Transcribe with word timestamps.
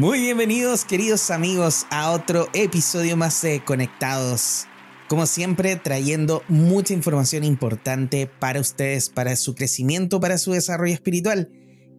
Muy 0.00 0.18
bienvenidos 0.18 0.86
queridos 0.86 1.30
amigos 1.30 1.84
a 1.90 2.12
otro 2.12 2.48
episodio 2.54 3.18
más 3.18 3.42
de 3.42 3.62
Conectados. 3.62 4.64
Como 5.10 5.26
siempre 5.26 5.76
trayendo 5.76 6.42
mucha 6.48 6.94
información 6.94 7.44
importante 7.44 8.26
para 8.26 8.60
ustedes, 8.60 9.10
para 9.10 9.36
su 9.36 9.54
crecimiento, 9.54 10.18
para 10.18 10.38
su 10.38 10.52
desarrollo 10.52 10.94
espiritual. 10.94 11.50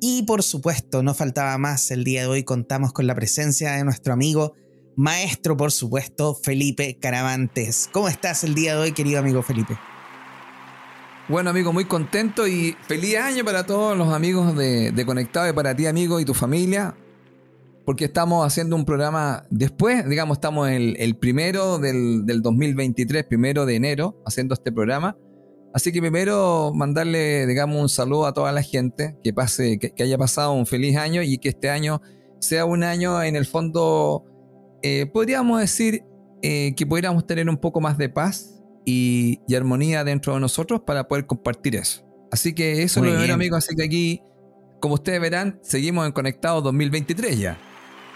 Y 0.02 0.24
por 0.24 0.42
supuesto, 0.42 1.04
no 1.04 1.14
faltaba 1.14 1.56
más, 1.60 1.92
el 1.92 2.04
día 2.04 2.22
de 2.22 2.28
hoy 2.28 2.44
contamos 2.44 2.92
con 2.92 3.06
la 3.06 3.14
presencia 3.14 3.74
de 3.74 3.84
nuestro 3.84 4.14
amigo, 4.14 4.56
maestro 4.96 5.56
por 5.56 5.72
supuesto, 5.72 6.34
Felipe 6.34 6.98
Caravantes. 7.00 7.88
¿Cómo 7.92 8.08
estás 8.08 8.44
el 8.44 8.56
día 8.56 8.74
de 8.74 8.82
hoy 8.82 8.92
querido 8.94 9.20
amigo 9.20 9.44
Felipe? 9.44 9.78
Bueno, 11.30 11.52
amigo, 11.52 11.72
muy 11.72 11.86
contento 11.86 12.48
y 12.48 12.76
feliz 12.88 13.18
año 13.18 13.46
para 13.46 13.64
todos 13.68 13.96
los 13.96 14.12
amigos 14.12 14.58
de, 14.58 14.92
de 14.92 15.06
Conectado 15.06 15.48
y 15.48 15.54
para 15.54 15.76
ti, 15.76 15.86
amigo, 15.86 16.20
y 16.20 16.26
tu 16.26 16.34
familia 16.34 16.96
porque 17.92 18.06
estamos 18.06 18.48
haciendo 18.48 18.78
un 18.78 18.86
programa 18.86 19.46
después, 19.50 20.08
digamos, 20.08 20.38
estamos 20.38 20.70
el, 20.70 20.96
el 20.98 21.18
primero 21.18 21.78
del, 21.78 22.26
del, 22.26 22.42
2023, 22.42 23.26
primero 23.26 23.66
de 23.66 23.76
enero, 23.76 24.24
haciendo 24.26 24.54
este 24.54 24.72
programa. 24.72 25.18
Así 25.74 25.92
que 25.92 26.00
primero 26.00 26.72
mandarle, 26.74 27.46
digamos, 27.48 27.82
un 27.82 27.90
saludo 27.90 28.28
a 28.28 28.34
toda 28.34 28.54
la 28.54 28.64
gente, 28.64 29.18
que 29.22 29.34
pase, 29.34 29.78
que, 29.78 29.92
que 29.92 30.04
haya 30.04 30.18
pasado 30.18 30.54
un 30.54 30.66
feliz 30.66 30.96
año 30.96 31.22
y 31.22 31.38
que 31.38 31.50
este 31.50 31.70
año 31.70 32.02
sea 32.40 32.64
un 32.64 32.84
año 32.84 33.22
en 33.24 33.36
el 33.36 33.46
fondo, 33.46 34.24
eh, 34.84 35.06
podríamos 35.08 35.60
decir 35.60 36.06
eh, 36.42 36.74
que 36.78 36.86
pudiéramos 36.86 37.28
tener 37.28 37.50
un 37.50 37.58
poco 37.58 37.82
más 37.82 37.98
de 37.98 38.08
paz 38.08 38.64
y, 38.86 39.42
y, 39.50 39.56
armonía 39.56 40.06
dentro 40.06 40.34
de 40.34 40.40
nosotros 40.40 40.80
para 40.86 41.10
poder 41.10 41.26
compartir 41.26 41.76
eso. 41.76 42.06
Así 42.32 42.54
que 42.54 42.84
eso 42.84 43.02
Muy 43.02 43.10
es 43.10 43.16
lo 43.16 43.20
primero, 43.20 43.36
amigos. 43.36 43.66
Así 43.66 43.76
que 43.76 43.84
aquí, 43.84 44.22
como 44.80 44.94
ustedes 44.94 45.20
verán, 45.20 45.60
seguimos 45.62 46.08
en 46.08 46.14
Conectados 46.14 46.64
2023 46.64 47.38
ya. 47.38 47.60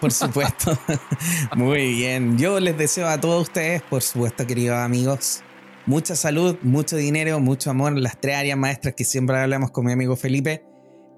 Por 0.02 0.12
supuesto. 0.12 0.78
Muy 1.56 1.94
bien. 1.94 2.38
Yo 2.38 2.60
les 2.60 2.78
deseo 2.78 3.08
a 3.08 3.20
todos 3.20 3.44
ustedes, 3.44 3.82
por 3.84 4.02
supuesto, 4.02 4.46
queridos 4.46 4.78
amigos, 4.78 5.42
mucha 5.86 6.16
salud, 6.16 6.58
mucho 6.62 6.98
dinero, 6.98 7.40
mucho 7.40 7.70
amor, 7.70 7.98
las 7.98 8.20
tres 8.20 8.36
áreas 8.36 8.58
maestras 8.58 8.96
que 8.96 9.06
siempre 9.06 9.38
hablamos 9.38 9.72
con 9.72 9.86
mi 9.86 9.92
amigo 9.92 10.16
Felipe, 10.16 10.66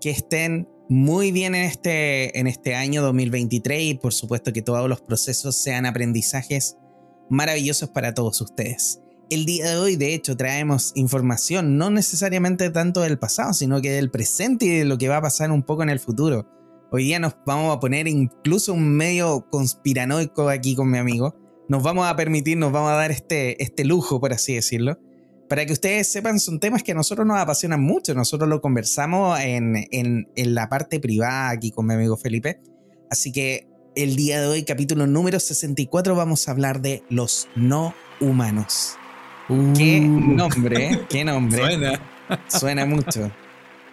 que 0.01 0.11
estén 0.11 0.69
muy 0.89 1.31
bien 1.31 1.55
en 1.55 1.63
este, 1.63 2.39
en 2.39 2.47
este 2.47 2.75
año 2.75 3.01
2023 3.01 3.81
y 3.81 3.93
por 3.95 4.13
supuesto 4.13 4.53
que 4.53 4.61
todos 4.61 4.87
los 4.87 5.01
procesos 5.01 5.57
sean 5.57 5.85
aprendizajes 5.85 6.77
maravillosos 7.29 7.89
para 7.89 8.13
todos 8.13 8.39
ustedes. 8.41 9.01
El 9.29 9.45
día 9.45 9.71
de 9.71 9.75
hoy, 9.75 9.97
de 9.97 10.13
hecho, 10.13 10.37
traemos 10.37 10.93
información 10.95 11.77
no 11.77 11.89
necesariamente 11.89 12.69
tanto 12.69 13.01
del 13.01 13.19
pasado, 13.19 13.53
sino 13.53 13.81
que 13.81 13.91
del 13.91 14.09
presente 14.09 14.65
y 14.65 14.69
de 14.69 14.85
lo 14.85 14.97
que 14.97 15.09
va 15.09 15.17
a 15.17 15.21
pasar 15.21 15.51
un 15.51 15.63
poco 15.63 15.83
en 15.83 15.89
el 15.89 15.99
futuro. 15.99 16.47
Hoy 16.89 17.03
día 17.03 17.19
nos 17.19 17.35
vamos 17.45 17.75
a 17.75 17.81
poner 17.81 18.07
incluso 18.07 18.73
un 18.73 18.95
medio 18.95 19.45
conspiranoico 19.49 20.47
aquí 20.47 20.73
con 20.73 20.89
mi 20.89 20.97
amigo. 20.97 21.35
Nos 21.67 21.83
vamos 21.83 22.07
a 22.07 22.15
permitir, 22.15 22.57
nos 22.57 22.71
vamos 22.71 22.91
a 22.91 22.95
dar 22.95 23.11
este, 23.11 23.61
este 23.61 23.83
lujo, 23.83 24.21
por 24.21 24.31
así 24.31 24.55
decirlo. 24.55 24.97
Para 25.49 25.65
que 25.65 25.73
ustedes 25.73 26.09
sepan, 26.09 26.39
son 26.39 26.61
temas 26.61 26.83
que 26.83 26.93
a 26.93 26.95
nosotros 26.95 27.27
nos 27.27 27.39
apasionan 27.39 27.81
mucho. 27.81 28.13
Nosotros 28.13 28.49
lo 28.49 28.61
conversamos 28.61 29.37
en, 29.41 29.85
en, 29.91 30.29
en 30.35 30.55
la 30.55 30.69
parte 30.69 31.01
privada 31.01 31.49
aquí 31.49 31.71
con 31.71 31.87
mi 31.87 31.93
amigo 31.93 32.15
Felipe. 32.15 32.61
Así 33.09 33.33
que 33.33 33.67
el 33.95 34.15
día 34.15 34.39
de 34.39 34.47
hoy, 34.47 34.63
capítulo 34.63 35.07
número 35.07 35.41
64, 35.41 36.15
vamos 36.15 36.47
a 36.47 36.51
hablar 36.51 36.81
de 36.81 37.03
los 37.09 37.49
no 37.55 37.93
humanos. 38.21 38.95
Uh. 39.49 39.73
Qué 39.73 39.99
nombre, 39.99 41.05
qué 41.09 41.25
nombre. 41.25 41.57
Suena. 41.65 41.99
Suena 42.47 42.85
mucho. 42.85 43.29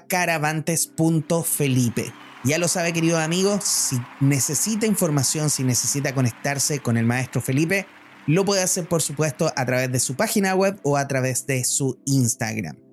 caravantes.felipe. 0.06 2.12
Ya 2.44 2.58
lo 2.58 2.68
sabe, 2.68 2.92
querido 2.92 3.16
amigo, 3.16 3.58
si 3.62 3.96
necesita 4.20 4.84
información, 4.84 5.48
si 5.48 5.64
necesita 5.64 6.14
conectarse 6.14 6.80
con 6.80 6.98
el 6.98 7.06
maestro 7.06 7.40
Felipe, 7.40 7.86
lo 8.26 8.44
puede 8.44 8.62
hacer, 8.62 8.86
por 8.86 9.00
supuesto, 9.00 9.50
a 9.56 9.64
través 9.64 9.90
de 9.90 9.98
su 9.98 10.14
página 10.14 10.54
web 10.54 10.78
o 10.82 10.98
a 10.98 11.08
través 11.08 11.46
de 11.46 11.64
su 11.64 11.98
Instagram. 12.04 12.83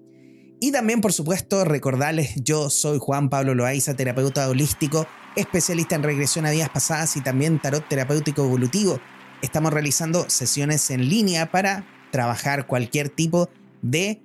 Y 0.63 0.71
también, 0.71 1.01
por 1.01 1.11
supuesto, 1.11 1.65
recordarles, 1.65 2.35
yo 2.35 2.69
soy 2.69 2.99
Juan 2.99 3.31
Pablo 3.31 3.55
Loaiza, 3.55 3.95
terapeuta 3.95 4.47
holístico, 4.47 5.07
especialista 5.35 5.95
en 5.95 6.03
regresión 6.03 6.45
a 6.45 6.51
vidas 6.51 6.69
pasadas 6.69 7.17
y 7.17 7.21
también 7.21 7.59
tarot 7.59 7.89
terapéutico 7.89 8.43
evolutivo. 8.45 8.99
Estamos 9.41 9.73
realizando 9.73 10.29
sesiones 10.29 10.91
en 10.91 11.09
línea 11.09 11.49
para 11.49 11.87
trabajar 12.11 12.67
cualquier 12.67 13.09
tipo 13.09 13.49
de 13.81 14.21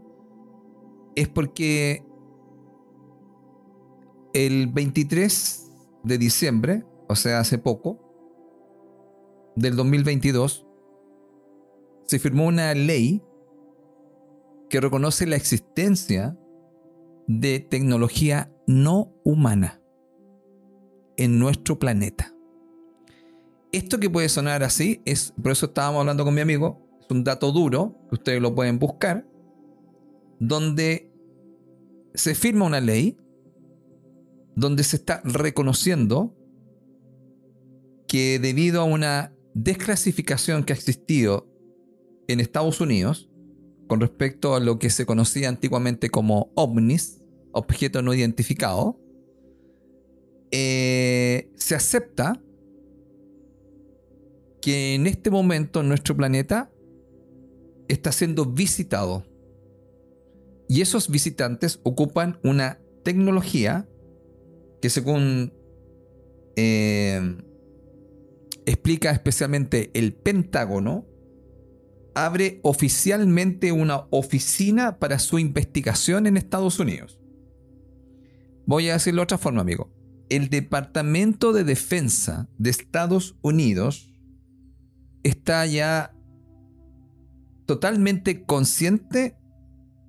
es 1.16 1.28
porque 1.28 2.06
el 4.34 4.68
23 4.68 5.72
de 6.04 6.18
diciembre, 6.18 6.86
o 7.08 7.16
sea, 7.16 7.40
hace 7.40 7.58
poco, 7.58 8.00
del 9.56 9.76
2022, 9.76 10.66
se 12.06 12.20
firmó 12.20 12.46
una 12.46 12.74
ley 12.74 13.22
que 14.70 14.80
reconoce 14.80 15.26
la 15.28 15.36
existencia 15.36 16.38
de 17.28 17.60
tecnología 17.60 18.52
no 18.66 19.14
humana 19.24 19.79
en 21.20 21.38
nuestro 21.38 21.78
planeta. 21.78 22.34
Esto 23.74 24.00
que 24.00 24.10
puede 24.10 24.30
sonar 24.30 24.64
así, 24.64 25.02
es, 25.06 25.34
por 25.40 25.52
eso 25.52 25.68
estábamos 25.68 26.00
hablando 26.00 26.24
con 26.24 26.34
mi 26.34 26.40
amigo, 26.40 26.88
es 27.02 27.08
un 27.12 27.26
dato 27.26 27.52
duro, 27.52 27.98
que 28.10 28.16
ustedes 28.16 28.42
lo 28.42 28.56
pueden 28.56 28.80
buscar, 28.80 29.28
donde 30.40 31.12
se 32.14 32.34
firma 32.36 32.66
una 32.66 32.80
ley 32.80 33.18
donde 34.56 34.84
se 34.84 34.96
está 34.96 35.22
reconociendo 35.26 36.36
que 38.08 38.40
debido 38.40 38.82
a 38.82 38.86
una 38.86 39.34
desclasificación 39.54 40.64
que 40.64 40.72
ha 40.72 40.76
existido 40.76 41.48
en 42.30 42.40
Estados 42.40 42.80
Unidos 42.80 43.30
con 43.88 44.00
respecto 44.00 44.56
a 44.56 44.62
lo 44.62 44.80
que 44.80 44.90
se 44.90 45.06
conocía 45.06 45.50
antiguamente 45.50 46.10
como 46.10 46.52
ovnis, 46.56 47.22
objeto 47.52 48.02
no 48.02 48.14
identificado, 48.14 49.00
eh, 50.52 51.52
se 51.56 51.76
acepta 51.76 52.42
que 54.62 54.96
en 54.96 55.08
este 55.08 55.30
momento 55.30 55.84
nuestro 55.84 56.16
planeta 56.16 56.72
está 57.88 58.12
siendo 58.12 58.46
visitado. 58.46 59.26
Y 60.68 60.82
esos 60.82 61.10
visitantes 61.10 61.80
ocupan 61.84 62.40
una 62.44 62.80
tecnología 63.04 63.88
que 64.82 64.90
según 64.90 65.54
eh, 66.56 67.38
explica 68.66 69.12
especialmente 69.12 69.90
el 69.94 70.14
Pentágono, 70.14 71.08
abre 72.14 72.60
oficialmente 72.64 73.72
una 73.72 74.08
oficina 74.10 75.00
para 75.00 75.20
su 75.20 75.40
investigación 75.40 76.28
en 76.28 76.38
Estados 76.38 76.80
Unidos. 76.80 77.20
Voy 78.66 78.90
a 78.90 78.94
decirlo 78.94 79.22
de 79.22 79.24
otra 79.24 79.38
forma, 79.38 79.62
amigo. 79.62 79.90
El 80.30 80.50
Departamento 80.50 81.54
de 81.54 81.64
Defensa 81.64 82.48
de 82.58 82.70
Estados 82.70 83.36
Unidos 83.42 84.14
está 85.24 85.66
ya 85.66 86.14
totalmente 87.66 88.44
consciente 88.46 89.38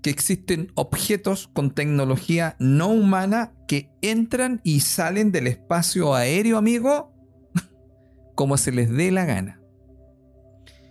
que 0.02 0.11
existen 0.11 0.72
objetos 0.75 1.49
con 1.52 1.72
tecnología 1.72 2.56
no 2.58 2.88
humana 2.88 3.52
que 3.69 3.90
entran 4.02 4.61
y 4.64 4.81
salen 4.81 5.32
del 5.32 5.46
espacio 5.46 6.14
aéreo, 6.14 6.56
amigo, 6.56 7.14
como 8.34 8.56
se 8.56 8.72
les 8.72 8.90
dé 8.90 9.11
la 9.11 9.25
gana. 9.25 9.61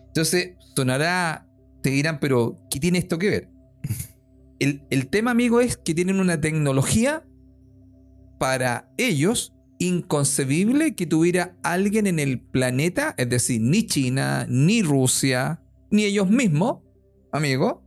Entonces, 0.08 0.54
sonará, 0.76 1.48
te 1.82 1.90
dirán, 1.90 2.20
pero 2.20 2.60
¿qué 2.70 2.80
tiene 2.80 3.00
esto 3.00 3.18
que 3.18 3.30
ver? 3.30 3.50
El, 4.60 4.84
el 4.90 5.08
tema, 5.08 5.32
amigo, 5.32 5.62
es 5.62 5.78
que 5.78 5.96
tienen 5.96 6.20
una 6.20 6.42
tecnología 6.42 7.24
para 8.40 8.92
ellos 8.98 9.54
inconcebible 9.78 10.96
que 10.96 11.06
tuviera 11.06 11.56
alguien 11.62 12.08
en 12.08 12.18
el 12.20 12.42
planeta, 12.42 13.14
es 13.18 13.30
decir, 13.30 13.62
ni 13.62 13.86
China, 13.86 14.48
ni 14.50 14.82
Rusia, 14.82 15.62
ni 15.92 16.06
ellos 16.06 16.30
mismos, 16.30 16.80
amigo, 17.32 17.84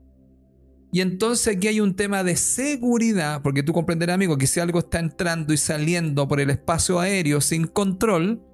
y 0.94 1.00
entonces 1.00 1.56
aquí 1.56 1.68
hay 1.68 1.80
un 1.80 1.96
tema 1.96 2.22
de 2.22 2.36
seguridad, 2.36 3.40
porque 3.42 3.62
tú 3.62 3.72
comprenderás, 3.72 4.14
amigo, 4.14 4.36
que 4.36 4.46
si 4.46 4.60
algo 4.60 4.80
está 4.80 5.00
entrando 5.00 5.54
y 5.54 5.56
saliendo 5.56 6.28
por 6.28 6.38
el 6.38 6.50
espacio 6.50 7.00
aéreo 7.00 7.40
sin 7.40 7.66
control, 7.66 8.44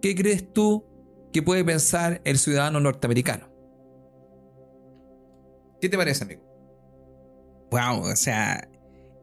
¿qué 0.00 0.14
crees 0.14 0.50
tú 0.50 0.86
que 1.30 1.42
puede 1.42 1.62
pensar 1.62 2.22
el 2.24 2.38
ciudadano 2.38 2.80
norteamericano? 2.80 3.50
¿Qué 5.78 5.90
te 5.90 5.98
parece, 5.98 6.24
amigo? 6.24 6.42
Wow, 7.70 8.00
o 8.12 8.16
sea, 8.16 8.66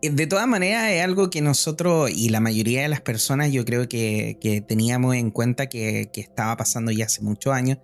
de 0.01 0.27
todas 0.27 0.47
maneras 0.47 0.91
es 0.91 1.03
algo 1.03 1.29
que 1.29 1.41
nosotros 1.41 2.09
y 2.09 2.29
la 2.29 2.39
mayoría 2.39 2.81
de 2.81 2.87
las 2.87 3.01
personas 3.01 3.51
yo 3.51 3.65
creo 3.65 3.87
que, 3.89 4.63
teníamos 4.67 5.15
en 5.15 5.31
cuenta 5.31 5.67
que, 5.67 6.09
que 6.13 6.21
estaba 6.21 6.55
pasando 6.57 6.91
ya 6.91 7.05
hace 7.05 7.21
muchos 7.21 7.53
años 7.53 7.79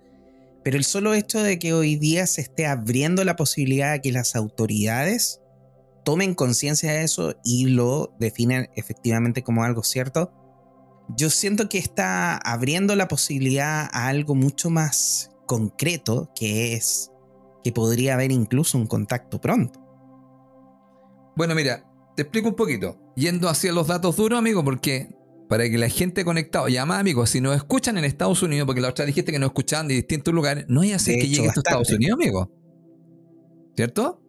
pero 0.66 0.78
el 0.78 0.84
solo 0.84 1.14
hecho 1.14 1.44
de 1.44 1.60
que 1.60 1.72
hoy 1.72 1.94
día 1.94 2.26
se 2.26 2.40
esté 2.40 2.66
abriendo 2.66 3.22
la 3.22 3.36
posibilidad 3.36 3.92
de 3.92 4.00
que 4.00 4.10
las 4.10 4.34
autoridades 4.34 5.40
tomen 6.04 6.34
conciencia 6.34 6.90
de 6.90 7.04
eso 7.04 7.36
y 7.44 7.66
lo 7.66 8.12
definen 8.18 8.68
efectivamente 8.74 9.44
como 9.44 9.62
algo 9.62 9.84
cierto, 9.84 10.32
yo 11.16 11.30
siento 11.30 11.68
que 11.68 11.78
está 11.78 12.36
abriendo 12.38 12.96
la 12.96 13.06
posibilidad 13.06 13.88
a 13.92 14.08
algo 14.08 14.34
mucho 14.34 14.68
más 14.68 15.30
concreto, 15.46 16.32
que 16.34 16.74
es 16.74 17.12
que 17.62 17.70
podría 17.70 18.14
haber 18.14 18.32
incluso 18.32 18.76
un 18.76 18.88
contacto 18.88 19.40
pronto. 19.40 19.78
Bueno, 21.36 21.54
mira, 21.54 21.85
te 22.16 22.22
explico 22.22 22.48
un 22.48 22.56
poquito, 22.56 22.98
yendo 23.14 23.48
hacia 23.48 23.72
los 23.72 23.86
datos 23.86 24.16
duros, 24.16 24.38
amigo, 24.38 24.64
porque 24.64 25.14
para 25.48 25.68
que 25.68 25.76
la 25.78 25.88
gente 25.88 26.24
conectada, 26.24 26.68
llama 26.68 26.98
amigos, 26.98 27.30
si 27.30 27.40
nos 27.40 27.54
escuchan 27.54 27.98
en 27.98 28.04
Estados 28.04 28.42
Unidos, 28.42 28.66
porque 28.66 28.80
la 28.80 28.88
otra 28.88 29.04
dijiste 29.04 29.30
que 29.30 29.38
nos 29.38 29.48
escuchaban 29.48 29.86
de 29.86 29.94
distintos 29.94 30.32
lugares, 30.34 30.64
no 30.68 30.80
hay 30.80 30.92
así 30.92 31.14
que 31.18 31.28
llegue 31.28 31.48
a 31.48 31.52
Estados 31.52 31.90
Unidos, 31.92 32.14
amigo. 32.14 32.50
¿Cierto? 33.76 34.22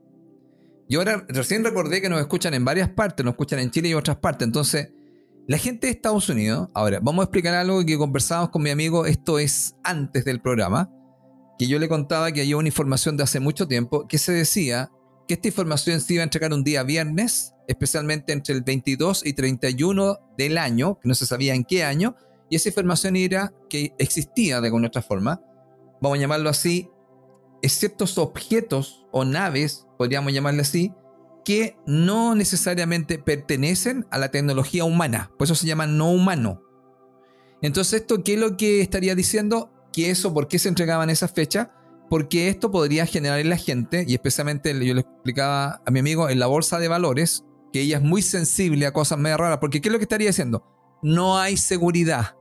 Y 0.89 0.97
ahora 0.97 1.25
recién 1.29 1.63
recordé 1.63 2.01
que 2.01 2.09
nos 2.09 2.19
escuchan 2.19 2.53
en 2.53 2.65
varias 2.65 2.89
partes, 2.89 3.25
nos 3.25 3.33
escuchan 3.33 3.59
en 3.59 3.71
Chile 3.71 3.89
y 3.89 3.93
otras 3.93 4.17
partes. 4.17 4.45
Entonces, 4.45 4.89
la 5.47 5.57
gente 5.57 5.87
de 5.87 5.93
Estados 5.93 6.27
Unidos, 6.27 6.69
ahora, 6.73 6.99
vamos 7.01 7.23
a 7.23 7.25
explicar 7.25 7.55
algo 7.55 7.85
que 7.85 7.97
conversamos 7.97 8.49
con 8.49 8.61
mi 8.63 8.69
amigo, 8.69 9.05
esto 9.05 9.39
es 9.39 9.75
antes 9.83 10.25
del 10.25 10.41
programa, 10.41 10.91
que 11.57 11.67
yo 11.67 11.79
le 11.79 11.87
contaba 11.87 12.33
que 12.33 12.41
había 12.41 12.57
una 12.57 12.67
información 12.67 13.15
de 13.15 13.23
hace 13.23 13.39
mucho 13.39 13.65
tiempo 13.65 14.07
que 14.07 14.17
se 14.17 14.33
decía 14.33 14.91
que 15.25 15.35
esta 15.35 15.47
información 15.47 16.01
se 16.01 16.15
iba 16.15 16.23
a 16.23 16.25
entregar 16.25 16.53
un 16.53 16.63
día 16.63 16.83
viernes 16.83 17.53
especialmente 17.67 18.33
entre 18.33 18.55
el 18.55 18.63
22 18.63 19.25
y 19.25 19.33
31 19.33 20.19
del 20.37 20.57
año, 20.57 20.99
que 20.99 21.07
no 21.07 21.15
se 21.15 21.25
sabía 21.25 21.53
en 21.53 21.63
qué 21.63 21.83
año, 21.83 22.15
y 22.49 22.55
esa 22.55 22.69
información 22.69 23.15
era 23.15 23.53
que 23.69 23.93
existía 23.99 24.61
de 24.61 24.67
alguna 24.67 24.87
otra 24.87 25.01
forma, 25.01 25.41
vamos 26.01 26.17
a 26.17 26.21
llamarlo 26.21 26.49
así, 26.49 26.89
exceptos 27.61 28.17
objetos 28.17 29.05
o 29.11 29.25
naves, 29.25 29.85
podríamos 29.97 30.31
llamarle 30.31 30.61
así, 30.61 30.93
que 31.43 31.77
no 31.85 32.35
necesariamente 32.35 33.19
pertenecen 33.19 34.05
a 34.11 34.17
la 34.17 34.31
tecnología 34.31 34.83
humana, 34.83 35.31
por 35.37 35.45
eso 35.45 35.55
se 35.55 35.67
llama 35.67 35.87
no 35.87 36.11
humano. 36.11 36.61
Entonces, 37.61 38.01
¿esto 38.01 38.23
qué 38.23 38.35
es 38.35 38.39
lo 38.39 38.57
que 38.57 38.81
estaría 38.81 39.15
diciendo? 39.15 39.71
Que 39.91 40.09
eso, 40.09 40.33
¿por 40.33 40.47
qué 40.47 40.59
se 40.59 40.69
entregaban 40.69 41.09
esas 41.09 41.31
fechas? 41.31 41.69
Porque 42.09 42.49
esto 42.49 42.69
podría 42.69 43.05
generar 43.05 43.39
en 43.39 43.49
la 43.49 43.57
gente, 43.57 44.05
y 44.07 44.13
especialmente 44.13 44.73
yo 44.85 44.93
le 44.93 45.01
explicaba 45.01 45.81
a 45.85 45.91
mi 45.91 45.99
amigo, 45.99 46.29
en 46.29 46.39
la 46.39 46.47
bolsa 46.47 46.79
de 46.79 46.87
valores, 46.87 47.43
que 47.71 47.81
ella 47.81 47.97
es 47.97 48.03
muy 48.03 48.21
sensible 48.21 48.85
a 48.85 48.93
cosas 48.93 49.17
medio 49.17 49.37
raras, 49.37 49.57
porque 49.59 49.81
¿qué 49.81 49.89
es 49.89 49.93
lo 49.93 49.99
que 49.99 50.03
estaría 50.05 50.27
diciendo? 50.27 50.63
No 51.01 51.37
hay 51.37 51.57
seguridad. 51.57 52.35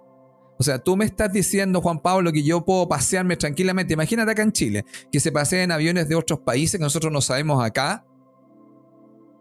O 0.59 0.63
sea, 0.63 0.79
tú 0.79 0.97
me 0.97 1.05
estás 1.05 1.33
diciendo, 1.33 1.83
Juan 1.83 2.01
Pablo, 2.01 2.33
que 2.33 2.43
yo 2.43 2.65
puedo 2.65 2.89
pasearme 2.89 3.37
tranquilamente. 3.37 3.93
Imagínate 3.95 4.31
acá 4.33 4.43
en 4.43 4.53
Chile, 4.53 4.85
que 5.13 5.21
se 5.21 5.31
paseen 5.31 5.71
aviones 5.71 6.09
de 6.09 6.15
otros 6.15 6.41
países 6.41 6.79
que 6.79 6.85
nosotros 6.85 7.13
no 7.13 7.21
sabemos 7.21 7.63
acá, 7.63 8.07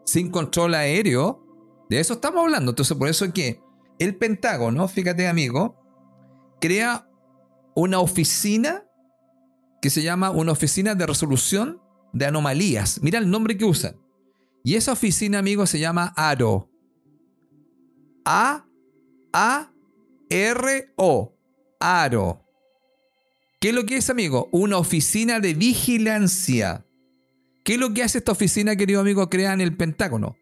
sin 0.06 0.30
control 0.30 0.76
aéreo. 0.76 1.42
De 1.90 2.00
eso 2.00 2.16
estamos 2.16 2.42
hablando. 2.44 2.72
Entonces, 2.72 2.98
por 2.98 3.08
eso 3.08 3.26
es 3.26 3.32
que 3.32 3.62
el 3.98 4.18
Pentágono, 4.18 4.88
fíjate 4.88 5.28
amigo, 5.28 5.78
crea 6.60 7.08
una 7.76 8.00
oficina 8.00 8.86
que 9.82 9.90
se 9.90 10.02
llama 10.02 10.32
una 10.32 10.52
oficina 10.52 10.96
de 10.96 11.06
resolución 11.06 11.82
de 12.12 12.26
anomalías. 12.26 13.00
Mira 13.02 13.20
el 13.20 13.30
nombre 13.30 13.58
que 13.58 13.66
usan. 13.66 14.05
Y 14.66 14.74
esa 14.74 14.94
oficina, 14.94 15.38
amigo, 15.38 15.68
se 15.68 15.78
llama 15.78 16.12
ARO. 16.18 16.72
A 18.26 18.66
A 19.32 19.72
R 20.28 20.94
O. 20.96 21.38
ARO. 21.80 22.42
¿Qué 23.62 23.70
es 23.70 23.76
lo 23.76 23.86
que 23.86 23.98
es, 23.98 24.10
amigo? 24.10 24.50
Una 24.52 24.80
oficina 24.80 25.40
de 25.40 25.54
vigilancia. 25.54 26.84
¿Qué 27.64 27.76
es 27.76 27.80
lo 27.80 27.94
que 27.94 28.02
hace 28.02 28.18
esta 28.18 28.32
oficina, 28.32 28.76
querido 28.76 29.02
amigo, 29.02 29.30
crea 29.30 29.54
en 29.54 29.62
el 29.62 29.78
Pentágono? 29.78 30.36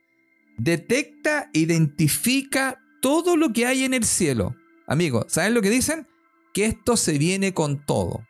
Detecta, 0.57 1.49
identifica 1.51 2.81
todo 3.01 3.35
lo 3.35 3.51
que 3.51 3.65
hay 3.65 3.83
en 3.83 3.93
el 3.93 4.05
cielo. 4.05 4.55
Amigo, 4.87 5.25
¿saben 5.27 5.53
lo 5.53 5.61
que 5.61 5.69
dicen? 5.69 6.07
Que 6.53 6.63
esto 6.63 6.95
se 6.95 7.17
viene 7.17 7.53
con 7.53 7.85
todo. 7.85 8.25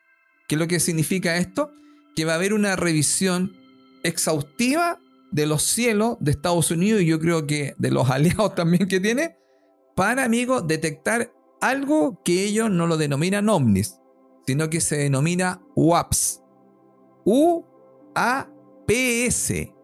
¿Qué 0.48 0.56
es 0.56 0.60
lo 0.60 0.68
que 0.68 0.80
significa 0.80 1.38
esto? 1.38 1.72
Que 2.16 2.26
va 2.26 2.32
a 2.32 2.38
haber 2.38 2.56
una 2.56 2.76
revisión 2.76 3.56
exhaustiva 4.02 5.00
de 5.34 5.46
los 5.48 5.64
cielos 5.64 6.16
de 6.20 6.32
Estados 6.32 6.72
Unidos 6.72 7.02
y 7.02 7.08
yo 7.08 7.20
creo 7.20 7.46
que 7.48 7.74
de 7.78 7.92
los 7.92 8.10
aliados 8.12 8.56
también 8.56 8.88
que 8.88 9.02
tiene, 9.02 9.36
para, 9.96 10.24
amigos, 10.24 10.68
detectar 10.68 11.34
algo 11.60 12.22
que 12.24 12.44
ellos 12.46 12.70
no 12.70 12.88
lo 12.88 12.98
denominan 12.98 13.50
ovnis, 13.50 14.00
sino 14.46 14.70
que 14.70 14.80
se 14.82 14.98
denomina 14.98 15.62
UAPS. 15.76 16.42
U-A-P-S. 17.26 17.74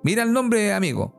Mira 0.04 0.24
el 0.24 0.34
nombre, 0.34 0.74
amigo. 0.74 1.16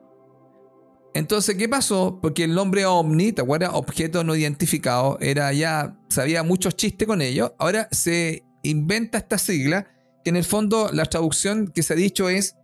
Entonces, 1.15 1.57
¿qué 1.57 1.69
pasó? 1.69 2.21
Porque 2.23 2.45
el 2.45 2.55
nombre 2.55 2.87
OVNI, 2.87 3.33
¿te 3.33 3.43
acuerdas? 3.43 3.71
Objeto 3.73 4.23
no 4.23 4.37
identificado, 4.37 5.19
era 5.21 5.53
ya, 5.53 5.99
sabía 6.09 6.45
muchos 6.45 6.77
chistes 6.77 7.09
con 7.09 7.21
ello. 7.21 7.57
Ahora 7.59 7.89
se 7.91 8.45
inventa 8.63 9.19
esta 9.19 9.39
sigla, 9.39 9.89
que 10.23 10.31
en 10.31 10.37
el 10.37 10.45
fondo 10.45 10.91
la 10.93 11.07
traducción 11.07 11.69
que 11.69 11.83
se 11.83 11.95
ha 11.95 11.97
dicho 11.97 12.29
es 12.29 12.60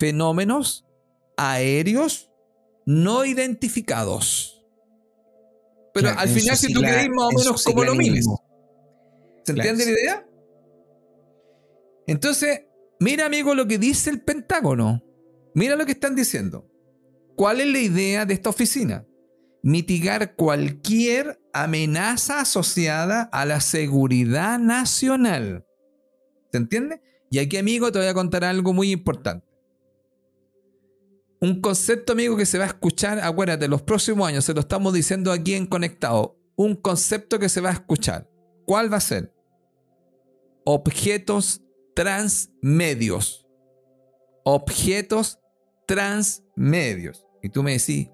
fenómenos 0.00 0.86
aéreos 1.36 2.32
no 2.86 3.24
identificados. 3.24 4.66
Pero 5.94 6.08
al 6.08 6.28
final, 6.28 6.56
si 6.56 6.72
tú 6.72 6.80
querés 6.80 7.08
más 7.10 7.26
o 7.26 7.38
menos 7.38 7.64
como 7.64 7.84
lo 7.84 7.94
mismo. 7.94 8.42
¿Se 9.44 9.52
entiende 9.52 9.84
la 9.84 9.90
idea? 9.90 10.26
Entonces, 12.06 12.62
mira, 12.98 13.26
amigo, 13.26 13.54
lo 13.54 13.66
que 13.66 13.78
dice 13.78 14.10
el 14.10 14.22
Pentágono. 14.22 15.04
Mira 15.54 15.76
lo 15.76 15.84
que 15.84 15.92
están 15.92 16.16
diciendo. 16.16 16.66
¿Cuál 17.36 17.60
es 17.60 17.66
la 17.66 17.78
idea 17.80 18.24
de 18.24 18.34
esta 18.34 18.50
oficina? 18.50 19.06
Mitigar 19.62 20.34
cualquier 20.36 21.40
amenaza 21.52 22.40
asociada 22.40 23.22
a 23.32 23.44
la 23.44 23.60
seguridad 23.60 24.58
nacional. 24.58 25.66
¿Se 26.52 26.58
entiende? 26.58 27.02
Y 27.30 27.38
aquí, 27.38 27.56
amigo, 27.56 27.92
te 27.92 27.98
voy 27.98 28.08
a 28.08 28.14
contar 28.14 28.44
algo 28.44 28.72
muy 28.72 28.90
importante. 28.90 29.49
Un 31.40 31.60
concepto, 31.62 32.12
amigo, 32.12 32.36
que 32.36 32.44
se 32.44 32.58
va 32.58 32.64
a 32.64 32.68
escuchar, 32.68 33.18
acuérdate, 33.20 33.66
los 33.66 33.80
próximos 33.80 34.28
años, 34.28 34.44
se 34.44 34.52
lo 34.52 34.60
estamos 34.60 34.92
diciendo 34.92 35.32
aquí 35.32 35.54
en 35.54 35.66
Conectado. 35.66 36.36
Un 36.54 36.76
concepto 36.76 37.38
que 37.38 37.48
se 37.48 37.62
va 37.62 37.70
a 37.70 37.72
escuchar. 37.72 38.28
¿Cuál 38.66 38.92
va 38.92 38.98
a 38.98 39.00
ser? 39.00 39.32
Objetos 40.66 41.62
transmedios. 41.94 43.46
Objetos 44.44 45.38
transmedios. 45.86 47.24
Y 47.42 47.48
tú 47.48 47.62
me 47.62 47.72
decís, 47.72 48.10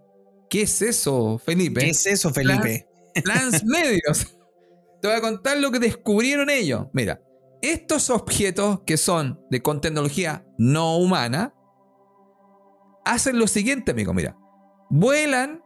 ¿qué 0.49 0.63
es 0.63 0.81
eso, 0.81 1.39
Felipe? 1.45 1.81
¿Qué 1.81 1.91
es 1.91 2.07
eso, 2.07 2.33
Felipe? 2.33 2.87
transmedios. 3.25 4.37
Te 5.03 5.09
voy 5.09 5.17
a 5.17 5.21
contar 5.21 5.59
lo 5.59 5.73
que 5.73 5.81
descubrieron 5.81 6.49
ellos. 6.49 6.87
Mira, 6.93 7.21
estos 7.61 8.11
objetos 8.11 8.81
que 8.87 8.97
son 8.97 9.41
de 9.51 9.63
con 9.63 9.81
tecnología 9.81 10.47
no 10.59 10.97
humana, 10.99 11.56
hacen 13.07 13.39
lo 13.39 13.47
siguiente, 13.47 13.93
amigo, 13.93 14.13
mira. 14.13 14.37
Vuelan 14.91 15.63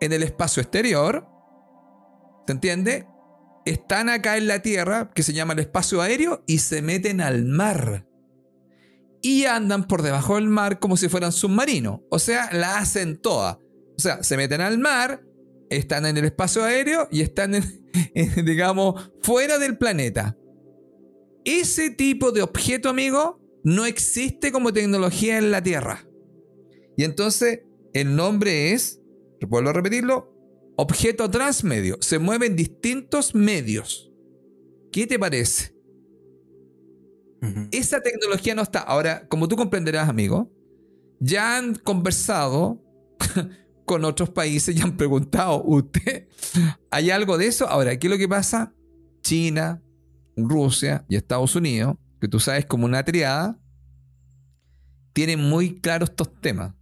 en 0.00 0.12
el 0.12 0.22
espacio 0.22 0.62
exterior, 0.62 1.28
¿se 2.46 2.52
entiende? 2.52 3.06
Están 3.66 4.08
acá 4.08 4.38
en 4.38 4.46
la 4.46 4.62
Tierra, 4.62 5.10
que 5.14 5.22
se 5.22 5.34
llama 5.34 5.52
el 5.52 5.58
espacio 5.58 6.00
aéreo, 6.00 6.42
y 6.46 6.58
se 6.58 6.80
meten 6.80 7.20
al 7.20 7.44
mar. 7.44 8.06
Y 9.20 9.44
andan 9.44 9.86
por 9.86 10.00
debajo 10.00 10.36
del 10.36 10.46
mar 10.46 10.78
como 10.78 10.96
si 10.96 11.08
fueran 11.08 11.32
submarinos. 11.32 12.00
O 12.10 12.18
sea, 12.18 12.48
la 12.52 12.78
hacen 12.78 13.20
toda. 13.20 13.58
O 13.96 14.00
sea, 14.00 14.22
se 14.22 14.38
meten 14.38 14.62
al 14.62 14.78
mar, 14.78 15.22
están 15.68 16.06
en 16.06 16.16
el 16.16 16.24
espacio 16.24 16.64
aéreo 16.64 17.08
y 17.10 17.20
están, 17.20 17.52
digamos, 18.44 19.12
fuera 19.20 19.58
del 19.58 19.76
planeta. 19.76 20.38
Ese 21.44 21.90
tipo 21.90 22.32
de 22.32 22.42
objeto, 22.42 22.88
amigo, 22.88 23.40
no 23.62 23.84
existe 23.84 24.52
como 24.52 24.72
tecnología 24.72 25.36
en 25.36 25.50
la 25.50 25.62
Tierra. 25.62 26.09
Y 27.00 27.04
entonces 27.04 27.60
el 27.94 28.14
nombre 28.14 28.74
es, 28.74 29.00
vuelvo 29.48 29.70
a 29.70 29.72
repetirlo, 29.72 30.36
objeto 30.76 31.30
transmedio. 31.30 31.96
Se 32.02 32.18
mueve 32.18 32.44
en 32.44 32.56
distintos 32.56 33.34
medios. 33.34 34.12
¿Qué 34.92 35.06
te 35.06 35.18
parece? 35.18 35.74
Esa 37.70 38.02
tecnología 38.02 38.54
no 38.54 38.60
está. 38.60 38.80
Ahora, 38.80 39.26
como 39.28 39.48
tú 39.48 39.56
comprenderás, 39.56 40.10
amigo, 40.10 40.52
ya 41.20 41.56
han 41.56 41.74
conversado 41.74 42.84
con 43.86 44.04
otros 44.04 44.28
países 44.28 44.76
y 44.76 44.82
han 44.82 44.98
preguntado, 44.98 45.64
¿usted 45.64 46.28
hay 46.90 47.10
algo 47.10 47.38
de 47.38 47.46
eso? 47.46 47.66
Ahora, 47.66 47.98
¿qué 47.98 48.08
es 48.08 48.10
lo 48.10 48.18
que 48.18 48.28
pasa? 48.28 48.74
China, 49.22 49.82
Rusia 50.36 51.06
y 51.08 51.16
Estados 51.16 51.56
Unidos, 51.56 51.96
que 52.20 52.28
tú 52.28 52.38
sabes 52.40 52.66
como 52.66 52.84
una 52.84 53.02
triada, 53.02 53.58
tienen 55.14 55.40
muy 55.40 55.80
claros 55.80 56.10
estos 56.10 56.38
temas. 56.42 56.74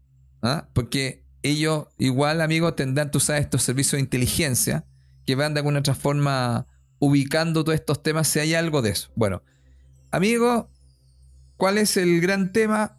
¿Ah? 0.42 0.68
Porque 0.73 1.25
ellos, 1.42 1.87
igual, 1.99 2.40
amigos, 2.40 2.76
tendrán, 2.76 3.11
tú 3.11 3.21
sabes, 3.21 3.42
estos 3.42 3.62
servicios 3.62 3.92
de 3.92 4.00
inteligencia 4.00 4.85
que 5.26 5.35
van 5.35 5.54
de 5.54 5.61
alguna 5.61 5.80
otra 5.80 5.95
forma 5.95 6.66
ubicando 6.99 7.64
todos 7.64 7.78
estos 7.78 8.02
temas 8.02 8.28
si 8.28 8.40
hay 8.40 8.54
algo 8.54 8.83
de 8.83 8.90
eso. 8.90 9.11
Bueno, 9.14 9.42
amigo, 10.11 10.71
¿cuál 11.57 11.78
es 11.78 11.97
el 11.97 12.21
gran 12.21 12.52
tema? 12.52 12.99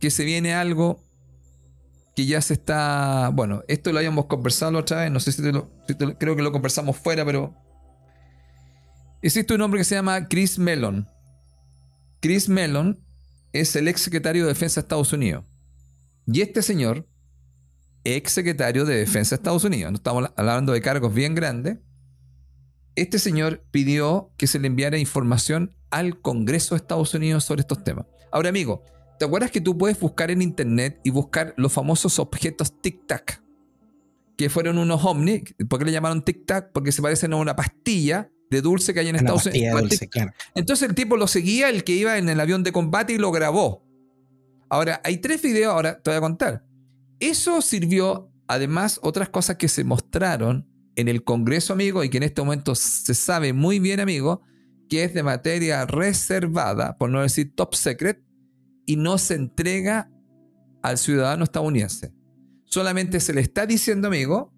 Que 0.00 0.10
se 0.10 0.24
viene 0.24 0.54
algo 0.54 1.02
que 2.14 2.26
ya 2.26 2.40
se 2.40 2.54
está. 2.54 3.30
Bueno, 3.32 3.62
esto 3.68 3.92
lo 3.92 3.98
habíamos 3.98 4.26
conversado 4.26 4.72
la 4.72 4.78
otra 4.80 5.02
vez, 5.02 5.10
no 5.10 5.20
sé 5.20 5.32
si, 5.32 5.42
creo 6.18 6.36
que 6.36 6.42
lo 6.42 6.52
conversamos 6.52 6.96
fuera, 6.96 7.24
pero. 7.24 7.54
Existe 9.22 9.54
un 9.54 9.62
hombre 9.62 9.80
que 9.80 9.84
se 9.84 9.94
llama 9.94 10.28
Chris 10.28 10.58
Mellon. 10.58 11.08
Chris 12.20 12.48
Mellon 12.48 13.02
es 13.52 13.74
el 13.76 13.88
ex 13.88 14.02
secretario 14.02 14.42
de 14.42 14.48
Defensa 14.48 14.80
de 14.80 14.84
Estados 14.84 15.12
Unidos. 15.14 15.44
Y 16.26 16.40
este 16.40 16.62
señor, 16.62 17.06
ex 18.04 18.32
secretario 18.32 18.84
de 18.84 18.96
Defensa 18.96 19.30
de 19.30 19.40
Estados 19.40 19.64
Unidos, 19.64 19.92
no 19.92 19.96
estamos 19.96 20.30
hablando 20.36 20.72
de 20.72 20.80
cargos 20.80 21.12
bien 21.12 21.34
grandes, 21.34 21.78
este 22.96 23.18
señor 23.18 23.64
pidió 23.70 24.32
que 24.36 24.46
se 24.46 24.58
le 24.58 24.68
enviara 24.68 24.98
información 24.98 25.76
al 25.90 26.20
Congreso 26.20 26.74
de 26.74 26.78
Estados 26.78 27.12
Unidos 27.14 27.44
sobre 27.44 27.62
estos 27.62 27.82
temas. 27.82 28.06
Ahora, 28.30 28.48
amigo, 28.48 28.84
¿te 29.18 29.24
acuerdas 29.24 29.50
que 29.50 29.60
tú 29.60 29.76
puedes 29.76 29.98
buscar 29.98 30.30
en 30.30 30.42
internet 30.42 31.00
y 31.02 31.10
buscar 31.10 31.54
los 31.56 31.72
famosos 31.72 32.18
objetos 32.18 32.72
tic-tac? 32.80 33.42
Que 34.36 34.48
fueron 34.48 34.78
unos 34.78 35.04
ovnis. 35.04 35.42
¿Por 35.68 35.78
qué 35.78 35.84
le 35.84 35.92
llamaron 35.92 36.24
tic-tac? 36.24 36.70
Porque 36.72 36.92
se 36.92 37.02
parecen 37.02 37.32
a 37.32 37.36
una 37.36 37.56
pastilla 37.56 38.30
de 38.50 38.60
dulce 38.60 38.94
que 38.94 39.00
hay 39.00 39.08
en 39.08 39.16
Estados 39.16 39.46
Unidos. 39.46 39.82
Entonces 40.54 40.88
el 40.88 40.94
tipo 40.94 41.16
lo 41.16 41.26
seguía, 41.26 41.68
el 41.70 41.84
que 41.84 41.92
iba 41.92 42.18
en 42.18 42.28
el 42.28 42.40
avión 42.40 42.62
de 42.62 42.72
combate 42.72 43.12
y 43.12 43.18
lo 43.18 43.32
grabó. 43.32 43.83
Ahora, 44.68 45.00
hay 45.04 45.18
tres 45.18 45.42
videos, 45.42 45.72
ahora 45.72 46.00
te 46.00 46.10
voy 46.10 46.18
a 46.18 46.20
contar. 46.20 46.64
Eso 47.20 47.62
sirvió, 47.62 48.30
además, 48.48 48.98
otras 49.02 49.28
cosas 49.28 49.56
que 49.56 49.68
se 49.68 49.84
mostraron 49.84 50.68
en 50.96 51.08
el 51.08 51.24
Congreso, 51.24 51.72
amigo, 51.72 52.04
y 52.04 52.10
que 52.10 52.18
en 52.18 52.22
este 52.24 52.42
momento 52.42 52.74
se 52.74 53.14
sabe 53.14 53.52
muy 53.52 53.78
bien, 53.78 54.00
amigo, 54.00 54.42
que 54.88 55.04
es 55.04 55.14
de 55.14 55.22
materia 55.22 55.86
reservada, 55.86 56.96
por 56.98 57.10
no 57.10 57.22
decir 57.22 57.54
top 57.54 57.74
secret, 57.74 58.22
y 58.86 58.96
no 58.96 59.18
se 59.18 59.34
entrega 59.34 60.10
al 60.82 60.98
ciudadano 60.98 61.44
estadounidense. 61.44 62.14
Solamente 62.64 63.20
se 63.20 63.32
le 63.32 63.40
está 63.40 63.66
diciendo, 63.66 64.08
amigo, 64.08 64.52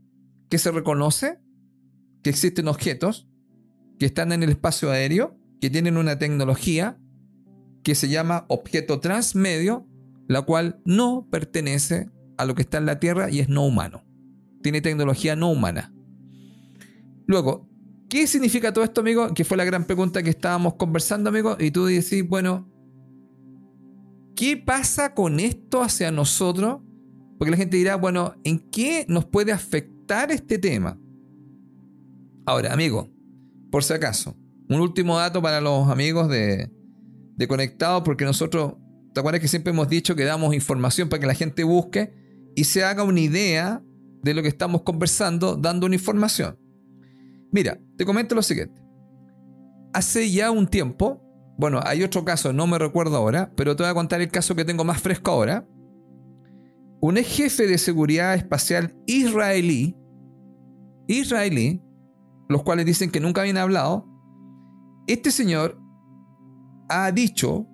que 0.51 0.59
se 0.59 0.71
reconoce 0.71 1.39
que 2.23 2.31
existen 2.31 2.69
objetos 2.69 3.29
que 3.99 4.07
están 4.07 4.33
en 4.33 4.43
el 4.43 4.51
espacio 4.51 4.91
aéreo, 4.91 5.39
que 5.61 5.71
tienen 5.71 5.97
una 5.97 6.19
tecnología 6.19 6.99
que 7.83 7.95
se 7.95 8.09
llama 8.09 8.45
objeto 8.49 9.01
transmedio, 9.01 9.87
la 10.29 10.43
cual 10.43 10.81
no 10.85 11.29
pertenece 11.31 12.11
a 12.37 12.45
lo 12.45 12.55
que 12.55 12.63
está 12.63 12.79
en 12.79 12.87
la 12.87 12.99
Tierra 12.99 13.31
y 13.31 13.41
es 13.41 13.49
no 13.49 13.65
humano. 13.65 14.05
Tiene 14.63 14.81
tecnología 14.81 15.37
no 15.37 15.51
humana. 15.51 15.93
Luego, 17.27 17.69
¿qué 18.09 18.27
significa 18.27 18.73
todo 18.73 18.85
esto, 18.85 19.01
amigo? 19.01 19.33
Que 19.35 19.45
fue 19.45 19.57
la 19.57 19.65
gran 19.65 19.85
pregunta 19.85 20.23
que 20.23 20.31
estábamos 20.31 20.75
conversando, 20.75 21.31
amigo. 21.31 21.57
Y 21.59 21.71
tú 21.71 21.87
decís, 21.87 22.27
bueno, 22.27 22.69
¿qué 24.35 24.57
pasa 24.57 25.15
con 25.15 25.41
esto 25.41 25.83
hacia 25.83 26.11
nosotros? 26.11 26.81
Porque 27.39 27.51
la 27.51 27.57
gente 27.57 27.77
dirá, 27.77 27.97
bueno, 27.97 28.35
¿en 28.45 28.59
qué 28.71 29.05
nos 29.09 29.25
puede 29.27 29.53
afectar 29.53 30.31
este 30.31 30.59
tema? 30.59 30.99
Ahora, 32.45 32.73
amigo, 32.73 33.11
por 33.71 33.83
si 33.83 33.93
acaso, 33.93 34.37
un 34.69 34.81
último 34.81 35.17
dato 35.17 35.43
para 35.43 35.61
los 35.61 35.89
amigos 35.89 36.29
de, 36.29 36.71
de 37.37 37.49
Conectados, 37.49 38.03
porque 38.05 38.25
nosotros 38.25 38.75
¿Te 39.17 39.21
acuerdas 39.21 39.41
que 39.41 39.49
siempre 39.49 39.73
hemos 39.73 39.89
dicho 39.89 40.15
que 40.15 40.25
damos 40.25 40.55
información 40.55 41.09
para 41.09 41.21
que 41.21 41.27
la 41.27 41.33
gente 41.33 41.65
busque 41.65 42.13
y 42.55 42.65
se 42.65 42.85
haga 42.85 43.03
una 43.03 43.21
idea 43.21 43.83
de 44.23 44.35
lo 44.35 44.43
que 44.43 44.49
estamos 44.49 44.83
conversando 44.83 45.57
dando 45.57 45.87
una 45.87 45.95
información? 45.95 46.59
Mira, 47.51 47.81
te 47.97 48.05
comento 48.05 48.35
lo 48.35 48.43
siguiente. 48.43 48.79
Hace 49.95 50.31
ya 50.31 50.51
un 50.51 50.67
tiempo, 50.67 51.23
bueno, 51.57 51.81
hay 51.83 52.03
otro 52.03 52.27
caso, 52.27 52.53
no 52.53 52.67
me 52.67 52.79
recuerdo 52.79 53.17
ahora, 53.17 53.51
pero 53.57 53.75
te 53.75 53.85
voy 53.85 53.91
a 53.91 53.95
contar 53.95 54.21
el 54.21 54.29
caso 54.29 54.55
que 54.55 54.67
tengo 54.67 54.85
más 54.85 55.01
fresco 55.01 55.31
ahora. 55.31 55.67
Un 57.01 57.17
ex 57.17 57.27
jefe 57.27 57.67
de 57.67 57.79
seguridad 57.79 58.35
espacial 58.35 58.95
israelí, 59.07 59.97
israelí, 61.09 61.81
los 62.51 62.63
cuales 62.65 62.85
dicen 62.85 63.11
que 63.11 63.21
nunca 63.21 63.41
habían 63.41 63.57
hablado, 63.57 64.07
este 65.07 65.31
señor 65.31 65.81
ha 66.91 67.11
dicho 67.13 67.67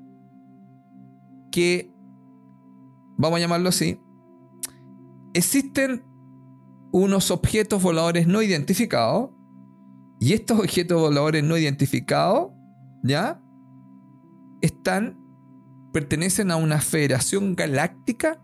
que, 1.52 1.94
vamos 3.16 3.36
a 3.36 3.40
llamarlo 3.40 3.68
así, 3.68 4.00
existen 5.34 6.04
unos 6.90 7.30
objetos 7.30 7.80
voladores 7.80 8.26
no 8.26 8.42
identificados 8.42 9.30
y 10.18 10.32
estos 10.32 10.58
objetos 10.58 11.00
voladores 11.00 11.44
no 11.44 11.56
identificados, 11.56 12.50
¿ya? 13.02 13.40
Están, 14.60 15.18
pertenecen 15.92 16.50
a 16.50 16.56
una 16.56 16.80
federación 16.80 17.54
galáctica 17.54 18.42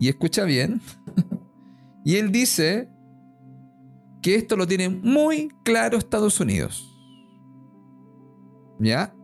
y 0.00 0.08
escucha 0.08 0.44
bien, 0.44 0.80
y 2.04 2.16
él 2.16 2.32
dice 2.32 2.90
que 4.24 4.36
esto 4.36 4.56
lo 4.56 4.66
tiene 4.66 4.88
muy 4.88 5.48
claro 5.64 5.98
Estados 5.98 6.40
Unidos. 6.40 6.90
¿Ya? 8.80 9.14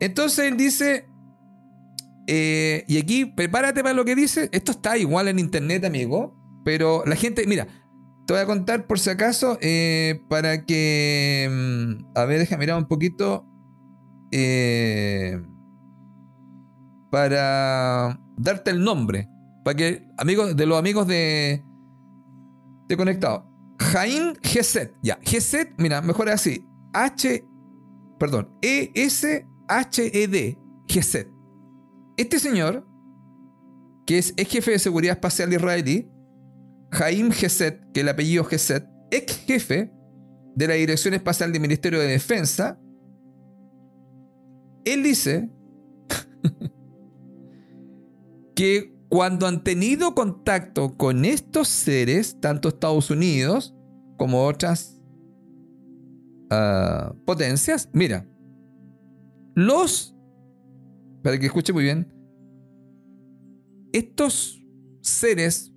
Entonces 0.00 0.50
él 0.50 0.56
dice, 0.56 1.08
eh, 2.26 2.84
y 2.88 2.98
aquí 2.98 3.26
prepárate 3.26 3.82
para 3.82 3.94
lo 3.94 4.04
que 4.04 4.14
dice, 4.16 4.48
esto 4.52 4.72
está 4.72 4.96
igual 4.96 5.28
en 5.28 5.38
internet, 5.38 5.84
amigo, 5.84 6.34
pero 6.64 7.04
la 7.06 7.16
gente, 7.16 7.46
mira, 7.46 7.66
te 8.26 8.32
voy 8.32 8.42
a 8.42 8.46
contar 8.46 8.86
por 8.86 8.98
si 8.98 9.10
acaso, 9.10 9.58
eh, 9.60 10.22
para 10.28 10.64
que, 10.64 11.48
mm, 11.50 12.06
a 12.14 12.24
ver, 12.24 12.38
déjame 12.38 12.60
mirar 12.60 12.78
un 12.78 12.88
poquito, 12.88 13.46
eh, 14.32 15.42
para 17.10 18.18
darte 18.36 18.70
el 18.70 18.82
nombre, 18.82 19.28
para 19.62 19.76
que, 19.76 20.08
amigos, 20.16 20.56
de 20.56 20.66
los 20.66 20.78
amigos 20.78 21.06
de, 21.06 21.62
de 22.88 22.96
Conectado. 22.96 23.50
Jain 23.78 24.34
Geset, 24.42 24.94
ya, 25.02 25.18
Geset, 25.22 25.74
mira, 25.76 26.00
mejor 26.00 26.30
así, 26.30 26.66
H, 26.94 27.46
perdón, 28.18 28.48
E-S-H-E-D, 28.62 30.58
Geset. 30.88 31.33
Este 32.16 32.38
señor, 32.38 32.86
que 34.06 34.18
es 34.18 34.34
ex 34.36 34.50
jefe 34.50 34.70
de 34.72 34.78
seguridad 34.78 35.14
espacial 35.14 35.52
israelí, 35.52 36.10
Jaim 36.92 37.32
Geset, 37.32 37.80
que 37.92 38.00
el 38.00 38.08
apellido 38.08 38.44
Geset, 38.44 38.86
ex 39.10 39.36
jefe 39.46 39.92
de 40.54 40.68
la 40.68 40.74
Dirección 40.74 41.14
Espacial 41.14 41.52
del 41.52 41.60
Ministerio 41.60 41.98
de 41.98 42.06
Defensa, 42.06 42.78
él 44.84 45.02
dice 45.02 45.50
que 48.54 48.94
cuando 49.08 49.46
han 49.46 49.64
tenido 49.64 50.14
contacto 50.14 50.96
con 50.96 51.24
estos 51.24 51.68
seres, 51.68 52.40
tanto 52.40 52.68
Estados 52.68 53.10
Unidos 53.10 53.74
como 54.16 54.44
otras 54.44 55.00
uh, 56.50 57.14
potencias, 57.24 57.88
mira, 57.92 58.28
los, 59.54 60.13
para 61.24 61.40
que 61.40 61.46
escuche 61.46 61.72
muy 61.72 61.84
bien, 61.84 62.12
estos 63.94 64.62
seres 65.00 65.72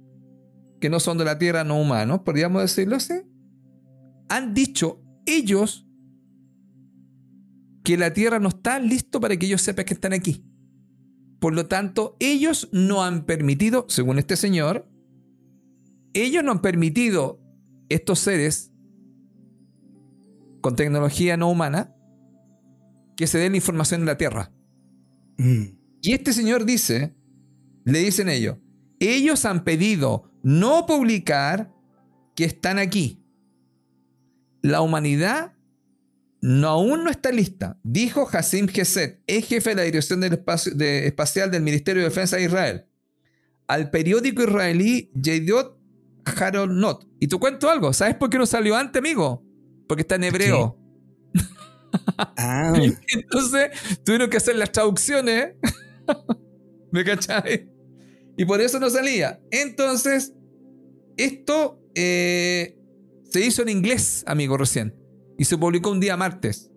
que 0.82 0.89
no 0.89 1.00
son 1.00 1.18
de 1.18 1.24
la 1.24 1.39
Tierra, 1.39 1.63
no 1.63 1.80
humanos, 1.80 2.20
podríamos 2.25 2.62
decirlo 2.62 2.98
así, 2.98 3.13
han 4.27 4.54
dicho 4.54 5.01
ellos 5.25 5.88
que 7.86 7.98
la 7.98 8.12
Tierra 8.12 8.39
no 8.39 8.50
está 8.50 8.77
listo 8.80 9.22
para 9.22 9.38
que 9.38 9.46
ellos 9.46 9.62
sepan 9.62 9.86
que 9.86 9.94
están 9.94 10.12
aquí. 10.12 10.44
Por 11.39 11.54
lo 11.54 11.68
tanto, 11.68 12.18
ellos 12.20 12.68
no 12.74 13.06
han 13.06 13.25
permitido, 13.25 13.86
según 13.88 14.20
este 14.20 14.36
señor, 14.36 14.92
ellos 16.13 16.44
no 16.44 16.51
han 16.51 16.62
permitido 16.62 17.39
estos 17.88 18.20
seres 18.20 18.74
con 20.60 20.75
tecnología 20.75 21.38
no 21.38 21.50
humana 21.50 21.96
que 23.16 23.27
se 23.27 23.38
den 23.38 23.54
la 23.54 23.58
información 23.58 24.01
de 24.01 24.08
la 24.08 24.18
Tierra. 24.18 24.51
Mm. 25.38 25.63
Y 26.01 26.13
este 26.13 26.34
señor 26.34 26.65
dice, 26.65 27.15
le 27.86 28.00
dicen 28.00 28.29
ellos, 28.29 28.58
ellos 29.00 29.46
han 29.46 29.63
pedido 29.63 30.32
no 30.44 30.86
publicar 30.86 31.74
que 32.36 32.46
están 32.46 32.79
aquí. 32.79 33.24
La 34.62 34.82
humanidad 34.82 35.53
no, 36.41 36.67
aún 36.67 37.03
no 37.03 37.10
está 37.10 37.32
lista, 37.32 37.79
dijo 37.84 38.27
Hassim 38.32 38.67
Geset, 38.67 39.22
ex 39.25 39.48
jefe 39.48 39.72
de 39.72 39.75
la 39.75 39.82
Dirección 39.84 40.22
del 40.22 40.34
Espacio, 40.34 40.74
Espacial 40.79 41.50
del 41.50 41.63
Ministerio 41.63 42.03
de 42.03 42.10
Defensa 42.10 42.38
de 42.38 42.44
Israel, 42.44 42.86
al 43.67 43.89
periódico 43.89 44.44
israelí 44.44 45.12
Yediot 45.15 45.77
Haronot. 46.25 47.08
Y 47.20 47.27
te 47.27 47.38
cuento 47.38 47.70
algo, 47.70 47.91
¿sabes 47.91 48.15
por 48.15 48.29
qué 48.29 48.38
no 48.38 48.46
salió 48.46 48.75
antes, 48.75 49.00
amigo? 49.00 49.44
Porque 49.88 50.01
está 50.01 50.16
en 50.16 50.25
hebreo. 50.25 50.77
Ah. 52.18 52.74
Entonces 53.14 53.70
tuvieron 54.03 54.30
que 54.30 54.38
hacer 54.38 54.56
las 54.56 54.72
traducciones. 54.72 55.56
¿Me 56.92 57.03
cachai? 57.03 57.70
Y 58.38 58.46
por 58.46 58.62
eso 58.62 58.80
no 58.80 58.90
salía. 58.90 59.40
Entonces, 59.51 60.34
esto 61.18 61.82
eh, 61.96 62.77
se 63.24 63.42
hizo 63.42 63.64
en 63.64 63.70
inglés, 63.70 64.24
amigo, 64.27 64.58
recién. 64.58 64.96
Y 65.38 65.46
se 65.46 65.58
publicó 65.58 65.92
un 65.92 66.00
día 66.00 66.16
martes. 66.18 66.72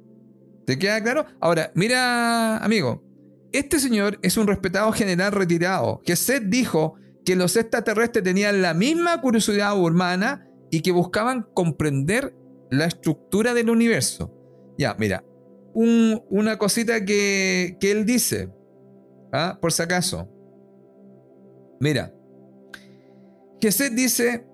¿Te 0.66 0.78
queda 0.78 1.02
claro? 1.02 1.26
Ahora, 1.40 1.70
mira, 1.74 2.58
amigo. 2.58 3.04
Este 3.52 3.78
señor 3.78 4.18
es 4.22 4.36
un 4.36 4.46
respetado 4.46 4.92
general 4.92 5.32
retirado. 5.32 6.00
Que 6.04 6.16
Seth 6.16 6.44
dijo 6.44 6.94
que 7.24 7.36
los 7.36 7.56
extraterrestres 7.56 8.24
tenían 8.24 8.62
la 8.62 8.74
misma 8.74 9.20
curiosidad 9.20 9.78
humana 9.78 10.46
y 10.70 10.80
que 10.80 10.92
buscaban 10.92 11.46
comprender 11.54 12.34
la 12.70 12.86
estructura 12.86 13.52
del 13.54 13.70
universo. 13.70 14.32
Ya, 14.78 14.94
mira, 14.98 15.24
una 15.74 16.58
cosita 16.58 17.04
que, 17.04 17.76
que 17.80 17.92
él 17.92 18.04
dice, 18.04 18.50
¿ah? 19.32 19.58
por 19.60 19.72
si 19.72 19.82
acaso. 19.82 20.28
Mira, 21.80 22.12
Geset 23.60 23.92
dice 23.92 24.46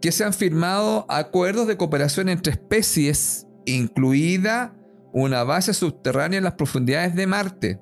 que 0.00 0.12
se 0.12 0.24
han 0.24 0.32
firmado 0.32 1.06
acuerdos 1.08 1.66
de 1.66 1.76
cooperación 1.76 2.28
entre 2.28 2.52
especies, 2.52 3.46
incluida 3.64 4.74
una 5.12 5.44
base 5.44 5.72
subterránea 5.72 6.38
en 6.38 6.44
las 6.44 6.54
profundidades 6.54 7.14
de 7.14 7.26
Marte, 7.26 7.80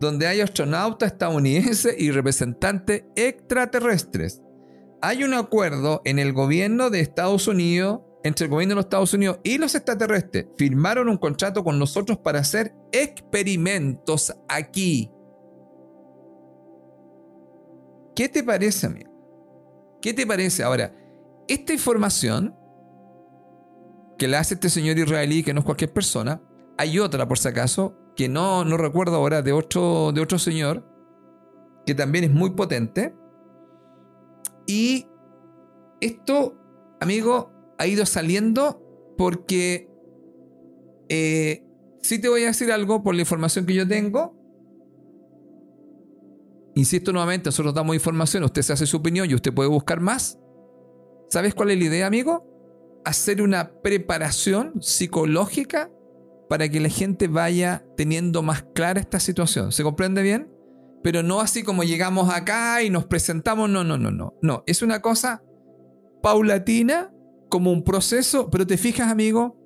donde 0.00 0.26
hay 0.26 0.40
astronautas 0.40 1.12
estadounidenses 1.12 1.94
y 1.98 2.10
representantes 2.10 3.04
extraterrestres. 3.14 4.42
Hay 5.02 5.24
un 5.24 5.34
acuerdo 5.34 6.00
en 6.04 6.18
el 6.18 6.32
gobierno 6.32 6.90
de 6.90 7.00
Estados 7.00 7.48
Unidos, 7.48 8.00
entre 8.26 8.44
el 8.44 8.50
gobierno 8.50 8.72
de 8.72 8.76
los 8.76 8.84
Estados 8.86 9.14
Unidos 9.14 9.38
y 9.42 9.58
los 9.58 9.74
extraterrestres. 9.74 10.46
Firmaron 10.56 11.08
un 11.08 11.16
contrato 11.16 11.62
con 11.62 11.78
nosotros 11.78 12.18
para 12.18 12.40
hacer 12.40 12.74
experimentos 12.92 14.34
aquí. 14.48 15.10
¿Qué 18.14 18.28
te 18.28 18.42
parece, 18.42 18.86
amigo? 18.86 19.10
¿Qué 20.00 20.14
te 20.14 20.26
parece? 20.26 20.62
Ahora, 20.62 20.94
esta 21.48 21.72
información 21.72 22.54
que 24.18 24.28
la 24.28 24.40
hace 24.40 24.54
este 24.54 24.70
señor 24.70 24.98
israelí, 24.98 25.42
que 25.42 25.52
no 25.52 25.60
es 25.60 25.66
cualquier 25.66 25.92
persona, 25.92 26.42
hay 26.78 26.98
otra, 26.98 27.28
por 27.28 27.38
si 27.38 27.48
acaso, 27.48 27.96
que 28.16 28.28
no, 28.28 28.64
no 28.64 28.76
recuerdo 28.76 29.16
ahora, 29.16 29.42
de 29.42 29.52
otro, 29.52 30.12
de 30.12 30.20
otro 30.20 30.38
señor, 30.38 30.84
que 31.84 31.94
también 31.94 32.24
es 32.24 32.32
muy 32.32 32.50
potente. 32.50 33.14
Y 34.66 35.06
esto, 36.00 36.56
amigo, 37.00 37.52
ha 37.78 37.86
ido 37.86 38.06
saliendo 38.06 38.82
porque, 39.16 39.88
eh, 41.08 41.64
si 42.02 42.20
te 42.20 42.28
voy 42.28 42.44
a 42.44 42.46
decir 42.46 42.70
algo 42.72 43.02
por 43.02 43.14
la 43.14 43.22
información 43.22 43.66
que 43.66 43.74
yo 43.74 43.86
tengo, 43.86 44.36
Insisto 46.76 47.10
nuevamente, 47.10 47.48
nosotros 47.48 47.72
damos 47.72 47.96
información, 47.96 48.44
usted 48.44 48.60
se 48.60 48.74
hace 48.74 48.84
su 48.84 48.98
opinión 48.98 49.30
y 49.30 49.34
usted 49.34 49.52
puede 49.52 49.70
buscar 49.70 49.98
más. 49.98 50.38
¿Sabes 51.30 51.54
cuál 51.54 51.70
es 51.70 51.78
la 51.78 51.84
idea, 51.84 52.06
amigo? 52.06 53.00
Hacer 53.06 53.40
una 53.40 53.80
preparación 53.80 54.74
psicológica 54.82 55.90
para 56.50 56.68
que 56.68 56.78
la 56.80 56.90
gente 56.90 57.28
vaya 57.28 57.86
teniendo 57.96 58.42
más 58.42 58.62
clara 58.74 59.00
esta 59.00 59.20
situación. 59.20 59.72
¿Se 59.72 59.82
comprende 59.82 60.20
bien? 60.20 60.52
Pero 61.02 61.22
no 61.22 61.40
así 61.40 61.62
como 61.62 61.82
llegamos 61.82 62.28
acá 62.28 62.82
y 62.82 62.90
nos 62.90 63.06
presentamos. 63.06 63.70
No, 63.70 63.82
no, 63.82 63.96
no, 63.96 64.10
no. 64.10 64.34
No, 64.42 64.62
es 64.66 64.82
una 64.82 65.00
cosa 65.00 65.42
paulatina, 66.22 67.10
como 67.56 67.72
un 67.72 67.82
proceso, 67.82 68.50
pero 68.50 68.66
te 68.66 68.76
fijas, 68.76 69.10
amigo, 69.10 69.56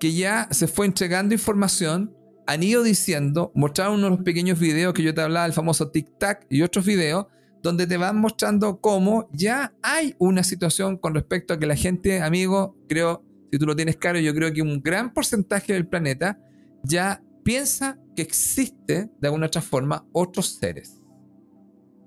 que 0.00 0.14
ya 0.14 0.48
se 0.50 0.66
fue 0.66 0.86
entregando 0.86 1.34
información 1.34 2.16
han 2.46 2.62
ido 2.62 2.82
diciendo, 2.82 3.52
mostraron 3.54 4.02
unos 4.02 4.22
pequeños 4.22 4.58
videos 4.58 4.94
que 4.94 5.02
yo 5.02 5.12
te 5.12 5.20
hablaba, 5.20 5.44
el 5.44 5.52
famoso 5.52 5.92
tic-tac 5.92 6.46
y 6.48 6.62
otros 6.62 6.86
videos, 6.86 7.26
donde 7.62 7.86
te 7.86 7.98
van 7.98 8.18
mostrando 8.18 8.80
cómo 8.80 9.28
ya 9.30 9.74
hay 9.82 10.14
una 10.18 10.42
situación 10.42 10.96
con 10.96 11.14
respecto 11.14 11.52
a 11.52 11.58
que 11.58 11.66
la 11.66 11.76
gente, 11.76 12.22
amigo, 12.22 12.78
creo, 12.88 13.22
si 13.52 13.58
tú 13.58 13.66
lo 13.66 13.76
tienes 13.76 13.98
claro, 13.98 14.18
yo 14.18 14.34
creo 14.34 14.50
que 14.54 14.62
un 14.62 14.80
gran 14.82 15.12
porcentaje 15.12 15.74
del 15.74 15.86
planeta 15.86 16.40
ya 16.82 17.22
piensa 17.44 17.98
que 18.16 18.22
existe 18.22 19.10
de 19.20 19.28
alguna 19.28 19.48
otra 19.48 19.60
forma 19.60 20.06
otros 20.12 20.56
seres. 20.58 21.02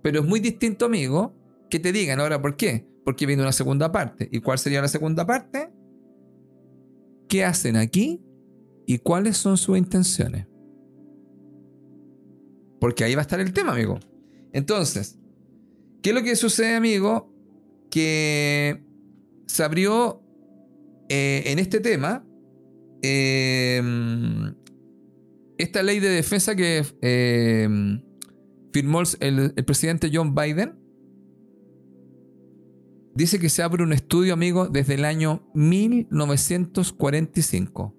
Pero 0.01 0.21
es 0.21 0.25
muy 0.25 0.39
distinto, 0.39 0.85
amigo, 0.87 1.35
que 1.69 1.79
te 1.79 1.91
digan 1.91 2.19
ahora 2.19 2.41
por 2.41 2.57
qué. 2.57 2.87
Porque 3.05 3.25
viene 3.25 3.43
una 3.43 3.53
segunda 3.53 3.91
parte. 3.91 4.27
¿Y 4.31 4.41
cuál 4.41 4.59
sería 4.59 4.81
la 4.81 4.89
segunda 4.89 5.25
parte? 5.25 5.71
¿Qué 7.29 7.45
hacen 7.45 7.77
aquí 7.77 8.25
y 8.85 8.99
cuáles 8.99 9.37
son 9.37 9.57
sus 9.57 9.77
intenciones. 9.77 10.47
Porque 12.79 13.03
ahí 13.03 13.15
va 13.15 13.21
a 13.21 13.23
estar 13.23 13.39
el 13.39 13.53
tema, 13.53 13.71
amigo. 13.71 13.99
Entonces, 14.53 15.17
¿qué 16.01 16.09
es 16.11 16.15
lo 16.15 16.23
que 16.23 16.35
sucede, 16.35 16.75
amigo? 16.75 17.33
Que 17.89 18.83
se 19.47 19.63
abrió 19.63 20.21
eh, 21.09 21.43
en 21.47 21.59
este 21.59 21.79
tema 21.79 22.25
em, 23.01 24.55
esta 25.57 25.83
ley 25.83 25.99
de 25.99 26.09
defensa 26.09 26.55
que 26.55 26.83
em, 27.01 28.01
firmó 28.71 29.01
el, 29.19 29.53
presidente 29.65 30.11
John 30.13 30.35
Biden, 30.35 30.77
dice 33.15 33.39
que 33.39 33.49
se 33.49 33.63
abre 33.63 33.83
un 33.83 33.93
estudio, 33.93 34.33
amigo, 34.33 34.67
desde 34.67 34.95
el 34.95 35.05
año 35.05 35.49
1945. 35.53 37.95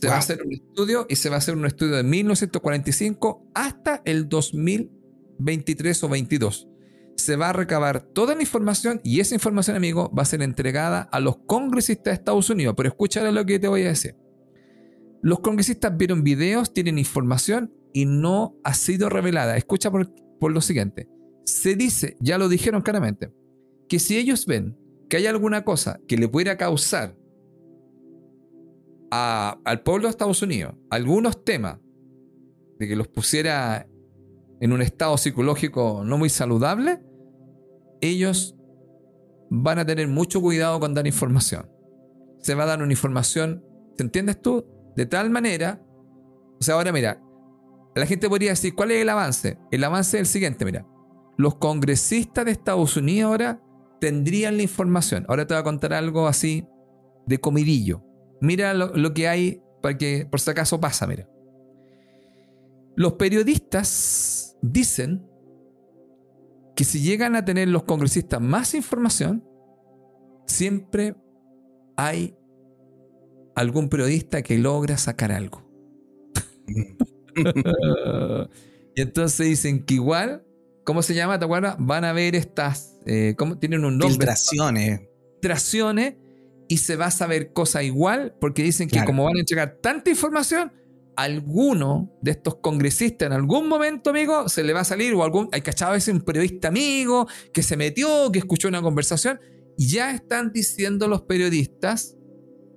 Se 0.00 0.08
va 0.08 0.14
a 0.16 0.18
hacer 0.18 0.42
un 0.44 0.52
estudio 0.52 1.06
y 1.08 1.14
se 1.16 1.28
va 1.28 1.34
a 1.36 1.38
hacer 1.38 1.56
un 1.56 1.66
estudio 1.66 1.96
de 1.96 2.02
1945 2.02 3.50
hasta 3.54 4.02
el 4.04 4.28
2023 4.28 6.04
o 6.04 6.08
22. 6.08 6.68
Se 7.16 7.36
va 7.36 7.50
a 7.50 7.52
recabar 7.52 8.00
toda 8.00 8.34
la 8.34 8.40
información 8.42 9.00
y 9.04 9.20
esa 9.20 9.36
información, 9.36 9.76
amigo, 9.76 10.12
va 10.12 10.22
a 10.22 10.26
ser 10.26 10.42
entregada 10.42 11.02
a 11.02 11.20
los 11.20 11.36
congresistas 11.46 12.12
de 12.12 12.14
Estados 12.14 12.50
Unidos. 12.50 12.74
Pero 12.76 12.88
escúchale 12.88 13.30
lo 13.30 13.46
que 13.46 13.60
te 13.60 13.68
voy 13.68 13.84
a 13.84 13.88
decir. 13.88 14.16
Los 15.22 15.40
congresistas 15.40 15.96
vieron 15.96 16.22
videos, 16.22 16.74
tienen 16.74 16.98
información 16.98 17.72
y 17.94 18.04
no 18.04 18.58
ha 18.62 18.74
sido 18.74 19.08
revelada. 19.08 19.56
Escucha 19.56 19.90
por, 19.90 20.10
lo 20.52 20.60
siguiente. 20.60 21.08
Se 21.46 21.76
dice, 21.76 22.18
ya 22.20 22.36
lo 22.36 22.50
dijeron 22.50 22.82
claramente, 22.82 23.32
que 23.88 23.98
si 23.98 24.16
ellos 24.16 24.46
ven 24.46 24.76
que 25.08 25.16
hay 25.18 25.26
alguna 25.26 25.64
cosa 25.64 26.00
que 26.08 26.16
le 26.16 26.28
pudiera 26.28 26.56
causar 26.56 27.16
al 29.10 29.82
pueblo 29.82 30.08
de 30.08 30.10
Estados 30.10 30.42
Unidos 30.42 30.74
algunos 30.90 31.44
temas 31.44 31.78
de 32.78 32.88
que 32.88 32.96
los 32.96 33.06
pusiera 33.06 33.86
en 34.60 34.72
un 34.72 34.82
estado 34.82 35.16
psicológico 35.16 36.02
no 36.04 36.18
muy 36.18 36.30
saludable, 36.30 37.00
ellos 38.00 38.56
van 39.50 39.78
a 39.78 39.86
tener 39.86 40.08
mucho 40.08 40.40
cuidado 40.40 40.80
con 40.80 40.94
dar 40.94 41.06
información. 41.06 41.70
Se 42.38 42.54
va 42.54 42.64
a 42.64 42.66
dar 42.66 42.82
una 42.82 42.92
información, 42.92 43.64
¿te 43.96 44.02
entiendes 44.02 44.40
tú? 44.42 44.66
De 44.96 45.06
tal 45.06 45.30
manera, 45.30 45.80
o 46.60 46.62
sea, 46.62 46.74
ahora 46.74 46.92
mira, 46.92 47.22
la 47.94 48.06
gente 48.06 48.28
podría 48.28 48.50
decir, 48.50 48.74
¿cuál 48.74 48.90
es 48.90 49.02
el 49.02 49.08
avance? 49.08 49.58
El 49.70 49.84
avance 49.84 50.16
es 50.16 50.20
el 50.22 50.26
siguiente, 50.26 50.64
mira. 50.64 50.86
Los 51.36 51.56
congresistas 51.56 52.44
de 52.44 52.52
Estados 52.52 52.96
Unidos 52.96 53.30
ahora 53.30 53.62
tendrían 54.04 54.58
la 54.58 54.62
información. 54.62 55.24
Ahora 55.28 55.46
te 55.46 55.54
voy 55.54 55.62
a 55.62 55.64
contar 55.64 55.94
algo 55.94 56.26
así 56.28 56.68
de 57.26 57.40
comidillo. 57.40 58.04
Mira 58.42 58.74
lo, 58.74 59.14
que 59.14 59.28
hay 59.28 59.62
para 59.80 59.96
que 59.96 60.26
por 60.30 60.40
si 60.40 60.50
acaso 60.50 60.78
pasa, 60.78 61.06
mira. 61.06 61.26
Los 62.96 63.14
periodistas 63.14 64.58
dicen 64.60 65.26
que 66.76 66.84
si 66.84 67.00
llegan 67.00 67.34
a 67.34 67.46
tener 67.46 67.68
los 67.68 67.84
congresistas 67.84 68.42
más 68.42 68.74
información, 68.74 69.42
siempre 70.46 71.16
hay 71.96 72.36
algún 73.54 73.88
periodista 73.88 74.42
que 74.42 74.58
logra 74.58 74.98
sacar 74.98 75.32
algo. 75.32 75.66
y 78.94 79.00
entonces 79.00 79.46
dicen 79.46 79.82
que 79.82 79.94
igual, 79.94 80.43
¿cómo 80.84 81.02
se 81.02 81.14
llama? 81.14 81.38
¿Te 81.38 81.44
acuerdas? 81.44 81.76
Van 81.78 82.04
a 82.04 82.12
ver 82.12 82.34
estas, 82.34 82.98
eh, 83.06 83.34
¿cómo? 83.36 83.58
Tienen 83.58 83.84
un 83.84 83.98
nombre. 83.98 84.10
Filtraciones. 84.10 85.00
Filtraciones 85.34 86.14
y 86.68 86.78
se 86.78 86.96
va 86.96 87.06
a 87.06 87.10
saber 87.10 87.52
cosa 87.52 87.82
igual 87.82 88.34
porque 88.40 88.62
dicen 88.62 88.88
que 88.88 89.04
como 89.04 89.24
van 89.24 89.36
a 89.36 89.40
entregar 89.40 89.78
tanta 89.82 90.10
información, 90.10 90.72
alguno 91.16 92.10
de 92.22 92.32
estos 92.32 92.56
congresistas 92.56 93.26
en 93.26 93.32
algún 93.32 93.68
momento, 93.68 94.10
amigo, 94.10 94.48
se 94.48 94.64
le 94.64 94.72
va 94.72 94.80
a 94.80 94.84
salir 94.84 95.14
o 95.14 95.22
algún, 95.22 95.48
hay 95.52 95.60
cachado 95.60 95.92
a 95.92 95.94
veces 95.94 96.14
un 96.14 96.22
periodista 96.22 96.68
amigo 96.68 97.28
que 97.52 97.62
se 97.62 97.76
metió, 97.76 98.30
que 98.32 98.38
escuchó 98.38 98.68
una 98.68 98.82
conversación 98.82 99.38
y 99.76 99.88
ya 99.88 100.12
están 100.12 100.52
diciendo 100.52 101.08
los 101.08 101.22
periodistas 101.22 102.16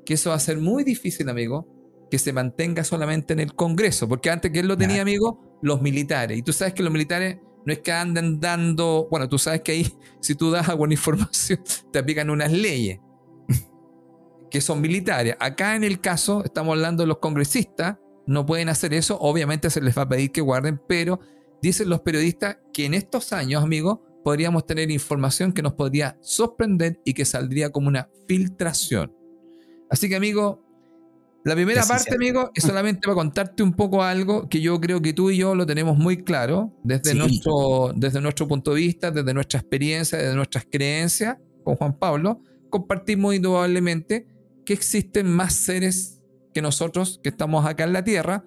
que 0.05 0.13
eso 0.13 0.29
va 0.29 0.35
a 0.35 0.39
ser 0.39 0.57
muy 0.57 0.83
difícil, 0.83 1.27
amigo, 1.29 1.67
que 2.09 2.17
se 2.17 2.31
mantenga 2.31 2.83
solamente 2.83 3.33
en 3.33 3.39
el 3.39 3.53
Congreso, 3.53 4.07
porque 4.07 4.29
antes 4.29 4.51
que 4.51 4.59
él 4.59 4.67
lo 4.67 4.77
tenía, 4.77 5.01
amigo, 5.01 5.59
los 5.61 5.81
militares. 5.81 6.37
Y 6.37 6.41
tú 6.41 6.53
sabes 6.53 6.73
que 6.73 6.83
los 6.83 6.93
militares 6.93 7.39
no 7.67 7.73
es 7.73 7.79
que 7.79 7.91
anden 7.91 8.39
dando, 8.39 9.09
bueno, 9.11 9.27
tú 9.27 9.37
sabes 9.37 9.59
que 9.59 9.73
ahí 9.73 9.93
si 10.21 10.35
tú 10.35 10.49
das 10.49 10.69
alguna 10.69 10.93
información 10.93 11.59
te 11.91 11.99
aplican 11.99 12.29
unas 12.29 12.49
leyes 12.49 13.01
que 14.49 14.61
son 14.61 14.79
militares. 14.79 15.35
Acá 15.37 15.75
en 15.75 15.83
el 15.83 15.99
caso 15.99 16.45
estamos 16.45 16.71
hablando 16.71 17.03
de 17.03 17.07
los 17.07 17.17
congresistas, 17.17 17.97
no 18.25 18.45
pueden 18.45 18.69
hacer 18.69 18.93
eso, 18.93 19.17
obviamente 19.19 19.69
se 19.69 19.81
les 19.81 19.97
va 19.97 20.03
a 20.03 20.07
pedir 20.07 20.31
que 20.31 20.39
guarden, 20.39 20.81
pero 20.87 21.19
dicen 21.61 21.89
los 21.89 21.99
periodistas 21.99 22.57
que 22.71 22.85
en 22.85 22.93
estos 22.93 23.33
años, 23.33 23.61
amigo, 23.61 24.01
podríamos 24.23 24.65
tener 24.65 24.89
información 24.89 25.51
que 25.51 25.61
nos 25.61 25.73
podría 25.73 26.17
sorprender 26.21 27.01
y 27.03 27.13
que 27.13 27.25
saldría 27.25 27.69
como 27.69 27.89
una 27.89 28.09
filtración. 28.29 29.13
Así 29.89 30.07
que, 30.07 30.15
amigo, 30.15 30.63
la 31.43 31.55
primera 31.55 31.83
parte, 31.85 32.13
amigo, 32.13 32.51
es 32.53 32.63
solamente 32.63 33.01
para 33.03 33.15
contarte 33.15 33.63
un 33.63 33.73
poco 33.73 34.03
algo 34.03 34.49
que 34.49 34.59
yo 34.59 34.79
creo 34.81 35.01
que 35.01 35.13
tú 35.13 35.31
y 35.31 35.37
yo 35.37 35.55
lo 35.55 35.65
tenemos 35.65 35.97
muy 35.97 36.23
claro 36.23 36.73
desde, 36.83 37.13
nuestro, 37.15 37.93
desde 37.95 38.19
nuestro 38.19 38.47
punto 38.47 38.73
de 38.73 38.81
vista, 38.81 39.11
desde 39.11 39.33
nuestra 39.33 39.59
experiencia, 39.59 40.17
desde 40.17 40.35
nuestras 40.35 40.65
creencias 40.69 41.37
con 41.63 41.75
Juan 41.75 41.97
Pablo. 41.97 42.41
Compartimos 42.69 43.33
indudablemente 43.33 44.27
que 44.65 44.73
existen 44.73 45.29
más 45.31 45.53
seres 45.53 46.21
que 46.53 46.61
nosotros 46.61 47.19
que 47.23 47.29
estamos 47.29 47.65
acá 47.65 47.85
en 47.85 47.93
la 47.93 48.03
Tierra 48.03 48.43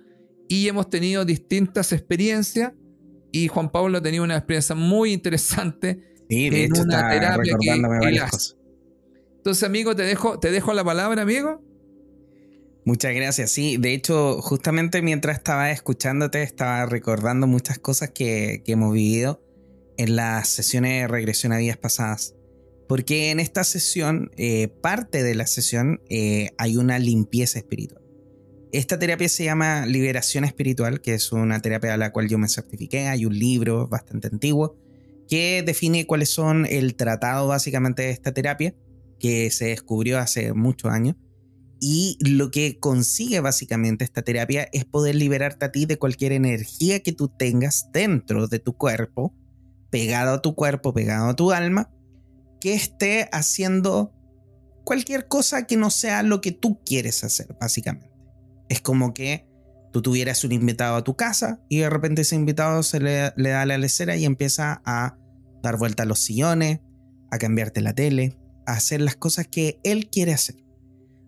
y 0.49 0.69
hemos 0.69 0.91
tenido 0.91 1.25
distintas 1.25 1.93
experiencias 1.93 2.73
y 3.33 3.49
Juan 3.49 3.71
Pablo 3.71 3.99
ha 3.99 4.03
tenido 4.03 4.25
una 4.25 4.37
experiencia 4.37 4.75
muy 4.75 5.13
interesante 5.13 6.03
en 6.29 6.73
una 6.79 7.09
terapia 7.09 7.57
que 7.59 7.71
entonces, 9.41 9.65
amigo, 9.65 9.97
te 9.97 10.03
dejo, 10.03 10.39
te 10.39 10.51
dejo 10.51 10.75
la 10.75 10.85
palabra, 10.85 11.23
amigo. 11.23 11.63
Muchas 12.85 13.15
gracias. 13.15 13.51
Sí, 13.51 13.77
de 13.77 13.93
hecho, 13.93 14.41
justamente 14.41 15.03
mientras 15.03 15.37
estaba 15.37 15.71
escuchándote, 15.71 16.43
estaba 16.43 16.87
recordando 16.87 17.47
muchas 17.47 17.79
cosas 17.79 18.11
que, 18.11 18.63
hemos 18.67 18.95
vivido 18.95 19.43
en 19.99 20.17
las 20.17 20.49
sesiones 20.49 21.03
de 21.03 21.09
regresión 21.09 21.53
a 21.53 21.59
días 21.59 21.77
pasadas. 21.77 22.35
Porque 22.89 23.31
en 23.31 23.39
esta 23.39 23.65
sesión, 23.65 24.31
eh, 24.37 24.69
parte 24.69 25.23
de 25.23 25.35
la 25.35 25.47
sesión, 25.47 26.01
eh, 26.09 26.51
hay 26.59 26.77
una 26.77 26.99
limpieza 26.99 27.59
espiritual. 27.59 28.03
Esta 28.73 28.99
terapia 28.99 29.29
se 29.29 29.45
llama 29.45 29.85
Liberación 29.85 30.45
Espiritual, 30.45 31.01
que 31.01 31.15
es 31.15 31.33
una 31.33 31.61
terapia 31.61 31.95
a 31.95 31.97
la 31.97 32.13
cual 32.13 32.29
yo 32.29 32.39
me 32.39 32.49
certifiqué. 32.49 33.09
Hay 33.09 33.27
un 33.27 33.39
libro 33.39 33.89
bastante 33.89 34.29
antiguo 34.29 34.77
que 35.29 35.63
define 35.65 36.07
cuáles 36.07 36.31
son 36.31 36.67
el 36.67 36.95
tratado 36.95 37.49
básicamente 37.49 38.03
de 38.03 38.11
esta 38.11 38.33
terapia 38.33 38.75
que 39.19 39.51
se 39.51 39.67
descubrió 39.67 40.19
hace 40.19 40.53
muchos 40.53 40.91
años. 40.91 41.17
Y 41.81 42.19
lo 42.21 42.51
que 42.51 42.79
consigue 42.79 43.41
básicamente 43.41 44.05
esta 44.05 44.21
terapia 44.21 44.69
es 44.73 44.85
poder 44.85 45.15
liberarte 45.15 45.65
a 45.65 45.73
ti 45.73 45.87
de 45.87 45.99
cualquier 45.99 46.33
energía 46.33 47.01
que 47.01 47.13
tú 47.13 47.29
tengas 47.29 47.89
dentro 47.91 48.49
de 48.49 48.59
tu 48.59 48.77
cuerpo, 48.77 49.35
pegado 49.89 50.35
a 50.35 50.43
tu 50.43 50.55
cuerpo, 50.55 50.93
pegado 50.93 51.31
a 51.31 51.37
tu 51.37 51.53
alma, 51.53 51.91
que 52.61 52.75
esté 52.75 53.31
haciendo 53.33 54.13
cualquier 54.85 55.27
cosa 55.27 55.67
que 55.67 55.79
no 55.79 55.89
sea 55.89 56.23
lo 56.23 56.43
que 56.43 56.53
tú 56.53 56.81
quieres 56.85 57.25
hacer, 57.25 57.57
básicamente. 57.59 58.11
Es 58.69 58.83
como 58.83 59.15
que 59.15 59.47
tú 59.91 60.03
tuvieras 60.03 60.45
un 60.45 60.53
invitado 60.53 60.97
a 60.97 61.05
tu 61.05 61.17
casa 61.17 61.63
y 61.71 61.79
de 61.79 61.89
repente 61.89 62.23
ese 62.23 62.37
invitado 62.37 62.83
se 62.83 63.01
le, 63.01 63.33
le 63.37 63.51
da 63.51 63.65
la 63.65 63.79
lecera 63.79 64.17
y 64.17 64.27
empieza 64.27 64.83
a 64.85 65.17
dar 65.63 65.79
vuelta 65.79 66.03
a 66.03 66.07
los 66.07 66.21
sillones, 66.21 66.81
a 67.31 67.39
cambiarte 67.39 67.81
la 67.81 67.95
tele, 67.95 68.37
hacer 68.67 69.01
las 69.01 69.17
cosas 69.17 69.47
que 69.47 69.81
Él 69.83 70.11
quiere 70.11 70.35
hacer. 70.35 70.57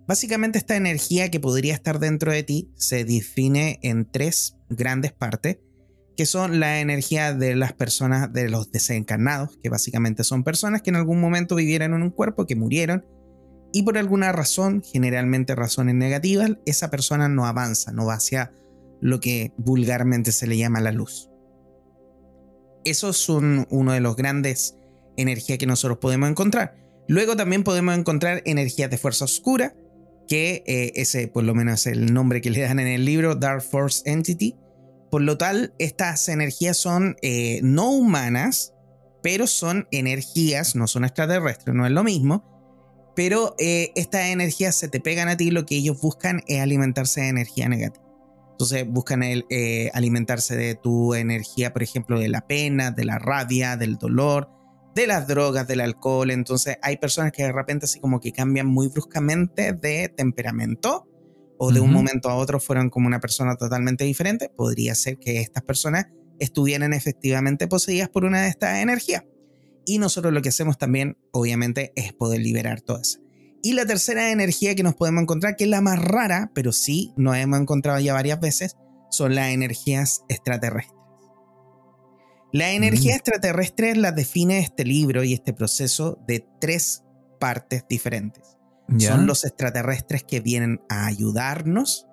Básicamente 0.06 0.58
esta 0.58 0.76
energía 0.76 1.30
que 1.30 1.40
podría 1.40 1.74
estar 1.74 1.98
dentro 1.98 2.32
de 2.32 2.42
ti 2.42 2.70
se 2.76 3.04
define 3.04 3.78
en 3.82 4.10
tres 4.10 4.56
grandes 4.68 5.12
partes, 5.12 5.58
que 6.16 6.26
son 6.26 6.60
la 6.60 6.80
energía 6.80 7.32
de 7.32 7.54
las 7.56 7.72
personas, 7.72 8.32
de 8.32 8.48
los 8.48 8.70
desencarnados, 8.72 9.58
que 9.62 9.70
básicamente 9.70 10.24
son 10.24 10.44
personas 10.44 10.82
que 10.82 10.90
en 10.90 10.96
algún 10.96 11.20
momento 11.20 11.54
vivieron 11.54 11.94
en 11.94 12.02
un 12.02 12.10
cuerpo, 12.10 12.46
que 12.46 12.56
murieron, 12.56 13.06
y 13.72 13.84
por 13.84 13.96
alguna 13.96 14.32
razón, 14.32 14.82
generalmente 14.82 15.54
razones 15.54 15.94
negativas, 15.94 16.50
esa 16.66 16.90
persona 16.90 17.28
no 17.28 17.46
avanza, 17.46 17.92
no 17.92 18.04
va 18.04 18.14
hacia 18.14 18.52
lo 19.00 19.18
que 19.20 19.52
vulgarmente 19.56 20.30
se 20.30 20.46
le 20.46 20.58
llama 20.58 20.80
la 20.80 20.92
luz. 20.92 21.30
Eso 22.84 23.10
es 23.10 23.28
uno 23.28 23.92
de 23.92 24.00
los 24.00 24.16
grandes 24.16 24.76
energías 25.16 25.58
que 25.58 25.66
nosotros 25.66 25.98
podemos 25.98 26.28
encontrar. 26.28 26.74
Luego 27.08 27.34
también 27.36 27.64
podemos 27.64 27.96
encontrar 27.96 28.42
energías 28.44 28.90
de 28.90 28.98
fuerza 28.98 29.24
oscura, 29.24 29.74
que 30.28 30.62
eh, 30.66 30.92
ese 30.94 31.28
por 31.28 31.44
lo 31.44 31.54
menos 31.54 31.86
es 31.86 31.92
el 31.92 32.12
nombre 32.12 32.40
que 32.40 32.50
le 32.50 32.60
dan 32.60 32.78
en 32.78 32.86
el 32.86 33.04
libro, 33.04 33.34
Dark 33.34 33.62
Force 33.62 34.02
Entity. 34.10 34.56
Por 35.10 35.22
lo 35.22 35.36
tal, 35.36 35.74
estas 35.78 36.28
energías 36.28 36.76
son 36.76 37.16
eh, 37.22 37.60
no 37.62 37.90
humanas, 37.90 38.72
pero 39.22 39.46
son 39.46 39.86
energías, 39.90 40.74
no 40.74 40.86
son 40.86 41.04
extraterrestres, 41.04 41.74
no 41.74 41.86
es 41.86 41.92
lo 41.92 42.02
mismo. 42.02 42.48
Pero 43.14 43.54
eh, 43.58 43.92
estas 43.94 44.26
energías 44.28 44.74
se 44.74 44.88
te 44.88 45.00
pegan 45.00 45.28
a 45.28 45.36
ti, 45.36 45.50
lo 45.50 45.66
que 45.66 45.76
ellos 45.76 46.00
buscan 46.00 46.42
es 46.46 46.60
alimentarse 46.60 47.20
de 47.20 47.28
energía 47.28 47.68
negativa. 47.68 48.02
Entonces 48.52 48.86
buscan 48.88 49.22
el, 49.22 49.44
alimentarse 49.92 50.56
de 50.56 50.76
tu 50.76 51.14
energía, 51.14 51.72
por 51.72 51.82
ejemplo, 51.82 52.18
de 52.18 52.28
la 52.28 52.46
pena, 52.46 52.90
de 52.90 53.04
la 53.04 53.18
rabia, 53.18 53.76
del 53.76 53.96
dolor, 53.96 54.48
de 54.94 55.06
las 55.06 55.26
drogas, 55.26 55.66
del 55.66 55.80
alcohol. 55.80 56.30
Entonces 56.30 56.78
hay 56.82 56.96
personas 56.96 57.32
que 57.32 57.42
de 57.42 57.52
repente 57.52 57.86
así 57.86 58.00
como 58.00 58.20
que 58.20 58.32
cambian 58.32 58.66
muy 58.66 58.88
bruscamente 58.88 59.72
de 59.72 60.08
temperamento 60.08 61.08
o 61.58 61.70
de 61.70 61.80
un 61.80 61.92
momento 61.92 62.28
a 62.28 62.34
otro 62.34 62.58
fueron 62.58 62.90
como 62.90 63.06
una 63.06 63.20
persona 63.20 63.56
totalmente 63.56 64.04
diferente. 64.04 64.48
Podría 64.48 64.94
ser 64.94 65.18
que 65.18 65.40
estas 65.40 65.62
personas 65.62 66.06
estuvieran 66.40 66.92
efectivamente 66.92 67.68
poseídas 67.68 68.08
por 68.08 68.24
una 68.24 68.42
de 68.42 68.48
estas 68.48 68.82
energías. 68.82 69.22
Y 69.84 69.98
nosotros 69.98 70.32
lo 70.32 70.42
que 70.42 70.48
hacemos 70.48 70.78
también, 70.78 71.16
obviamente, 71.30 71.92
es 71.94 72.12
poder 72.12 72.40
liberar 72.40 72.80
todo 72.80 73.00
eso. 73.00 73.20
Y 73.62 73.74
la 73.74 73.86
tercera 73.86 74.32
energía 74.32 74.74
que 74.74 74.82
nos 74.82 74.96
podemos 74.96 75.22
encontrar, 75.22 75.54
que 75.54 75.64
es 75.64 75.70
la 75.70 75.80
más 75.80 76.02
rara, 76.02 76.50
pero 76.52 76.72
sí 76.72 77.12
nos 77.16 77.36
hemos 77.36 77.60
encontrado 77.60 78.00
ya 78.00 78.12
varias 78.12 78.40
veces, 78.40 78.76
son 79.10 79.36
las 79.36 79.50
energías 79.50 80.24
extraterrestres. 80.28 81.01
La 82.52 82.72
energía 82.72 83.14
mm. 83.14 83.16
extraterrestre 83.16 83.96
la 83.96 84.12
define 84.12 84.58
este 84.58 84.84
libro 84.84 85.24
y 85.24 85.32
este 85.32 85.54
proceso 85.54 86.18
de 86.26 86.46
tres 86.60 87.02
partes 87.40 87.84
diferentes. 87.88 88.58
Son 88.98 89.26
los 89.26 89.44
extraterrestres 89.44 90.22
que 90.22 90.40
vienen 90.40 90.82
a 90.90 91.06
ayudarnos, 91.06 92.06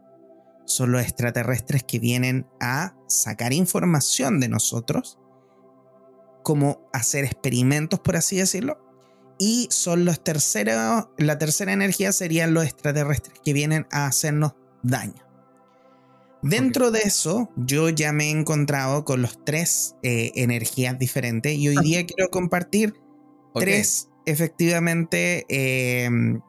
son 0.65 0.93
los 0.93 1.02
extraterrestres 1.02 1.84
que 1.84 1.99
vienen 1.99 2.47
a 2.62 2.95
sacar 3.08 3.52
información 3.52 4.39
de 4.39 4.47
nosotros, 4.47 5.19
como 6.41 6.89
hacer 6.93 7.25
experimentos, 7.25 7.99
por 7.99 8.15
así 8.15 8.38
decirlo, 8.38 8.80
y 9.38 9.67
son 9.71 10.06
los 10.06 10.23
terceros, 10.23 11.10
la 11.17 11.38
tercera 11.38 11.73
energía 11.73 12.13
serían 12.13 12.54
los 12.54 12.63
extraterrestres 12.63 13.39
que 13.43 13.52
vienen 13.52 13.88
a 13.91 14.06
hacernos 14.06 14.54
daño. 14.84 15.28
Dentro 16.41 16.91
de 16.91 16.99
eso, 16.99 17.49
yo 17.58 17.89
ya 17.89 18.13
me 18.13 18.28
he 18.28 18.32
encontrado 18.32 19.04
con 19.04 19.21
los 19.21 19.43
tres 19.43 19.95
eh, 20.04 20.32
energías 20.36 20.97
diferentes 20.97 21.54
y 21.54 21.67
hoy 21.67 21.75
ah. 21.78 21.82
día 21.82 22.06
quiero 22.06 22.30
compartir 22.30 22.93
tres, 23.54 24.10
efectivamente, 24.25 25.45
em, 25.49 26.39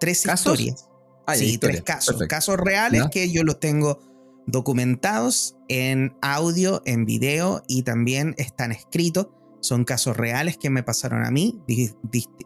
tres 0.00 0.24
historias. 0.24 0.88
Ah, 1.26 1.34
sí, 1.34 1.58
tres 1.58 1.82
casos. 1.82 2.22
Casos 2.28 2.56
reales 2.56 3.04
que 3.10 3.30
yo 3.30 3.44
los 3.44 3.60
tengo 3.60 3.98
documentados 4.46 5.56
en 5.68 6.16
audio, 6.20 6.82
en 6.84 7.04
video 7.04 7.62
y 7.66 7.82
también 7.82 8.34
están 8.38 8.72
escritos. 8.72 9.28
Son 9.60 9.84
casos 9.84 10.16
reales 10.16 10.58
que 10.58 10.68
me 10.68 10.82
pasaron 10.82 11.24
a 11.24 11.30
mí 11.30 11.62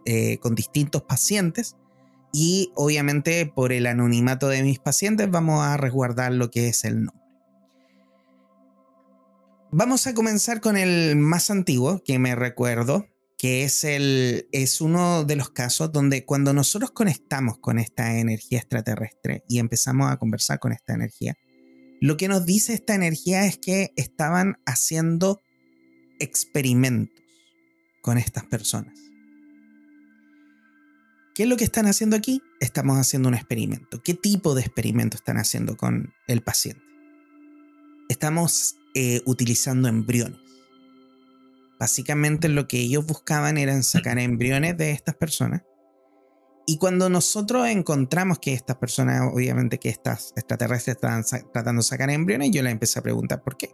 eh, 0.05 0.38
con 0.38 0.55
distintos 0.55 1.03
pacientes 1.03 1.77
y 2.33 2.73
obviamente 2.75 3.47
por 3.47 3.73
el 3.73 3.87
anonimato 3.87 4.49
de 4.49 4.62
mis 4.62 4.79
pacientes 4.79 5.31
vamos 5.31 5.64
a 5.64 5.77
resguardar 5.77 6.33
lo 6.33 6.51
que 6.51 6.69
es 6.69 6.85
el 6.85 7.05
nombre. 7.05 7.19
Vamos 9.71 10.07
a 10.07 10.14
comenzar 10.14 10.61
con 10.61 10.77
el 10.77 11.17
más 11.17 11.51
antiguo 11.51 12.03
que 12.03 12.19
me 12.19 12.35
recuerdo, 12.35 13.07
que 13.37 13.64
es, 13.64 13.85
el, 13.85 14.49
es 14.51 14.81
uno 14.81 15.25
de 15.25 15.37
los 15.37 15.51
casos 15.51 15.93
donde 15.93 16.25
cuando 16.25 16.53
nosotros 16.53 16.91
conectamos 16.91 17.59
con 17.59 17.79
esta 17.79 18.19
energía 18.19 18.59
extraterrestre 18.59 19.45
y 19.47 19.59
empezamos 19.59 20.11
a 20.11 20.17
conversar 20.17 20.59
con 20.59 20.73
esta 20.73 20.95
energía, 20.95 21.37
lo 22.01 22.17
que 22.17 22.29
nos 22.29 22.47
dice 22.47 22.73
esta 22.73 22.95
energía 22.95 23.45
es 23.45 23.59
que 23.59 23.93
estaban 23.97 24.57
haciendo 24.64 25.43
experimentos 26.19 27.23
con 28.01 28.19
estas 28.19 28.45
personas. 28.45 29.08
¿Qué 31.38 31.44
es 31.44 31.48
lo 31.48 31.57
que 31.57 31.62
están 31.62 31.87
haciendo 31.87 32.16
aquí? 32.16 32.42
Estamos 32.59 32.98
haciendo 32.98 33.29
un 33.29 33.37
experimento. 33.37 34.03
¿Qué 34.03 34.12
tipo 34.12 34.57
de 34.57 34.62
experimento 34.62 35.16
están 35.16 35.37
haciendo 35.37 35.77
con 35.77 36.12
el 36.27 36.42
paciente? 36.42 36.83
Estamos 38.09 38.74
eh, 38.96 39.22
utilizando 39.24 39.87
embriones. 39.87 40.40
Básicamente 41.79 42.48
lo 42.48 42.66
que 42.66 42.81
ellos 42.81 43.07
buscaban 43.07 43.57
era 43.57 43.81
sacar 43.85 44.18
embriones 44.18 44.77
de 44.79 44.90
estas 44.90 45.14
personas. 45.14 45.62
Y 46.66 46.77
cuando 46.79 47.09
nosotros 47.09 47.68
encontramos 47.68 48.40
que 48.40 48.53
estas 48.53 48.79
personas, 48.79 49.31
obviamente 49.33 49.79
que 49.79 49.90
estas 49.90 50.33
extraterrestres 50.35 50.96
estaban 50.96 51.22
tratando 51.53 51.83
de 51.83 51.87
sacar 51.87 52.11
embriones, 52.11 52.51
yo 52.51 52.64
les 52.64 52.72
empecé 52.72 52.98
a 52.98 53.03
preguntar 53.03 53.44
por 53.44 53.57
qué. 53.57 53.70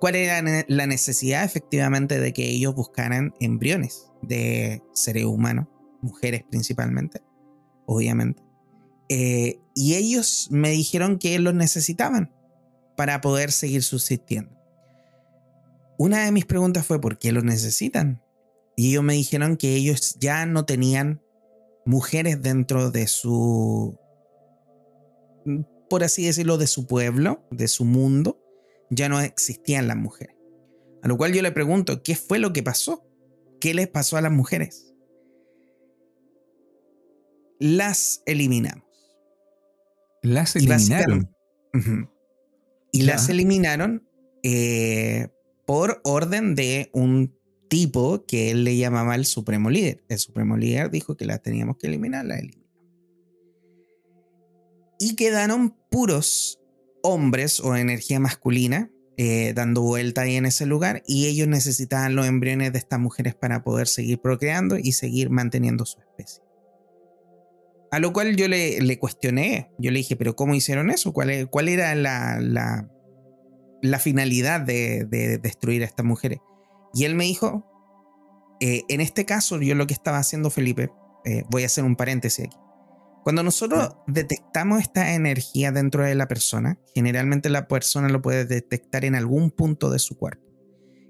¿Cuál 0.00 0.14
era 0.14 0.64
la 0.66 0.86
necesidad 0.86 1.44
efectivamente 1.44 2.18
de 2.18 2.32
que 2.32 2.48
ellos 2.48 2.74
buscaran 2.74 3.34
embriones 3.38 4.10
de 4.22 4.82
seres 4.94 5.26
humanos? 5.26 5.66
Mujeres 6.00 6.44
principalmente, 6.48 7.22
obviamente. 7.86 8.42
Eh, 9.08 9.60
y 9.74 9.94
ellos 9.94 10.48
me 10.50 10.70
dijeron 10.70 11.18
que 11.18 11.38
los 11.38 11.54
necesitaban 11.54 12.32
para 12.96 13.20
poder 13.20 13.52
seguir 13.52 13.82
subsistiendo. 13.82 14.56
Una 15.98 16.24
de 16.24 16.32
mis 16.32 16.44
preguntas 16.44 16.84
fue, 16.84 17.00
¿por 17.00 17.18
qué 17.18 17.32
los 17.32 17.44
necesitan? 17.44 18.22
Y 18.76 18.90
ellos 18.90 19.04
me 19.04 19.14
dijeron 19.14 19.56
que 19.56 19.74
ellos 19.74 20.16
ya 20.20 20.44
no 20.44 20.64
tenían 20.64 21.22
mujeres 21.86 22.42
dentro 22.42 22.90
de 22.90 23.06
su, 23.06 23.98
por 25.88 26.04
así 26.04 26.26
decirlo, 26.26 26.58
de 26.58 26.66
su 26.66 26.86
pueblo, 26.86 27.46
de 27.50 27.68
su 27.68 27.84
mundo. 27.84 28.42
Ya 28.90 29.08
no 29.08 29.20
existían 29.20 29.88
las 29.88 29.96
mujeres. 29.96 30.36
A 31.02 31.08
lo 31.08 31.16
cual 31.16 31.32
yo 31.32 31.40
le 31.42 31.52
pregunto, 31.52 32.02
¿qué 32.02 32.14
fue 32.16 32.38
lo 32.38 32.52
que 32.52 32.62
pasó? 32.62 33.08
¿Qué 33.60 33.72
les 33.72 33.88
pasó 33.88 34.16
a 34.16 34.20
las 34.20 34.32
mujeres? 34.32 34.85
Las 37.58 38.22
eliminamos. 38.26 38.84
Las 40.22 40.56
eliminaron. 40.56 41.30
Y, 42.92 43.02
las 43.02 43.28
eliminaron 43.28 44.08
eh, 44.42 45.28
por 45.66 46.00
orden 46.04 46.54
de 46.54 46.90
un 46.92 47.36
tipo 47.68 48.24
que 48.26 48.50
él 48.50 48.64
le 48.64 48.76
llamaba 48.76 49.14
el 49.14 49.26
supremo 49.26 49.70
líder. 49.70 50.04
El 50.08 50.18
supremo 50.18 50.56
líder 50.56 50.90
dijo 50.90 51.16
que 51.16 51.26
las 51.26 51.42
teníamos 51.42 51.76
que 51.76 51.88
eliminar, 51.88 52.24
la 52.24 52.38
eliminó. 52.38 52.66
Y 54.98 55.14
quedaron 55.14 55.76
puros 55.90 56.58
hombres 57.02 57.60
o 57.60 57.76
energía 57.76 58.18
masculina 58.18 58.90
eh, 59.18 59.54
dando 59.54 59.80
vuelta 59.80 60.22
ahí 60.22 60.36
en 60.36 60.44
ese 60.44 60.66
lugar 60.66 61.02
y 61.06 61.26
ellos 61.26 61.48
necesitaban 61.48 62.16
los 62.16 62.26
embriones 62.26 62.72
de 62.72 62.78
estas 62.78 63.00
mujeres 63.00 63.34
para 63.34 63.62
poder 63.62 63.88
seguir 63.88 64.20
procreando 64.20 64.76
y 64.76 64.92
seguir 64.92 65.30
manteniendo 65.30 65.86
su 65.86 65.98
especie. 66.00 66.42
A 67.90 67.98
lo 68.00 68.12
cual 68.12 68.36
yo 68.36 68.48
le, 68.48 68.80
le 68.80 68.98
cuestioné, 68.98 69.70
yo 69.78 69.90
le 69.90 69.98
dije, 69.98 70.16
pero 70.16 70.34
¿cómo 70.34 70.54
hicieron 70.54 70.90
eso? 70.90 71.12
¿Cuál, 71.12 71.48
cuál 71.50 71.68
era 71.68 71.94
la, 71.94 72.38
la, 72.40 72.88
la 73.82 73.98
finalidad 73.98 74.60
de, 74.60 75.04
de, 75.04 75.38
destruir 75.38 75.82
a 75.82 75.86
estas 75.86 76.04
mujeres? 76.04 76.38
Y 76.94 77.04
él 77.04 77.14
me 77.14 77.24
dijo, 77.24 77.64
eh, 78.60 78.82
en 78.88 79.00
este 79.00 79.24
caso 79.24 79.60
yo 79.60 79.74
lo 79.74 79.86
que 79.86 79.94
estaba 79.94 80.18
haciendo 80.18 80.50
Felipe, 80.50 80.90
eh, 81.24 81.44
voy 81.50 81.62
a 81.62 81.66
hacer 81.66 81.84
un 81.84 81.96
paréntesis 81.96 82.46
aquí. 82.46 82.56
Cuando 83.22 83.42
nosotros 83.42 83.96
detectamos 84.06 84.80
esta 84.80 85.14
energía 85.14 85.72
dentro 85.72 86.04
de 86.04 86.14
la 86.14 86.28
persona, 86.28 86.78
generalmente 86.94 87.48
la 87.50 87.66
persona 87.66 88.08
lo 88.08 88.22
puede 88.22 88.44
detectar 88.44 89.04
en 89.04 89.16
algún 89.16 89.50
punto 89.50 89.90
de 89.90 89.98
su 89.98 90.16
cuerpo. 90.16 90.44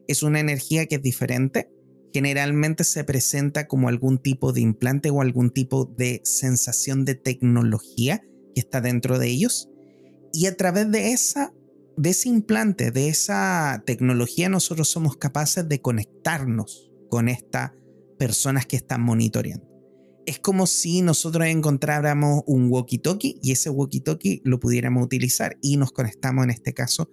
Es 0.09 0.23
una 0.23 0.41
energía 0.41 0.87
que 0.87 0.95
es 0.95 1.03
diferente 1.03 1.69
generalmente 2.13 2.85
se 2.85 3.05
presenta 3.05 3.67
como 3.67 3.89
algún 3.89 4.19
tipo 4.19 4.53
de 4.53 4.61
implante 4.61 5.11
o 5.11 5.21
algún 5.21 5.51
tipo 5.51 5.85
de 5.85 6.21
sensación 6.25 7.05
de 7.05 7.15
tecnología 7.15 8.23
que 8.55 8.61
está 8.61 8.81
dentro 8.81 9.19
de 9.19 9.29
ellos. 9.29 9.69
Y 10.33 10.47
a 10.47 10.57
través 10.57 10.91
de, 10.91 11.13
esa, 11.13 11.53
de 11.97 12.11
ese 12.11 12.29
implante, 12.29 12.91
de 12.91 13.09
esa 13.09 13.83
tecnología, 13.87 14.49
nosotros 14.49 14.89
somos 14.89 15.17
capaces 15.17 15.69
de 15.69 15.81
conectarnos 15.81 16.91
con 17.11 17.29
estas 17.29 17.73
personas 18.19 18.67
que 18.67 18.77
están 18.77 19.03
monitoreando. 19.03 19.67
Es 20.27 20.41
como 20.41 20.67
si 20.67 21.03
nosotros 21.03 21.47
encontráramos 21.47 22.43
un 22.47 22.69
walkie-talkie 22.69 23.39
y 23.43 23.53
ese 23.53 23.71
walkie-talkie 23.71 24.41
lo 24.45 24.59
pudiéramos 24.59 25.05
utilizar 25.05 25.57
y 25.63 25.77
nos 25.77 25.93
conectamos 25.93 26.45
en 26.45 26.51
este 26.51 26.75
caso 26.75 27.09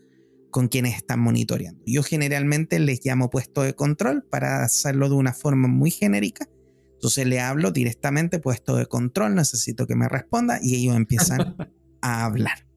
con 0.54 0.68
quienes 0.68 0.96
están 0.96 1.20
monitoreando. 1.20 1.82
Yo 1.86 2.04
generalmente 2.04 2.80
les 2.80 3.04
llamo 3.04 3.32
puesto 3.32 3.64
de 3.64 3.74
control 3.74 4.24
para 4.24 4.64
hacerlo 4.64 5.10
de 5.10 5.16
una 5.16 5.34
forma 5.34 5.68
muy 5.68 5.90
genérica. 5.90 6.48
Entonces 6.94 7.26
le 7.26 7.42
hablo 7.42 7.72
directamente 7.72 8.40
puesto 8.40 8.76
de 8.78 8.86
control, 8.86 9.34
necesito 9.34 9.88
que 9.88 9.96
me 9.96 10.08
responda 10.08 10.60
y 10.62 10.76
ellos 10.76 10.96
empiezan 10.96 11.58
a 12.02 12.24
hablar. 12.24 12.68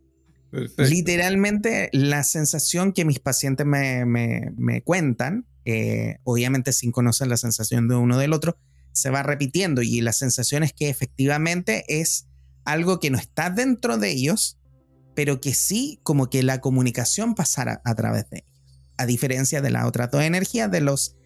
Literalmente 0.78 1.90
la 1.92 2.24
sensación 2.24 2.92
que 2.92 3.04
mis 3.04 3.20
pacientes 3.20 3.66
me, 3.66 4.06
me, 4.06 4.82
cuentan, 4.82 5.46
eh, 5.66 6.16
obviamente 6.24 6.72
sin 6.72 6.92
conocer 6.92 7.28
la 7.28 7.36
sensación 7.36 7.88
de 7.88 7.96
uno 7.96 8.16
del 8.16 8.32
otro, 8.32 8.56
se 8.92 9.10
va 9.10 9.22
repitiendo 9.22 9.82
y 9.82 10.00
la 10.00 10.14
sensación 10.14 10.62
es 10.62 10.72
que 10.72 10.88
efectivamente 10.88 11.84
es 11.88 12.26
algo 12.64 13.00
que 13.00 13.10
no 13.10 13.18
está 13.18 13.50
dentro 13.50 13.98
de 13.98 14.12
ellos, 14.12 14.58
pero 15.16 15.40
que 15.40 15.54
sí 15.54 15.98
como 16.04 16.30
que 16.30 16.44
la 16.44 16.60
comunicación 16.60 17.34
pasara 17.34 17.80
a 17.84 17.94
través 17.96 18.30
de 18.30 18.44
ellos. 18.44 18.62
A 18.98 19.06
diferencia 19.06 19.60
de 19.62 19.70
las 19.70 19.86
otras 19.86 20.10
dos 20.10 20.22
energías, 20.22 20.70
de 20.70 20.80
los 20.82 21.16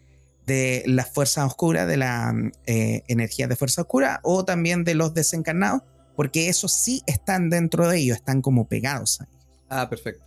de 0.47 0.83
la 0.87 1.05
fuerza 1.05 1.45
oscura, 1.45 1.85
de 1.85 1.97
la 1.97 2.33
eh, 2.65 3.03
energía 3.07 3.47
de 3.47 3.55
fuerza 3.55 3.81
oscura 3.81 4.19
o 4.23 4.43
también 4.43 4.83
de 4.83 4.95
los 4.95 5.13
desencarnados, 5.13 5.83
porque 6.15 6.47
esos 6.47 6.73
sí 6.73 7.03
están 7.05 7.49
dentro 7.49 7.87
de 7.87 7.99
ellos, 7.99 8.17
están 8.17 8.41
como 8.41 8.67
pegados 8.67 9.21
a 9.21 9.25
ellos. 9.25 9.45
Ah, 9.69 9.89
perfecto. 9.89 10.25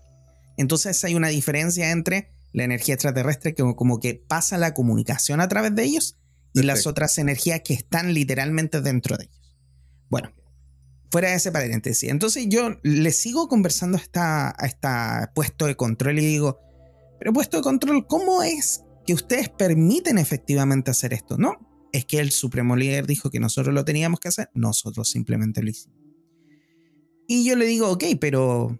Entonces 0.57 1.03
hay 1.03 1.14
una 1.14 1.29
diferencia 1.29 1.90
entre 1.90 2.31
la 2.53 2.64
energía 2.64 2.94
extraterrestre 2.94 3.55
que 3.55 3.62
como 3.74 3.98
que 3.98 4.14
pasa 4.14 4.59
la 4.59 4.74
comunicación 4.74 5.40
a 5.40 5.48
través 5.48 5.74
de 5.74 5.85
ellos 5.85 6.16
y 6.53 6.62
las 6.62 6.87
otras 6.87 7.18
energías 7.18 7.62
que 7.64 7.74
están 7.74 8.14
literalmente 8.14 8.81
dentro 8.81 9.16
de 9.16 9.24
ellos. 9.24 9.57
Bueno, 10.09 10.33
fuera 11.14 11.31
de 11.31 11.37
ese 11.37 11.53
paréntesis. 11.53 12.11
Entonces 12.11 12.46
yo 12.48 12.70
le 12.83 13.12
sigo 13.12 13.46
conversando 13.46 13.96
a 13.96 14.00
esta, 14.00 14.48
a 14.50 14.66
esta 14.66 15.31
puesto 15.33 15.66
de 15.66 15.77
control 15.77 16.18
y 16.18 16.27
digo, 16.27 16.59
pero 17.20 17.33
puesto 17.33 17.59
de 17.59 17.62
control, 17.62 18.05
¿cómo 18.09 18.42
es 18.42 18.83
que 19.07 19.14
ustedes 19.14 19.48
permiten 19.48 20.18
efectivamente 20.18 20.90
hacer 20.90 21.12
esto. 21.12 21.37
No, 21.38 21.88
es 21.92 22.05
que 22.05 22.18
el 22.18 22.31
supremo 22.31 22.77
líder 22.77 23.07
dijo 23.07 23.31
que 23.31 23.40
nosotros 23.40 23.72
lo 23.72 23.85
teníamos 23.85 24.18
que 24.18 24.27
hacer, 24.29 24.50
nosotros 24.55 25.09
simplemente 25.09 25.62
lo 25.62 25.70
hicimos. 25.70 25.96
Y 27.29 27.44
yo 27.44 27.57
le 27.57 27.66
digo, 27.66 27.90
ok, 27.90 28.05
pero 28.20 28.77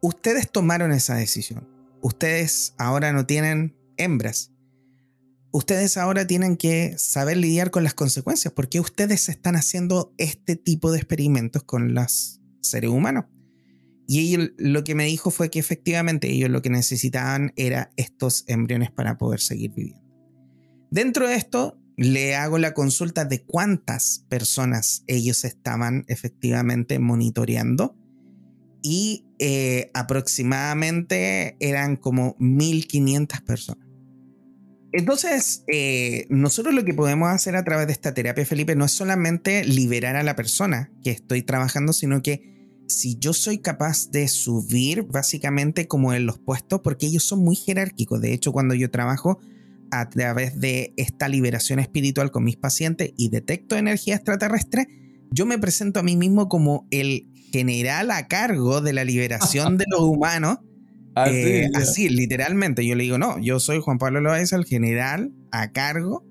ustedes 0.00 0.50
tomaron 0.50 0.92
esa 0.92 1.14
decisión. 1.14 1.68
Ustedes 2.00 2.74
ahora 2.78 3.12
no 3.12 3.26
tienen 3.26 3.76
hembras. 3.98 4.50
Ustedes 5.58 5.96
ahora 5.96 6.24
tienen 6.24 6.56
que 6.56 6.94
saber 6.98 7.36
lidiar 7.36 7.72
con 7.72 7.82
las 7.82 7.92
consecuencias 7.92 8.54
porque 8.54 8.78
ustedes 8.78 9.28
están 9.28 9.56
haciendo 9.56 10.14
este 10.16 10.54
tipo 10.54 10.92
de 10.92 10.98
experimentos 10.98 11.64
con 11.64 11.94
los 11.94 12.40
seres 12.60 12.90
humanos. 12.90 13.24
Y 14.06 14.36
lo 14.56 14.84
que 14.84 14.94
me 14.94 15.06
dijo 15.06 15.32
fue 15.32 15.50
que 15.50 15.58
efectivamente 15.58 16.30
ellos 16.30 16.48
lo 16.48 16.62
que 16.62 16.70
necesitaban 16.70 17.54
era 17.56 17.90
estos 17.96 18.44
embriones 18.46 18.92
para 18.92 19.18
poder 19.18 19.40
seguir 19.40 19.72
viviendo. 19.72 20.00
Dentro 20.92 21.26
de 21.26 21.34
esto, 21.34 21.76
le 21.96 22.36
hago 22.36 22.58
la 22.58 22.72
consulta 22.72 23.24
de 23.24 23.42
cuántas 23.42 24.24
personas 24.28 25.02
ellos 25.08 25.42
estaban 25.44 26.04
efectivamente 26.06 27.00
monitoreando 27.00 27.96
y 28.80 29.26
eh, 29.40 29.90
aproximadamente 29.92 31.56
eran 31.58 31.96
como 31.96 32.36
1500 32.38 33.40
personas. 33.40 33.87
Entonces, 34.92 35.64
eh, 35.68 36.26
nosotros 36.30 36.74
lo 36.74 36.84
que 36.84 36.94
podemos 36.94 37.28
hacer 37.28 37.56
a 37.56 37.64
través 37.64 37.86
de 37.86 37.92
esta 37.92 38.14
terapia, 38.14 38.46
Felipe, 38.46 38.74
no 38.74 38.86
es 38.86 38.92
solamente 38.92 39.64
liberar 39.64 40.16
a 40.16 40.22
la 40.22 40.34
persona 40.34 40.90
que 41.04 41.10
estoy 41.10 41.42
trabajando, 41.42 41.92
sino 41.92 42.22
que 42.22 42.58
si 42.88 43.18
yo 43.18 43.34
soy 43.34 43.58
capaz 43.58 44.10
de 44.10 44.28
subir 44.28 45.02
básicamente 45.02 45.86
como 45.86 46.14
en 46.14 46.24
los 46.24 46.38
puestos, 46.38 46.80
porque 46.80 47.06
ellos 47.06 47.24
son 47.24 47.44
muy 47.44 47.54
jerárquicos. 47.54 48.20
De 48.20 48.32
hecho, 48.32 48.50
cuando 48.52 48.74
yo 48.74 48.90
trabajo 48.90 49.38
a 49.90 50.08
través 50.08 50.58
de 50.58 50.94
esta 50.96 51.28
liberación 51.28 51.78
espiritual 51.78 52.30
con 52.30 52.44
mis 52.44 52.56
pacientes 52.56 53.12
y 53.16 53.28
detecto 53.28 53.76
energía 53.76 54.16
extraterrestre, 54.16 54.86
yo 55.30 55.44
me 55.44 55.58
presento 55.58 56.00
a 56.00 56.02
mí 56.02 56.16
mismo 56.16 56.48
como 56.48 56.86
el 56.90 57.28
general 57.52 58.10
a 58.10 58.26
cargo 58.26 58.80
de 58.80 58.92
la 58.92 59.04
liberación 59.04 59.76
de 59.76 59.84
los 59.90 60.00
humanos. 60.02 60.58
Así, 61.24 61.36
eh, 61.36 61.70
así, 61.74 62.08
literalmente. 62.08 62.86
Yo 62.86 62.94
le 62.94 63.04
digo, 63.04 63.18
no, 63.18 63.38
yo 63.40 63.60
soy 63.60 63.80
Juan 63.80 63.98
Pablo 63.98 64.20
Loaiza, 64.20 64.56
el 64.56 64.64
general 64.64 65.32
a 65.50 65.72
cargo 65.72 66.24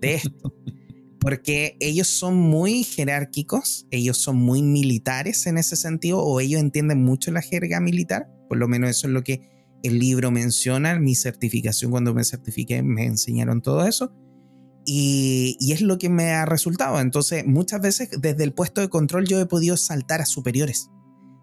de 0.00 0.14
esto 0.14 0.54
porque 1.24 1.78
ellos 1.80 2.08
son 2.08 2.36
muy 2.36 2.84
jerárquicos, 2.84 3.86
ellos 3.90 4.18
son 4.18 4.36
muy 4.36 4.60
militares 4.60 5.46
en 5.46 5.56
ese 5.56 5.74
sentido, 5.74 6.18
o 6.18 6.38
ellos 6.38 6.60
entienden 6.60 7.02
mucho 7.02 7.32
la 7.32 7.40
jerga 7.40 7.80
militar, 7.80 8.28
por 8.46 8.58
lo 8.58 8.68
menos 8.68 8.90
eso 8.90 9.06
es 9.06 9.14
lo 9.14 9.22
que 9.22 9.40
el 9.82 9.98
libro 9.98 10.30
menciona, 10.30 10.98
mi 10.98 11.14
certificación 11.14 11.90
cuando 11.90 12.12
me 12.12 12.24
certifiqué 12.24 12.82
me 12.82 13.06
enseñaron 13.06 13.62
todo 13.62 13.86
eso, 13.86 14.12
y, 14.84 15.56
y 15.60 15.72
es 15.72 15.80
lo 15.80 15.96
que 15.96 16.10
me 16.10 16.32
ha 16.32 16.44
resultado. 16.44 17.00
Entonces, 17.00 17.46
muchas 17.46 17.80
veces 17.80 18.10
desde 18.20 18.44
el 18.44 18.52
puesto 18.52 18.82
de 18.82 18.90
control 18.90 19.26
yo 19.26 19.40
he 19.40 19.46
podido 19.46 19.78
saltar 19.78 20.20
a 20.20 20.26
superiores 20.26 20.90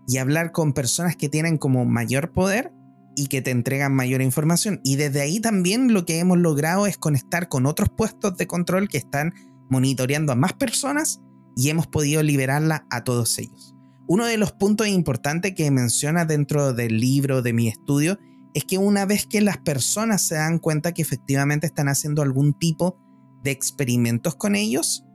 y 0.08 0.18
hablar 0.18 0.52
con 0.52 0.74
personas 0.74 1.16
que 1.16 1.28
tienen 1.28 1.58
como 1.58 1.86
mayor 1.86 2.34
poder 2.34 2.72
y 3.16 3.28
que 3.28 3.42
te 3.42 3.52
entregan 3.52 3.94
mayor 3.94 4.22
información. 4.22 4.80
Y 4.84 4.96
desde 4.96 5.22
ahí 5.22 5.40
también 5.40 5.94
lo 5.94 6.06
que 6.06 6.20
hemos 6.20 6.38
logrado 6.38 6.88
es 6.88 6.98
conectar 6.98 7.50
con 7.50 7.66
otros 7.66 7.90
puestos 7.90 8.38
de 8.38 8.48
control 8.48 8.88
que 8.88 8.98
están 8.98 9.34
monitoreando 9.70 10.34
a 10.34 10.36
más 10.36 10.54
personas 10.54 11.22
y 11.56 11.70
hemos 11.70 11.88
podido 11.88 12.24
liberarla 12.24 12.86
a 12.90 13.04
todos 13.04 13.38
ellos. 13.40 13.76
Uno 14.08 14.26
de 14.26 14.38
los 14.38 14.52
puntos 14.52 14.88
importantes 14.88 15.54
que 15.56 15.72
menciona 15.72 16.26
dentro 16.26 16.74
del 16.74 17.00
libro 17.00 17.42
de 17.42 17.54
mi 17.54 17.68
estudio 17.68 18.20
es 18.54 18.66
que 18.66 18.78
una 18.78 19.06
vez 19.06 19.26
que 19.26 19.42
las 19.42 19.58
personas 19.58 20.22
se 20.22 20.36
dan 20.36 20.60
cuenta 20.60 20.94
que 20.94 21.02
efectivamente 21.02 21.68
están 21.68 21.88
haciendo 21.88 22.22
algún 22.22 22.54
tipo 22.54 22.98
de 23.44 23.52
experimentos 23.52 24.36
con 24.36 24.56
ellos, 24.56 25.06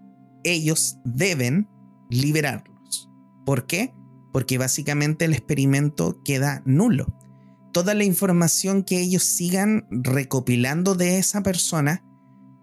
ellos 0.45 0.99
deben 1.05 1.69
liberarlos. 2.09 3.11
¿Por 3.45 3.67
qué? 3.67 3.95
Porque 4.33 4.59
básicamente 4.59 5.27
el 5.27 5.33
experimento 5.33 6.23
queda 6.25 6.63
nulo. 6.65 7.07
Toda 7.77 7.93
la 7.93 8.05
información 8.05 8.85
que 8.85 9.03
ellos 9.03 9.23
sigan 9.23 9.87
recopilando 9.91 10.95
de 10.95 11.19
esa 11.19 11.43
persona 11.43 12.03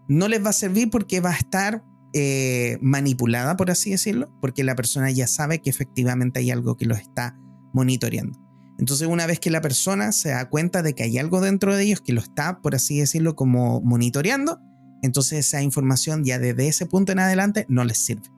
no 0.08 0.28
les 0.28 0.44
va 0.44 0.50
a 0.50 0.54
servir 0.54 0.90
porque 0.90 1.20
va 1.20 1.30
a 1.30 1.38
estar 1.38 1.84
eh, 2.14 2.80
manipulada, 2.82 3.56
por 3.56 3.70
así 3.70 3.92
decirlo, 3.92 4.36
porque 4.42 4.64
la 4.64 4.74
persona 4.74 5.12
ya 5.12 5.28
sabe 5.28 5.62
que 5.62 5.70
efectivamente 5.70 6.40
hay 6.40 6.50
algo 6.50 6.78
que 6.78 6.88
los 6.88 6.98
está 6.98 7.38
monitoreando. 7.76 8.40
Entonces, 8.80 9.08
una 9.08 9.28
vez 9.28 9.40
que 9.40 9.52
la 9.52 9.62
persona 9.62 10.14
se 10.14 10.30
da 10.30 10.50
cuenta 10.50 10.82
de 10.82 10.96
que 10.96 11.04
hay 11.04 11.20
algo 11.20 11.42
dentro 11.42 11.76
de 11.76 11.84
ellos 11.84 12.02
que 12.02 12.14
lo 12.14 12.20
está, 12.20 12.60
por 12.64 12.74
así 12.74 12.98
decirlo, 12.98 13.36
como 13.36 13.82
monitoreando, 13.82 14.62
entonces 15.04 15.46
esa 15.46 15.62
información 15.62 16.24
ya 16.24 16.40
desde 16.40 16.68
ese 16.68 16.88
punto 16.88 17.12
en 17.12 17.20
adelante 17.20 17.68
no 17.70 17.84
les 17.84 18.04
sirve. 18.04 18.32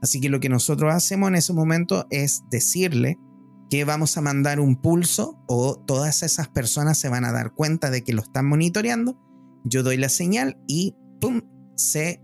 Así 0.00 0.20
que 0.20 0.28
lo 0.28 0.38
que 0.38 0.48
nosotros 0.48 0.94
hacemos 0.94 1.26
en 1.26 1.34
ese 1.34 1.52
momento 1.54 2.06
es 2.08 2.44
decirle 2.50 3.18
que 3.70 3.84
vamos 3.84 4.16
a 4.16 4.20
mandar 4.20 4.58
un 4.58 4.76
pulso 4.76 5.42
o 5.46 5.78
todas 5.78 6.24
esas 6.24 6.48
personas 6.48 6.98
se 6.98 7.08
van 7.08 7.24
a 7.24 7.32
dar 7.32 7.54
cuenta 7.54 7.90
de 7.90 8.02
que 8.02 8.12
lo 8.12 8.20
están 8.20 8.46
monitoreando. 8.46 9.16
Yo 9.64 9.84
doy 9.84 9.96
la 9.96 10.08
señal 10.08 10.58
y 10.66 10.96
¡pum! 11.20 11.42
se 11.76 12.20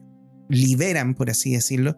liberan, 0.49 1.15
por 1.15 1.31
así 1.31 1.53
decirlo, 1.53 1.97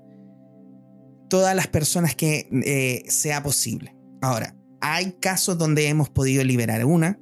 todas 1.29 1.57
las 1.57 1.67
personas 1.67 2.15
que 2.15 2.49
eh, 2.53 3.11
sea 3.11 3.43
posible. 3.43 3.97
Ahora, 4.21 4.55
hay 4.81 5.13
casos 5.13 5.59
donde 5.59 5.89
hemos 5.89 6.11
podido 6.11 6.45
liberar 6.45 6.85
una, 6.85 7.19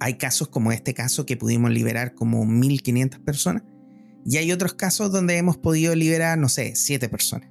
hay 0.00 0.14
casos 0.14 0.48
como 0.48 0.72
este 0.72 0.94
caso 0.94 1.26
que 1.26 1.36
pudimos 1.36 1.70
liberar 1.70 2.14
como 2.14 2.44
1500 2.44 3.20
personas, 3.20 3.62
y 4.24 4.38
hay 4.38 4.52
otros 4.52 4.74
casos 4.74 5.12
donde 5.12 5.36
hemos 5.36 5.56
podido 5.56 5.94
liberar, 5.94 6.36
no 6.38 6.48
sé, 6.48 6.74
7 6.74 7.08
personas. 7.08 7.50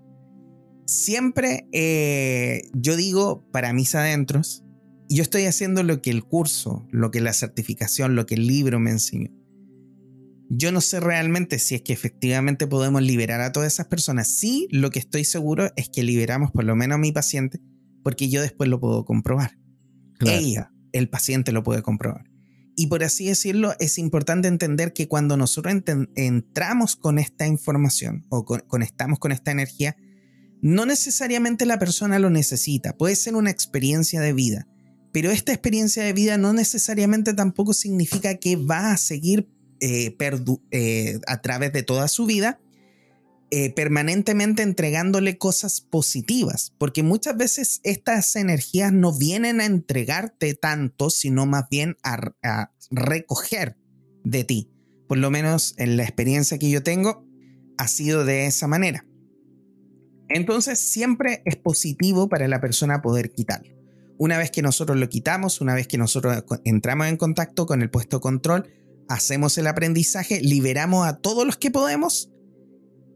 Siempre 0.86 1.68
eh, 1.72 2.70
yo 2.74 2.96
digo 2.96 3.44
para 3.52 3.74
mis 3.74 3.96
adentros, 3.96 4.64
yo 5.10 5.24
estoy 5.24 5.46
haciendo 5.46 5.84
lo 5.84 6.02
que 6.02 6.12
el 6.12 6.24
curso, 6.24 6.88
lo 6.92 7.12
que 7.12 7.22
la 7.22 7.34
certificación, 7.34 8.16
lo 8.16 8.26
que 8.26 8.36
el 8.36 8.48
libro 8.48 8.80
me 8.80 8.92
enseñó. 8.92 9.32
Yo 10.50 10.72
no 10.72 10.82
sé 10.82 11.00
realmente 11.00 11.58
si 11.58 11.76
es 11.76 11.82
que 11.82 11.94
efectivamente 11.94 12.68
podemos 12.68 13.02
liberar 13.02 13.42
a 13.42 13.52
todas 13.52 13.74
esas 13.74 13.88
personas. 13.88 14.28
Sí, 14.28 14.68
lo 14.72 14.92
que 14.92 15.00
estoy 15.00 15.26
seguro 15.26 15.72
es 15.76 15.90
que 15.90 16.04
liberamos 16.04 16.52
por 16.52 16.64
lo 16.66 16.76
menos 16.76 16.96
a 16.96 17.00
mi 17.00 17.12
paciente, 17.12 17.60
porque 18.04 18.30
yo 18.30 18.42
después 18.42 18.70
lo 18.70 18.80
puedo 18.80 19.06
comprobar. 19.06 19.58
Ella, 20.22 20.72
el 20.92 21.10
paciente, 21.10 21.52
lo 21.52 21.64
puede 21.64 21.82
comprobar. 21.82 22.30
Y 22.76 22.88
por 22.88 23.04
así 23.04 23.28
decirlo, 23.28 23.74
es 23.80 23.98
importante 23.98 24.48
entender 24.48 24.94
que 24.94 25.08
cuando 25.08 25.36
nosotros 25.36 25.74
entramos 26.16 26.96
con 26.96 27.20
esta 27.20 27.48
información 27.48 28.26
o 28.30 28.46
conectamos 28.46 29.18
con 29.18 29.32
esta 29.32 29.52
energía, 29.52 29.96
no 30.66 30.88
necesariamente 30.88 31.68
la 31.68 31.78
persona 31.78 32.18
lo 32.18 32.32
necesita, 32.32 32.98
puede 32.98 33.16
ser 33.16 33.36
una 33.36 33.52
experiencia 33.52 34.20
de 34.20 34.34
vida, 34.34 34.68
pero 35.12 35.30
esta 35.30 35.52
experiencia 35.54 36.04
de 36.04 36.12
vida 36.12 36.40
no 36.40 36.54
necesariamente 36.54 37.36
tampoco 37.36 37.76
significa 37.76 38.38
que 38.38 38.56
va 38.56 38.92
a 38.92 38.98
seguir 38.98 39.48
eh, 39.80 40.18
eh, 40.72 41.20
a 41.28 41.42
través 41.44 41.72
de 41.72 41.84
toda 41.84 42.08
su 42.08 42.26
vida, 42.26 42.60
eh, 43.52 43.76
permanentemente 43.76 44.64
entregándole 44.64 45.38
cosas 45.38 45.82
positivas, 45.82 46.74
porque 46.80 47.04
muchas 47.04 47.38
veces 47.38 47.80
estas 47.84 48.36
energías 48.36 48.92
no 48.92 49.16
vienen 49.16 49.62
a 49.62 49.66
entregarte 49.66 50.56
tanto, 50.56 51.12
sino 51.12 51.46
más 51.46 51.66
bien 51.70 51.96
a, 52.02 52.34
a 52.42 52.72
recoger 52.90 53.78
de 54.24 54.44
ti. 54.44 54.72
Por 55.08 55.20
lo 55.20 55.30
menos 55.30 55.76
en 55.78 55.96
la 55.96 56.04
experiencia 56.06 56.58
que 56.58 56.72
yo 56.72 56.82
tengo, 56.82 57.24
ha 57.78 57.88
sido 57.88 58.26
de 58.26 58.48
esa 58.48 58.66
manera. 58.66 59.06
Entonces 60.30 60.80
siempre 60.80 61.42
es 61.46 61.56
positivo 61.56 62.30
para 62.30 62.48
la 62.48 62.60
persona 62.60 63.02
poder 63.02 63.32
quitarlo. 63.32 63.76
Una 64.18 64.38
vez 64.38 64.50
que 64.50 64.62
nosotros 64.62 64.98
lo 64.98 65.10
quitamos, 65.10 65.62
una 65.62 65.76
vez 65.76 65.88
que 65.88 65.98
nosotros 65.98 66.44
entramos 66.64 67.08
en 67.08 67.18
contacto 67.18 67.66
con 67.66 67.82
el 67.82 67.90
puesto 67.90 68.22
control, 68.22 68.70
hacemos 69.10 69.58
el 69.58 69.68
aprendizaje, 69.68 70.42
liberamos 70.42 71.06
a 71.06 71.18
todos 71.18 71.46
los 71.46 71.58
que 71.58 71.72
podemos. 71.72 72.32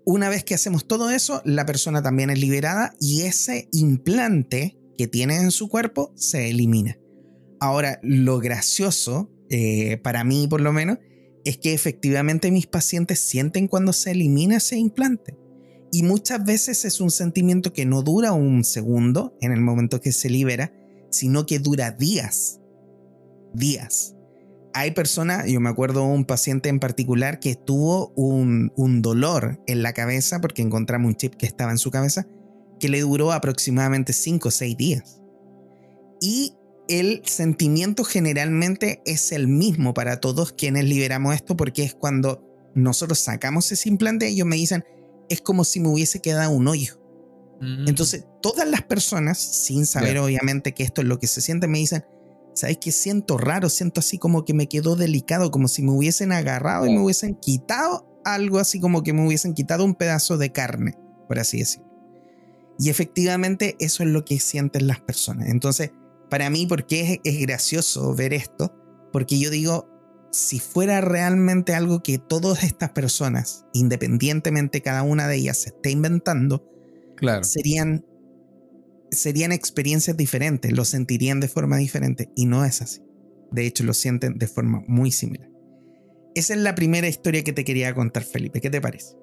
Una 0.06 0.30
vez 0.30 0.44
que 0.44 0.56
hacemos 0.56 0.88
todo 0.88 1.10
eso, 1.10 1.42
la 1.46 1.66
persona 1.66 2.02
también 2.02 2.30
es 2.30 2.40
liberada 2.40 2.94
y 3.00 3.22
ese 3.22 3.70
implante 3.72 4.78
que 4.98 5.08
tiene 5.08 5.38
en 5.38 5.52
su 5.52 5.70
cuerpo 5.70 6.12
se 6.16 6.50
elimina. 6.50 6.98
Ahora, 7.62 8.00
lo 8.04 8.40
gracioso, 8.40 9.32
eh, 9.50 9.98
para 9.98 10.24
mí 10.24 10.48
por 10.48 10.62
lo 10.62 10.74
menos, 10.74 10.98
es 11.46 11.58
que 11.58 11.74
efectivamente 11.74 12.52
mis 12.52 12.68
pacientes 12.68 13.20
sienten 13.20 13.68
cuando 13.68 13.94
se 13.94 14.12
elimina 14.12 14.58
ese 14.58 14.78
implante. 14.78 15.39
Y 15.92 16.04
muchas 16.04 16.44
veces 16.44 16.86
es 16.86 17.02
un 17.02 17.12
sentimiento 17.12 17.74
que 17.74 17.86
no 17.86 18.02
dura 18.04 18.34
un 18.34 18.64
segundo 18.64 19.36
en 19.42 19.52
el 19.52 19.62
momento 19.62 20.02
que 20.02 20.12
se 20.12 20.30
libera, 20.30 20.72
sino 21.10 21.46
que 21.46 21.60
dura 21.60 21.92
días. 21.92 22.60
Días 23.54 24.16
hay 24.74 24.92
personas, 24.92 25.46
yo 25.48 25.60
me 25.60 25.70
acuerdo 25.70 26.04
un 26.04 26.26
paciente 26.26 26.70
en 26.70 26.80
particular 26.80 27.40
que 27.40 27.56
tuvo 27.56 28.14
un, 28.16 28.72
dolor 29.02 29.60
en 29.68 29.84
la 29.84 29.94
cabeza 29.94 30.42
porque 30.42 30.62
encontramos 30.62 31.10
un 31.10 31.16
chip 31.16 31.36
que 31.36 31.46
estaba 31.46 31.72
en 31.72 31.78
su 31.78 31.92
cabeza 31.92 32.28
que 32.80 32.90
le 32.90 33.02
duró 33.02 33.32
aproximadamente 33.32 34.14
5 34.14 34.48
o 34.48 34.52
6 34.52 34.78
días. 34.78 35.22
Y 36.22 36.54
el 36.88 37.22
sentimiento 37.26 38.04
generalmente 38.04 39.02
es 39.06 39.32
el 39.32 39.48
mismo 39.48 39.94
para 39.94 40.22
todos 40.22 40.54
quienes 40.54 40.86
liberamos 40.86 41.36
esto, 41.36 41.58
porque 41.58 41.84
es 41.84 41.94
cuando 41.94 42.42
nosotros 42.74 43.20
sacamos 43.20 43.72
ese 43.72 43.90
implante, 43.90 44.28
ellos 44.28 44.48
me 44.48 44.56
dicen, 44.56 44.86
es 45.30 45.42
como 45.42 45.64
si 45.64 45.80
me 45.80 45.90
hubiese 45.90 46.22
quedado 46.22 46.52
un 46.52 46.68
hoyo. 46.68 47.00
Mm. 47.62 47.88
Entonces, 47.88 48.26
todas 48.42 48.68
las 48.70 48.84
personas, 48.84 49.38
sin 49.38 49.86
saber 49.86 50.18
obviamente 50.18 50.74
que 50.74 50.84
esto 50.84 51.02
es 51.02 51.08
lo 51.08 51.20
que 51.20 51.28
se 51.28 51.42
siente, 51.42 51.68
me 51.68 51.80
dicen, 51.80 52.06
¿sabes 52.54 52.78
qué? 52.80 52.92
Siento 52.92 53.38
raro, 53.38 53.70
siento 53.70 54.00
así 54.00 54.18
como 54.18 54.46
que 54.46 54.54
me 54.54 54.68
quedó 54.68 54.96
delicado, 54.96 55.52
como 55.52 55.68
si 55.68 55.82
me 55.82 55.92
hubiesen 55.92 56.32
agarrado 56.32 56.86
y 56.86 56.94
me 56.94 57.02
hubiesen 57.02 57.36
quitado 57.36 58.06
algo 58.26 58.60
así 58.60 58.80
como 58.80 59.04
que 59.04 59.14
me 59.14 59.26
hubiesen 59.26 59.54
quitado 59.54 59.86
un 59.86 59.96
pedazo 59.96 60.38
de 60.38 60.52
carne, 60.52 60.98
por 61.28 61.40
así 61.40 61.60
decirlo. 61.60 61.88
Y 62.78 62.90
efectivamente 62.90 63.76
eso 63.80 64.04
es 64.04 64.10
lo 64.10 64.24
que 64.24 64.40
sienten 64.40 64.88
las 64.88 65.02
personas. 65.02 65.50
Entonces, 65.50 65.92
para 66.30 66.50
mí, 66.50 66.66
porque 66.66 67.02
es, 67.02 67.20
es 67.36 67.42
gracioso 67.42 68.14
ver 68.16 68.34
esto? 68.34 68.74
Porque 69.12 69.38
yo 69.40 69.50
digo, 69.50 69.89
si 70.32 70.60
fuera 70.60 71.02
realmente 71.02 71.74
algo 71.74 72.04
que 72.04 72.18
todas 72.18 72.64
estas 72.64 72.92
personas, 72.92 73.66
independientemente 73.74 74.82
cada 74.82 75.04
una 75.04 75.28
de 75.28 75.38
ellas, 75.38 75.58
se 75.62 75.70
esté 75.70 75.92
inventando, 75.92 76.66
claro. 77.16 77.44
serían, 77.44 78.06
serían 79.12 79.52
experiencias 79.52 80.16
diferentes, 80.16 80.72
lo 80.72 80.86
sentirían 80.86 81.40
de 81.40 81.48
forma 81.48 81.78
diferente 81.78 82.30
y 82.36 82.46
no 82.46 82.66
es 82.66 82.82
así. 82.82 83.02
De 83.52 83.66
hecho, 83.66 83.84
lo 83.84 83.94
sienten 83.94 84.38
de 84.38 84.48
forma 84.48 84.84
muy 84.88 85.12
similar. 85.12 85.50
Esa 86.36 86.54
es 86.54 86.60
la 86.60 86.76
primera 86.76 87.08
historia 87.08 87.44
que 87.44 87.54
te 87.54 87.66
quería 87.66 87.94
contar, 87.96 88.24
Felipe. 88.24 88.62
¿Qué 88.62 88.70
te 88.70 88.80
parece? 88.80 89.16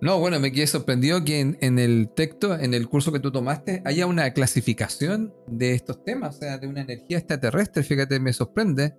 No, 0.00 0.20
bueno, 0.20 0.38
me 0.38 0.52
quedé 0.52 0.66
sorprendido 0.66 1.24
que 1.24 1.40
en, 1.40 1.78
el 1.78 2.08
texto, 2.14 2.56
en 2.56 2.72
el 2.72 2.88
curso 2.88 3.12
que 3.12 3.18
tú 3.18 3.32
tomaste, 3.32 3.82
haya 3.84 4.06
una 4.06 4.32
clasificación 4.32 5.34
de 5.48 5.74
estos 5.74 6.04
temas, 6.04 6.36
o 6.36 6.38
sea, 6.38 6.58
de 6.58 6.68
una 6.68 6.82
energía 6.82 7.18
extraterrestre. 7.18 7.82
Fíjate, 7.82 8.20
me 8.20 8.32
sorprende. 8.32 8.94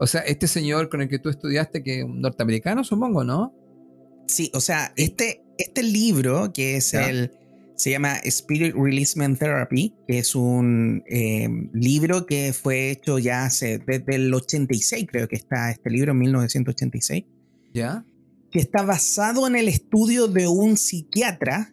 O 0.00 0.06
sea, 0.06 0.22
este 0.22 0.48
señor 0.48 0.88
con 0.88 1.02
el 1.02 1.08
que 1.08 1.18
tú 1.18 1.28
estudiaste, 1.28 1.82
que 1.82 2.00
es 2.00 2.06
norteamericano, 2.08 2.82
supongo, 2.82 3.22
¿no? 3.22 3.54
Sí, 4.26 4.50
o 4.54 4.60
sea, 4.60 4.92
este, 4.96 5.42
este 5.58 5.82
libro, 5.82 6.52
que 6.52 6.76
es 6.76 6.94
el. 6.94 7.32
Se 7.76 7.90
llama 7.90 8.16
Spirit 8.24 8.74
Releasement 8.74 9.38
Therapy, 9.38 9.94
que 10.06 10.18
es 10.18 10.34
un 10.34 11.02
eh, 11.08 11.48
libro 11.72 12.26
que 12.26 12.52
fue 12.52 12.90
hecho 12.90 13.18
ya 13.18 13.44
hace, 13.44 13.78
desde 13.78 14.16
el 14.16 14.34
86, 14.34 15.06
creo 15.10 15.28
que 15.28 15.36
está 15.36 15.70
este 15.70 15.88
libro, 15.88 16.12
en 16.12 16.18
1986. 16.18 17.24
¿Ya? 17.72 18.04
que 18.50 18.58
está 18.58 18.82
basado 18.82 19.46
en 19.46 19.56
el 19.56 19.68
estudio 19.68 20.26
de 20.26 20.48
un 20.48 20.76
psiquiatra 20.76 21.72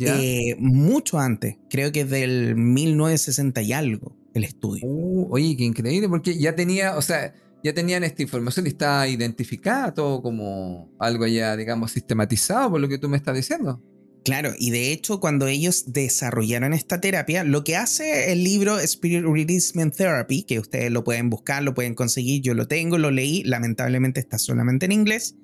eh, 0.00 0.54
mucho 0.58 1.18
antes, 1.18 1.56
creo 1.70 1.90
que 1.90 2.02
es 2.02 2.10
del 2.10 2.54
1960 2.54 3.62
y 3.62 3.72
algo, 3.72 4.16
el 4.34 4.44
estudio. 4.44 4.86
Uh, 4.86 5.26
oye, 5.30 5.56
qué 5.56 5.64
increíble, 5.64 6.08
porque 6.08 6.38
ya 6.38 6.54
tenía, 6.54 6.96
o 6.96 7.02
sea, 7.02 7.34
ya 7.62 7.74
tenían 7.74 8.04
esta 8.04 8.22
información 8.22 8.66
y 8.66 8.70
está 8.70 9.08
identificada 9.08 9.92
todo 9.92 10.22
como 10.22 10.90
algo 10.98 11.26
ya, 11.26 11.56
digamos, 11.56 11.92
sistematizado 11.92 12.70
por 12.70 12.80
lo 12.80 12.88
que 12.88 12.98
tú 12.98 13.08
me 13.08 13.16
estás 13.16 13.34
diciendo. 13.34 13.82
Claro, 14.24 14.52
y 14.58 14.70
de 14.70 14.92
hecho 14.92 15.20
cuando 15.20 15.46
ellos 15.46 15.84
desarrollaron 15.86 16.74
esta 16.74 17.00
terapia, 17.00 17.44
lo 17.44 17.64
que 17.64 17.76
hace 17.76 18.32
el 18.32 18.44
libro 18.44 18.78
Spirit 18.78 19.24
Releasement 19.24 19.96
Therapy, 19.96 20.42
que 20.42 20.58
ustedes 20.58 20.90
lo 20.92 21.02
pueden 21.02 21.30
buscar, 21.30 21.62
lo 21.62 21.74
pueden 21.74 21.94
conseguir, 21.94 22.42
yo 22.42 22.54
lo 22.54 22.68
tengo, 22.68 22.98
lo 22.98 23.10
leí, 23.10 23.42
lamentablemente 23.44 24.20
está 24.20 24.38
solamente 24.38 24.86
en 24.86 24.92
inglés, 24.92 25.34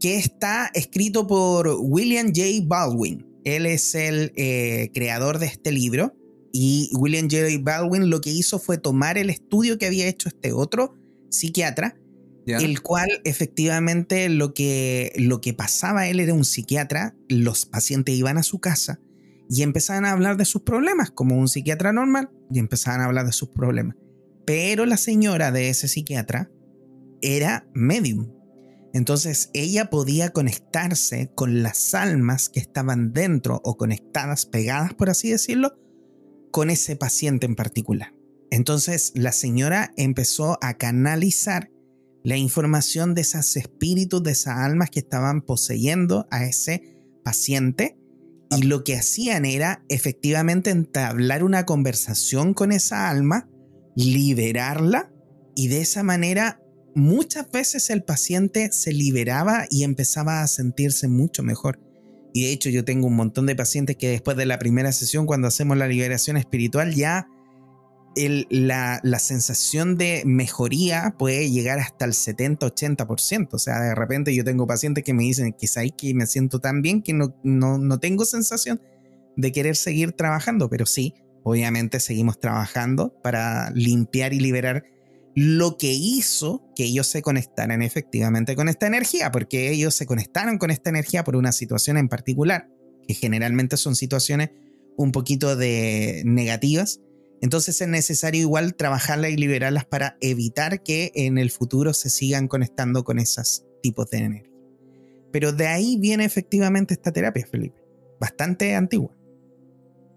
que 0.00 0.16
está 0.16 0.70
escrito 0.74 1.26
por 1.26 1.68
William 1.78 2.32
J. 2.34 2.64
Baldwin. 2.64 3.26
Él 3.44 3.66
es 3.66 3.94
el 3.94 4.32
eh, 4.36 4.90
creador 4.92 5.38
de 5.38 5.46
este 5.46 5.70
libro 5.72 6.14
y 6.52 6.90
William 6.94 7.28
J. 7.30 7.46
Baldwin 7.60 8.10
lo 8.10 8.20
que 8.20 8.30
hizo 8.30 8.58
fue 8.58 8.76
tomar 8.76 9.18
el 9.18 9.30
estudio 9.30 9.78
que 9.78 9.86
había 9.86 10.08
hecho 10.08 10.28
este 10.28 10.52
otro 10.52 10.94
psiquiatra, 11.30 11.96
el 12.46 12.82
cual 12.82 13.08
efectivamente 13.24 14.28
lo 14.28 14.54
que, 14.54 15.12
lo 15.16 15.40
que 15.40 15.54
pasaba, 15.54 16.08
él 16.08 16.20
era 16.20 16.34
un 16.34 16.44
psiquiatra, 16.44 17.14
los 17.28 17.64
pacientes 17.66 18.14
iban 18.14 18.38
a 18.38 18.42
su 18.42 18.58
casa 18.58 19.00
y 19.48 19.62
empezaban 19.62 20.04
a 20.04 20.12
hablar 20.12 20.36
de 20.36 20.44
sus 20.44 20.62
problemas, 20.62 21.10
como 21.10 21.36
un 21.36 21.48
psiquiatra 21.48 21.92
normal, 21.92 22.30
y 22.50 22.58
empezaban 22.58 23.00
a 23.00 23.04
hablar 23.06 23.26
de 23.26 23.32
sus 23.32 23.50
problemas. 23.50 23.96
Pero 24.46 24.84
la 24.86 24.96
señora 24.96 25.52
de 25.52 25.68
ese 25.68 25.88
psiquiatra 25.88 26.50
era 27.20 27.68
medium, 27.72 28.32
entonces 28.92 29.50
ella 29.52 29.90
podía 29.90 30.30
conectarse 30.30 31.30
con 31.34 31.62
las 31.62 31.94
almas 31.94 32.48
que 32.48 32.60
estaban 32.60 33.12
dentro 33.12 33.60
o 33.64 33.76
conectadas, 33.76 34.46
pegadas, 34.46 34.94
por 34.94 35.10
así 35.10 35.30
decirlo, 35.30 35.78
con 36.50 36.70
ese 36.70 36.96
paciente 36.96 37.46
en 37.46 37.54
particular. 37.54 38.14
Entonces 38.50 39.12
la 39.14 39.32
señora 39.32 39.92
empezó 39.96 40.58
a 40.60 40.74
canalizar 40.74 41.70
la 42.22 42.36
información 42.36 43.14
de 43.14 43.22
esos 43.22 43.56
espíritus, 43.56 44.22
de 44.22 44.32
esas 44.32 44.58
almas 44.58 44.90
que 44.90 45.00
estaban 45.00 45.40
poseyendo 45.42 46.26
a 46.30 46.44
ese 46.44 46.98
paciente 47.24 47.96
y 48.50 48.62
lo 48.62 48.82
que 48.82 48.96
hacían 48.96 49.44
era 49.44 49.84
efectivamente 49.88 50.70
entablar 50.70 51.44
una 51.44 51.64
conversación 51.64 52.52
con 52.52 52.72
esa 52.72 53.08
alma, 53.08 53.48
liberarla 53.94 55.12
y 55.54 55.68
de 55.68 55.80
esa 55.80 56.02
manera 56.02 56.60
muchas 56.94 57.48
veces 57.50 57.90
el 57.90 58.02
paciente 58.02 58.70
se 58.72 58.92
liberaba 58.92 59.66
y 59.70 59.84
empezaba 59.84 60.42
a 60.42 60.48
sentirse 60.48 61.06
mucho 61.06 61.42
mejor. 61.42 61.78
Y 62.32 62.44
de 62.44 62.52
hecho 62.52 62.70
yo 62.70 62.84
tengo 62.84 63.06
un 63.06 63.16
montón 63.16 63.46
de 63.46 63.56
pacientes 63.56 63.96
que 63.96 64.08
después 64.08 64.36
de 64.36 64.46
la 64.46 64.58
primera 64.58 64.92
sesión, 64.92 65.26
cuando 65.26 65.48
hacemos 65.48 65.76
la 65.76 65.88
liberación 65.88 66.36
espiritual, 66.36 66.94
ya 66.94 67.28
la, 68.16 69.18
sensación 69.18 69.96
de 69.96 70.22
mejoría 70.26 71.14
puede 71.18 71.50
llegar 71.50 71.78
hasta 71.78 72.04
el 72.04 72.12
70-80%. 72.12 73.48
O 73.52 73.58
sea, 73.58 73.80
de 73.80 73.94
repente 73.94 74.34
yo 74.34 74.44
tengo 74.44 74.66
pacientes 74.66 75.04
que 75.04 75.14
me 75.14 75.22
dicen 75.22 75.52
que 75.52 75.68
que 75.96 76.14
me 76.14 76.26
siento 76.26 76.58
tan 76.58 76.82
bien 76.82 77.02
que 77.02 77.12
no, 77.12 77.34
no, 77.42 77.78
no 77.78 77.98
tengo 78.00 78.24
sensación 78.24 78.80
de 79.36 79.52
querer 79.52 79.76
seguir 79.76 80.12
trabajando, 80.12 80.68
pero 80.68 80.86
sí, 80.86 81.14
obviamente 81.42 82.00
seguimos 82.00 82.38
trabajando 82.38 83.14
para 83.22 83.70
limpiar 83.70 84.32
y 84.32 84.40
liberar 84.40 84.84
lo 85.34 85.78
que 85.78 85.92
hizo 85.92 86.68
que 86.74 86.84
ellos 86.84 87.06
se 87.06 87.22
conectaran 87.22 87.82
efectivamente 87.82 88.56
con 88.56 88.68
esta 88.68 88.86
energía, 88.86 89.30
porque 89.30 89.70
ellos 89.70 89.94
se 89.94 90.06
conectaron 90.06 90.58
con 90.58 90.70
esta 90.70 90.90
energía 90.90 91.24
por 91.24 91.36
una 91.36 91.52
situación 91.52 91.96
en 91.96 92.08
particular, 92.08 92.68
que 93.06 93.14
generalmente 93.14 93.76
son 93.76 93.94
situaciones 93.94 94.50
un 94.96 95.12
poquito 95.12 95.56
de 95.56 96.22
negativas. 96.26 97.00
Entonces 97.40 97.80
es 97.80 97.88
necesario 97.88 98.40
igual 98.40 98.74
trabajarlas 98.74 99.30
y 99.30 99.36
liberarlas 99.36 99.84
para 99.84 100.16
evitar 100.20 100.82
que 100.82 101.10
en 101.14 101.38
el 101.38 101.50
futuro 101.50 101.94
se 101.94 102.10
sigan 102.10 102.48
conectando 102.48 103.02
con 103.04 103.18
esos 103.18 103.64
tipos 103.82 104.10
de 104.10 104.18
energía. 104.18 104.50
Pero 105.32 105.52
de 105.52 105.66
ahí 105.66 105.96
viene 105.98 106.24
efectivamente 106.24 106.94
esta 106.94 107.12
terapia, 107.12 107.46
Felipe. 107.46 107.80
Bastante 108.20 108.74
antigua. 108.74 109.14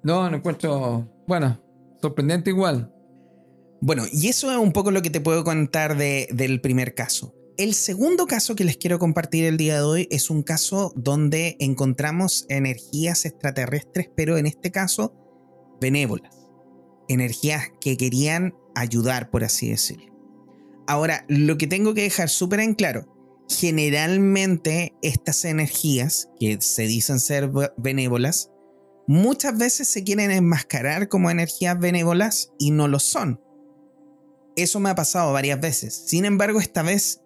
No, 0.04 0.30
no 0.30 0.38
encuentro, 0.38 1.08
bueno, 1.28 1.62
sorprendente 2.02 2.50
igual. 2.50 2.94
Bueno, 3.80 4.04
y 4.12 4.28
eso 4.28 4.52
es 4.52 4.58
un 4.58 4.74
poco 4.74 4.92
lo 4.92 5.02
que 5.02 5.10
te 5.10 5.22
puedo 5.22 5.44
contar 5.44 5.98
del 5.98 6.62
primer 6.62 6.94
caso. 6.94 7.36
El 7.58 7.74
segundo 7.76 8.26
caso 8.26 8.56
que 8.56 8.64
les 8.66 8.78
quiero 8.78 8.98
compartir 8.98 9.46
el 9.46 9.58
día 9.58 9.76
de 9.76 9.82
hoy 9.82 10.08
es 10.10 10.30
un 10.30 10.42
caso 10.42 10.92
donde 10.96 11.56
encontramos 11.60 12.46
energías 12.50 13.26
extraterrestres, 13.26 14.10
pero 14.16 14.38
en 14.38 14.48
este 14.48 14.72
caso 14.72 15.14
benévolas. 15.80 16.43
Energías 17.08 17.72
que 17.80 17.98
querían 17.98 18.56
ayudar, 18.76 19.30
por 19.30 19.44
así 19.44 19.70
decirlo. 19.70 20.14
Ahora, 20.88 21.26
lo 21.28 21.58
que 21.58 21.68
tengo 21.68 21.94
que 21.94 22.02
dejar 22.02 22.30
súper 22.30 22.60
en 22.60 22.74
claro, 22.74 23.08
generalmente 23.48 24.94
estas 25.02 25.46
energías 25.46 26.30
que 26.40 26.60
se 26.62 26.84
dicen 26.84 27.20
ser 27.20 27.52
benévolas, 27.78 28.52
muchas 29.08 29.58
veces 29.58 29.88
se 29.88 30.04
quieren 30.04 30.32
enmascarar 30.32 31.08
como 31.10 31.30
energías 31.30 31.80
benévolas 31.80 32.52
y 32.60 32.72
no 32.72 32.88
lo 32.88 33.00
son. 33.00 33.42
Eso 34.56 34.80
me 34.80 34.90
ha 34.90 34.96
pasado 34.96 35.34
varias 35.34 35.60
veces. 35.60 35.94
Sin 35.94 36.26
embargo, 36.26 36.60
esta 36.60 36.84
vez 36.84 37.22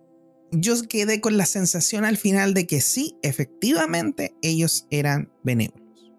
yo 0.51 0.75
quedé 0.87 1.19
con 1.19 1.37
la 1.37 1.45
sensación 1.45 2.05
al 2.05 2.17
final 2.17 2.53
de 2.53 2.67
que 2.67 2.81
sí, 2.81 3.17
efectivamente, 3.21 4.35
ellos 4.41 4.87
eran 4.89 5.31
benévolos. 5.43 6.13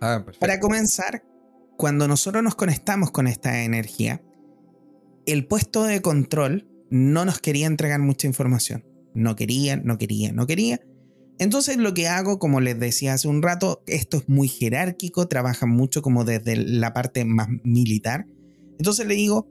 Ah, 0.00 0.24
Para 0.40 0.58
comenzar, 0.58 1.22
cuando 1.76 2.08
nosotros 2.08 2.42
nos 2.42 2.54
conectamos 2.54 3.10
con 3.10 3.26
esta 3.26 3.64
energía, 3.64 4.22
el 5.26 5.46
puesto 5.46 5.84
de 5.84 6.02
control 6.02 6.68
no 6.90 7.24
nos 7.24 7.40
quería 7.40 7.66
entregar 7.66 8.00
mucha 8.00 8.26
información. 8.26 8.84
No 9.14 9.36
quería, 9.36 9.76
no 9.76 9.98
quería, 9.98 10.32
no 10.32 10.46
quería. 10.46 10.80
Entonces 11.38 11.76
lo 11.76 11.94
que 11.94 12.08
hago, 12.08 12.38
como 12.38 12.60
les 12.60 12.78
decía 12.78 13.14
hace 13.14 13.28
un 13.28 13.42
rato, 13.42 13.82
esto 13.86 14.18
es 14.18 14.28
muy 14.28 14.48
jerárquico, 14.48 15.28
trabajan 15.28 15.70
mucho 15.70 16.02
como 16.02 16.24
desde 16.24 16.56
la 16.56 16.92
parte 16.92 17.24
más 17.24 17.48
militar. 17.64 18.26
Entonces 18.78 19.06
le 19.06 19.14
digo, 19.14 19.48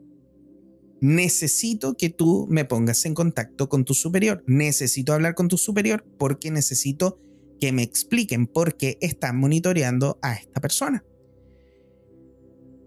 necesito 1.00 1.94
que 1.94 2.08
tú 2.08 2.46
me 2.48 2.64
pongas 2.64 3.04
en 3.04 3.14
contacto 3.14 3.68
con 3.68 3.84
tu 3.84 3.94
superior. 3.94 4.42
Necesito 4.46 5.12
hablar 5.12 5.34
con 5.34 5.48
tu 5.48 5.58
superior 5.58 6.04
porque 6.18 6.50
necesito 6.50 7.18
que 7.60 7.72
me 7.72 7.82
expliquen 7.82 8.46
por 8.46 8.76
qué 8.76 8.98
están 9.00 9.38
monitoreando 9.38 10.18
a 10.22 10.34
esta 10.34 10.60
persona. 10.60 11.04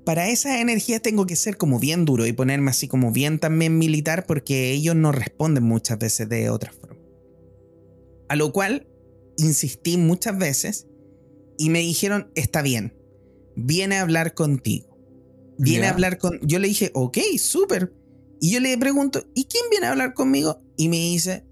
Para 0.06 0.30
esas 0.30 0.60
energías 0.60 1.02
tengo 1.02 1.26
que 1.26 1.36
ser 1.36 1.58
como 1.58 1.80
bien 1.80 2.06
duro 2.06 2.26
y 2.26 2.34
ponerme 2.34 2.72
así 2.72 2.88
como 2.88 3.12
bien 3.12 3.40
también 3.40 3.78
militar 3.78 4.26
porque 4.26 4.72
ellos 4.72 4.96
no 4.96 5.12
responden 5.12 5.64
muchas 5.64 5.98
veces 5.98 6.30
de 6.30 6.50
otra 6.50 6.72
forma. 6.72 7.02
A 8.30 8.36
lo 8.36 8.52
cual 8.52 8.88
insistí 9.38 9.98
muchas 9.98 10.38
veces 10.38 10.88
y 11.58 11.70
me 11.70 11.80
dijeron, 11.80 12.32
está 12.36 12.62
bien, 12.62 12.94
viene 13.56 13.96
a 13.96 14.02
hablar 14.02 14.34
contigo. 14.34 14.96
Viene 15.58 15.88
a 15.88 15.92
hablar 15.92 16.18
con... 16.18 16.40
Yo 16.42 16.60
le 16.60 16.68
dije, 16.68 16.92
ok, 16.94 17.18
súper. 17.38 17.94
Y 18.42 18.52
yo 18.52 18.60
le 18.60 18.78
pregunto, 18.78 19.26
¿y 19.34 19.46
quién 19.46 19.64
viene 19.72 19.88
a 19.88 19.92
hablar 19.92 20.14
conmigo? 20.14 20.62
Y 20.78 20.90
me 20.90 20.98
dice, 20.98 21.46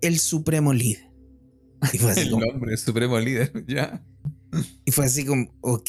el 0.00 0.18
supremo 0.18 0.72
líder. 0.72 1.10
Y 1.92 1.98
fue 1.98 2.12
así 2.12 2.20
el 2.28 2.34
hombre, 2.34 2.72
el 2.72 2.78
supremo 2.78 3.20
líder, 3.20 3.52
ya. 3.68 4.04
Y 4.84 4.90
fue 4.90 5.04
así 5.04 5.24
como, 5.24 5.54
ok. 5.60 5.88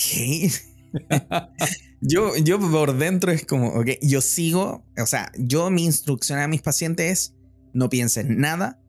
yo, 2.01 2.35
yo 2.37 2.59
por 2.59 2.97
dentro 2.97 3.31
es 3.31 3.45
como, 3.45 3.69
ok, 3.69 3.89
yo 4.01 4.21
sigo, 4.21 4.85
o 4.97 5.05
sea, 5.05 5.31
yo 5.37 5.69
mi 5.69 5.85
instrucción 5.85 6.39
a 6.39 6.47
mis 6.47 6.61
pacientes 6.61 7.11
es, 7.11 7.35
no 7.73 7.89
piensen 7.89 8.39
nada, 8.39 8.79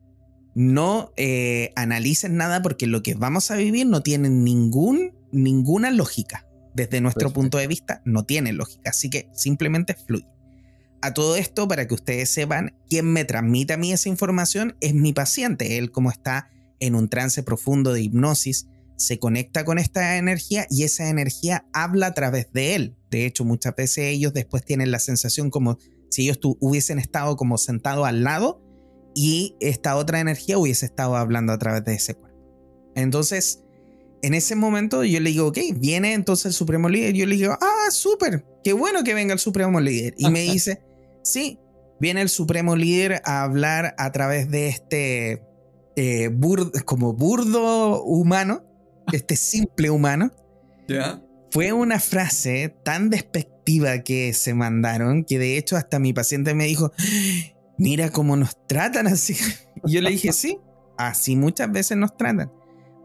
no 0.55 1.11
eh, 1.17 1.71
analicen 1.75 2.37
nada 2.37 2.61
porque 2.61 2.87
lo 2.87 3.03
que 3.03 3.13
vamos 3.13 3.51
a 3.51 3.57
vivir 3.57 3.85
no 3.85 4.01
tiene 4.01 4.29
ningún, 4.29 5.13
ninguna 5.31 5.91
lógica. 5.91 6.47
Desde 6.73 6.99
nuestro 6.99 7.31
punto 7.31 7.57
de 7.57 7.67
vista, 7.67 8.01
no 8.03 8.25
tiene 8.25 8.51
lógica. 8.51 8.89
Así 8.89 9.09
que 9.09 9.29
simplemente 9.33 9.93
fluye. 9.93 10.27
A 11.01 11.13
todo 11.13 11.37
esto, 11.37 11.67
para 11.67 11.87
que 11.87 11.93
ustedes 11.93 12.29
sepan, 12.29 12.75
quien 12.89 13.05
me 13.05 13.23
transmite 13.23 13.73
a 13.73 13.77
mí 13.77 13.93
esa 13.93 14.09
información 14.09 14.75
es 14.81 14.93
mi 14.93 15.13
paciente. 15.13 15.77
Él, 15.77 15.91
como 15.91 16.09
está 16.09 16.49
en 16.79 16.95
un 16.95 17.07
trance 17.07 17.43
profundo 17.43 17.93
de 17.93 18.01
hipnosis, 18.01 18.67
se 18.97 19.19
conecta 19.19 19.65
con 19.65 19.77
esta 19.77 20.17
energía 20.17 20.67
y 20.69 20.83
esa 20.83 21.09
energía 21.09 21.65
habla 21.73 22.07
a 22.07 22.13
través 22.13 22.51
de 22.53 22.75
él. 22.75 22.95
De 23.11 23.25
hecho, 23.25 23.43
muchas 23.45 23.75
veces 23.75 24.05
ellos 24.05 24.33
después 24.33 24.63
tienen 24.63 24.91
la 24.91 24.99
sensación 24.99 25.49
como 25.49 25.77
si 26.09 26.23
ellos 26.23 26.39
hubiesen 26.59 26.99
estado 26.99 27.35
como 27.35 27.57
sentados 27.57 28.07
al 28.07 28.23
lado 28.23 28.61
y 29.13 29.55
esta 29.59 29.95
otra 29.95 30.19
energía 30.19 30.57
hubiese 30.57 30.85
estado 30.85 31.15
hablando 31.15 31.53
a 31.53 31.57
través 31.57 31.83
de 31.83 31.93
ese 31.93 32.15
cuerpo. 32.15 32.37
Entonces, 32.95 33.63
en 34.21 34.33
ese 34.33 34.55
momento 34.55 35.03
yo 35.03 35.19
le 35.19 35.29
digo, 35.29 35.47
ok, 35.47 35.57
viene 35.75 36.13
entonces 36.13 36.47
el 36.47 36.53
Supremo 36.53 36.89
Líder. 36.89 37.13
Yo 37.13 37.25
le 37.25 37.35
digo, 37.35 37.57
ah, 37.61 37.91
súper, 37.91 38.45
qué 38.63 38.73
bueno 38.73 39.03
que 39.03 39.13
venga 39.13 39.33
el 39.33 39.39
Supremo 39.39 39.79
Líder. 39.79 40.15
Y 40.17 40.29
me 40.29 40.41
dice, 40.51 40.81
sí, 41.23 41.59
viene 41.99 42.21
el 42.21 42.29
Supremo 42.29 42.75
Líder 42.75 43.21
a 43.25 43.43
hablar 43.43 43.93
a 43.97 44.11
través 44.11 44.49
de 44.49 44.67
este 44.67 45.43
eh, 45.95 46.29
burdo, 46.29 46.71
como 46.85 47.13
burdo 47.13 48.03
humano, 48.03 48.63
este 49.11 49.35
simple 49.35 49.89
humano. 49.89 50.31
¿Ya? 50.87 51.21
Fue 51.51 51.71
una 51.73 51.99
frase 51.99 52.75
tan 52.83 53.09
despectiva 53.09 53.99
que 53.99 54.33
se 54.33 54.53
mandaron 54.53 55.23
que 55.23 55.39
de 55.39 55.57
hecho 55.57 55.77
hasta 55.77 55.99
mi 55.99 56.13
paciente 56.13 56.53
me 56.53 56.65
dijo, 56.65 56.91
mira 57.77 58.09
cómo 58.09 58.35
nos 58.35 58.55
tratan 58.67 59.07
así. 59.07 59.35
Y 59.85 59.93
yo 59.93 60.01
le 60.01 60.11
dije, 60.11 60.31
sí, 60.33 60.59
así 60.97 61.35
muchas 61.35 61.71
veces 61.71 61.97
nos 61.97 62.15
tratan. 62.17 62.51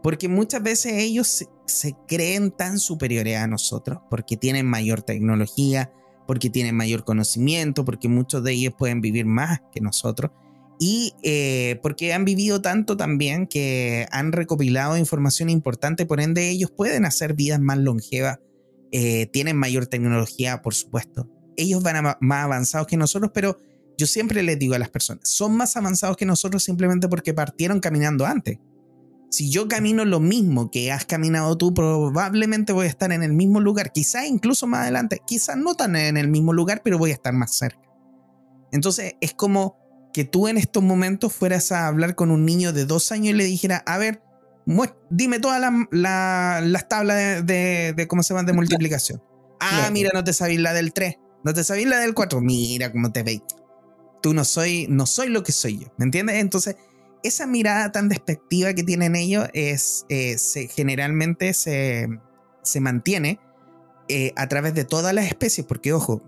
Porque 0.03 0.27
muchas 0.27 0.63
veces 0.63 0.93
ellos 0.93 1.45
se, 1.65 1.95
creen 2.07 2.51
tan 2.51 2.79
superiores 2.79 3.37
a 3.37 3.47
nosotros, 3.47 3.99
porque 4.09 4.35
tienen 4.35 4.65
mayor 4.65 5.03
tecnología, 5.03 5.91
porque 6.25 6.49
tienen 6.49 6.75
mayor 6.75 7.03
conocimiento, 7.03 7.85
porque 7.85 8.07
muchos 8.07 8.43
de 8.43 8.53
ellos 8.53 8.73
pueden 8.77 9.01
vivir 9.01 9.25
más 9.25 9.61
que 9.71 9.79
nosotros. 9.79 10.31
Y 10.83 11.13
eh, 11.21 11.79
porque 11.83 12.11
han 12.11 12.25
vivido 12.25 12.59
tanto 12.59 12.97
también 12.97 13.45
que 13.45 14.07
han 14.11 14.31
recopilado 14.31 14.97
información 14.97 15.51
importante, 15.51 16.07
por 16.07 16.19
ende 16.19 16.49
ellos 16.49 16.71
pueden 16.71 17.05
hacer 17.05 17.35
vidas 17.35 17.59
más 17.59 17.77
longevas, 17.77 18.39
eh, 18.91 19.27
tienen 19.27 19.57
mayor 19.57 19.85
tecnología, 19.85 20.63
por 20.63 20.73
supuesto. 20.73 21.29
Ellos 21.55 21.83
van 21.83 22.17
más 22.19 22.45
avanzados 22.45 22.87
que 22.87 22.97
nosotros, 22.97 23.29
pero 23.31 23.59
yo 23.95 24.07
siempre 24.07 24.41
les 24.41 24.57
digo 24.57 24.73
a 24.73 24.79
las 24.79 24.89
personas, 24.89 25.29
son 25.29 25.55
más 25.55 25.77
avanzados 25.77 26.17
que 26.17 26.25
nosotros 26.25 26.63
simplemente 26.63 27.07
porque 27.07 27.35
partieron 27.35 27.79
caminando 27.79 28.25
antes. 28.25 28.57
Si 29.29 29.51
yo 29.51 29.67
camino 29.67 30.03
lo 30.03 30.19
mismo 30.19 30.71
que 30.71 30.91
has 30.91 31.05
caminado 31.05 31.59
tú, 31.59 31.75
probablemente 31.75 32.73
voy 32.73 32.87
a 32.87 32.89
estar 32.89 33.11
en 33.11 33.21
el 33.21 33.33
mismo 33.33 33.59
lugar, 33.59 33.91
quizás 33.93 34.25
incluso 34.25 34.65
más 34.65 34.81
adelante, 34.81 35.21
quizás 35.27 35.57
no 35.57 35.75
tan 35.75 35.95
en 35.95 36.17
el 36.17 36.27
mismo 36.27 36.53
lugar, 36.53 36.81
pero 36.83 36.97
voy 36.97 37.11
a 37.11 37.13
estar 37.13 37.33
más 37.35 37.55
cerca. 37.55 37.87
Entonces 38.71 39.13
es 39.21 39.35
como 39.35 39.80
que 40.13 40.25
tú 40.25 40.47
en 40.47 40.57
estos 40.57 40.83
momentos 40.83 41.33
fueras 41.33 41.71
a 41.71 41.87
hablar 41.87 42.15
con 42.15 42.31
un 42.31 42.45
niño 42.45 42.73
de 42.73 42.85
dos 42.85 43.11
años 43.11 43.29
y 43.29 43.33
le 43.33 43.45
dijera, 43.45 43.83
a 43.85 43.97
ver, 43.97 44.21
dime 45.09 45.39
todas 45.39 45.61
las 45.91 46.89
tablas 46.89 47.45
de, 47.45 48.05
cómo 48.07 48.23
se 48.23 48.33
van 48.33 48.45
de 48.45 48.53
multiplicación. 48.53 49.21
Ah, 49.59 49.89
mira, 49.91 50.09
no 50.13 50.23
te 50.23 50.33
sabéis 50.33 50.59
la 50.59 50.73
del 50.73 50.91
3, 50.91 51.15
no 51.43 51.53
te 51.53 51.63
sabéis 51.63 51.87
la 51.87 51.99
del 51.99 52.13
4, 52.13 52.41
mira 52.41 52.91
cómo 52.91 53.11
te 53.11 53.23
veis 53.23 53.41
tú 54.21 54.33
no 54.33 54.45
soy, 54.45 54.87
no 54.89 55.05
soy 55.05 55.29
lo 55.29 55.43
que 55.43 55.51
soy 55.51 55.79
yo, 55.79 55.87
¿me 55.97 56.05
entiendes? 56.05 56.37
Entonces, 56.37 56.75
esa 57.23 57.47
mirada 57.47 57.91
tan 57.91 58.07
despectiva 58.07 58.73
que 58.73 58.83
tienen 58.83 59.15
ellos 59.15 59.47
es, 59.53 60.05
eh, 60.09 60.37
generalmente 60.73 61.53
se, 61.53 62.07
se 62.63 62.79
mantiene 62.79 63.39
eh, 64.11 64.33
a 64.35 64.47
través 64.49 64.73
de 64.73 64.83
todas 64.83 65.13
las 65.13 65.25
especies, 65.25 65.65
porque 65.65 65.93
ojo, 65.93 66.21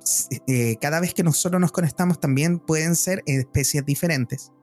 eh, 0.48 0.78
cada 0.80 1.02
vez 1.02 1.14
que 1.14 1.22
nosotros 1.22 1.60
nos 1.60 1.74
conectamos 1.74 2.18
también 2.18 2.60
pueden 2.60 2.96
ser 2.96 3.24
especies 3.26 3.86
diferentes. 3.86 4.54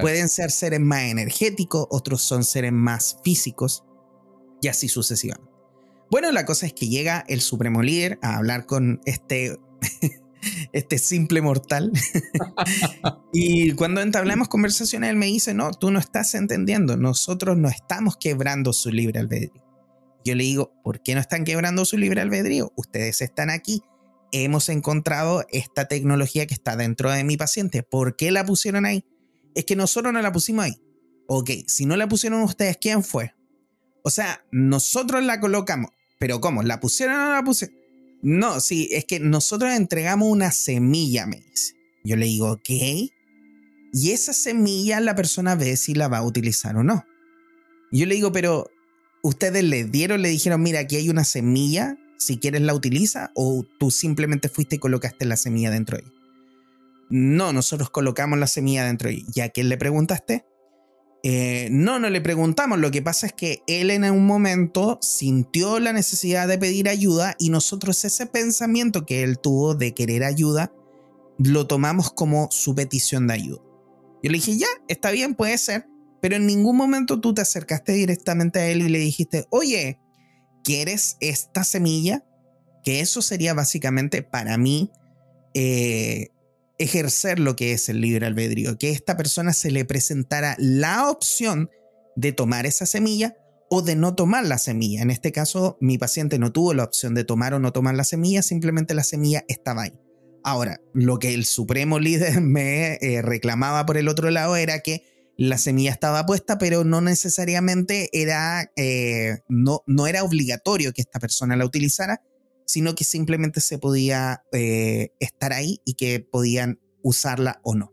Pueden 0.00 0.28
ser 0.28 0.52
seres 0.52 0.80
más 0.80 1.02
energéticos, 1.02 1.86
otros 1.90 2.22
son 2.22 2.44
seres 2.44 2.72
más 2.72 3.18
físicos, 3.24 3.84
y 4.62 4.68
así 4.68 4.88
sucesivamente. 4.88 5.50
Bueno, 6.08 6.30
la 6.30 6.44
cosa 6.44 6.66
es 6.66 6.72
que 6.72 6.88
llega 6.88 7.24
el 7.28 7.40
Supremo 7.40 7.82
Líder 7.82 8.20
a 8.22 8.36
hablar 8.36 8.66
con 8.66 9.00
este 9.06 9.58
este 10.72 10.98
simple 10.98 11.42
mortal. 11.42 11.92
y 13.32 13.72
cuando 13.72 14.02
entablamos 14.02 14.46
conversaciones, 14.46 15.10
él 15.10 15.16
me 15.16 15.26
dice, 15.26 15.52
no, 15.52 15.72
tú 15.72 15.90
no 15.90 15.98
estás 15.98 16.34
entendiendo, 16.34 16.96
nosotros 16.96 17.56
no 17.56 17.68
estamos 17.68 18.16
quebrando 18.16 18.72
su 18.72 18.90
libre 18.90 19.18
albedrío. 19.18 19.65
Yo 20.26 20.34
le 20.34 20.42
digo, 20.42 20.72
¿por 20.82 21.04
qué 21.04 21.14
no 21.14 21.20
están 21.20 21.44
quebrando 21.44 21.84
su 21.84 21.96
libre 21.96 22.20
albedrío? 22.20 22.72
Ustedes 22.74 23.22
están 23.22 23.48
aquí, 23.48 23.82
hemos 24.32 24.68
encontrado 24.68 25.46
esta 25.50 25.86
tecnología 25.86 26.48
que 26.48 26.54
está 26.54 26.74
dentro 26.74 27.12
de 27.12 27.22
mi 27.22 27.36
paciente, 27.36 27.84
¿por 27.84 28.16
qué 28.16 28.32
la 28.32 28.44
pusieron 28.44 28.86
ahí? 28.86 29.04
Es 29.54 29.66
que 29.66 29.76
nosotros 29.76 30.12
no 30.12 30.20
la 30.20 30.32
pusimos 30.32 30.64
ahí. 30.64 30.82
Ok, 31.28 31.50
si 31.68 31.86
no 31.86 31.96
la 31.96 32.08
pusieron 32.08 32.42
ustedes, 32.42 32.76
¿quién 32.76 33.04
fue? 33.04 33.36
O 34.02 34.10
sea, 34.10 34.44
nosotros 34.50 35.22
la 35.22 35.38
colocamos, 35.38 35.92
pero 36.18 36.40
¿cómo? 36.40 36.64
¿La 36.64 36.80
pusieron 36.80 37.14
o 37.14 37.26
no 37.26 37.32
la 37.32 37.44
pusieron? 37.44 37.76
No, 38.20 38.58
sí, 38.58 38.88
es 38.90 39.04
que 39.04 39.20
nosotros 39.20 39.74
entregamos 39.74 40.28
una 40.28 40.50
semilla, 40.50 41.28
me 41.28 41.36
dice. 41.36 41.74
Yo 42.02 42.16
le 42.16 42.26
digo, 42.26 42.50
ok. 42.50 42.68
Y 42.68 44.10
esa 44.10 44.32
semilla 44.32 44.98
la 44.98 45.14
persona 45.14 45.54
ve 45.54 45.76
si 45.76 45.94
la 45.94 46.08
va 46.08 46.18
a 46.18 46.24
utilizar 46.24 46.76
o 46.76 46.82
no. 46.82 47.04
Yo 47.92 48.06
le 48.06 48.16
digo, 48.16 48.32
pero 48.32 48.68
ustedes 49.26 49.64
le 49.64 49.84
dieron, 49.84 50.22
le 50.22 50.28
dijeron, 50.28 50.62
mira, 50.62 50.80
aquí 50.80 50.96
hay 50.96 51.08
una 51.08 51.24
semilla, 51.24 51.96
si 52.18 52.38
quieres 52.38 52.62
la 52.62 52.74
utiliza, 52.74 53.32
o 53.34 53.64
tú 53.78 53.90
simplemente 53.90 54.48
fuiste 54.48 54.76
y 54.76 54.78
colocaste 54.78 55.24
la 55.24 55.36
semilla 55.36 55.70
dentro 55.70 55.96
de 55.96 56.04
ella. 56.04 56.12
No, 57.08 57.52
nosotros 57.52 57.90
colocamos 57.90 58.38
la 58.38 58.46
semilla 58.46 58.84
dentro 58.84 59.08
de 59.08 59.16
ella. 59.16 59.26
¿Y 59.34 59.40
a 59.40 59.48
quién 59.50 59.68
le 59.68 59.76
preguntaste? 59.76 60.44
Eh, 61.22 61.68
no, 61.70 61.98
no 61.98 62.10
le 62.10 62.20
preguntamos. 62.20 62.78
Lo 62.78 62.90
que 62.90 63.02
pasa 63.02 63.26
es 63.26 63.32
que 63.32 63.62
él 63.66 63.90
en 63.90 64.04
un 64.04 64.26
momento 64.26 64.98
sintió 65.02 65.80
la 65.80 65.92
necesidad 65.92 66.46
de 66.46 66.58
pedir 66.58 66.88
ayuda 66.88 67.36
y 67.38 67.50
nosotros 67.50 68.04
ese 68.04 68.26
pensamiento 68.26 69.06
que 69.06 69.22
él 69.22 69.38
tuvo 69.38 69.74
de 69.74 69.92
querer 69.94 70.24
ayuda 70.24 70.72
lo 71.38 71.66
tomamos 71.66 72.12
como 72.12 72.48
su 72.50 72.74
petición 72.74 73.26
de 73.26 73.34
ayuda. 73.34 73.60
Yo 74.22 74.30
le 74.30 74.38
dije, 74.38 74.56
ya, 74.56 74.68
está 74.88 75.10
bien, 75.10 75.34
puede 75.34 75.58
ser, 75.58 75.86
pero 76.26 76.34
en 76.34 76.46
ningún 76.48 76.76
momento 76.76 77.20
tú 77.20 77.34
te 77.34 77.42
acercaste 77.42 77.92
directamente 77.92 78.58
a 78.58 78.66
él 78.66 78.82
y 78.82 78.88
le 78.88 78.98
dijiste, 78.98 79.46
oye, 79.50 80.00
¿quieres 80.64 81.16
esta 81.20 81.62
semilla? 81.62 82.24
Que 82.82 82.98
eso 82.98 83.22
sería 83.22 83.54
básicamente 83.54 84.24
para 84.24 84.58
mí 84.58 84.90
eh, 85.54 86.30
ejercer 86.80 87.38
lo 87.38 87.54
que 87.54 87.70
es 87.70 87.88
el 87.88 88.00
libre 88.00 88.26
albedrío, 88.26 88.76
que 88.76 88.90
esta 88.90 89.16
persona 89.16 89.52
se 89.52 89.70
le 89.70 89.84
presentara 89.84 90.56
la 90.58 91.10
opción 91.10 91.70
de 92.16 92.32
tomar 92.32 92.66
esa 92.66 92.86
semilla 92.86 93.36
o 93.70 93.82
de 93.82 93.94
no 93.94 94.16
tomar 94.16 94.46
la 94.46 94.58
semilla. 94.58 95.02
En 95.02 95.12
este 95.12 95.30
caso, 95.30 95.78
mi 95.80 95.96
paciente 95.96 96.40
no 96.40 96.50
tuvo 96.50 96.74
la 96.74 96.82
opción 96.82 97.14
de 97.14 97.22
tomar 97.22 97.54
o 97.54 97.60
no 97.60 97.72
tomar 97.72 97.94
la 97.94 98.02
semilla, 98.02 98.42
simplemente 98.42 98.94
la 98.94 99.04
semilla 99.04 99.44
estaba 99.46 99.82
ahí. 99.82 99.94
Ahora, 100.42 100.80
lo 100.92 101.20
que 101.20 101.34
el 101.34 101.44
supremo 101.44 101.98
líder 102.00 102.40
me 102.40 102.94
eh, 102.94 103.22
reclamaba 103.22 103.86
por 103.86 103.96
el 103.96 104.08
otro 104.08 104.28
lado 104.32 104.56
era 104.56 104.80
que 104.80 105.14
la 105.36 105.58
semilla 105.58 105.90
estaba 105.90 106.24
puesta, 106.24 106.58
pero 106.58 106.84
no 106.84 107.00
necesariamente 107.00 108.08
era, 108.12 108.70
eh, 108.76 109.38
no, 109.48 109.82
no 109.86 110.06
era 110.06 110.24
obligatorio 110.24 110.92
que 110.92 111.02
esta 111.02 111.20
persona 111.20 111.56
la 111.56 111.66
utilizara, 111.66 112.22
sino 112.66 112.94
que 112.94 113.04
simplemente 113.04 113.60
se 113.60 113.78
podía 113.78 114.42
eh, 114.52 115.10
estar 115.20 115.52
ahí 115.52 115.80
y 115.84 115.94
que 115.94 116.20
podían 116.20 116.80
usarla 117.02 117.60
o 117.62 117.74
no. 117.74 117.92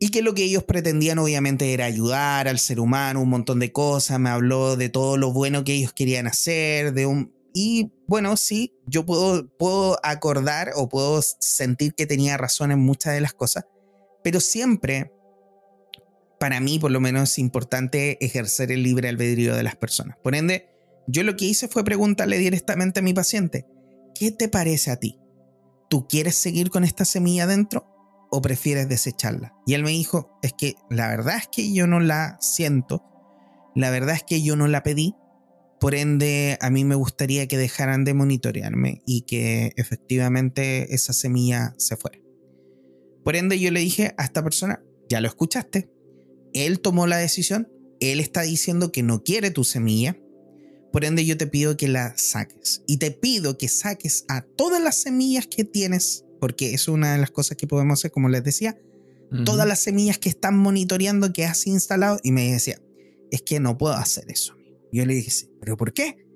Y 0.00 0.10
que 0.10 0.22
lo 0.22 0.34
que 0.34 0.44
ellos 0.44 0.64
pretendían 0.64 1.18
obviamente 1.18 1.72
era 1.72 1.84
ayudar 1.84 2.48
al 2.48 2.58
ser 2.58 2.80
humano, 2.80 3.22
un 3.22 3.28
montón 3.28 3.60
de 3.60 3.72
cosas, 3.72 4.18
me 4.18 4.30
habló 4.30 4.76
de 4.76 4.88
todo 4.88 5.16
lo 5.16 5.32
bueno 5.32 5.64
que 5.64 5.74
ellos 5.74 5.92
querían 5.92 6.26
hacer, 6.26 6.92
de 6.94 7.06
un... 7.06 7.32
y 7.54 7.92
bueno, 8.08 8.36
sí, 8.36 8.74
yo 8.86 9.06
puedo, 9.06 9.48
puedo 9.56 9.98
acordar 10.02 10.72
o 10.74 10.88
puedo 10.88 11.22
sentir 11.22 11.94
que 11.94 12.06
tenía 12.06 12.36
razón 12.36 12.72
en 12.72 12.80
muchas 12.80 13.14
de 13.14 13.20
las 13.20 13.34
cosas, 13.34 13.64
pero 14.22 14.40
siempre, 14.40 15.12
para 16.38 16.60
mí 16.60 16.78
por 16.78 16.90
lo 16.90 17.00
menos, 17.00 17.30
es 17.30 17.38
importante 17.38 18.24
ejercer 18.24 18.72
el 18.72 18.82
libre 18.82 19.08
albedrío 19.08 19.54
de 19.54 19.62
las 19.62 19.76
personas. 19.76 20.16
Por 20.22 20.34
ende, 20.34 20.68
yo 21.06 21.22
lo 21.22 21.36
que 21.36 21.46
hice 21.46 21.68
fue 21.68 21.84
preguntarle 21.84 22.38
directamente 22.38 23.00
a 23.00 23.02
mi 23.02 23.12
paciente, 23.12 23.66
¿qué 24.14 24.30
te 24.30 24.48
parece 24.48 24.90
a 24.90 24.96
ti? 24.96 25.18
¿Tú 25.90 26.06
quieres 26.08 26.36
seguir 26.36 26.70
con 26.70 26.84
esta 26.84 27.04
semilla 27.04 27.46
dentro 27.46 27.86
o 28.30 28.40
prefieres 28.42 28.88
desecharla? 28.88 29.54
Y 29.66 29.74
él 29.74 29.82
me 29.82 29.90
dijo, 29.90 30.38
es 30.42 30.52
que 30.52 30.74
la 30.90 31.08
verdad 31.08 31.36
es 31.36 31.48
que 31.48 31.72
yo 31.72 31.86
no 31.86 32.00
la 32.00 32.38
siento, 32.40 33.04
la 33.74 33.90
verdad 33.90 34.14
es 34.14 34.22
que 34.22 34.42
yo 34.42 34.56
no 34.56 34.66
la 34.66 34.82
pedí, 34.82 35.14
por 35.80 35.94
ende 35.94 36.56
a 36.60 36.70
mí 36.70 36.84
me 36.84 36.94
gustaría 36.94 37.46
que 37.46 37.58
dejaran 37.58 38.04
de 38.04 38.14
monitorearme 38.14 39.02
y 39.06 39.22
que 39.22 39.72
efectivamente 39.76 40.94
esa 40.94 41.12
semilla 41.12 41.74
se 41.76 41.96
fuera. 41.96 42.18
Por 43.22 43.36
ende 43.36 43.58
yo 43.58 43.70
le 43.70 43.80
dije 43.80 44.14
a 44.16 44.24
esta 44.24 44.42
persona, 44.42 44.82
ya 45.08 45.20
lo 45.20 45.28
escuchaste, 45.28 45.90
él 46.54 46.80
tomó 46.80 47.06
la 47.06 47.18
decisión, 47.18 47.68
él 48.00 48.20
está 48.20 48.42
diciendo 48.42 48.90
que 48.90 49.02
no 49.02 49.22
quiere 49.22 49.50
tu 49.50 49.64
semilla, 49.64 50.16
por 50.94 51.04
ende, 51.04 51.26
yo 51.26 51.36
te 51.36 51.48
pido 51.48 51.76
que 51.76 51.88
la 51.88 52.16
saques. 52.16 52.84
Y 52.86 52.98
te 52.98 53.10
pido 53.10 53.58
que 53.58 53.66
saques 53.66 54.24
a 54.28 54.42
todas 54.42 54.80
las 54.80 54.94
semillas 54.94 55.48
que 55.48 55.64
tienes, 55.64 56.24
porque 56.40 56.72
es 56.72 56.86
una 56.86 57.14
de 57.14 57.18
las 57.18 57.32
cosas 57.32 57.56
que 57.56 57.66
podemos 57.66 57.98
hacer, 57.98 58.12
como 58.12 58.28
les 58.28 58.44
decía, 58.44 58.78
todas 59.44 59.66
las 59.66 59.80
semillas 59.80 60.18
que 60.18 60.28
están 60.28 60.56
monitoreando 60.56 61.32
que 61.32 61.46
has 61.46 61.66
instalado. 61.66 62.20
Y 62.22 62.30
me 62.30 62.52
decía, 62.52 62.80
es 63.32 63.42
que 63.42 63.58
no 63.58 63.76
puedo 63.76 63.94
hacer 63.94 64.26
eso. 64.28 64.54
Yo 64.92 65.04
le 65.04 65.14
dije, 65.14 65.32
¿pero 65.60 65.76
por 65.76 65.92
qué? 65.92 66.28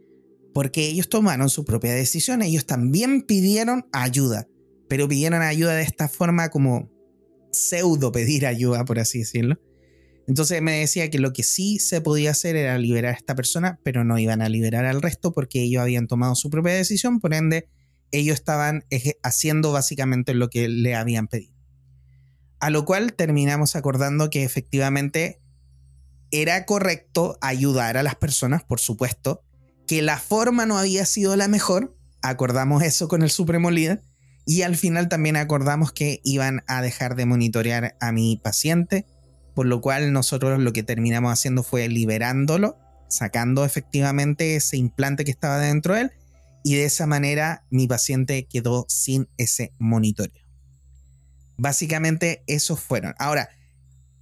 Porque 0.52 0.88
ellos 0.88 1.08
tomaron 1.08 1.50
su 1.50 1.64
propia 1.64 1.94
decisión, 1.94 2.42
ellos 2.42 2.66
también 2.66 3.22
pidieron 3.22 3.86
ayuda, 3.92 4.48
pero 4.88 5.06
pidieron 5.06 5.42
ayuda 5.42 5.76
de 5.76 5.84
esta 5.84 6.08
forma 6.08 6.48
como 6.48 6.90
pseudo 7.52 8.10
pedir 8.10 8.44
ayuda, 8.44 8.84
por 8.84 8.98
así 8.98 9.20
decirlo. 9.20 9.60
Entonces 10.28 10.60
me 10.60 10.78
decía 10.78 11.08
que 11.08 11.18
lo 11.18 11.32
que 11.32 11.42
sí 11.42 11.78
se 11.78 12.02
podía 12.02 12.32
hacer 12.32 12.54
era 12.54 12.76
liberar 12.76 13.14
a 13.14 13.16
esta 13.16 13.34
persona, 13.34 13.80
pero 13.82 14.04
no 14.04 14.18
iban 14.18 14.42
a 14.42 14.50
liberar 14.50 14.84
al 14.84 15.00
resto 15.00 15.32
porque 15.32 15.62
ellos 15.62 15.80
habían 15.80 16.06
tomado 16.06 16.34
su 16.34 16.50
propia 16.50 16.74
decisión, 16.74 17.18
por 17.18 17.32
ende 17.32 17.66
ellos 18.12 18.34
estaban 18.34 18.84
haciendo 19.22 19.72
básicamente 19.72 20.34
lo 20.34 20.50
que 20.50 20.68
le 20.68 20.94
habían 20.94 21.28
pedido. 21.28 21.54
A 22.60 22.68
lo 22.68 22.84
cual 22.84 23.14
terminamos 23.14 23.74
acordando 23.74 24.28
que 24.28 24.44
efectivamente 24.44 25.40
era 26.30 26.66
correcto 26.66 27.38
ayudar 27.40 27.96
a 27.96 28.02
las 28.02 28.14
personas, 28.14 28.62
por 28.62 28.80
supuesto, 28.80 29.42
que 29.86 30.02
la 30.02 30.18
forma 30.18 30.66
no 30.66 30.76
había 30.76 31.06
sido 31.06 31.36
la 31.36 31.48
mejor, 31.48 31.96
acordamos 32.20 32.82
eso 32.82 33.08
con 33.08 33.22
el 33.22 33.30
Supremo 33.30 33.70
Líder, 33.70 34.04
y 34.44 34.60
al 34.60 34.76
final 34.76 35.08
también 35.08 35.36
acordamos 35.36 35.90
que 35.92 36.20
iban 36.22 36.64
a 36.66 36.82
dejar 36.82 37.16
de 37.16 37.24
monitorear 37.24 37.96
a 37.98 38.12
mi 38.12 38.36
paciente 38.36 39.06
por 39.58 39.66
lo 39.66 39.80
cual 39.80 40.12
nosotros 40.12 40.60
lo 40.60 40.72
que 40.72 40.84
terminamos 40.84 41.32
haciendo 41.32 41.64
fue 41.64 41.88
liberándolo, 41.88 42.78
sacando 43.08 43.64
efectivamente 43.64 44.54
ese 44.54 44.76
implante 44.76 45.24
que 45.24 45.32
estaba 45.32 45.58
dentro 45.58 45.96
de 45.96 46.02
él 46.02 46.12
y 46.62 46.76
de 46.76 46.84
esa 46.84 47.08
manera 47.08 47.64
mi 47.68 47.88
paciente 47.88 48.46
quedó 48.46 48.86
sin 48.88 49.28
ese 49.36 49.72
monitoreo. 49.80 50.44
Básicamente 51.56 52.44
esos 52.46 52.78
fueron. 52.78 53.16
Ahora, 53.18 53.48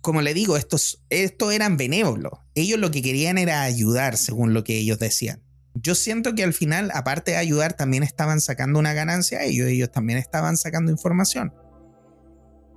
como 0.00 0.22
le 0.22 0.32
digo, 0.32 0.56
estos, 0.56 1.04
estos 1.10 1.52
eran 1.52 1.76
benévolos. 1.76 2.32
Ellos 2.54 2.80
lo 2.80 2.90
que 2.90 3.02
querían 3.02 3.36
era 3.36 3.60
ayudar, 3.60 4.16
según 4.16 4.54
lo 4.54 4.64
que 4.64 4.78
ellos 4.78 4.98
decían. 4.98 5.42
Yo 5.74 5.94
siento 5.94 6.34
que 6.34 6.44
al 6.44 6.54
final, 6.54 6.90
aparte 6.94 7.32
de 7.32 7.36
ayudar, 7.36 7.74
también 7.74 8.04
estaban 8.04 8.40
sacando 8.40 8.78
una 8.78 8.94
ganancia 8.94 9.42
ellos. 9.42 9.68
Ellos 9.68 9.92
también 9.92 10.18
estaban 10.18 10.56
sacando 10.56 10.90
información 10.90 11.52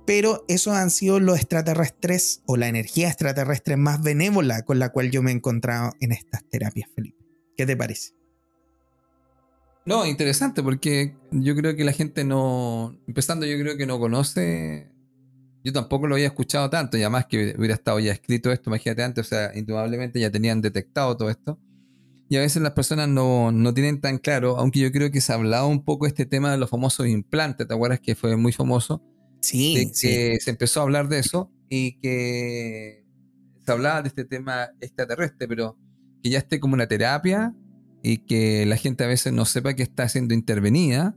pero 0.06 0.44
esos 0.48 0.74
han 0.74 0.90
sido 0.90 1.20
los 1.20 1.36
extraterrestres 1.36 2.42
o 2.46 2.56
la 2.56 2.68
energía 2.68 3.08
extraterrestre 3.08 3.76
más 3.76 4.02
benévola 4.02 4.62
con 4.62 4.78
la 4.78 4.90
cual 4.90 5.10
yo 5.10 5.22
me 5.22 5.30
he 5.30 5.34
encontrado 5.34 5.92
en 6.00 6.12
estas 6.12 6.44
terapias, 6.48 6.90
Felipe. 6.94 7.24
¿Qué 7.56 7.66
te 7.66 7.76
parece? 7.76 8.14
No, 9.86 10.06
interesante, 10.06 10.62
porque 10.62 11.16
yo 11.30 11.56
creo 11.56 11.74
que 11.74 11.84
la 11.84 11.92
gente 11.92 12.24
no, 12.24 12.98
empezando 13.06 13.46
yo 13.46 13.58
creo 13.58 13.76
que 13.76 13.86
no 13.86 13.98
conoce, 13.98 14.90
yo 15.64 15.72
tampoco 15.72 16.06
lo 16.06 16.14
había 16.14 16.26
escuchado 16.26 16.68
tanto, 16.70 16.96
y 16.96 17.02
además 17.02 17.26
que 17.26 17.54
hubiera 17.56 17.74
estado 17.74 17.98
ya 17.98 18.12
escrito 18.12 18.52
esto, 18.52 18.70
imagínate 18.70 19.02
antes, 19.02 19.26
o 19.26 19.28
sea, 19.28 19.52
indudablemente 19.54 20.20
ya 20.20 20.30
tenían 20.30 20.60
detectado 20.60 21.16
todo 21.16 21.30
esto. 21.30 21.58
Y 22.28 22.36
a 22.36 22.40
veces 22.40 22.62
las 22.62 22.72
personas 22.72 23.08
no, 23.08 23.50
no 23.50 23.74
tienen 23.74 24.00
tan 24.00 24.18
claro, 24.18 24.58
aunque 24.58 24.78
yo 24.78 24.92
creo 24.92 25.10
que 25.10 25.20
se 25.20 25.32
ha 25.32 25.36
hablado 25.36 25.66
un 25.66 25.84
poco 25.84 26.06
este 26.06 26.26
tema 26.26 26.52
de 26.52 26.58
los 26.58 26.70
famosos 26.70 27.08
implantes, 27.08 27.66
¿te 27.66 27.74
acuerdas 27.74 28.00
que 28.00 28.14
fue 28.14 28.36
muy 28.36 28.52
famoso? 28.52 29.02
Sí, 29.40 29.90
que 30.00 30.38
se 30.40 30.50
empezó 30.50 30.80
a 30.80 30.82
hablar 30.84 31.08
de 31.08 31.18
eso 31.18 31.50
y 31.68 31.98
que 32.00 33.04
se 33.64 33.72
hablaba 33.72 34.02
de 34.02 34.08
este 34.08 34.24
tema 34.24 34.70
extraterrestre, 34.80 35.48
pero 35.48 35.78
que 36.22 36.30
ya 36.30 36.38
esté 36.38 36.60
como 36.60 36.74
una 36.74 36.86
terapia 36.86 37.54
y 38.02 38.18
que 38.18 38.66
la 38.66 38.76
gente 38.76 39.04
a 39.04 39.06
veces 39.06 39.32
no 39.32 39.44
sepa 39.44 39.74
que 39.74 39.82
está 39.82 40.08
siendo 40.08 40.34
intervenida. 40.34 41.16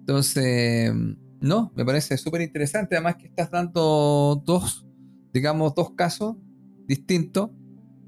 Entonces, 0.00 0.92
no, 1.40 1.72
me 1.76 1.84
parece 1.84 2.16
súper 2.16 2.40
interesante. 2.40 2.96
Además 2.96 3.16
que 3.16 3.26
estás 3.26 3.50
dando 3.50 4.42
dos, 4.44 4.86
digamos, 5.32 5.74
dos 5.74 5.90
casos 5.94 6.36
distintos 6.86 7.50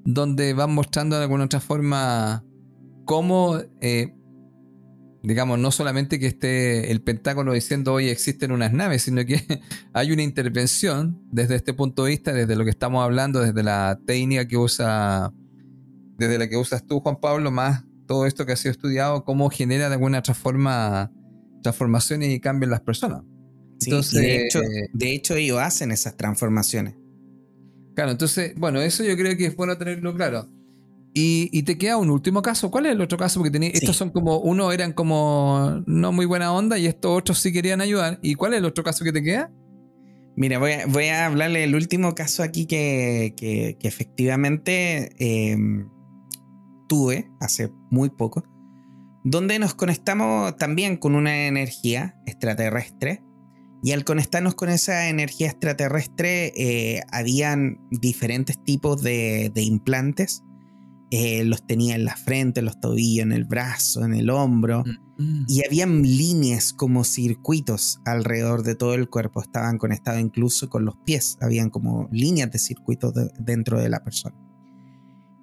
donde 0.04 0.54
van 0.54 0.72
mostrando 0.72 1.16
de 1.16 1.22
alguna 1.22 1.44
otra 1.44 1.60
forma 1.60 2.44
cómo 3.04 3.58
eh, 3.80 4.14
digamos, 5.22 5.58
no 5.58 5.70
solamente 5.70 6.18
que 6.18 6.26
esté 6.26 6.90
el 6.90 7.02
Pentágono 7.02 7.52
diciendo 7.52 7.92
hoy 7.92 8.08
existen 8.08 8.52
unas 8.52 8.72
naves, 8.72 9.02
sino 9.02 9.24
que 9.24 9.40
hay 9.92 10.12
una 10.12 10.22
intervención 10.22 11.20
desde 11.30 11.56
este 11.56 11.74
punto 11.74 12.04
de 12.04 12.10
vista, 12.10 12.32
desde 12.32 12.56
lo 12.56 12.64
que 12.64 12.70
estamos 12.70 13.02
hablando, 13.02 13.40
desde 13.40 13.62
la 13.62 13.98
técnica 14.06 14.46
que 14.46 14.56
usa, 14.56 15.32
desde 16.16 16.38
la 16.38 16.48
que 16.48 16.56
usas 16.56 16.86
tú, 16.86 17.00
Juan 17.00 17.20
Pablo, 17.20 17.50
más 17.50 17.84
todo 18.06 18.26
esto 18.26 18.46
que 18.46 18.52
ha 18.52 18.56
sido 18.56 18.72
estudiado, 18.72 19.24
cómo 19.24 19.50
genera 19.50 19.88
de 19.88 19.94
alguna 19.94 20.20
otra 20.20 20.34
forma 20.34 21.12
transformaciones 21.62 22.30
y 22.30 22.40
cambios 22.40 22.68
en 22.68 22.70
las 22.70 22.80
personas. 22.80 23.22
entonces, 23.84 24.20
de, 24.20 24.46
hecho, 24.46 24.60
de 24.92 25.14
hecho, 25.14 25.34
ellos 25.34 25.58
hacen 25.60 25.92
esas 25.92 26.16
transformaciones. 26.16 26.94
Claro, 27.94 28.12
entonces, 28.12 28.54
bueno, 28.56 28.80
eso 28.80 29.04
yo 29.04 29.16
creo 29.16 29.36
que 29.36 29.46
es 29.46 29.56
bueno 29.56 29.76
tenerlo 29.76 30.14
claro. 30.14 30.48
Y, 31.20 31.62
te 31.64 31.76
queda 31.76 31.96
un 31.96 32.10
último 32.10 32.42
caso. 32.42 32.70
¿Cuál 32.70 32.86
es 32.86 32.92
el 32.92 33.00
otro 33.00 33.18
caso? 33.18 33.40
Porque 33.40 33.72
estos 33.74 33.96
son 33.96 34.10
como, 34.10 34.38
uno 34.38 34.70
eran 34.70 34.92
como 34.92 35.82
no 35.86 36.12
muy 36.12 36.26
buena 36.26 36.52
onda 36.52 36.78
y 36.78 36.86
estos 36.86 37.18
otros 37.18 37.40
sí 37.40 37.52
querían 37.52 37.80
ayudar. 37.80 38.20
¿Y 38.22 38.34
cuál 38.34 38.52
es 38.52 38.58
el 38.58 38.64
otro 38.64 38.84
caso 38.84 39.04
que 39.04 39.12
te 39.12 39.22
queda? 39.22 39.50
Mira, 40.36 40.60
voy 40.60 40.72
a, 40.72 40.86
voy 40.86 41.06
a 41.06 41.26
hablarle 41.26 41.60
del 41.60 41.74
último 41.74 42.14
caso 42.14 42.44
aquí 42.44 42.66
que, 42.66 43.34
que, 43.36 43.76
efectivamente 43.82 45.10
em, 45.18 45.88
tuve 46.88 47.28
hace 47.40 47.72
muy 47.90 48.10
poco, 48.10 48.44
donde 49.24 49.58
nos 49.58 49.74
conectamos 49.74 50.56
también 50.56 50.96
con 50.96 51.16
una 51.16 51.48
energía 51.48 52.16
extraterrestre. 52.26 53.24
Y 53.82 53.92
al 53.92 54.04
conectarnos 54.04 54.54
con 54.54 54.70
esa 54.70 55.08
energía 55.08 55.48
extraterrestre, 55.48 56.52
eh, 56.56 57.00
habían 57.12 57.78
diferentes 57.90 58.62
tipos 58.64 59.02
de, 59.02 59.50
de 59.54 59.62
implantes 59.62 60.42
eh, 61.10 61.42
los 61.44 61.66
tenía 61.66 61.94
en 61.94 62.04
la 62.04 62.16
frente, 62.16 62.60
en 62.60 62.66
los 62.66 62.80
tobillos, 62.80 63.22
en 63.24 63.32
el 63.32 63.44
brazo, 63.44 64.04
en 64.04 64.12
el 64.12 64.28
hombro. 64.28 64.84
Mm. 65.16 65.44
Y 65.48 65.64
habían 65.64 66.02
líneas 66.02 66.74
como 66.74 67.02
circuitos 67.04 68.00
alrededor 68.04 68.62
de 68.62 68.74
todo 68.74 68.94
el 68.94 69.08
cuerpo. 69.08 69.40
Estaban 69.40 69.78
conectados 69.78 70.20
incluso 70.20 70.68
con 70.68 70.84
los 70.84 70.96
pies. 70.96 71.38
Habían 71.40 71.70
como 71.70 72.08
líneas 72.12 72.50
de 72.50 72.58
circuitos 72.58 73.14
dentro 73.38 73.80
de 73.80 73.88
la 73.88 74.04
persona. 74.04 74.36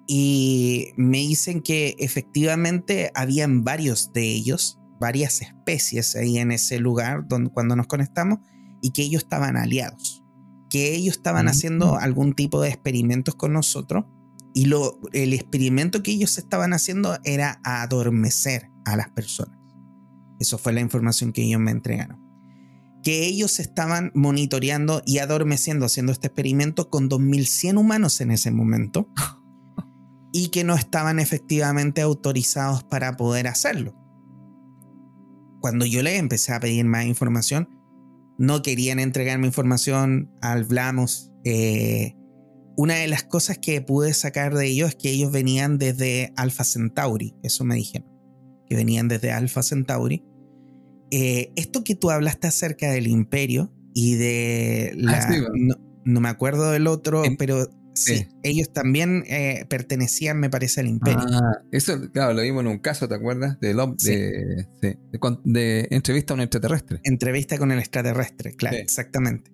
Y 0.06 0.92
me 0.96 1.18
dicen 1.18 1.62
que 1.62 1.96
efectivamente 1.98 3.10
habían 3.16 3.64
varios 3.64 4.12
de 4.12 4.22
ellos, 4.22 4.78
varias 5.00 5.42
especies 5.42 6.14
ahí 6.14 6.38
en 6.38 6.52
ese 6.52 6.78
lugar 6.78 7.26
donde, 7.26 7.50
cuando 7.50 7.74
nos 7.74 7.88
conectamos 7.88 8.38
y 8.80 8.92
que 8.92 9.02
ellos 9.02 9.24
estaban 9.24 9.56
aliados. 9.56 10.22
Que 10.70 10.94
ellos 10.94 11.16
estaban 11.16 11.46
mm, 11.46 11.48
haciendo 11.48 11.96
algún 11.96 12.34
tipo 12.34 12.60
de 12.60 12.68
experimentos 12.68 13.34
con 13.34 13.52
nosotros 13.52 14.04
y 14.56 14.64
lo, 14.64 14.98
el 15.12 15.34
experimento 15.34 16.02
que 16.02 16.12
ellos 16.12 16.38
estaban 16.38 16.72
haciendo 16.72 17.18
era 17.24 17.60
adormecer 17.62 18.70
a 18.86 18.96
las 18.96 19.10
personas. 19.10 19.58
Eso 20.40 20.56
fue 20.56 20.72
la 20.72 20.80
información 20.80 21.34
que 21.34 21.42
ellos 21.42 21.60
me 21.60 21.72
entregaron. 21.72 22.18
Que 23.04 23.26
ellos 23.26 23.60
estaban 23.60 24.12
monitoreando 24.14 25.02
y 25.04 25.18
adormeciendo, 25.18 25.84
haciendo 25.84 26.10
este 26.10 26.28
experimento 26.28 26.88
con 26.88 27.10
2.100 27.10 27.78
humanos 27.78 28.22
en 28.22 28.30
ese 28.30 28.50
momento. 28.50 29.10
y 30.32 30.48
que 30.48 30.64
no 30.64 30.74
estaban 30.74 31.18
efectivamente 31.18 32.00
autorizados 32.00 32.82
para 32.82 33.18
poder 33.18 33.48
hacerlo. 33.48 33.94
Cuando 35.60 35.84
yo 35.84 36.02
les 36.02 36.18
empecé 36.18 36.54
a 36.54 36.60
pedir 36.60 36.86
más 36.86 37.04
información, 37.04 37.68
no 38.38 38.62
querían 38.62 39.00
entregarme 39.00 39.48
información, 39.48 40.30
hablamos, 40.40 41.30
eh, 41.44 42.16
una 42.76 42.94
de 42.96 43.06
las 43.08 43.22
cosas 43.24 43.58
que 43.58 43.80
pude 43.80 44.12
sacar 44.14 44.54
de 44.54 44.66
ellos 44.66 44.90
es 44.90 44.94
que 44.96 45.10
ellos 45.10 45.32
venían 45.32 45.78
desde 45.78 46.32
Alpha 46.36 46.64
Centauri, 46.64 47.34
eso 47.42 47.64
me 47.64 47.74
dijeron. 47.76 48.08
que 48.68 48.74
venían 48.76 49.06
desde 49.08 49.30
Alpha 49.32 49.62
Centauri. 49.62 50.24
Eh, 51.12 51.52
esto 51.56 51.84
que 51.84 51.94
tú 51.94 52.10
hablaste 52.10 52.48
acerca 52.48 52.90
del 52.90 53.06
imperio 53.06 53.72
y 53.94 54.14
de 54.16 54.92
la... 54.96 55.18
Ah, 55.18 55.32
sí, 55.32 55.40
bueno. 55.40 55.76
no, 56.04 56.20
me 56.20 56.28
acuerdo 56.28 56.72
del 56.72 56.88
otro, 56.88 57.24
En- 57.24 57.36
pero 57.36 57.64
sí, 57.94 58.16
sí. 58.16 58.26
ellos 58.42 58.72
también 58.72 59.22
eh, 59.28 59.64
pertenecían, 59.70 60.38
me 60.40 60.50
parece, 60.50 60.80
al 60.80 60.88
imperio. 60.88 61.20
Ah, 61.30 61.58
eso, 61.70 62.10
claro, 62.12 62.34
lo 62.34 62.42
vimos 62.42 62.62
en 62.62 62.66
un 62.66 62.78
caso, 62.80 63.06
¿te 63.08 63.14
acuerdas? 63.14 63.58
De, 63.60 63.72
lo- 63.72 63.94
Sí. 63.98 64.10
de, 64.10 65.86
entrevista 65.90 66.34
a 66.34 66.36
un 66.36 66.40
extraterrestre. 66.40 67.00
Entrevista 67.04 67.56
con 67.56 67.70
el 67.70 67.78
extraterrestre, 67.78 68.54
claro, 68.56 68.76
exactamente. 68.78 69.52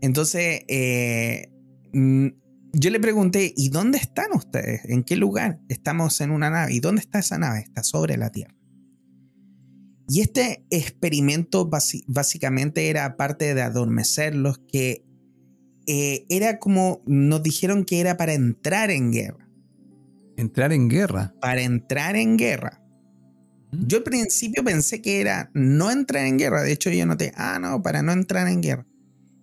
Entonces, 0.00 0.62
eh, 0.68 1.50
yo 2.72 2.90
le 2.90 3.00
pregunté, 3.00 3.52
¿y 3.56 3.70
dónde 3.70 3.98
están 3.98 4.32
ustedes? 4.34 4.84
¿En 4.84 5.02
qué 5.02 5.16
lugar? 5.16 5.60
Estamos 5.68 6.20
en 6.20 6.30
una 6.30 6.50
nave. 6.50 6.74
¿Y 6.74 6.80
dónde 6.80 7.00
está 7.00 7.18
esa 7.18 7.38
nave? 7.38 7.60
Está 7.60 7.82
sobre 7.82 8.16
la 8.16 8.30
Tierra. 8.30 8.54
Y 10.08 10.20
este 10.20 10.64
experimento 10.70 11.68
básicamente 12.06 12.90
era 12.90 13.16
parte 13.16 13.54
de 13.54 13.62
adormecerlos, 13.62 14.60
que 14.68 15.04
eh, 15.86 16.26
era 16.28 16.58
como 16.58 17.02
nos 17.06 17.42
dijeron 17.42 17.84
que 17.84 18.00
era 18.00 18.16
para 18.16 18.34
entrar 18.34 18.90
en 18.90 19.10
guerra. 19.10 19.48
Entrar 20.36 20.72
en 20.72 20.88
guerra. 20.88 21.34
Para 21.40 21.62
entrar 21.62 22.14
en 22.14 22.36
guerra. 22.36 22.82
Yo 23.72 23.98
al 23.98 24.04
principio 24.04 24.62
pensé 24.62 25.02
que 25.02 25.20
era 25.20 25.50
no 25.54 25.90
entrar 25.90 26.24
en 26.26 26.38
guerra. 26.38 26.62
De 26.62 26.72
hecho, 26.72 26.90
yo 26.90 27.04
noté, 27.04 27.32
ah, 27.36 27.58
no, 27.60 27.82
para 27.82 28.02
no 28.02 28.12
entrar 28.12 28.46
en 28.48 28.60
guerra. 28.60 28.86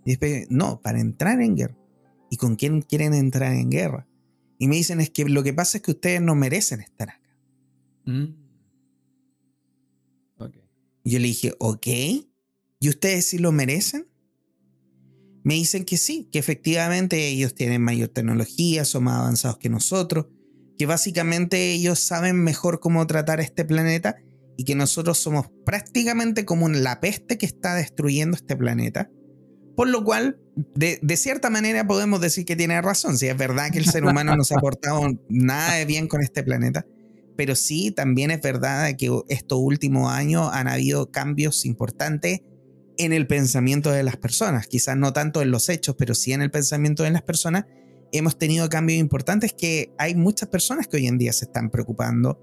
Y 0.05 0.11
después, 0.11 0.47
no, 0.49 0.81
para 0.81 0.99
entrar 0.99 1.41
en 1.41 1.55
guerra. 1.55 1.77
¿Y 2.33 2.37
con 2.37 2.55
quién 2.55 2.81
quieren 2.81 3.13
entrar 3.13 3.53
en 3.53 3.69
guerra? 3.69 4.07
Y 4.57 4.67
me 4.67 4.75
dicen, 4.75 4.99
es 4.99 5.11
que 5.11 5.23
lo 5.25 5.43
que 5.43 5.53
pasa 5.53 5.77
es 5.77 5.83
que 5.83 5.91
ustedes 5.91 6.19
no 6.19 6.33
merecen 6.33 6.81
estar 6.81 7.11
acá. 7.11 7.37
Mm. 8.05 8.23
Yo 11.03 11.19
le 11.19 11.27
dije, 11.27 11.53
ok. 11.59 11.85
¿Y 11.85 12.89
ustedes 12.89 13.27
sí 13.27 13.37
lo 13.37 13.51
merecen? 13.51 14.07
Me 15.43 15.53
dicen 15.53 15.85
que 15.85 15.95
sí, 15.95 16.27
que 16.31 16.39
efectivamente 16.39 17.27
ellos 17.27 17.53
tienen 17.53 17.83
mayor 17.83 18.09
tecnología, 18.09 18.83
son 18.83 19.03
más 19.03 19.19
avanzados 19.19 19.59
que 19.59 19.69
nosotros, 19.69 20.25
que 20.75 20.87
básicamente 20.87 21.71
ellos 21.73 21.99
saben 21.99 22.43
mejor 22.43 22.79
cómo 22.79 23.05
tratar 23.05 23.41
este 23.41 23.63
planeta 23.63 24.15
y 24.57 24.63
que 24.63 24.73
nosotros 24.73 25.19
somos 25.19 25.51
prácticamente 25.67 26.45
como 26.45 26.67
la 26.67 26.99
peste 26.99 27.37
que 27.37 27.45
está 27.45 27.75
destruyendo 27.75 28.35
este 28.35 28.55
planeta. 28.55 29.11
Por 29.75 29.87
lo 29.87 30.03
cual, 30.03 30.39
de, 30.55 31.17
cierta 31.17 31.49
manera 31.49 31.85
podemos 31.87 32.21
decir 32.21 32.45
que 32.45 32.55
tiene 32.55 32.81
razón, 32.81 33.17
si 33.17 33.27
es 33.27 33.37
verdad 33.37 33.71
que 33.71 33.79
el 33.79 33.85
ser 33.85 34.05
humano 34.05 34.35
no 34.35 34.43
se 34.43 34.55
ha 34.55 34.59
portado 34.59 35.01
nada 35.29 35.75
de 35.75 35.85
bien 35.85 36.07
con 36.07 36.21
este 36.21 36.43
planeta, 36.43 36.85
pero 37.35 37.55
sí 37.55 37.91
también 37.91 38.31
es 38.31 38.41
verdad 38.41 38.95
que 38.97 39.09
estos 39.29 39.59
últimos 39.59 40.11
años 40.11 40.49
han 40.53 40.67
habido 40.67 41.11
cambios 41.11 41.65
importantes 41.65 42.41
en 42.97 43.13
el 43.13 43.25
pensamiento 43.25 43.91
de 43.91 44.03
las 44.03 44.17
personas, 44.17 44.67
quizás 44.67 44.95
no 44.95 45.13
tanto 45.13 45.41
en 45.41 45.49
los 45.49 45.69
hechos, 45.69 45.95
pero 45.97 46.13
sí 46.13 46.33
en 46.33 46.43
el 46.43 46.51
pensamiento 46.51 47.03
de 47.03 47.11
las 47.11 47.23
personas. 47.23 47.65
Hemos 48.11 48.37
tenido 48.37 48.69
cambios 48.69 48.99
importantes 48.99 49.53
que 49.53 49.91
hay 49.97 50.13
muchas 50.13 50.49
personas 50.49 50.87
que 50.87 50.97
hoy 50.97 51.07
en 51.07 51.17
día 51.17 51.33
se 51.33 51.45
están 51.45 51.71
preocupando 51.71 52.39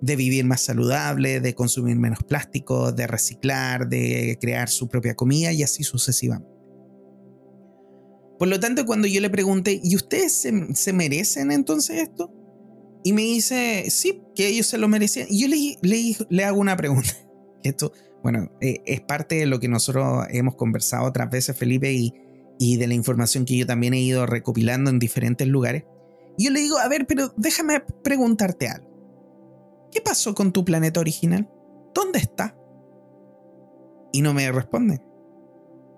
de 0.00 0.16
vivir 0.16 0.46
más 0.46 0.62
saludable, 0.62 1.40
de 1.40 1.54
consumir 1.54 1.96
menos 1.96 2.20
plástico, 2.26 2.92
de 2.92 3.06
reciclar, 3.06 3.90
de 3.90 4.38
crear 4.40 4.70
su 4.70 4.88
propia 4.88 5.14
comida 5.14 5.52
y 5.52 5.62
así 5.62 5.84
sucesivamente. 5.84 6.49
Por 8.40 8.48
lo 8.48 8.58
tanto, 8.58 8.86
cuando 8.86 9.06
yo 9.06 9.20
le 9.20 9.28
pregunté, 9.28 9.82
¿y 9.84 9.94
ustedes 9.94 10.32
se, 10.32 10.74
se 10.74 10.94
merecen 10.94 11.52
entonces 11.52 11.98
esto? 11.98 12.32
Y 13.04 13.12
me 13.12 13.20
dice, 13.20 13.84
sí, 13.90 14.22
que 14.34 14.48
ellos 14.48 14.66
se 14.66 14.78
lo 14.78 14.88
merecían. 14.88 15.26
Y 15.28 15.42
yo 15.42 15.48
le, 15.48 15.76
le, 15.82 16.16
le 16.26 16.44
hago 16.44 16.58
una 16.58 16.74
pregunta. 16.74 17.10
Esto, 17.62 17.92
bueno, 18.22 18.50
eh, 18.62 18.80
es 18.86 19.02
parte 19.02 19.34
de 19.34 19.44
lo 19.44 19.60
que 19.60 19.68
nosotros 19.68 20.24
hemos 20.30 20.54
conversado 20.54 21.04
otras 21.04 21.28
veces, 21.28 21.54
Felipe, 21.54 21.92
y, 21.92 22.14
y 22.58 22.78
de 22.78 22.86
la 22.86 22.94
información 22.94 23.44
que 23.44 23.58
yo 23.58 23.66
también 23.66 23.92
he 23.92 24.00
ido 24.00 24.24
recopilando 24.24 24.88
en 24.88 24.98
diferentes 24.98 25.46
lugares. 25.46 25.84
Y 26.38 26.46
yo 26.46 26.50
le 26.50 26.60
digo, 26.60 26.78
a 26.78 26.88
ver, 26.88 27.06
pero 27.06 27.34
déjame 27.36 27.80
preguntarte 28.02 28.68
algo. 28.68 28.88
¿Qué 29.92 30.00
pasó 30.00 30.34
con 30.34 30.50
tu 30.50 30.64
planeta 30.64 30.98
original? 30.98 31.46
¿Dónde 31.94 32.20
está? 32.20 32.56
Y 34.14 34.22
no 34.22 34.32
me 34.32 34.50
responde. 34.50 35.02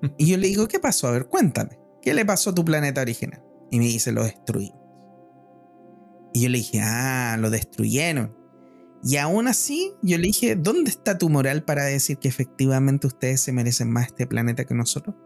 Y 0.19 0.27
yo 0.27 0.37
le 0.39 0.49
digo, 0.49 0.67
¿qué 0.67 0.81
pasó? 0.81 1.07
A 1.07 1.13
ver, 1.13 1.27
cuéntame. 1.27 1.82
¿Qué 2.03 2.15
le 2.15 2.25
pasó 2.25 2.51
a 2.51 2.55
tu 2.55 2.65
planeta 2.65 3.01
original? 3.01 3.43
Y 3.71 3.79
me 3.79 3.87
dice, 3.87 4.13
lo 4.13 4.25
destruimos. 4.25 4.79
Y 6.35 6.43
yo 6.43 6.49
le 6.49 6.59
dije, 6.59 6.81
ah, 6.83 7.37
lo 7.39 7.51
destruyeron. 7.51 8.37
Y 9.05 9.17
aún 9.17 9.49
así, 9.49 9.93
yo 10.03 10.17
le 10.19 10.25
dije, 10.25 10.55
¿dónde 10.57 10.91
está 10.91 11.19
tu 11.19 11.29
moral 11.29 11.65
para 11.65 11.85
decir 11.85 12.19
que 12.19 12.29
efectivamente 12.29 13.07
ustedes 13.07 13.41
se 13.41 13.53
merecen 13.53 13.91
más 13.91 14.09
este 14.09 14.27
planeta 14.27 14.65
que 14.65 14.75
nosotros? 14.75 15.17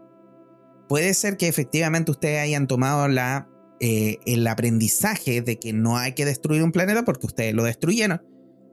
Puede 0.89 1.13
ser 1.13 1.37
que 1.37 1.47
efectivamente 1.47 2.11
ustedes 2.11 2.39
hayan 2.39 2.67
tomado 2.67 3.07
la, 3.07 3.49
eh, 3.79 4.17
el 4.25 4.47
aprendizaje 4.47 5.41
de 5.41 5.59
que 5.59 5.73
no 5.73 5.97
hay 5.97 6.13
que 6.13 6.25
destruir 6.25 6.63
un 6.63 6.71
planeta 6.71 7.05
porque 7.05 7.27
ustedes 7.27 7.53
lo 7.53 7.63
destruyeron. 7.63 8.21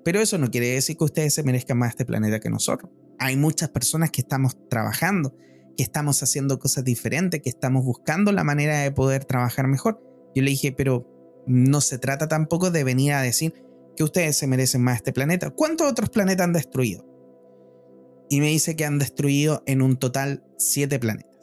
Pero 0.05 0.21
eso 0.21 0.39
no 0.39 0.51
quiere 0.51 0.69
decir 0.69 0.97
que 0.97 1.05
ustedes 1.05 1.35
se 1.35 1.43
merezcan 1.43 1.79
más 1.79 1.91
este 1.91 2.05
planeta 2.05 2.41
que 2.41 2.51
nosotros. 2.51 2.91
Hay 3.19 3.37
muchas 3.37 3.71
personas 3.71 4.11
que 4.11 4.23
estamos 4.23 4.57
trabajando, 4.69 5.37
que 5.77 5.83
estamos 5.83 6.23
haciendo 6.23 6.59
cosas 6.59 6.85
diferentes, 6.85 7.43
que 7.43 7.51
estamos 7.51 7.85
buscando 7.85 8.33
la 8.33 8.45
manera 8.45 8.81
de 8.81 8.93
poder 8.93 9.25
trabajar 9.25 9.67
mejor. 9.67 10.01
Yo 10.35 10.43
le 10.43 10.51
dije, 10.51 10.73
pero 10.73 11.07
no 11.47 11.81
se 11.81 11.99
trata 11.99 12.29
tampoco 12.29 12.71
de 12.71 12.85
venir 12.85 13.13
a 13.13 13.23
decir 13.23 13.55
que 13.97 14.05
ustedes 14.05 14.37
se 14.37 14.47
merecen 14.47 14.83
más 14.83 14.97
este 14.97 15.13
planeta. 15.13 15.51
¿Cuántos 15.51 15.91
otros 15.91 16.11
planetas 16.11 16.45
han 16.45 16.53
destruido? 16.53 17.05
Y 18.29 18.41
me 18.41 18.49
dice 18.49 18.75
que 18.77 18.85
han 18.85 18.99
destruido 18.99 19.63
en 19.67 19.83
un 19.83 19.97
total 19.97 20.45
siete 20.59 20.99
planetas. 20.99 21.34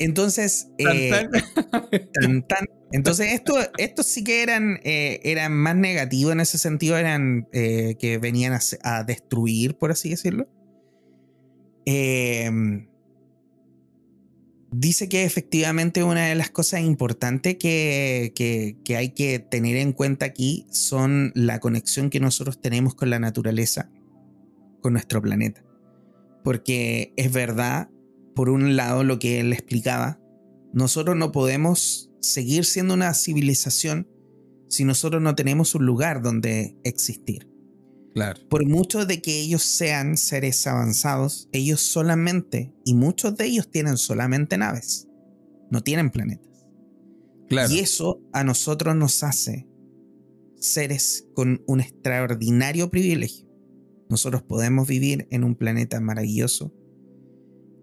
Entonces, 0.00 0.68
eh, 0.78 1.10
tan, 2.14 2.42
tan. 2.48 2.66
entonces 2.90 3.34
esto, 3.34 3.58
estos 3.76 4.06
sí 4.06 4.24
que 4.24 4.42
eran, 4.42 4.80
eh, 4.82 5.20
eran 5.24 5.52
más 5.52 5.76
negativos 5.76 6.32
en 6.32 6.40
ese 6.40 6.56
sentido, 6.56 6.96
eran 6.96 7.46
eh, 7.52 7.96
que 7.98 8.16
venían 8.16 8.54
a, 8.54 8.60
a, 8.82 9.04
destruir, 9.04 9.76
por 9.76 9.90
así 9.90 10.08
decirlo. 10.08 10.48
Eh, 11.84 12.50
dice 14.72 15.10
que 15.10 15.24
efectivamente 15.24 16.02
una 16.02 16.28
de 16.28 16.34
las 16.34 16.48
cosas 16.48 16.80
importantes 16.80 17.56
que, 17.56 18.32
que, 18.34 18.78
que, 18.82 18.96
hay 18.96 19.10
que 19.10 19.38
tener 19.38 19.76
en 19.76 19.92
cuenta 19.92 20.24
aquí 20.24 20.66
son 20.70 21.32
la 21.34 21.60
conexión 21.60 22.08
que 22.08 22.20
nosotros 22.20 22.58
tenemos 22.58 22.94
con 22.94 23.10
la 23.10 23.18
naturaleza, 23.18 23.90
con 24.80 24.94
nuestro 24.94 25.20
planeta. 25.20 25.62
Porque 26.42 27.12
es 27.16 27.30
verdad, 27.32 27.90
por 28.40 28.48
un 28.48 28.74
lado, 28.74 29.04
lo 29.04 29.18
que 29.18 29.38
él 29.38 29.52
explicaba, 29.52 30.18
nosotros 30.72 31.14
no 31.14 31.30
podemos 31.30 32.10
seguir 32.22 32.64
siendo 32.64 32.94
una 32.94 33.12
civilización 33.12 34.08
si 34.66 34.86
nosotros 34.86 35.20
no 35.20 35.34
tenemos 35.34 35.74
un 35.74 35.84
lugar 35.84 36.22
donde 36.22 36.74
existir. 36.82 37.50
Claro. 38.14 38.40
Por 38.48 38.66
mucho 38.66 39.04
de 39.04 39.20
que 39.20 39.38
ellos 39.40 39.62
sean 39.62 40.16
seres 40.16 40.66
avanzados, 40.66 41.50
ellos 41.52 41.82
solamente, 41.82 42.72
y 42.82 42.94
muchos 42.94 43.36
de 43.36 43.44
ellos 43.44 43.70
tienen 43.70 43.98
solamente 43.98 44.56
naves, 44.56 45.06
no 45.70 45.82
tienen 45.82 46.08
planetas. 46.08 46.66
Claro. 47.46 47.70
Y 47.70 47.80
eso 47.80 48.22
a 48.32 48.42
nosotros 48.42 48.96
nos 48.96 49.22
hace 49.22 49.68
seres 50.56 51.26
con 51.34 51.62
un 51.66 51.82
extraordinario 51.82 52.90
privilegio. 52.90 53.46
Nosotros 54.08 54.42
podemos 54.42 54.88
vivir 54.88 55.28
en 55.30 55.44
un 55.44 55.56
planeta 55.56 56.00
maravilloso 56.00 56.72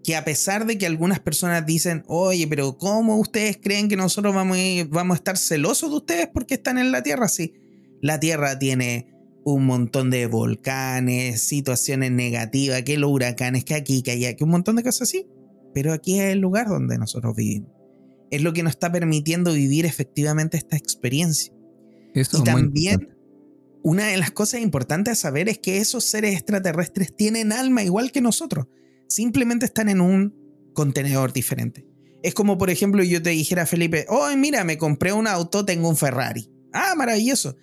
que 0.08 0.16
a 0.16 0.24
pesar 0.24 0.66
de 0.66 0.78
que 0.78 0.86
algunas 0.86 1.20
personas 1.20 1.66
dicen, 1.66 2.05
oye, 2.08 2.47
pero 2.47 2.78
¿cómo 2.78 3.18
ustedes 3.18 3.60
creen 3.62 3.89
que 3.89 3.97
nosotros 3.97 4.34
vamos 4.34 4.55
a, 4.55 4.62
ir, 4.62 4.88
vamos 4.88 5.16
a 5.16 5.18
estar 5.18 5.38
celosos 5.38 5.89
de 5.89 5.97
ustedes 5.97 6.30
porque 6.34 6.53
están 6.53 6.78
en 6.78 6.93
la 6.93 7.03
Tierra? 7.03 7.28
Sí, 7.28 7.55
la 8.01 8.18
Tierra 8.18 8.58
tiene 8.58 9.14
un 9.43 9.66
montón 9.66 10.10
de 10.10 10.26
volcanes, 10.28 11.41
situaciones 11.41 12.14
negativas, 12.14 12.84
que 12.84 12.97
los 12.97 13.12
huracanes, 13.12 13.66
que 13.66 13.74
aquí, 13.74 14.01
que 14.01 14.12
allá, 14.12 14.34
que 14.38 14.45
un 14.45 14.51
montón 14.51 14.78
de 14.78 14.84
cosas 14.84 15.10
así. 15.10 15.28
Pero 15.74 15.91
aquí 15.91 16.22
es 16.22 16.32
el 16.32 16.39
lugar 16.39 16.70
donde 16.70 16.97
nosotros 16.97 17.36
vivimos. 17.36 17.72
Es 18.32 18.41
lo 18.41 18.53
que 18.53 18.64
nos 18.64 18.72
está 18.72 18.89
permitiendo 18.89 19.51
vivir 19.51 19.86
efectivamente 19.86 20.55
esta 20.55 20.78
experiencia. 20.78 21.51
Eso 22.14 22.38
y 22.39 22.43
también, 22.45 23.10
una 23.84 24.08
de 24.08 24.16
las 24.16 24.32
cosas 24.32 24.62
importantes 24.62 25.12
a 25.12 25.16
saber 25.16 25.49
es 25.49 25.60
que 25.60 25.80
esos 25.80 26.05
seres 26.05 26.34
extraterrestres 26.34 27.14
tienen 27.14 27.51
alma 27.51 27.84
igual 27.84 28.14
que 28.14 28.22
nosotros. 28.22 28.68
Simplemente 29.08 29.66
están 29.66 29.89
en 29.89 30.01
un 30.01 30.36
contenedor 30.74 31.34
diferente. 31.34 31.88
Es 32.24 32.34
como, 32.34 32.58
por 32.58 32.70
ejemplo, 32.70 33.03
yo 33.03 33.22
te 33.22 33.30
dijera, 33.30 33.66
Felipe, 33.66 34.05
oh, 34.10 34.28
mira, 34.36 34.64
me 34.64 34.78
compré 34.78 35.14
un 35.14 35.28
auto, 35.28 35.66
tengo 35.66 35.89
un 35.89 35.95
Ferrari. 35.95 36.49
Ah, 36.74 36.93
maravilloso 36.95 37.55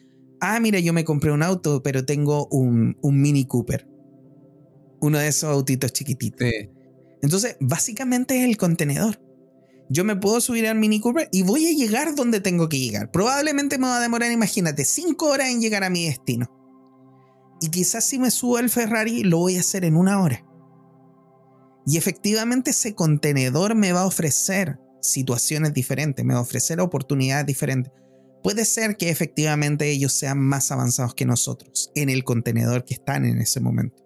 ah, 0.45 0.61
mira, 0.61 0.78
yo 0.78 0.92
me 0.92 1.05
compré 1.05 1.32
un 1.32 1.42
auto, 1.42 1.82
pero 1.82 2.05
tengo 2.05 2.47
un, 2.49 2.97
un 3.01 3.20
Mini 3.20 3.47
Cooper. 3.47 3.88
Uno 5.01 5.18
de 5.18 5.28
esos 5.28 5.51
autitos 5.51 5.92
chiquititos. 5.92 6.49
Sí. 6.49 6.70
Entonces, 7.22 7.57
básicamente 7.61 8.38
es 8.38 8.45
el 8.45 8.57
contenedor. 8.57 9.20
yo 9.88 10.05
me 10.05 10.16
puedo 10.16 10.40
subir 10.40 10.66
al 10.66 10.78
Mini 10.78 11.01
Cooper 11.01 11.28
y 11.30 11.42
voy 11.42 11.66
a 11.66 11.72
llegar 11.72 12.14
donde 12.14 12.40
tengo 12.40 12.68
que 12.68 12.78
llegar. 12.78 13.11
Probablemente 13.11 13.78
me 13.78 13.86
va 13.86 13.99
a 13.99 14.01
demorar, 14.01 14.30
imagínate, 14.32 14.84
5 14.84 15.26
horas 15.26 15.51
en 15.51 15.61
llegar 15.61 15.84
a 15.84 15.90
mi 15.90 16.07
destino. 16.07 16.51
Y 17.61 17.70
quizás 17.70 18.05
si 18.05 18.18
me 18.18 18.30
subo 18.30 18.59
al 18.59 18.68
Ferrari 18.68 19.22
lo 19.24 19.38
voy 19.38 19.57
a 19.57 19.61
hacer 19.61 19.84
en 19.84 19.97
una 19.97 20.20
hora. 20.22 20.45
Y 21.87 21.99
efectivamente 21.99 22.70
ese 22.70 22.95
contenedor 22.95 23.74
me 23.74 23.93
va 23.93 24.03
a 24.03 24.07
ofrecer 24.07 24.78
situaciones 25.01 25.74
diferentes, 25.74 26.24
me 26.24 26.35
va 26.35 26.41
a 26.41 26.43
ofrecer 26.43 26.80
oportunidades 26.80 27.47
diferentes. 27.47 27.93
Puede 28.43 28.64
ser 28.64 28.97
que 28.97 29.11
efectivamente 29.11 29.91
ellos 29.91 30.12
sean 30.12 30.39
más 30.39 30.70
avanzados 30.70 31.14
que 31.14 31.24
nosotros 31.24 31.91
en 31.95 32.11
el 32.11 32.24
contenedor 32.24 32.85
que 32.85 32.95
están 32.95 33.24
en 33.24 33.41
ese 33.41 33.61
momento. 33.61 34.03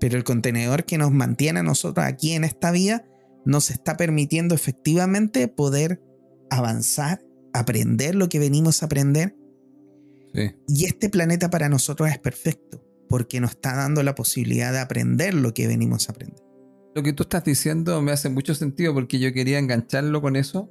Pero 0.00 0.16
el 0.16 0.24
contenedor 0.24 0.84
que 0.84 0.98
nos 0.98 1.10
mantiene 1.10 1.60
a 1.60 1.62
nosotros 1.62 2.04
aquí 2.04 2.32
en 2.32 2.44
esta 2.44 2.70
vida 2.70 3.04
nos 3.44 3.70
está 3.70 3.96
permitiendo 3.96 4.54
efectivamente 4.54 5.48
poder 5.48 6.02
avanzar, 6.50 7.24
aprender 7.52 8.14
lo 8.14 8.28
que 8.28 8.38
venimos 8.38 8.82
a 8.82 8.86
aprender. 8.86 9.36
Y 10.68 10.84
este 10.84 11.08
planeta 11.08 11.48
para 11.48 11.70
nosotros 11.70 12.10
es 12.10 12.18
perfecto, 12.18 12.84
porque 13.08 13.40
nos 13.40 13.52
está 13.52 13.74
dando 13.74 14.02
la 14.02 14.14
posibilidad 14.14 14.72
de 14.72 14.80
aprender 14.80 15.32
lo 15.32 15.54
que 15.54 15.66
venimos 15.66 16.08
a 16.08 16.12
aprender. 16.12 16.45
Lo 16.96 17.02
que 17.02 17.12
tú 17.12 17.24
estás 17.24 17.44
diciendo 17.44 18.00
me 18.00 18.10
hace 18.10 18.30
mucho 18.30 18.54
sentido 18.54 18.94
porque 18.94 19.18
yo 19.18 19.30
quería 19.34 19.58
engancharlo 19.58 20.22
con 20.22 20.34
eso. 20.34 20.70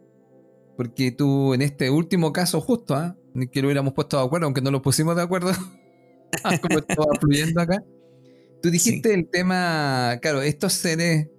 Porque 0.76 1.12
tú, 1.12 1.54
en 1.54 1.62
este 1.62 1.92
último 1.92 2.34
caso, 2.34 2.62
justo, 2.62 2.96
¿ah? 2.96 3.16
que 3.52 3.62
lo 3.62 3.68
hubiéramos 3.68 3.94
puesto 3.94 4.18
de 4.18 4.26
acuerdo, 4.26 4.46
aunque 4.46 4.62
no 4.62 4.72
lo 4.72 4.82
pusimos 4.82 5.16
de 5.16 5.22
acuerdo, 5.22 5.52
como 6.64 6.80
estaba 6.80 7.14
fluyendo 7.22 7.62
acá. 7.62 7.84
Tú 8.60 8.72
dijiste 8.72 9.14
el 9.14 9.30
tema, 9.30 10.18
claro, 10.20 10.42
estos 10.42 10.74
seres 10.74 11.30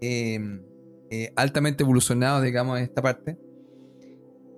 em, 0.00 0.62
eh, 1.10 1.32
altamente 1.34 1.82
evolucionados, 1.82 2.44
digamos, 2.44 2.78
en 2.78 2.84
esta 2.84 3.02
parte. 3.02 3.36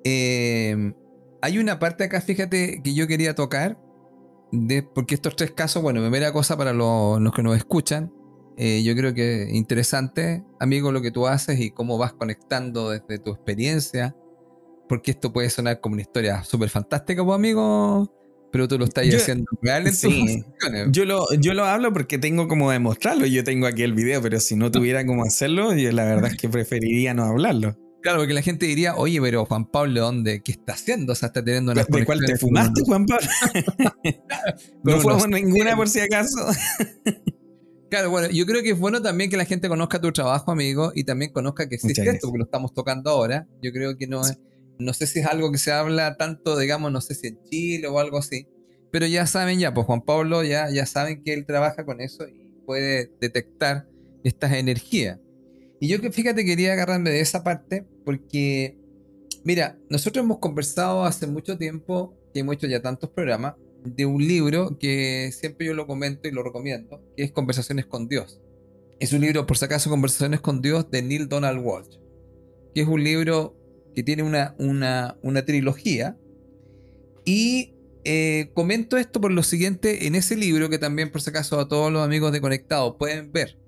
Em, 0.05 0.93
hay 1.41 1.57
una 1.57 1.79
parte 1.79 2.05
acá, 2.05 2.21
fíjate, 2.21 2.83
que 2.85 2.93
yo 2.93 3.07
quería 3.07 3.35
tocar, 3.35 3.81
de, 4.53 4.83
porque 4.83 5.15
estos 5.15 5.35
tres 5.35 5.53
casos, 5.53 5.83
bueno, 5.83 6.03
primera 6.03 6.31
cosa 6.31 6.59
para 6.59 6.75
los, 6.75 7.33
que 7.33 7.43
nos 7.43 7.57
escuchan, 7.57 8.13
eh, 8.61 8.83
yo 8.83 8.97
creo 8.97 9.15
que 9.15 9.45
es 9.45 9.55
interesante, 9.55 10.43
amigo, 10.59 10.91
lo 10.91 11.01
que 11.01 11.13
tú 11.13 11.29
haces 11.29 11.61
y 11.61 11.71
cómo 11.71 11.97
vas 11.97 12.13
conectando 12.13 12.91
desde 12.91 13.19
tu 13.19 13.31
experiencia, 13.31 14.17
porque 14.89 15.13
esto 15.13 15.33
puede 15.33 15.49
sonar 15.49 15.81
como 15.81 15.93
una 15.93 16.03
historia 16.03 16.43
súper 16.43 16.69
fantástica, 16.69 17.25
pues, 17.25 17.37
amigo, 17.37 18.13
pero 18.51 18.67
tú 18.67 18.77
lo 18.77 18.87
estás 18.87 19.07
haciendo 19.07 19.47
real 19.63 19.87
en 19.87 19.95
sí, 19.95 20.45
yo 20.91 21.05
lo, 21.05 21.33
yo 21.39 21.55
lo 21.55 21.67
hablo 21.67 21.93
porque 21.93 22.19
tengo 22.19 22.49
como 22.49 22.73
demostrarlo. 22.73 23.27
Yo 23.27 23.45
tengo 23.45 23.69
aquí 23.69 23.85
el 23.85 23.93
video, 23.93 24.21
pero 24.23 24.41
si 24.41 24.57
no 24.57 24.73
tuviera 24.73 25.07
cómo 25.07 25.23
hacerlo, 25.23 25.73
yo 25.75 25.93
la 25.93 26.05
verdad 26.05 26.33
es 26.33 26.37
que 26.37 26.49
preferiría 26.49 27.15
no 27.15 27.25
hablarlo. 27.25 27.77
Claro, 28.03 28.19
porque 28.19 28.35
la 28.35 28.43
gente 28.43 28.67
diría, 28.67 28.97
oye, 28.97 29.21
pero 29.21 29.45
Juan 29.45 29.67
Pablo, 29.67 30.01
¿dónde? 30.01 30.43
¿Qué 30.43 30.53
está 30.53 30.73
haciendo? 30.73 31.13
O 31.13 31.17
sea, 31.17 31.29
está 31.29 31.45
teniendo 31.45 31.73
una. 31.73 31.85
¿De 31.85 32.05
cuál 32.05 32.21
te 32.25 32.37
fumaste, 32.37 32.83
Juan 32.85 33.07
Pablo? 33.07 33.29
no, 34.83 35.01
fuimos 35.01 35.29
ninguna 35.29 35.77
por 35.77 35.89
si 35.89 36.01
acaso. 36.01 36.39
Claro, 37.91 38.11
bueno, 38.11 38.29
yo 38.31 38.45
creo 38.45 38.63
que 38.63 38.71
es 38.71 38.79
bueno 38.79 39.01
también 39.01 39.31
que 39.31 39.37
la 39.37 39.47
gente 39.47 39.69
conozca 39.69 40.01
tu 40.01 40.13
trabajo, 40.13 40.51
amigo, 40.51 40.93
y 40.95 41.05
también 41.05 41.33
conozca 41.33 41.69
que 41.69 41.77
existe 41.77 42.03
esto, 42.03 42.29
porque 42.29 42.39
lo 42.39 42.45
estamos 42.45 42.75
tocando 42.75 43.11
ahora. 43.11 43.47
Yo 43.63 43.73
creo 43.73 43.97
que 43.97 44.07
no 44.07 44.21
es, 44.21 44.39
no 44.79 44.93
sé 44.93 45.07
si 45.07 45.21
es 45.21 45.27
algo 45.27 45.51
que 45.51 45.59
se 45.59 45.73
habla 45.73 46.17
tanto, 46.17 46.59
digamos, 46.59 46.93
no 46.93 47.01
sé 47.01 47.15
si 47.15 47.29
en 47.29 47.43
Chile 47.45 47.89
o 47.89 47.99
algo 47.99 48.19
así. 48.19 48.47
Pero 48.91 49.07
ya 49.07 49.27
saben, 49.27 49.59
ya, 49.59 49.73
pues 49.73 49.87
Juan 49.87 50.03
Pablo 50.03 50.45
ya, 50.45 50.71
ya 50.71 50.87
saben 50.87 51.23
que 51.23 51.33
él 51.33 51.47
trabaja 51.47 51.85
con 51.85 52.01
eso 52.01 52.27
y 52.29 52.53
puede 52.67 53.11
detectar 53.21 53.87
estas 54.23 54.53
energías. 54.53 55.19
Y 55.81 55.89
yo 55.89 56.01
que 56.01 56.13
fíjate 56.13 56.45
quería 56.45 56.73
agarrarme 56.73 57.11
de 57.11 57.21
esa 57.21 57.43
parte 57.43 57.87
porque, 58.05 58.77
mira, 59.45 59.79
nosotros 59.89 60.25
hemos 60.25 60.39
conversado 60.39 61.05
hace 61.05 61.27
mucho 61.27 61.57
tiempo, 61.57 62.15
que 62.35 62.41
hemos 62.41 62.57
hecho 62.57 62.67
ya 62.67 62.83
tantos 62.83 63.11
programas, 63.11 63.55
de 63.95 64.07
un 64.07 64.27
libro 64.27 64.79
que 64.79 65.31
siempre 65.33 65.67
yo 65.67 65.75
lo 65.75 65.87
comento 65.87 66.29
y 66.29 66.33
lo 66.33 66.43
recomiendo, 66.43 67.03
que 67.17 67.25
es 67.25 67.33
Conversaciones 67.33 67.87
con 67.87 68.09
Dios. 68.09 68.41
Es 69.01 69.13
un 69.13 69.21
libro, 69.21 69.47
por 69.47 69.57
si 69.57 69.65
acaso, 69.65 69.91
Conversaciones 69.91 70.41
con 70.41 70.61
Dios 70.61 70.91
de 70.91 71.03
Neil 71.03 71.29
Donald 71.29 71.61
Walsh, 71.65 71.99
que 72.75 72.83
es 72.83 72.89
un 72.89 73.03
libro 73.03 73.57
que 73.95 74.03
tiene 74.03 74.23
una, 74.23 74.55
una, 74.59 75.45
trilogía. 75.45 76.17
Y 77.25 77.75
eh, 78.05 78.51
comento 78.55 78.97
esto 78.97 79.21
por 79.21 79.33
lo 79.33 79.43
siguiente, 79.43 80.07
en 80.07 80.15
ese 80.15 80.37
libro, 80.37 80.71
que 80.71 80.79
también 80.79 81.11
por 81.11 81.21
si 81.21 81.31
acaso 81.31 81.61
a 81.61 81.69
todos 81.69 81.93
los 81.93 82.03
amigos 82.03 82.33
de 82.33 82.41
Conectado 82.41 82.97
pueden 82.97 83.33
ver 83.33 83.59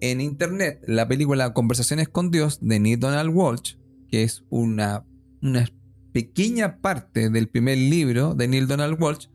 en 0.00 0.20
internet, 0.20 0.80
la 0.86 1.08
película 1.08 1.52
Conversaciones 1.52 2.08
con 2.08 2.30
Dios 2.30 2.58
de 2.60 2.78
Neil 2.78 3.00
Donald 3.00 3.30
Walsh, 3.34 3.76
que 4.10 4.22
es 4.22 4.44
una, 4.48 5.04
una 5.42 5.68
pequeña 6.12 6.80
parte 6.80 7.30
del 7.30 7.48
primer 7.48 7.78
libro 7.78 8.34
de 8.34 8.48
Neil 8.48 8.66
Donald 8.66 9.00
Walsh, 9.00 9.28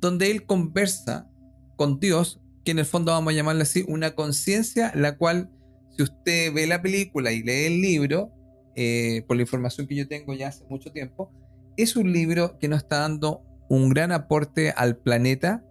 donde 0.00 0.30
él 0.30 0.44
conversa 0.44 1.30
con 1.76 2.00
Dios, 2.00 2.40
que 2.64 2.72
en 2.72 2.78
el 2.78 2.84
fondo 2.86 3.12
vamos 3.12 3.32
a 3.32 3.36
llamarle 3.36 3.62
así, 3.62 3.84
una 3.88 4.14
conciencia, 4.14 4.92
la 4.94 5.16
cual, 5.16 5.50
si 5.96 6.02
usted 6.02 6.52
ve 6.52 6.66
la 6.66 6.82
película 6.82 7.32
y 7.32 7.42
lee 7.42 7.66
el 7.66 7.80
libro, 7.80 8.32
eh, 8.74 9.24
por 9.26 9.36
la 9.36 9.42
información 9.42 9.86
que 9.86 9.96
yo 9.96 10.06
tengo 10.06 10.34
ya 10.34 10.48
hace 10.48 10.64
mucho 10.68 10.92
tiempo, 10.92 11.32
es 11.76 11.96
un 11.96 12.12
libro 12.12 12.58
que 12.58 12.68
nos 12.68 12.82
está 12.82 13.00
dando 13.00 13.42
un 13.68 13.88
gran 13.88 14.12
aporte 14.12 14.72
al 14.76 14.96
planeta 14.96 15.64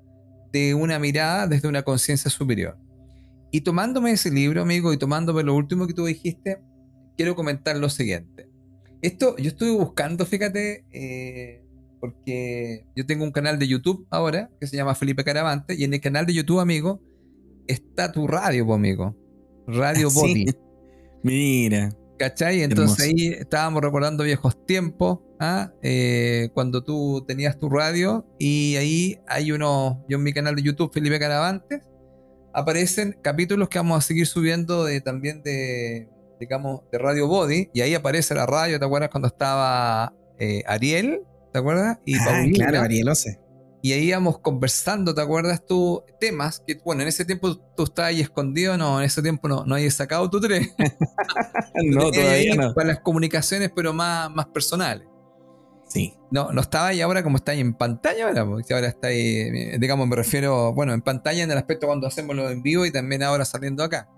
de 0.52 0.74
una 0.74 1.00
mirada 1.00 1.48
desde 1.48 1.68
una 1.68 1.84
conciencia 1.84 2.32
superior. 2.32 2.78
Y 3.52 3.62
tomándome 3.62 4.12
ese 4.12 4.32
libro, 4.32 4.62
amigo, 4.62 4.94
y 4.94 4.98
tomándome 4.98 5.44
lo 5.44 5.56
último 5.56 5.88
que 5.88 5.94
tú 5.94 6.06
dijiste, 6.06 6.60
quiero 7.16 7.36
comentar 7.36 7.78
lo 7.78 7.90
siguiente. 7.90 8.50
Esto 9.02 9.38
yo 9.38 9.50
estuve 9.50 9.72
buscando, 9.72 10.26
fíjate, 10.26 10.86
eh, 10.92 11.64
porque 12.00 12.86
yo 12.96 13.06
tengo 13.06 13.24
un 13.24 13.32
canal 13.32 13.60
de 13.60 13.68
YouTube 13.68 14.08
ahora 14.10 14.50
que 14.60 14.68
se 14.68 14.78
llama 14.78 14.96
Felipe 14.96 15.24
Caravante, 15.24 15.76
y 15.76 15.84
en 15.84 15.94
el 15.94 16.02
canal 16.02 16.26
de 16.26 16.34
YouTube, 16.34 16.60
amigo, 16.60 17.02
está 17.68 18.12
tu 18.12 18.28
radio, 18.28 18.74
amigo. 18.74 19.16
Radio 19.68 20.10
Body. 20.14 20.46
Mira. 21.24 21.90
¿Cachai? 22.18 22.64
Entonces 22.64 23.06
ahí 23.06 23.28
estábamos 23.28 23.82
recordando 23.84 24.24
viejos 24.24 24.66
tiempos, 24.66 25.20
¿ah? 25.40 25.72
eh, 25.84 26.50
cuando 26.54 26.84
tú 26.84 27.24
tenías 27.28 27.60
tu 27.60 27.70
radio 27.70 28.26
y 28.40 28.76
ahí 28.78 29.20
hay 29.28 29.52
uno, 29.52 30.04
yo 30.10 30.18
en 30.18 30.24
mi 30.24 30.34
canal 30.34 30.56
de 30.56 30.64
YouTube, 30.64 30.92
Felipe 30.92 31.20
Caravantes, 31.20 31.82
aparecen 32.54 33.20
capítulos 33.22 33.70
que 33.70 33.78
vamos 33.78 34.00
a 34.00 34.02
seguir 34.02 34.26
subiendo 34.26 34.84
de, 34.84 35.00
también 35.00 35.44
de, 35.44 36.10
digamos, 36.40 36.82
de 36.92 36.98
Radio 36.98 37.28
Body 37.28 37.70
y 37.72 37.82
ahí 37.82 37.94
aparece 37.94 38.34
la 38.34 38.48
radio, 38.48 38.80
¿te 38.80 38.86
acuerdas 38.86 39.12
cuando 39.12 39.28
estaba 39.28 40.12
eh, 40.40 40.64
Ariel? 40.66 41.22
¿Te 41.52 41.60
acuerdas? 41.60 41.98
Y 42.06 42.16
ah, 42.16 42.46
claro, 42.54 42.82
Ariel 42.82 43.10
Ose. 43.10 43.40
Y 43.82 43.94
ahí 43.94 44.08
íbamos 44.08 44.40
conversando, 44.40 45.14
¿te 45.14 45.22
acuerdas 45.22 45.66
tú? 45.66 46.04
Temas 46.20 46.62
que, 46.66 46.80
bueno, 46.84 47.04
en 47.04 47.08
ese 47.08 47.26
tiempo 47.26 47.56
tú 47.76 47.84
estabas 47.84 48.10
ahí 48.10 48.22
escondido, 48.22 48.78
no, 48.78 49.00
en 49.00 49.06
ese 49.06 49.22
tiempo 49.22 49.48
no, 49.48 49.66
no 49.66 49.76
hayas 49.76 49.94
sacado 49.94 50.30
tu 50.30 50.42
tren. 50.42 50.68
no, 51.86 52.12
todavía 52.12 52.56
no. 52.56 52.74
Para 52.74 52.88
las 52.90 53.00
comunicaciones, 53.00 53.72
pero 53.76 53.94
más, 53.94 54.32
más 54.32 54.48
personales. 54.48 55.08
Sí. 55.88 56.16
No, 56.32 56.52
no 56.52 56.62
estaba 56.62 56.88
ahí 56.88 57.02
ahora 57.02 57.24
como 57.24 57.38
está 57.38 57.54
ahí 57.54 57.62
en 57.62 57.74
pantalla 57.74 58.28
ahora, 58.28 58.46
porque 58.46 58.74
ahora 58.74 58.88
está 58.88 59.08
ahí, 59.08 59.78
digamos, 59.78 60.08
me 60.08 60.16
refiero, 60.16 60.74
bueno, 60.74 60.94
en 60.94 61.02
pantalla 61.02 61.44
en 61.44 61.52
el 61.52 61.58
aspecto 61.58 61.88
cuando 61.88 62.08
hacemos 62.08 62.36
lo 62.36 62.50
en 62.50 62.62
vivo 62.62 62.86
y 62.86 62.92
también 62.92 63.24
ahora 63.24 63.46
saliendo 63.46 63.84
acá. 63.84 64.10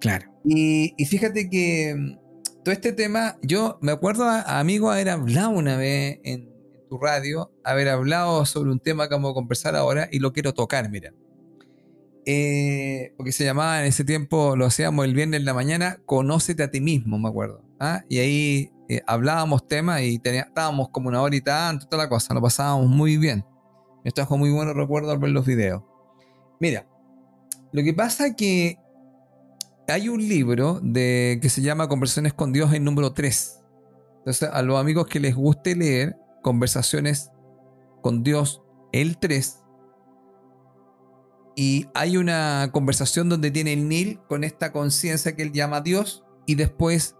Claro. 0.00 0.30
Y, 0.44 0.92
y 0.98 1.06
fíjate 1.06 1.48
que 1.48 1.94
mm, 1.96 2.18
todo 2.64 2.72
este 2.72 2.92
tema, 2.94 3.36
yo 3.42 3.78
me 3.82 3.92
acuerdo 3.92 4.24
amigo 4.24 4.90
haber 4.90 5.10
hablado 5.10 5.50
una 5.50 5.76
vez 5.76 6.18
en, 6.24 6.52
radio 7.00 7.50
haber 7.64 7.88
hablado 7.88 8.46
sobre 8.46 8.70
un 8.70 8.78
tema 8.78 9.08
que 9.08 9.14
vamos 9.14 9.32
a 9.32 9.34
conversar 9.34 9.74
ahora 9.74 10.08
y 10.12 10.20
lo 10.20 10.32
quiero 10.32 10.54
tocar, 10.54 10.88
mira. 10.90 11.12
Eh, 12.24 13.12
porque 13.16 13.32
se 13.32 13.44
llamaba 13.44 13.80
en 13.80 13.86
ese 13.86 14.04
tiempo, 14.04 14.54
lo 14.54 14.66
hacíamos 14.66 15.04
el 15.04 15.12
viernes 15.12 15.40
en 15.40 15.44
la 15.44 15.54
mañana, 15.54 15.98
Conócete 16.06 16.62
a 16.62 16.70
ti 16.70 16.80
mismo, 16.80 17.18
me 17.18 17.28
acuerdo. 17.28 17.62
¿ah? 17.80 18.04
Y 18.08 18.18
ahí 18.18 18.72
eh, 18.88 19.02
hablábamos 19.06 19.66
temas 19.66 20.02
y 20.02 20.20
estábamos 20.24 20.88
como 20.90 21.08
una 21.08 21.20
hora 21.20 21.34
y 21.34 21.40
tanto, 21.40 21.86
toda 21.86 22.04
la 22.04 22.08
cosa, 22.08 22.32
lo 22.32 22.40
pasábamos 22.40 22.86
muy 22.86 23.16
bien. 23.16 23.44
Me 24.04 24.12
trajo 24.12 24.38
muy 24.38 24.50
buenos 24.50 24.76
recuerdos 24.76 25.12
al 25.12 25.18
ver 25.18 25.30
los 25.30 25.44
videos. 25.44 25.82
Mira, 26.60 26.86
lo 27.72 27.82
que 27.82 27.92
pasa 27.92 28.36
que 28.36 28.78
hay 29.88 30.08
un 30.08 30.26
libro 30.26 30.80
de, 30.82 31.38
que 31.42 31.48
se 31.48 31.62
llama 31.62 31.88
Conversaciones 31.88 32.32
con 32.32 32.52
Dios 32.52 32.72
en 32.72 32.84
número 32.84 33.12
3. 33.12 33.60
Entonces, 34.18 34.48
a 34.52 34.62
los 34.62 34.80
amigos 34.80 35.06
que 35.06 35.20
les 35.20 35.34
guste 35.34 35.76
leer, 35.76 36.16
conversaciones 36.42 37.30
con 38.02 38.22
Dios, 38.22 38.62
el 38.92 39.18
3. 39.18 39.60
Y 41.56 41.86
hay 41.94 42.16
una 42.16 42.70
conversación 42.72 43.28
donde 43.28 43.50
tiene 43.50 43.74
el 43.74 43.88
Nil 43.88 44.20
con 44.28 44.44
esta 44.44 44.72
conciencia 44.72 45.36
que 45.36 45.42
él 45.42 45.52
llama 45.52 45.82
Dios. 45.82 46.24
Y 46.46 46.54
después 46.54 47.16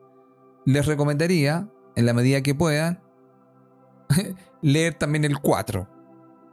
les 0.65 0.87
recomendaría, 0.87 1.69
en 1.97 2.07
la 2.07 2.15
medida 2.15 2.43
que 2.43 2.55
puedan, 2.55 3.03
leer 4.63 4.95
también 4.95 5.25
el 5.25 5.39
4. 5.39 5.89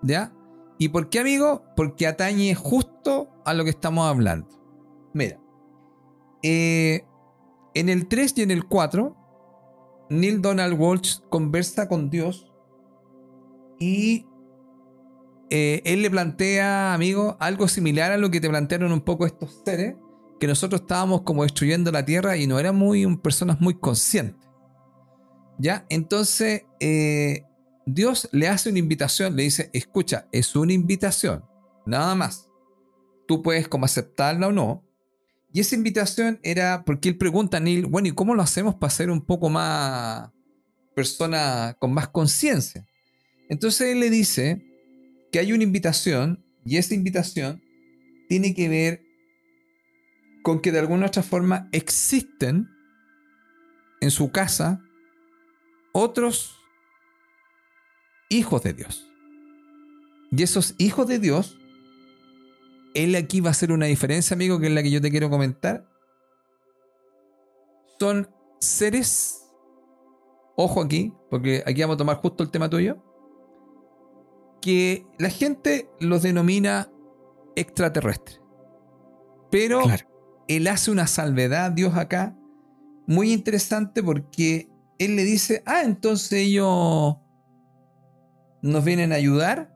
¿Ya? 0.04 0.34
¿Y 0.78 0.90
por 0.90 1.10
qué, 1.10 1.20
amigo? 1.20 1.64
Porque 1.76 2.08
atañe 2.08 2.56
justo 2.56 3.30
a 3.46 3.54
lo 3.54 3.64
que 3.64 3.70
estamos 3.70 4.08
hablando. 4.08 4.48
Mira, 5.14 5.41
eh, 6.44 7.06
en 7.74 7.90
el 7.90 8.08
3 8.08 8.34
y 8.38 8.42
en 8.42 8.52
el 8.52 8.66
4, 8.66 9.16
Neil 10.10 10.42
Donald 10.42 10.80
Walsh 10.80 11.20
conversa 11.30 11.88
con 11.88 12.10
Dios 12.10 12.52
y 13.80 14.26
eh, 15.50 15.82
él 15.86 16.02
le 16.02 16.10
plantea, 16.10 16.94
amigo, 16.94 17.36
algo 17.40 17.68
similar 17.68 18.12
a 18.12 18.18
lo 18.18 18.32
que 18.32 18.40
te 18.40 18.50
plantearon 18.50 18.92
un 18.92 19.02
poco 19.02 19.26
estos 19.26 19.62
seres, 19.66 19.96
que 20.40 20.48
nosotros 20.48 20.82
estábamos 20.82 21.24
como 21.24 21.44
destruyendo 21.44 21.92
la 21.92 22.06
tierra 22.06 22.38
y 22.38 22.48
no 22.48 22.58
eran 22.60 22.76
muy, 22.76 23.18
personas 23.18 23.60
muy 23.60 23.74
conscientes. 23.74 24.48
¿Ya? 25.58 25.86
Entonces, 25.90 26.64
eh, 26.80 27.44
Dios 27.86 28.30
le 28.32 28.48
hace 28.48 28.70
una 28.70 28.80
invitación, 28.80 29.36
le 29.36 29.44
dice, 29.44 29.70
escucha, 29.74 30.28
es 30.32 30.56
una 30.56 30.74
invitación, 30.74 31.44
nada 31.86 32.16
más. 32.16 32.50
Tú 33.28 33.42
puedes 33.42 33.68
como 33.68 33.86
aceptarla 33.86 34.48
o 34.48 34.52
no. 34.52 34.84
Y 35.54 35.60
esa 35.60 35.76
invitación 35.76 36.40
era 36.44 36.84
porque 36.86 37.10
él 37.10 37.18
pregunta 37.18 37.58
a 37.58 37.60
Neil, 37.60 37.86
bueno, 37.86 38.08
¿y 38.08 38.12
cómo 38.12 38.36
lo 38.36 38.42
hacemos 38.42 38.76
para 38.76 38.92
ser 38.92 39.10
un 39.10 39.26
poco 39.26 39.50
más 39.50 40.30
persona 40.96 41.76
con 41.80 41.94
más 41.94 42.08
conciencia? 42.08 42.88
Entonces 43.50 43.90
él 43.90 44.00
le 44.00 44.10
dice 44.10 44.66
que 45.32 45.40
hay 45.40 45.52
una 45.52 45.64
invitación 45.64 46.46
y 46.66 46.78
esa 46.78 46.94
invitación 46.94 47.62
tiene 48.30 48.54
que 48.54 48.70
ver 48.70 49.04
con 50.42 50.62
que 50.62 50.72
de 50.72 50.80
alguna 50.80 51.06
u 51.06 51.08
otra 51.08 51.24
forma 51.24 51.68
existen 51.72 52.70
en 54.00 54.10
su 54.10 54.32
casa 54.32 54.82
otros 55.92 56.56
hijos 58.30 58.64
de 58.64 58.74
Dios. 58.74 59.08
Y 60.32 60.44
esos 60.44 60.76
hijos 60.78 61.08
de 61.08 61.20
Dios, 61.20 61.58
él 62.94 63.16
aquí 63.16 63.42
va 63.42 63.50
a 63.50 63.52
hacer 63.52 63.72
una 63.72 63.86
diferencia, 63.86 64.36
amigo, 64.36 64.60
que 64.60 64.68
es 64.68 64.74
la 64.74 64.84
que 64.84 64.92
yo 64.92 65.02
te 65.02 65.12
quiero 65.12 65.30
comentar. 65.30 65.88
Son 68.00 68.30
seres, 68.60 69.48
ojo 70.56 70.82
aquí, 70.82 71.14
porque 71.30 71.64
aquí 71.66 71.82
vamos 71.82 71.96
a 71.96 71.98
tomar 71.98 72.18
justo 72.18 72.44
el 72.44 72.52
tema 72.52 72.70
tuyo, 72.70 73.04
que 74.62 75.06
la 75.18 75.30
gente 75.30 75.90
los 76.00 76.22
denomina 76.22 76.92
extraterrestres. 77.56 78.42
Pero 79.50 79.82
él 80.48 80.68
hace 80.68 80.92
una 80.92 81.08
salvedad, 81.08 81.72
Dios 81.72 81.96
acá, 81.96 82.38
muy 83.08 83.34
interesante 83.34 84.02
porque 84.02 84.70
él 84.98 85.16
le 85.16 85.24
dice, 85.24 85.64
ah, 85.66 85.82
entonces 85.84 86.34
ellos 86.34 87.18
nos 88.62 88.86
vienen 88.86 89.12
a 89.12 89.16
ayudar. 89.16 89.76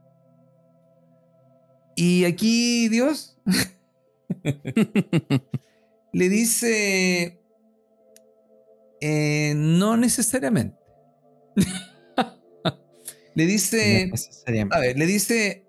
Y 1.95 2.25
aquí 2.25 2.89
Dios 2.89 3.37
le 6.13 6.29
dice, 6.29 7.39
eh, 8.99 9.53
no 9.55 9.97
necesariamente. 9.97 10.77
le 13.35 13.45
dice, 13.45 14.11
a 14.71 14.79
ver, 14.79 14.97
le 14.97 15.05
dice, 15.05 15.65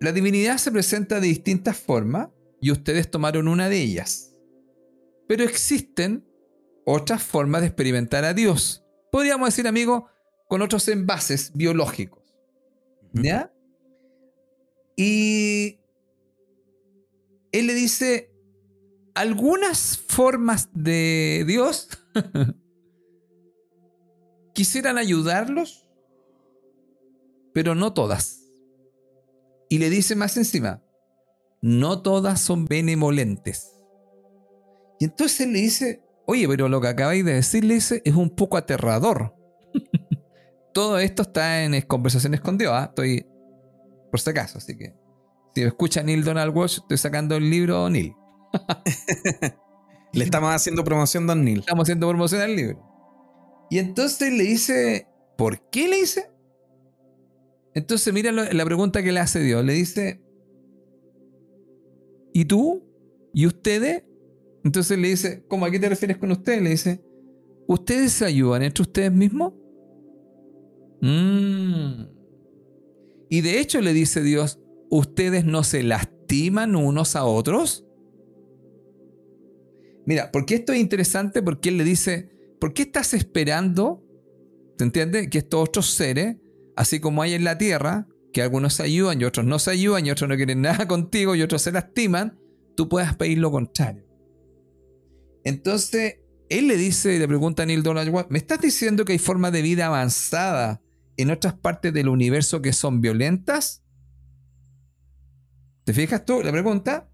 la 0.00 0.12
divinidad 0.12 0.58
se 0.58 0.72
presenta 0.72 1.20
de 1.20 1.28
distintas 1.28 1.76
formas 1.76 2.28
y 2.60 2.70
ustedes 2.70 3.10
tomaron 3.10 3.48
una 3.48 3.68
de 3.68 3.80
ellas. 3.80 4.34
Pero 5.28 5.44
existen 5.44 6.26
otras 6.84 7.22
formas 7.22 7.62
de 7.62 7.68
experimentar 7.68 8.24
a 8.24 8.34
Dios. 8.34 8.84
Podríamos 9.10 9.48
decir, 9.48 9.66
amigo, 9.66 10.08
con 10.48 10.62
otros 10.62 10.86
envases 10.88 11.52
biológicos. 11.54 12.22
¿Ya? 13.12 13.52
Y 14.96 15.78
él 17.52 17.66
le 17.66 17.74
dice, 17.74 18.32
algunas 19.14 19.98
formas 19.98 20.70
de 20.72 21.44
Dios 21.46 21.88
quisieran 24.54 24.98
ayudarlos, 24.98 25.86
pero 27.52 27.74
no 27.74 27.92
todas. 27.92 28.42
Y 29.68 29.78
le 29.78 29.90
dice 29.90 30.16
más 30.16 30.36
encima, 30.36 30.82
no 31.60 32.02
todas 32.02 32.40
son 32.40 32.64
benevolentes. 32.64 33.72
Y 34.98 35.04
entonces 35.04 35.40
él 35.42 35.52
le 35.52 35.60
dice, 35.60 36.02
oye, 36.26 36.48
pero 36.48 36.68
lo 36.68 36.80
que 36.80 36.88
acabáis 36.88 37.24
de 37.24 37.34
decirle 37.34 37.76
es 37.76 38.14
un 38.14 38.30
poco 38.30 38.56
aterrador. 38.56 39.34
Todo 40.72 40.98
esto 40.98 41.22
está 41.22 41.64
en 41.64 41.80
conversaciones 41.82 42.40
con 42.40 42.58
Dios, 42.58 42.72
¿ah? 42.74 42.86
estoy 42.90 43.26
por 44.10 44.20
si 44.20 44.30
acaso, 44.30 44.58
así 44.58 44.76
que 44.76 44.94
si 45.54 45.62
escucha 45.62 46.02
Neil 46.02 46.22
Donald 46.22 46.54
Walsh, 46.54 46.80
estoy 46.80 46.98
sacando 46.98 47.36
el 47.36 47.48
libro 47.48 47.88
Neil. 47.88 48.14
le 50.12 50.24
estamos 50.24 50.54
haciendo 50.54 50.84
promoción 50.84 51.24
a 51.24 51.26
Don 51.28 51.44
Neil. 51.44 51.60
Estamos 51.60 51.84
haciendo 51.84 52.08
promoción 52.08 52.42
al 52.42 52.54
libro. 52.54 52.82
Y 53.70 53.78
entonces 53.78 54.32
le 54.32 54.44
dice, 54.44 55.08
¿por 55.38 55.68
qué 55.70 55.88
le 55.88 55.96
dice? 55.96 56.30
Entonces 57.74 58.12
mira 58.12 58.32
la 58.32 58.64
pregunta 58.64 59.02
que 59.02 59.12
le 59.12 59.20
hace 59.20 59.40
Dios. 59.40 59.64
Le 59.64 59.72
dice, 59.72 60.22
¿y 62.32 62.44
tú? 62.44 62.84
¿Y 63.32 63.46
ustedes? 63.46 64.04
Entonces 64.64 64.98
le 64.98 65.08
dice, 65.08 65.44
¿cómo 65.48 65.66
a 65.66 65.70
qué 65.70 65.78
te 65.78 65.88
refieres 65.88 66.18
con 66.18 66.30
ustedes? 66.32 66.62
Le 66.62 66.70
dice, 66.70 67.04
¿ustedes 67.66 68.12
se 68.12 68.24
ayudan 68.24 68.62
entre 68.62 68.82
ustedes 68.82 69.12
mismos? 69.12 69.54
Mm. 71.00 72.15
Y 73.28 73.40
de 73.40 73.60
hecho 73.60 73.80
le 73.80 73.92
dice 73.92 74.22
Dios, 74.22 74.60
¿ustedes 74.90 75.44
no 75.44 75.64
se 75.64 75.82
lastiman 75.82 76.76
unos 76.76 77.16
a 77.16 77.24
otros? 77.24 77.84
Mira, 80.06 80.30
porque 80.32 80.54
esto 80.54 80.72
es 80.72 80.78
interesante 80.78 81.42
porque 81.42 81.70
él 81.70 81.78
le 81.78 81.84
dice, 81.84 82.30
¿por 82.60 82.72
qué 82.72 82.82
estás 82.82 83.12
esperando? 83.14 84.02
¿Te 84.78 84.84
entiendes? 84.84 85.28
Que 85.28 85.38
estos 85.38 85.68
otros 85.68 85.90
seres, 85.90 86.36
así 86.76 87.00
como 87.00 87.22
hay 87.22 87.34
en 87.34 87.42
la 87.42 87.58
tierra, 87.58 88.06
que 88.32 88.42
algunos 88.42 88.74
se 88.74 88.84
ayudan 88.84 89.20
y 89.20 89.24
otros 89.24 89.46
no 89.46 89.58
se 89.58 89.72
ayudan 89.72 90.06
y 90.06 90.10
otros 90.10 90.28
no 90.28 90.36
quieren 90.36 90.60
nada 90.62 90.86
contigo 90.86 91.34
y 91.34 91.42
otros 91.42 91.62
se 91.62 91.72
lastiman, 91.72 92.38
tú 92.76 92.88
puedas 92.88 93.16
pedir 93.16 93.38
lo 93.38 93.50
contrario. 93.50 94.04
Entonces, 95.42 96.20
él 96.48 96.68
le 96.68 96.76
dice, 96.76 97.18
le 97.18 97.26
pregunta 97.26 97.64
a 97.64 97.66
Neil 97.66 97.82
Donald 97.82 98.26
¿me 98.28 98.38
estás 98.38 98.60
diciendo 98.60 99.04
que 99.04 99.12
hay 99.12 99.18
formas 99.18 99.52
de 99.52 99.62
vida 99.62 99.86
avanzada 99.86 100.80
en 101.16 101.30
otras 101.30 101.54
partes 101.54 101.92
del 101.92 102.08
universo 102.08 102.62
que 102.62 102.72
son 102.72 103.00
violentas? 103.00 103.82
¿Te 105.84 105.92
fijas 105.92 106.24
tú? 106.24 106.42
La 106.42 106.52
pregunta. 106.52 107.08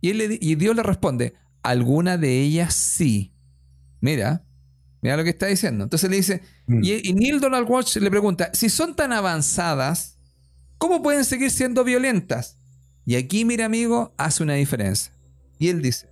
Y, 0.00 0.10
él 0.10 0.38
y 0.40 0.54
Dios 0.54 0.76
le 0.76 0.82
responde, 0.82 1.34
alguna 1.62 2.18
de 2.18 2.40
ellas 2.40 2.74
sí. 2.74 3.32
Mira, 4.00 4.44
mira 5.02 5.16
lo 5.16 5.24
que 5.24 5.30
está 5.30 5.46
diciendo. 5.46 5.84
Entonces 5.84 6.08
le 6.10 6.16
dice, 6.16 6.42
mm. 6.66 6.84
y, 6.84 7.08
y 7.08 7.12
Neil 7.14 7.40
Donald 7.40 7.68
Walsh 7.68 7.96
le 7.96 8.10
pregunta, 8.10 8.50
si 8.52 8.68
son 8.68 8.94
tan 8.94 9.12
avanzadas, 9.12 10.16
¿Cómo 10.78 11.02
pueden 11.02 11.24
seguir 11.24 11.50
siendo 11.50 11.84
violentas? 11.84 12.58
Y 13.04 13.16
aquí, 13.16 13.44
mira 13.44 13.64
amigo, 13.64 14.14
hace 14.18 14.42
una 14.42 14.54
diferencia. 14.54 15.12
Y 15.58 15.68
él 15.68 15.80
dice, 15.80 16.08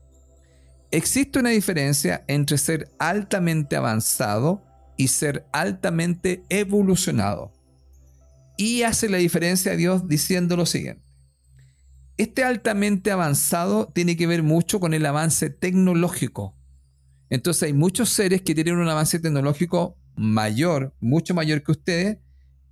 existe 0.90 1.38
una 1.38 1.50
diferencia 1.50 2.24
entre 2.28 2.56
ser 2.56 2.88
altamente 2.98 3.76
avanzado 3.76 4.64
y 4.96 5.08
ser 5.08 5.46
altamente 5.52 6.44
evolucionado. 6.48 7.52
Y 8.56 8.82
hace 8.82 9.08
la 9.08 9.18
diferencia 9.18 9.72
a 9.72 9.76
Dios 9.76 10.08
diciendo 10.08 10.56
lo 10.56 10.66
siguiente. 10.66 11.04
Este 12.16 12.44
altamente 12.44 13.10
avanzado 13.10 13.90
tiene 13.92 14.16
que 14.16 14.28
ver 14.28 14.42
mucho 14.44 14.78
con 14.78 14.94
el 14.94 15.04
avance 15.04 15.50
tecnológico. 15.50 16.56
Entonces 17.28 17.64
hay 17.64 17.72
muchos 17.72 18.10
seres 18.10 18.42
que 18.42 18.54
tienen 18.54 18.76
un 18.76 18.88
avance 18.88 19.18
tecnológico 19.18 19.98
mayor, 20.16 20.94
mucho 21.00 21.34
mayor 21.34 21.64
que 21.64 21.72
ustedes, 21.72 22.18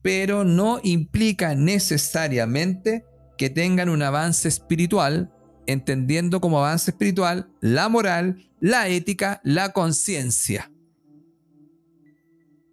pero 0.03 0.45
no 0.45 0.81
implica 0.83 1.55
necesariamente 1.55 3.05
que 3.39 3.51
tengan 3.51 3.89
un 3.89 4.03
avance 4.03 4.49
espiritual, 4.49 5.33
entendiendo 5.67 6.41
como 6.41 6.59
avance 6.59 6.91
espiritual 6.93 7.51
la 7.61 7.89
moral, 7.89 8.51
la 8.61 8.89
ética, 8.89 9.41
la 9.43 9.73
conciencia. 9.73 10.72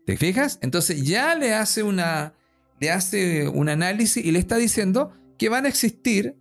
¿Te 0.10 0.18
fijas? 0.18 0.58
Entonces 0.64 1.04
ya 1.04 1.36
le 1.36 1.54
hace 1.54 1.84
una 1.84 2.34
le 2.80 2.90
hace 2.90 3.48
un 3.48 3.70
análisis 3.70 4.26
y 4.26 4.32
le 4.32 4.40
está 4.40 4.58
diciendo 4.58 5.12
que 5.38 5.50
van 5.50 5.68
a 5.68 5.70
existir 5.70 6.36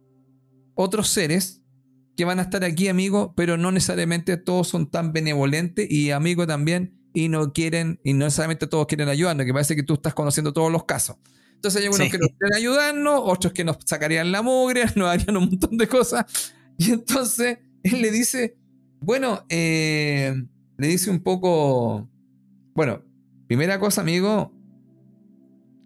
otros 0.75 1.11
seres 1.11 1.61
que 2.16 2.25
van 2.25 2.39
a 2.39 2.43
estar 2.45 2.64
aquí, 2.64 2.89
amigo, 2.89 3.35
pero 3.37 3.59
no 3.59 3.71
necesariamente 3.71 4.39
todos 4.39 4.69
son 4.69 4.91
tan 4.91 5.12
benevolentes 5.12 5.87
y 5.91 6.12
amigo 6.12 6.47
también 6.47 6.99
y 7.12 7.29
no 7.29 7.53
quieren, 7.53 8.01
y 8.03 8.14
no 8.14 8.25
necesariamente 8.25 8.66
todos 8.69 8.87
quieren 8.87 9.11
ayudarnos, 9.11 9.45
que 9.45 9.53
parece 9.53 9.77
que 9.77 9.83
tú 9.83 9.95
estás 9.95 10.14
conociendo 10.14 10.55
todos 10.55 10.73
los 10.73 10.85
casos. 10.85 11.16
Entonces 11.53 11.83
hay 11.83 11.89
unos 11.89 12.11
que 12.11 12.16
nos 12.16 12.31
quieren 12.39 12.57
ayudarnos, 12.57 13.21
otros 13.23 13.53
que 13.53 13.64
nos 13.64 13.77
sacarían 13.85 14.33
la 14.33 14.41
mugre, 14.41 14.87
nos 14.97 15.11
harían 15.11 15.37
un 15.37 15.45
montón 15.45 15.77
de 15.77 15.87
cosas. 15.87 16.25
Y 16.79 16.93
entonces 16.93 17.59
él 17.83 18.01
le 18.01 18.11
dice, 18.12 18.57
bueno, 19.01 19.45
eh, 19.51 20.35
le 20.79 20.87
dice 20.87 21.11
un 21.11 21.21
poco, 21.21 22.09
bueno, 22.73 23.03
primera 23.49 23.81
cosa, 23.81 24.03
amigo, 24.03 24.53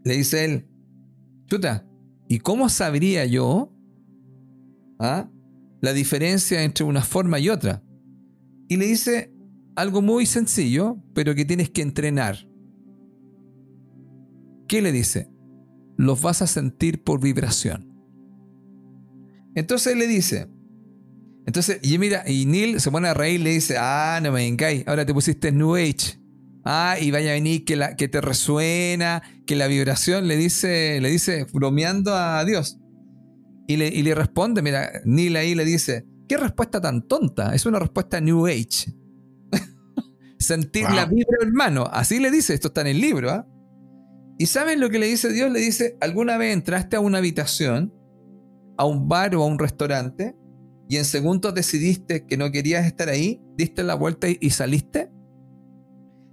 le 0.05 0.17
dice 0.17 0.45
él, 0.45 0.67
chuta, 1.47 1.87
¿y 2.29 2.41
cómo 2.41 2.69
sabría 2.69 3.25
yo 3.25 3.73
ah, 4.99 5.31
la 5.81 5.93
diferencia 5.93 6.65
entre 6.65 6.85
una 6.85 7.03
forma 7.03 7.39
y 7.39 7.49
otra? 7.49 7.83
Y 8.69 8.77
le 8.77 8.87
dice, 8.87 9.33
algo 9.77 10.03
muy 10.03 10.27
sencillo, 10.27 10.99
pero 11.15 11.35
que 11.35 11.45
tienes 11.45 11.71
que 11.71 11.83
entrenar. 11.83 12.49
¿Qué 14.67 14.83
le 14.83 14.91
dice? 14.91 15.31
Los 15.97 16.21
vas 16.21 16.43
a 16.43 16.47
sentir 16.47 17.05
por 17.05 17.21
vibración. 17.21 17.93
Entonces 19.55 19.97
le 19.97 20.09
dice, 20.09 20.49
entonces, 21.47 21.79
y 21.83 21.99
mira, 21.99 22.25
y 22.29 22.47
Neil 22.47 22.81
se 22.81 22.91
pone 22.91 23.09
a 23.09 23.15
reír 23.15 23.41
y 23.41 23.45
le 23.45 23.51
dice, 23.51 23.77
ah, 23.79 24.19
no 24.23 24.33
me 24.33 24.47
encay, 24.47 24.83
ahora 24.87 25.07
te 25.07 25.15
pusiste 25.15 25.53
New 25.53 25.77
Age. 25.77 26.22
Ah, 26.65 26.97
y 27.01 27.11
vaya 27.11 27.31
a 27.31 27.35
venir 27.35 27.65
que, 27.65 27.75
la, 27.77 27.97
que 27.97 28.09
te 28.09 28.21
resuena, 28.21 29.23
que 29.47 29.57
la 29.57 29.67
vibración 29.67 30.29
le 30.29 30.37
dice, 30.37 31.01
le 31.01 31.11
dice, 31.11 31.47
bromeando 31.53 32.15
a 32.15 32.45
Dios. 32.45 32.79
Y 33.67 33.77
le, 33.77 33.89
y 33.89 34.03
le 34.03 34.15
responde, 34.15 34.63
mira, 34.63 34.91
Neil 35.05 35.37
ahí 35.37 35.55
le 35.55 35.65
dice, 35.65 36.07
qué 36.29 36.37
respuesta 36.37 36.81
tan 36.81 37.07
tonta, 37.09 37.55
es 37.55 37.67
una 37.67 37.81
respuesta 37.81 38.21
New 38.21 38.47
Age. 38.47 38.95
Sentir 40.39 40.85
la 40.91 41.07
vibra, 41.07 41.39
hermano, 41.41 41.89
así 41.93 42.21
le 42.21 42.31
dice, 42.31 42.55
esto 42.55 42.69
está 42.69 42.83
en 42.83 42.89
el 42.89 43.01
libro. 43.01 43.31
¿ah? 43.31 43.47
¿Y 44.39 44.47
saben 44.47 44.81
lo 44.81 44.89
que 44.89 45.01
le 45.01 45.07
dice 45.07 45.33
Dios? 45.33 45.51
Le 45.51 45.61
dice, 45.61 45.97
¿alguna 46.01 46.37
vez 46.37 46.53
entraste 46.53 46.97
a 46.97 47.01
una 47.01 47.19
habitación, 47.19 47.93
a 48.79 48.85
un 48.85 49.09
bar 49.09 49.35
o 49.35 49.43
a 49.43 49.47
un 49.47 49.59
restaurante, 49.59 50.37
y 50.89 50.97
en 50.97 51.05
segundos 51.05 51.55
decidiste 51.55 52.27
que 52.27 52.37
no 52.37 52.53
querías 52.53 52.87
estar 52.87 53.09
ahí, 53.09 53.41
diste 53.57 53.83
la 53.83 53.95
vuelta 53.95 54.29
y 54.29 54.51
saliste? 54.51 55.11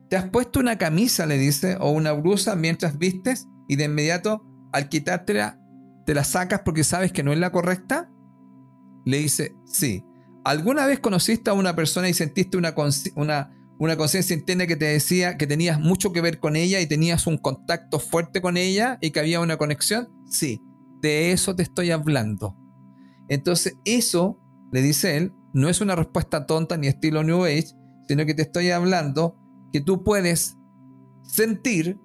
¿Te 0.09 0.17
has 0.17 0.29
puesto 0.29 0.59
una 0.59 0.77
camisa, 0.77 1.25
le 1.27 1.37
dice, 1.37 1.77
o 1.79 1.91
una 1.91 2.13
blusa 2.13 2.55
mientras 2.55 2.97
vistes 2.97 3.47
y 3.67 3.75
de 3.75 3.85
inmediato 3.85 4.43
al 4.71 4.89
quitártela 4.89 5.59
te 6.05 6.15
la 6.15 6.23
sacas 6.23 6.61
porque 6.65 6.83
sabes 6.83 7.11
que 7.11 7.21
no 7.21 7.31
es 7.31 7.37
la 7.37 7.51
correcta? 7.51 8.11
Le 9.05 9.19
dice, 9.19 9.55
sí. 9.65 10.03
¿Alguna 10.43 10.87
vez 10.87 10.99
conociste 10.99 11.51
a 11.51 11.53
una 11.53 11.75
persona 11.75 12.09
y 12.09 12.15
sentiste 12.15 12.57
una, 12.57 12.73
una, 13.15 13.51
una 13.77 13.97
conciencia 13.97 14.35
interna 14.35 14.65
que 14.65 14.75
te 14.75 14.85
decía 14.85 15.37
que 15.37 15.45
tenías 15.45 15.79
mucho 15.79 16.11
que 16.11 16.21
ver 16.21 16.39
con 16.39 16.55
ella 16.55 16.81
y 16.81 16.87
tenías 16.87 17.27
un 17.27 17.37
contacto 17.37 17.99
fuerte 17.99 18.41
con 18.41 18.57
ella 18.57 18.97
y 19.01 19.11
que 19.11 19.19
había 19.19 19.41
una 19.41 19.57
conexión? 19.57 20.09
Sí, 20.27 20.59
de 21.01 21.31
eso 21.31 21.55
te 21.55 21.61
estoy 21.61 21.91
hablando. 21.91 22.57
Entonces 23.27 23.75
eso, 23.85 24.39
le 24.71 24.81
dice 24.81 25.17
él, 25.17 25.33
no 25.53 25.69
es 25.69 25.81
una 25.81 25.95
respuesta 25.95 26.47
tonta 26.47 26.77
ni 26.77 26.87
estilo 26.87 27.23
New 27.23 27.43
Age, 27.43 27.75
sino 28.07 28.25
que 28.25 28.33
te 28.33 28.41
estoy 28.41 28.71
hablando 28.71 29.37
que 29.71 29.81
tú 29.81 30.03
puedes 30.03 30.57
sentir 31.23 31.99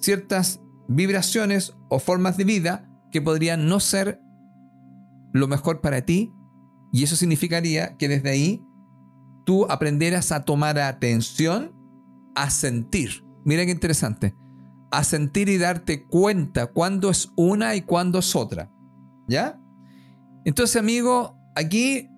ciertas 0.00 0.60
vibraciones 0.88 1.76
o 1.88 1.98
formas 1.98 2.36
de 2.36 2.44
vida 2.44 2.90
que 3.10 3.20
podrían 3.20 3.66
no 3.66 3.80
ser 3.80 4.20
lo 5.32 5.46
mejor 5.46 5.80
para 5.80 6.02
ti 6.02 6.32
y 6.92 7.04
eso 7.04 7.16
significaría 7.16 7.96
que 7.96 8.08
desde 8.08 8.30
ahí 8.30 8.64
tú 9.44 9.66
aprenderas 9.70 10.32
a 10.32 10.44
tomar 10.44 10.78
atención, 10.78 11.72
a 12.34 12.50
sentir. 12.50 13.24
Mira 13.44 13.64
qué 13.64 13.70
interesante. 13.70 14.34
A 14.90 15.04
sentir 15.04 15.48
y 15.48 15.58
darte 15.58 16.04
cuenta 16.04 16.66
cuándo 16.66 17.10
es 17.10 17.30
una 17.36 17.76
y 17.76 17.82
cuándo 17.82 18.18
es 18.18 18.34
otra. 18.34 18.70
¿Ya? 19.28 19.60
Entonces, 20.44 20.76
amigo, 20.76 21.38
aquí 21.54 22.10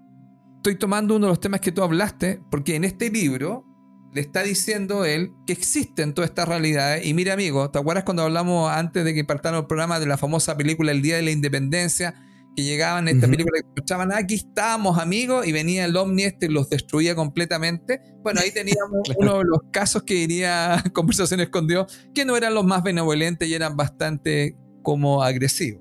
estoy 0.56 0.78
tomando 0.78 1.16
uno 1.16 1.26
de 1.26 1.32
los 1.32 1.40
temas 1.40 1.60
que 1.60 1.72
tú 1.72 1.82
hablaste, 1.82 2.42
porque 2.50 2.76
en 2.76 2.84
este 2.84 3.10
libro 3.10 3.66
le 4.12 4.20
está 4.20 4.42
diciendo 4.42 5.04
él 5.04 5.32
que 5.46 5.54
existen 5.54 6.12
todas 6.12 6.30
estas 6.30 6.46
realidades. 6.46 7.06
Y 7.06 7.14
mira, 7.14 7.32
amigo, 7.32 7.70
¿te 7.70 7.78
acuerdas 7.78 8.04
cuando 8.04 8.22
hablamos 8.22 8.70
antes 8.70 9.04
de 9.04 9.14
que 9.14 9.24
partamos 9.24 9.62
el 9.62 9.66
programa 9.66 9.98
de 9.98 10.06
la 10.06 10.18
famosa 10.18 10.56
película 10.56 10.92
El 10.92 11.00
Día 11.00 11.16
de 11.16 11.22
la 11.22 11.30
Independencia? 11.30 12.14
Que 12.54 12.62
llegaban 12.62 13.08
esta 13.08 13.26
película 13.26 13.58
y 13.58 13.66
escuchaban, 13.66 14.12
aquí 14.12 14.34
estamos, 14.34 14.98
amigos, 14.98 15.46
y 15.46 15.52
venía 15.52 15.86
el 15.86 15.96
ovni 15.96 16.24
este 16.24 16.46
y 16.46 16.48
los 16.50 16.68
destruía 16.68 17.14
completamente. 17.14 18.02
Bueno, 18.22 18.40
ahí 18.42 18.50
teníamos 18.50 19.00
uno 19.16 19.38
de 19.38 19.44
los 19.44 19.60
casos 19.70 20.02
que 20.02 20.14
diría 20.14 20.84
Conversaciones 20.92 21.48
con 21.48 21.66
Dios, 21.66 22.06
que 22.14 22.26
no 22.26 22.36
eran 22.36 22.52
los 22.52 22.66
más 22.66 22.82
benevolentes 22.82 23.48
y 23.48 23.54
eran 23.54 23.78
bastante 23.78 24.58
como 24.82 25.22
agresivos. 25.22 25.80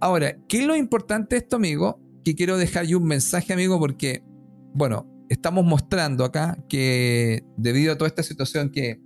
Ahora, 0.00 0.36
¿qué 0.48 0.58
es 0.58 0.66
lo 0.66 0.74
importante 0.74 1.36
de 1.36 1.42
esto, 1.42 1.56
amigo? 1.56 2.00
Que 2.24 2.34
quiero 2.34 2.58
dejar 2.58 2.86
yo 2.86 2.98
un 2.98 3.06
mensaje, 3.06 3.52
amigo, 3.52 3.78
porque, 3.78 4.24
bueno, 4.74 5.06
estamos 5.28 5.64
mostrando 5.64 6.24
acá 6.24 6.58
que 6.68 7.44
debido 7.56 7.92
a 7.92 7.98
toda 7.98 8.08
esta 8.08 8.22
situación 8.22 8.70
que, 8.70 9.00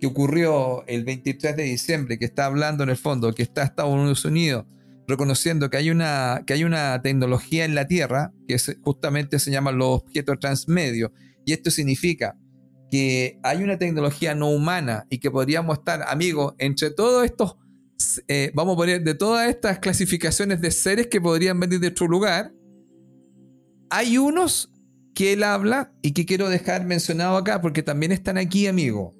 que 0.00 0.06
ocurrió 0.06 0.86
el 0.86 1.04
23 1.04 1.56
de 1.56 1.62
diciembre, 1.64 2.18
que 2.18 2.24
está 2.24 2.46
hablando 2.46 2.84
en 2.84 2.90
el 2.90 2.96
fondo, 2.96 3.32
que 3.34 3.42
está 3.42 3.62
Estados 3.62 4.24
Unidos 4.24 4.66
reconociendo 5.08 5.70
que 5.70 5.78
hay 5.78 5.90
una, 5.90 6.44
que 6.46 6.52
hay 6.52 6.64
una 6.64 7.00
tecnología 7.00 7.64
en 7.64 7.74
la 7.74 7.88
Tierra 7.88 8.34
que 8.46 8.58
justamente 8.82 9.38
se 9.38 9.50
llaman 9.50 9.78
los 9.78 10.02
objetos 10.02 10.38
transmedios. 10.38 11.10
Y 11.46 11.54
esto 11.54 11.70
significa 11.70 12.36
que 12.90 13.40
hay 13.42 13.62
una 13.62 13.78
tecnología 13.78 14.34
no 14.34 14.50
humana 14.50 15.06
y 15.08 15.18
que 15.18 15.30
podríamos 15.30 15.78
estar, 15.78 16.04
amigos, 16.08 16.54
entre 16.58 16.90
todos 16.90 17.24
estos, 17.24 17.56
eh, 18.28 18.52
vamos 18.54 18.74
a 18.74 18.76
poner, 18.76 19.02
de 19.02 19.14
todas 19.14 19.48
estas 19.48 19.78
clasificaciones 19.78 20.60
de 20.60 20.70
seres 20.70 21.06
que 21.06 21.22
podrían 21.22 21.58
venir 21.58 21.80
de 21.80 21.88
otro 21.88 22.06
lugar, 22.06 22.52
hay 23.88 24.18
unos 24.18 24.70
que 25.18 25.32
él 25.32 25.42
habla 25.42 25.92
y 26.00 26.12
que 26.12 26.24
quiero 26.24 26.48
dejar 26.48 26.86
mencionado 26.86 27.36
acá 27.36 27.60
porque 27.60 27.82
también 27.82 28.12
están 28.12 28.38
aquí, 28.38 28.68
amigo. 28.68 29.16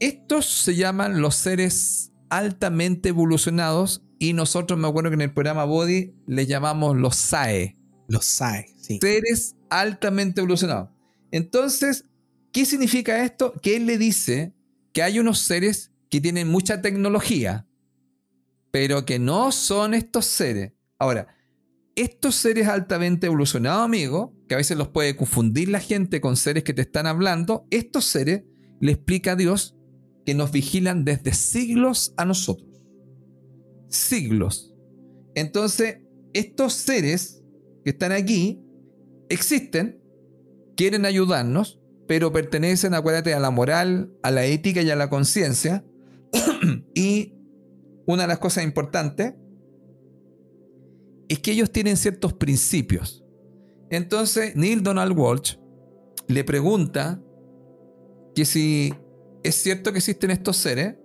Estos 0.00 0.46
se 0.46 0.74
llaman 0.74 1.20
los 1.20 1.34
seres 1.34 2.10
altamente 2.30 3.10
evolucionados 3.10 4.02
y 4.18 4.32
nosotros 4.32 4.78
me 4.78 4.88
acuerdo 4.88 5.10
que 5.10 5.16
en 5.16 5.20
el 5.20 5.34
programa 5.34 5.66
Body 5.66 6.14
les 6.26 6.48
llamamos 6.48 6.96
los 6.96 7.16
SAE. 7.16 7.76
Los 8.08 8.24
SAE, 8.24 8.74
sí. 8.78 8.98
Seres 8.98 9.56
altamente 9.68 10.40
evolucionados. 10.40 10.88
Entonces, 11.32 12.06
¿qué 12.50 12.64
significa 12.64 13.24
esto? 13.24 13.52
Que 13.60 13.76
él 13.76 13.84
le 13.84 13.98
dice 13.98 14.54
que 14.94 15.02
hay 15.02 15.18
unos 15.18 15.40
seres 15.40 15.92
que 16.08 16.22
tienen 16.22 16.48
mucha 16.48 16.80
tecnología, 16.80 17.66
pero 18.70 19.04
que 19.04 19.18
no 19.18 19.52
son 19.52 19.92
estos 19.92 20.24
seres. 20.24 20.72
Ahora, 20.98 21.28
estos 21.94 22.36
seres 22.36 22.68
altamente 22.68 23.26
evolucionados, 23.26 23.84
amigo, 23.84 24.34
que 24.48 24.54
a 24.54 24.58
veces 24.58 24.76
los 24.76 24.88
puede 24.88 25.16
confundir 25.16 25.68
la 25.68 25.80
gente 25.80 26.20
con 26.20 26.36
seres 26.36 26.64
que 26.64 26.74
te 26.74 26.82
están 26.82 27.06
hablando, 27.06 27.66
estos 27.70 28.04
seres 28.06 28.44
le 28.80 28.92
explica 28.92 29.32
a 29.32 29.36
Dios 29.36 29.76
que 30.24 30.34
nos 30.34 30.52
vigilan 30.52 31.04
desde 31.04 31.34
siglos 31.34 32.14
a 32.16 32.24
nosotros. 32.24 32.68
Siglos. 33.88 34.74
Entonces, 35.34 35.98
estos 36.32 36.72
seres 36.74 37.42
que 37.84 37.90
están 37.90 38.12
aquí 38.12 38.62
existen, 39.28 40.02
quieren 40.76 41.04
ayudarnos, 41.04 41.80
pero 42.08 42.32
pertenecen, 42.32 42.94
acuérdate, 42.94 43.34
a 43.34 43.40
la 43.40 43.50
moral, 43.50 44.12
a 44.22 44.30
la 44.30 44.44
ética 44.44 44.82
y 44.82 44.90
a 44.90 44.96
la 44.96 45.10
conciencia. 45.10 45.84
y 46.94 47.34
una 48.06 48.22
de 48.22 48.28
las 48.28 48.38
cosas 48.38 48.64
importantes 48.64 49.34
es 51.32 51.38
que 51.38 51.52
ellos 51.52 51.70
tienen 51.70 51.96
ciertos 51.96 52.34
principios. 52.34 53.24
Entonces, 53.88 54.54
Neil 54.54 54.82
Donald 54.82 55.18
Walsh 55.18 55.56
le 56.28 56.44
pregunta 56.44 57.22
que 58.34 58.44
si 58.44 58.92
es 59.42 59.54
cierto 59.54 59.92
que 59.92 59.98
existen 59.98 60.30
estos 60.30 60.58
seres, 60.58 60.96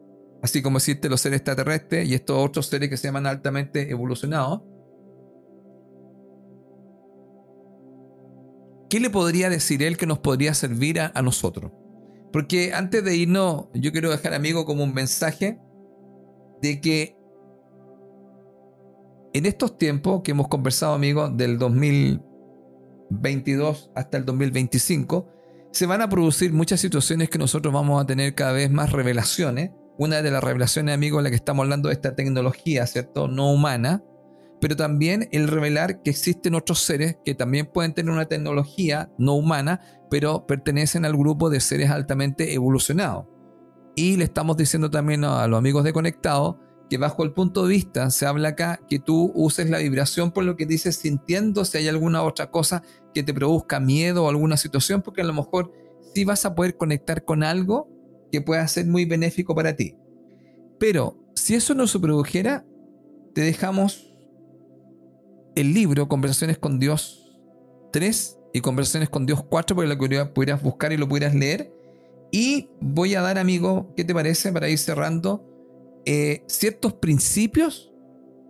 así 0.42 0.62
como 0.62 0.80
existen 0.80 1.12
los 1.12 1.22
seres 1.22 1.38
extraterrestres 1.38 2.10
y 2.10 2.14
estos 2.14 2.38
otros 2.46 2.66
seres 2.68 2.90
que 2.90 2.98
se 2.98 3.08
llaman 3.08 3.26
altamente 3.26 3.90
evolucionados, 3.90 4.64
¿qué 8.90 9.00
le 9.00 9.10
podría 9.10 9.50
decir 9.50 9.82
él 9.82 9.96
que 9.96 10.08
nos 10.08 10.20
podría 10.20 10.54
servir 10.54 11.00
a, 11.00 11.22
nosotros? 11.22 11.72
Porque 12.34 12.74
antes 12.74 13.02
de 13.02 13.16
irnos, 13.16 13.68
yo 13.74 13.94
quiero 13.94 14.12
dejar, 14.12 14.34
amigo, 14.34 14.66
como 14.66 14.84
un 14.84 14.94
mensaje 14.94 15.58
de 16.62 16.82
que 16.82 17.17
en 19.38 19.46
estos 19.46 19.78
tiempos 19.78 20.22
que 20.24 20.32
hemos 20.32 20.48
conversado, 20.48 20.94
amigos, 20.94 21.38
del 21.38 21.60
2022 21.60 23.92
hasta 23.96 24.18
el 24.18 24.26
2025, 24.26 25.30
se 25.72 25.86
van 25.86 26.02
a 26.02 26.10
producir 26.10 26.52
muchas 26.54 26.80
situaciones 26.80 27.30
que 27.30 27.38
nosotros 27.38 27.72
vamos 27.74 28.02
a 28.02 28.08
tener 28.08 28.34
cada 28.34 28.54
vez 28.54 28.72
más 28.72 28.92
revelaciones. 28.92 29.70
Una 30.00 30.24
de 30.24 30.32
las 30.32 30.44
revelaciones, 30.44 30.96
amigos, 30.96 31.20
en 31.20 31.26
la 31.26 31.30
que 31.30 31.36
estamos 31.36 31.62
hablando 31.64 31.90
de 31.90 31.94
esta 31.94 32.16
tecnología, 32.16 32.88
¿cierto? 32.88 33.28
No 33.28 33.52
humana, 33.52 34.04
pero 34.60 34.76
también 34.76 35.30
el 35.32 35.48
revelar 35.48 36.02
que 36.02 36.10
existen 36.10 36.56
otros 36.56 36.80
seres 36.80 37.18
que 37.24 37.36
también 37.36 37.68
pueden 37.68 37.94
tener 37.94 38.12
una 38.12 38.26
tecnología 38.26 39.12
no 39.20 39.36
humana, 39.36 39.82
pero 40.10 40.48
pertenecen 40.48 41.06
al 41.06 41.16
grupo 41.16 41.52
de 41.52 41.60
seres 41.60 41.92
altamente 41.92 42.56
evolucionados. 42.56 43.28
Y 43.96 44.18
le 44.18 44.24
estamos 44.24 44.58
diciendo 44.58 44.90
también 44.90 45.24
a 45.24 45.48
los 45.48 45.60
amigos 45.60 45.84
de 45.84 45.94
Conectado 45.94 46.60
que 46.90 46.98
bajo 46.98 47.24
el 47.24 47.34
punto 47.34 47.64
de 47.64 47.70
vista 47.70 48.10
se 48.12 48.26
habla 48.26 48.50
acá 48.50 48.80
que 48.90 49.00
tú 49.00 49.32
uses 49.36 49.70
la 49.70 49.80
vibración 49.80 50.32
por 50.32 50.46
lo 50.46 50.56
que 50.56 50.66
dices 50.66 50.96
sintiendo 50.96 51.66
si 51.66 51.78
hay 51.78 51.88
alguna 51.88 52.24
otra 52.24 52.50
cosa 52.50 52.84
que 53.14 53.24
te 53.24 53.34
produzca 53.34 53.80
miedo 53.80 54.24
o 54.24 54.30
alguna 54.30 54.58
situación, 54.58 55.02
porque 55.02 55.22
a 55.22 55.26
lo 55.26 55.34
mejor 55.34 55.72
sí 56.14 56.24
vas 56.24 56.46
a 56.46 56.56
poder 56.56 56.78
conectar 56.78 57.26
con 57.26 57.44
algo 57.44 57.90
que 58.32 58.42
pueda 58.42 58.68
ser 58.68 58.86
muy 58.86 59.06
benéfico 59.06 59.56
para 59.56 59.76
ti. 59.76 59.96
Pero 60.80 61.18
si 61.36 61.56
eso 61.56 61.74
no 61.74 61.88
se 61.88 62.00
produjera, 62.00 62.66
te 63.34 63.42
dejamos 63.42 64.14
el 65.56 65.74
libro 65.74 66.08
Conversaciones 66.08 66.58
con 66.58 66.80
Dios 66.80 67.40
3 67.92 68.38
y 68.54 68.62
Conversaciones 68.62 69.10
con 69.10 69.26
Dios 69.26 69.44
4 69.44 69.76
para 69.76 69.98
que 69.98 70.08
lo 70.08 70.34
pudieras 70.34 70.62
buscar 70.62 70.94
y 70.94 70.98
lo 70.98 71.08
pudieras 71.08 71.36
leer. 71.36 71.74
Y 72.32 72.70
voy 72.82 73.16
a 73.16 73.22
dar, 73.22 73.38
amigo, 73.38 73.94
¿qué 73.96 74.04
te 74.04 74.14
parece 74.14 74.52
para 74.52 74.70
ir 74.70 74.78
cerrando? 74.78 75.47
Eh, 76.10 76.46
ciertos 76.48 76.94
principios 76.94 77.92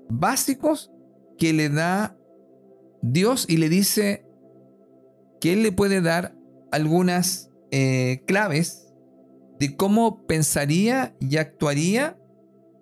básicos 0.09 0.91
que 1.39 1.53
le 1.53 1.69
da 1.69 2.15
Dios 3.01 3.47
y 3.49 3.57
le 3.57 3.67
dice 3.67 4.27
que 5.41 5.53
Él 5.53 5.63
le 5.63 5.71
puede 5.71 6.01
dar 6.01 6.37
algunas 6.71 7.49
eh, 7.71 8.21
claves 8.27 8.93
de 9.59 9.75
cómo 9.75 10.27
pensaría 10.27 11.15
y 11.19 11.37
actuaría 11.37 12.21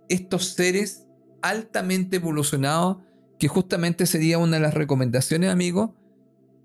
estos 0.10 0.50
seres 0.56 1.08
altamente 1.42 2.18
evolucionados, 2.18 2.98
que 3.40 3.48
justamente 3.48 4.06
sería 4.06 4.40
una 4.40 4.58
de 4.58 4.64
las 4.64 4.74
recomendaciones, 4.74 5.52
amigo, 5.52 5.96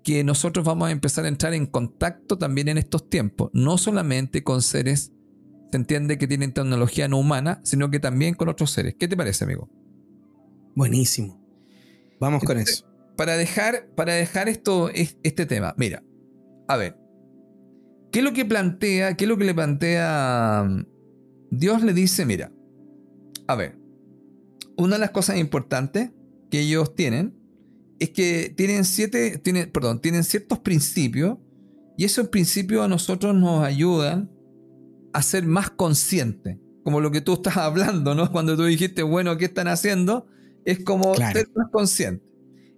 que 0.03 0.25
nosotros 0.25 0.65
vamos 0.65 0.89
a 0.89 0.91
empezar 0.91 1.23
a 1.23 1.29
entrar 1.29 1.53
en 1.53 1.65
contacto 1.65 2.37
también 2.37 2.67
en 2.67 2.77
estos 2.77 3.09
tiempos, 3.09 3.51
no 3.53 3.77
solamente 3.77 4.43
con 4.43 4.61
seres, 4.61 5.13
se 5.71 5.77
entiende 5.77 6.17
que 6.17 6.27
tienen 6.27 6.53
tecnología 6.53 7.07
no 7.07 7.17
humana, 7.17 7.61
sino 7.63 7.89
que 7.89 7.99
también 7.99 8.35
con 8.35 8.49
otros 8.49 8.71
seres. 8.71 8.95
¿Qué 8.99 9.07
te 9.07 9.15
parece, 9.15 9.45
amigo? 9.45 9.69
Buenísimo. 10.75 11.41
Vamos 12.19 12.43
con 12.43 12.57
eso. 12.57 12.85
Para 13.15 13.37
dejar, 13.37 13.87
para 13.95 14.13
dejar 14.13 14.49
esto, 14.49 14.89
este 14.89 15.45
tema, 15.45 15.73
mira, 15.77 16.03
a 16.67 16.77
ver, 16.77 16.97
¿qué 18.11 18.19
es 18.19 18.25
lo 18.25 18.33
que 18.33 18.45
plantea? 18.45 19.15
¿Qué 19.15 19.25
es 19.25 19.29
lo 19.29 19.37
que 19.37 19.45
le 19.45 19.53
plantea? 19.53 20.65
Mm, 20.67 20.85
Dios 21.51 21.83
le 21.83 21.93
dice, 21.93 22.25
mira, 22.25 22.51
a 23.47 23.55
ver, 23.55 23.77
una 24.77 24.95
de 24.95 24.99
las 24.99 25.11
cosas 25.11 25.37
importantes 25.37 26.11
que 26.49 26.61
ellos 26.61 26.95
tienen 26.95 27.37
es 27.99 28.09
que 28.09 28.53
tienen 28.55 28.83
siete, 28.85 29.37
tienen, 29.37 29.71
perdón, 29.71 30.01
tienen 30.01 30.23
ciertos 30.23 30.59
principios 30.59 31.37
y 31.97 32.05
esos 32.05 32.29
principios 32.29 32.83
a 32.83 32.87
nosotros 32.87 33.35
nos 33.35 33.63
ayudan 33.63 34.30
a 35.13 35.21
ser 35.21 35.45
más 35.45 35.69
conscientes. 35.69 36.57
Como 36.83 36.99
lo 36.99 37.11
que 37.11 37.21
tú 37.21 37.33
estás 37.33 37.57
hablando, 37.57 38.15
¿no? 38.15 38.31
Cuando 38.31 38.55
tú 38.55 38.65
dijiste, 38.65 39.03
bueno, 39.03 39.37
¿qué 39.37 39.45
están 39.45 39.67
haciendo? 39.67 40.27
Es 40.65 40.83
como 40.83 41.13
ser 41.15 41.49
más 41.55 41.69
consciente. 41.71 42.25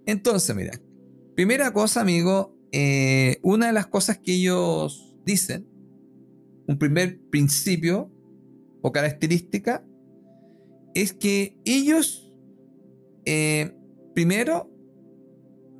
Entonces, 0.06 0.54
mira, 0.54 0.72
primera 1.34 1.72
cosa, 1.72 2.00
amigo, 2.00 2.56
eh, 2.72 3.38
una 3.42 3.68
de 3.68 3.72
las 3.72 3.86
cosas 3.86 4.18
que 4.18 4.34
ellos 4.34 5.16
dicen, 5.24 5.68
un 6.66 6.78
primer 6.78 7.20
principio 7.30 8.10
o 8.82 8.92
característica, 8.92 9.84
es 10.94 11.12
que 11.12 11.58
ellos, 11.64 12.32
eh, 13.24 13.76
primero, 14.14 14.70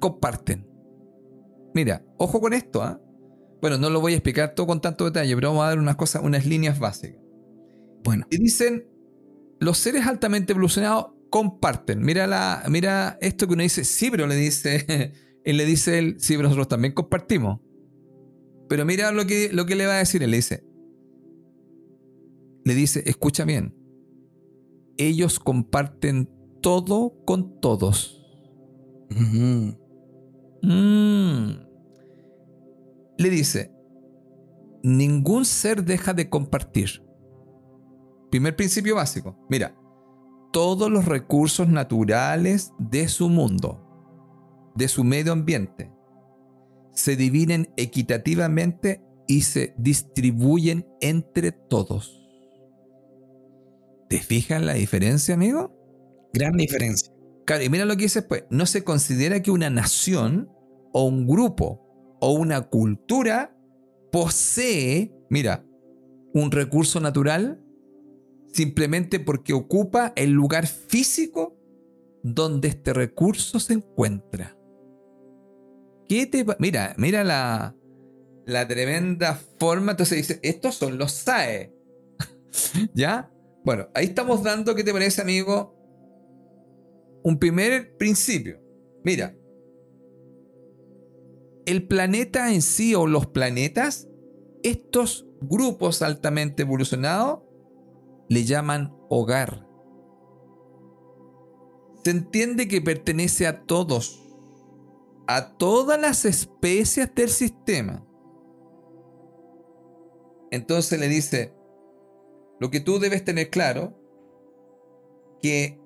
comparten. 0.01 0.66
Mira, 1.74 2.05
ojo 2.18 2.40
con 2.40 2.52
esto, 2.52 2.82
¿ah? 2.82 3.01
Bueno, 3.65 3.78
no 3.78 3.89
lo 3.89 4.03
voy 4.03 4.12
a 4.12 4.16
explicar 4.16 4.55
todo 4.55 4.66
con 4.66 4.82
tanto 4.82 5.07
detalle, 5.07 5.35
pero 5.35 5.49
vamos 5.49 5.65
a 5.65 5.69
dar 5.69 5.78
unas 5.78 5.97
cosas, 5.97 6.23
unas 6.23 6.45
líneas 6.45 6.78
básicas. 6.78 7.19
Bueno. 8.03 8.27
Y 8.28 8.36
dicen, 8.36 8.86
los 9.59 9.78
seres 9.78 10.07
altamente 10.07 10.53
evolucionados 10.53 11.15
comparten. 11.31 12.03
Mira, 12.03 12.27
la, 12.27 12.62
mira 12.69 13.16
esto 13.23 13.47
que 13.47 13.55
uno 13.55 13.62
dice, 13.62 13.85
sí, 13.85 14.11
pero 14.11 14.27
le 14.27 14.36
dice, 14.36 15.15
él 15.45 15.57
le 15.57 15.65
dice 15.65 15.99
él, 15.99 16.16
sí, 16.19 16.35
pero 16.36 16.43
nosotros 16.43 16.69
también 16.69 16.93
compartimos. 16.93 17.61
Pero 18.69 18.85
mira 18.85 19.11
lo 19.12 19.27
que, 19.27 19.51
lo 19.51 19.65
que 19.65 19.77
le 19.77 19.86
va 19.86 19.95
a 19.95 19.99
decir, 20.01 20.23
él 20.23 20.32
le 20.32 20.36
dice, 20.36 20.62
le 22.66 22.74
dice, 22.74 23.03
escucha 23.07 23.47
bien, 23.47 23.74
ellos 24.99 25.39
comparten 25.39 26.28
todo 26.61 27.15
con 27.24 27.62
todos. 27.62 28.23
Mm. 29.09 29.70
Le 33.16 33.31
dice, 33.31 33.73
ningún 34.82 35.45
ser 35.45 35.85
deja 35.85 36.12
de 36.12 36.28
compartir. 36.28 37.03
Primer 38.31 38.57
principio 38.57 38.97
básico. 38.97 39.36
Mira, 39.49 39.77
todos 40.53 40.91
los 40.91 41.05
recursos 41.05 41.69
naturales 41.69 42.73
de 42.78 43.09
su 43.09 43.28
mundo, 43.28 44.73
de 44.74 44.89
su 44.89 45.05
medio 45.05 45.32
ambiente, 45.32 45.93
se 46.93 47.16
dividen 47.16 47.73
equitativamente 47.77 49.03
y 49.27 49.43
se 49.43 49.74
distribuyen 49.78 50.86
entre 51.01 51.53
todos. 51.53 52.20
¿Te 54.09 54.19
fijas 54.20 54.62
la 54.62 54.74
diferencia, 54.74 55.35
amigo? 55.35 55.73
Gran 56.32 56.53
diferencia. 56.57 57.12
Claro, 57.47 57.62
y 57.65 57.69
mira 57.69 57.85
lo 57.85 57.97
que 57.97 58.05
dice 58.05 58.20
después. 58.20 58.45
No 58.51 58.66
se 58.66 58.85
considera 58.85 59.43
que 59.43 59.51
una 59.51 59.70
nación 59.70 60.51
o 60.93 61.05
un 61.05 61.27
grupo 61.27 61.84
o 62.20 62.32
una 62.32 62.62
cultura 62.62 63.57
posee, 64.11 65.15
mira, 65.31 65.65
un 66.32 66.51
recurso 66.51 67.01
natural 67.01 67.61
simplemente 68.53 69.20
porque 69.20 69.53
ocupa 69.53 70.12
el 70.16 70.31
lugar 70.31 70.66
físico 70.66 71.57
donde 72.23 72.69
este 72.69 72.93
recurso 72.93 73.59
se 73.59 73.74
encuentra. 73.74 74.57
¿Qué 76.09 76.27
te 76.27 76.45
mira, 76.59 76.95
mira 76.99 77.24
la, 77.24 77.74
la 78.47 78.66
tremenda 78.69 79.35
forma. 79.59 79.93
Entonces 79.93 80.19
dice, 80.19 80.41
estos 80.43 80.77
son 80.77 80.99
los 80.99 81.12
SAE. 81.12 81.74
¿Ya? 82.95 83.31
Bueno, 83.65 83.89
ahí 83.95 84.07
estamos 84.07 84.43
dando, 84.43 84.74
¿qué 84.74 84.85
te 84.85 84.93
parece, 84.93 85.23
amigo? 85.23 85.74
Un 87.23 87.39
primer 87.39 87.97
principio. 87.97 88.61
Mira, 89.03 89.35
el 91.66 91.86
planeta 91.86 92.53
en 92.53 92.62
sí 92.62 92.95
o 92.95 93.07
los 93.07 93.27
planetas, 93.27 94.09
estos 94.62 95.27
grupos 95.41 96.03
altamente 96.03 96.62
evolucionados 96.62 97.41
le 98.28 98.45
llaman 98.45 98.95
hogar. 99.09 99.66
Se 102.03 102.11
entiende 102.11 102.69
que 102.69 102.82
pertenece 102.82 103.47
a 103.47 103.62
todos, 103.62 104.23
a 105.27 105.57
todas 105.57 106.01
las 106.01 106.24
especies 106.24 107.15
del 107.15 107.31
sistema. 107.31 108.07
Entonces 110.51 111.01
le 111.01 111.09
dice, 111.09 111.55
lo 112.61 112.70
que 112.70 112.81
tú 112.81 112.99
debes 112.99 113.24
tener 113.24 113.51
claro, 113.51 113.99
que 115.41 115.81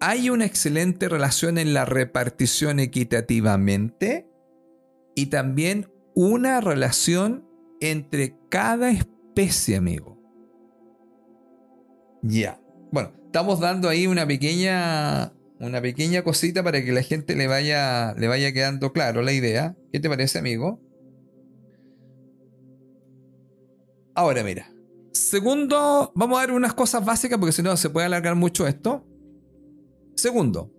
hay 0.00 0.30
una 0.30 0.46
excelente 0.46 1.08
relación 1.08 1.58
en 1.58 1.74
la 1.74 1.84
repartición 1.84 2.80
equitativamente 2.80 4.29
y 5.14 5.26
también 5.26 5.90
una 6.14 6.60
relación 6.60 7.46
entre 7.80 8.36
cada 8.48 8.90
especie, 8.90 9.76
amigo. 9.76 10.18
Ya. 12.22 12.60
Bueno, 12.92 13.12
estamos 13.24 13.60
dando 13.60 13.88
ahí 13.88 14.06
una 14.06 14.26
pequeña 14.26 15.32
una 15.58 15.82
pequeña 15.82 16.22
cosita 16.22 16.62
para 16.62 16.82
que 16.82 16.90
la 16.90 17.02
gente 17.02 17.36
le 17.36 17.46
vaya 17.46 18.14
le 18.14 18.28
vaya 18.28 18.52
quedando 18.52 18.92
claro 18.92 19.22
la 19.22 19.32
idea. 19.32 19.76
¿Qué 19.92 20.00
te 20.00 20.08
parece, 20.08 20.38
amigo? 20.38 20.80
Ahora 24.14 24.42
mira. 24.42 24.70
Segundo, 25.12 26.12
vamos 26.14 26.38
a 26.38 26.42
dar 26.42 26.52
unas 26.52 26.74
cosas 26.74 27.04
básicas 27.04 27.38
porque 27.38 27.52
si 27.52 27.62
no 27.62 27.76
se 27.76 27.90
puede 27.90 28.06
alargar 28.06 28.36
mucho 28.36 28.66
esto. 28.66 29.06
Segundo, 30.14 30.72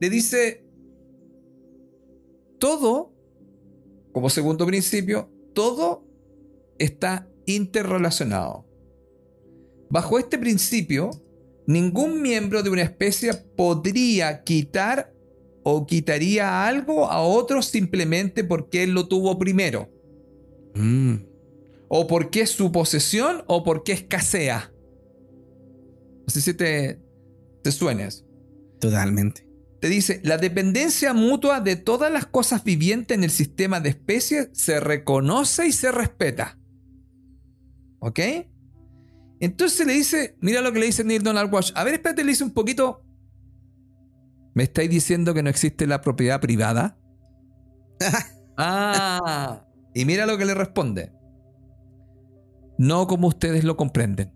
le 0.00 0.10
dice 0.10 0.67
todo, 2.58 3.12
como 4.12 4.30
segundo 4.30 4.66
principio, 4.66 5.30
todo 5.54 6.04
está 6.78 7.28
interrelacionado. 7.46 8.66
Bajo 9.90 10.18
este 10.18 10.38
principio, 10.38 11.10
ningún 11.66 12.20
miembro 12.20 12.62
de 12.62 12.70
una 12.70 12.82
especie 12.82 13.32
podría 13.34 14.42
quitar 14.44 15.14
o 15.62 15.86
quitaría 15.86 16.66
algo 16.66 17.06
a 17.10 17.22
otro 17.22 17.62
simplemente 17.62 18.44
porque 18.44 18.82
él 18.82 18.92
lo 18.92 19.08
tuvo 19.08 19.38
primero. 19.38 19.88
Mm. 20.74 21.14
O 21.88 22.06
porque 22.06 22.42
es 22.42 22.50
su 22.50 22.70
posesión 22.70 23.42
o 23.46 23.64
porque 23.64 23.92
escasea. 23.92 24.72
No 26.26 26.28
sé 26.28 26.42
si 26.42 26.52
te, 26.52 27.00
te 27.62 27.72
suena 27.72 28.04
eso. 28.04 28.24
Totalmente 28.78 29.47
te 29.80 29.88
dice, 29.88 30.20
la 30.24 30.38
dependencia 30.38 31.14
mutua 31.14 31.60
de 31.60 31.76
todas 31.76 32.10
las 32.10 32.26
cosas 32.26 32.64
vivientes 32.64 33.16
en 33.16 33.24
el 33.24 33.30
sistema 33.30 33.80
de 33.80 33.90
especies 33.90 34.50
se 34.52 34.80
reconoce 34.80 35.66
y 35.68 35.72
se 35.72 35.92
respeta. 35.92 36.58
¿Ok? 38.00 38.20
Entonces 39.40 39.86
le 39.86 39.92
dice, 39.92 40.36
mira 40.40 40.60
lo 40.62 40.72
que 40.72 40.80
le 40.80 40.86
dice 40.86 41.04
Neil 41.04 41.22
Donald 41.22 41.52
Walsh. 41.52 41.72
A 41.76 41.84
ver, 41.84 41.94
espérate, 41.94 42.24
le 42.24 42.30
dice 42.30 42.44
un 42.44 42.52
poquito. 42.52 43.04
¿Me 44.54 44.64
estáis 44.64 44.90
diciendo 44.90 45.34
que 45.34 45.42
no 45.42 45.50
existe 45.50 45.86
la 45.86 46.00
propiedad 46.00 46.40
privada? 46.40 46.98
ah, 48.56 49.64
y 49.94 50.04
mira 50.04 50.26
lo 50.26 50.36
que 50.36 50.44
le 50.44 50.54
responde. 50.54 51.12
No 52.78 53.06
como 53.06 53.28
ustedes 53.28 53.62
lo 53.62 53.76
comprenden. 53.76 54.32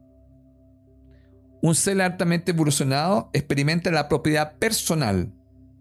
Un 1.63 1.77
ser 1.77 2.03
altamente 2.03 2.51
evolucionado 2.51 3.31
experimenta 3.33 3.93
la 3.93 4.09
propiedad 4.09 4.59
personal, 4.59 5.33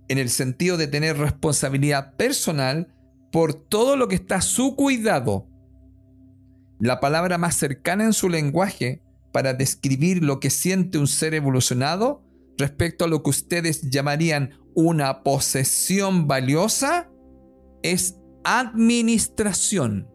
en 0.08 0.20
el 0.20 0.30
sentido 0.30 0.78
de 0.78 0.88
tener 0.88 1.18
responsabilidad 1.18 2.16
personal 2.16 2.94
por 3.32 3.56
todo 3.56 3.96
lo 3.96 4.08
que 4.08 4.16
está 4.16 4.36
a 4.36 4.42
su 4.42 4.76
cuidado. 4.76 5.48
La 6.80 7.00
palabra 7.00 7.40
más 7.40 7.56
cercana 7.56 8.04
en 8.04 8.14
su 8.14 8.30
lenguaje 8.30 9.02
para 9.32 9.56
describir 9.56 10.24
lo 10.24 10.40
que 10.40 10.52
siente 10.52 11.00
un 11.00 11.08
ser 11.08 11.34
evolucionado 11.34 12.22
respecto 12.58 13.06
a 13.06 13.08
lo 13.08 13.24
que 13.24 13.32
ustedes 13.32 13.90
llamarían 13.90 14.52
una 14.76 15.24
posesión 15.24 16.28
valiosa 16.28 17.10
es 17.82 18.18
administración. 18.44 20.08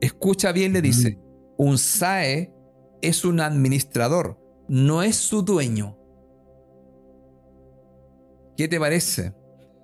Escucha 0.00 0.52
bien, 0.52 0.72
le 0.72 0.80
dice, 0.80 1.18
un 1.58 1.76
SAE 1.76 2.54
es 3.02 3.24
un 3.24 3.40
administrador, 3.40 4.38
no 4.68 5.02
es 5.02 5.16
su 5.16 5.42
dueño. 5.42 5.96
¿Qué 8.56 8.68
te 8.68 8.80
parece? 8.80 9.34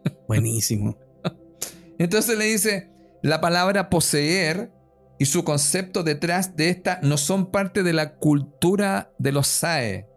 Buenísimo. 0.28 0.98
Entonces 1.98 2.36
le 2.36 2.46
dice, 2.46 2.90
la 3.22 3.40
palabra 3.40 3.88
poseer 3.88 4.72
y 5.18 5.26
su 5.26 5.44
concepto 5.44 6.02
detrás 6.02 6.56
de 6.56 6.70
esta 6.70 6.98
no 7.02 7.16
son 7.16 7.50
parte 7.50 7.82
de 7.82 7.92
la 7.92 8.16
cultura 8.16 9.12
de 9.18 9.32
los 9.32 9.46
SAE. 9.46 10.08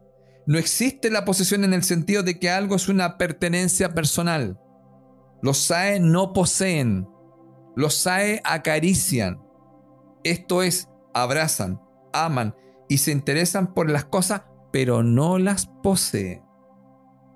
No 0.48 0.58
existe 0.58 1.12
la 1.12 1.26
posesión 1.26 1.64
en 1.64 1.74
el 1.74 1.84
sentido 1.84 2.24
de 2.24 2.40
que 2.40 2.50
algo 2.50 2.76
es 2.76 2.88
una 2.88 3.18
pertenencia 3.18 3.94
personal. 3.94 4.60
Los 5.42 5.60
SAE 5.60 6.00
no 6.00 6.34
poseen. 6.34 7.08
Los 7.76 7.96
SAE 7.96 8.42
acarician. 8.44 9.40
Esto 10.24 10.64
es, 10.64 10.90
abrazan, 11.14 11.80
aman 12.12 12.56
y 12.90 13.00
se 13.00 13.12
interesan 13.12 13.74
por 13.74 13.90
las 13.90 14.06
cosas, 14.06 14.44
pero 14.72 15.04
no 15.04 15.38
las 15.38 15.68
poseen. 15.68 16.44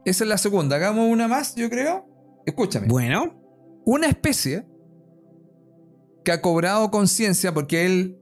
Esa 0.06 0.23
es 0.23 0.28
la 0.30 0.38
segunda. 0.38 0.78
Hagamos 0.78 1.10
una 1.10 1.28
más, 1.28 1.56
yo 1.56 1.69
creo. 1.69 2.06
Escúchame. 2.45 2.88
Bueno. 2.88 3.38
Una 3.86 4.07
especie 4.07 4.65
que 6.23 6.32
ha 6.32 6.41
cobrado 6.41 6.91
conciencia 6.91 7.53
porque 7.53 7.86
él 7.86 8.19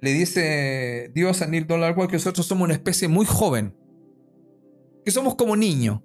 le 0.00 0.12
dice 0.12 1.10
Dios 1.14 1.42
a 1.42 1.46
Neil 1.46 1.66
Dollar 1.66 1.94
que 1.94 2.14
nosotros 2.14 2.46
somos 2.46 2.64
una 2.64 2.74
especie 2.74 3.08
muy 3.08 3.26
joven, 3.26 3.76
que 5.04 5.10
somos 5.10 5.34
como 5.34 5.56
niños 5.56 6.00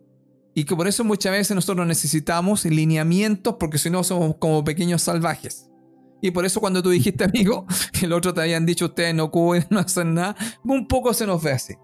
y 0.54 0.66
que 0.66 0.76
por 0.76 0.88
eso 0.88 1.04
muchas 1.04 1.32
veces 1.32 1.56
nosotros 1.56 1.88
necesitamos 1.88 2.66
lineamientos 2.66 3.56
porque 3.60 3.78
si 3.78 3.90
no 3.90 4.04
somos 4.04 4.36
como 4.38 4.64
pequeños 4.64 5.02
salvajes. 5.02 5.71
Y 6.22 6.32
por 6.32 6.46
eso 6.46 6.60
cuando 6.62 6.84
tú 6.84 6.90
dijiste, 6.90 7.24
amigo, 7.26 7.66
que 7.92 8.06
el 8.06 8.14
otro 8.14 8.34
te 8.34 8.42
habían 8.42 8.66
dicho 8.66 8.86
ustedes 8.86 9.14
no 9.16 9.32
cuiden, 9.32 9.68
no 9.70 9.80
hacen 9.80 10.14
nada, 10.14 10.36
un 10.64 10.88
poco 10.88 11.14
se 11.14 11.26
nos 11.26 11.42
ve 11.42 11.52
así. 11.52 11.76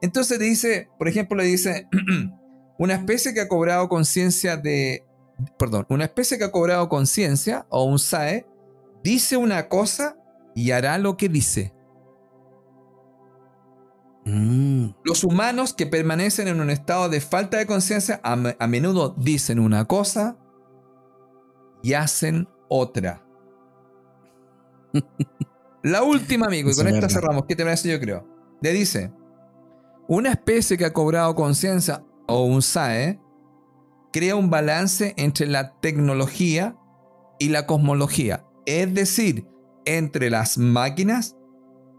Entonces 0.00 0.38
le 0.38 0.44
dice, 0.46 0.88
por 0.98 1.08
ejemplo, 1.08 1.36
le 1.36 1.44
dice, 1.44 1.88
una 2.78 2.94
especie 2.94 3.34
que 3.34 3.40
ha 3.40 3.48
cobrado 3.48 3.88
conciencia 3.88 4.56
de, 4.56 5.04
perdón, 5.58 5.86
una 5.88 6.04
especie 6.04 6.38
que 6.38 6.44
ha 6.44 6.52
cobrado 6.52 6.88
conciencia 6.88 7.66
o 7.70 7.84
un 7.84 7.98
SAE 7.98 8.46
dice 9.02 9.36
una 9.36 9.68
cosa 9.68 10.16
y 10.54 10.70
hará 10.70 10.98
lo 10.98 11.16
que 11.16 11.28
dice. 11.28 11.74
Mm. 14.24 14.88
Los 15.04 15.22
humanos 15.22 15.74
que 15.74 15.86
permanecen 15.86 16.48
en 16.48 16.60
un 16.60 16.70
estado 16.70 17.08
de 17.08 17.20
falta 17.20 17.58
de 17.58 17.66
conciencia 17.66 18.20
a, 18.22 18.66
menudo 18.66 19.14
dicen 19.18 19.58
una 19.58 19.84
cosa 19.84 20.38
y 21.82 21.92
hacen 21.92 22.48
otra. 22.68 23.23
La 25.82 26.02
última, 26.02 26.46
amigo, 26.46 26.70
y 26.70 26.74
con 26.74 26.88
esta 26.88 27.08
cerramos. 27.08 27.44
¿Qué 27.46 27.56
te 27.56 27.64
parece? 27.64 27.90
Yo 27.90 28.00
creo. 28.00 28.26
Le 28.62 28.72
dice: 28.72 29.12
Una 30.08 30.30
especie 30.30 30.78
que 30.78 30.84
ha 30.84 30.92
cobrado 30.92 31.34
conciencia 31.34 32.04
o 32.26 32.44
un 32.44 32.62
SAE 32.62 33.20
crea 34.12 34.36
un 34.36 34.48
balance 34.48 35.14
entre 35.16 35.46
la 35.46 35.78
tecnología 35.80 36.76
y 37.38 37.48
la 37.48 37.66
cosmología 37.66 38.44
es 38.66 38.94
decir, 38.94 39.46
entre 39.84 40.30
las 40.30 40.58
máquinas 40.58 41.36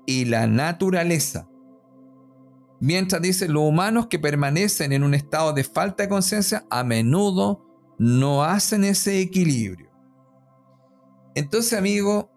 y 0.05 0.25
la 0.25 0.47
naturaleza. 0.47 1.47
Mientras 2.79 3.21
dice, 3.21 3.47
los 3.47 3.63
humanos 3.63 4.07
que 4.07 4.19
permanecen 4.19 4.91
en 4.91 5.03
un 5.03 5.13
estado 5.13 5.53
de 5.53 5.63
falta 5.63 6.03
de 6.03 6.09
conciencia 6.09 6.65
a 6.69 6.83
menudo 6.83 7.65
no 7.97 8.43
hacen 8.43 8.83
ese 8.83 9.21
equilibrio. 9.21 9.89
Entonces, 11.35 11.77
amigo, 11.77 12.29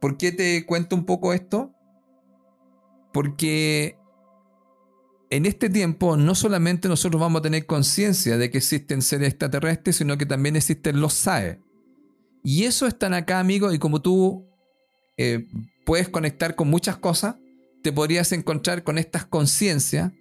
¿por 0.00 0.16
qué 0.16 0.32
te 0.32 0.64
cuento 0.66 0.96
un 0.96 1.04
poco 1.04 1.32
esto? 1.32 1.72
Porque 3.12 3.96
en 5.30 5.46
este 5.46 5.70
tiempo 5.70 6.16
no 6.16 6.34
solamente 6.34 6.88
nosotros 6.88 7.20
vamos 7.20 7.40
a 7.40 7.42
tener 7.42 7.66
conciencia 7.66 8.36
de 8.38 8.50
que 8.50 8.58
existen 8.58 9.02
seres 9.02 9.28
extraterrestres, 9.28 9.96
sino 9.96 10.16
que 10.18 10.26
también 10.26 10.56
existen 10.56 11.00
los 11.00 11.14
SAE. 11.14 11.60
Y 12.44 12.64
eso 12.64 12.86
están 12.86 13.12
acá, 13.12 13.40
amigo, 13.40 13.72
y 13.72 13.78
como 13.78 14.00
tú 14.00 14.46
eh, 15.16 15.46
puedes 15.84 16.08
conectar 16.08 16.54
con 16.54 16.68
muchas 16.68 16.96
cosas, 16.96 17.36
te 17.82 17.92
podrías 17.92 18.32
encontrar 18.32 18.84
con 18.84 18.98
estas 18.98 19.26
conciencias 19.26 20.12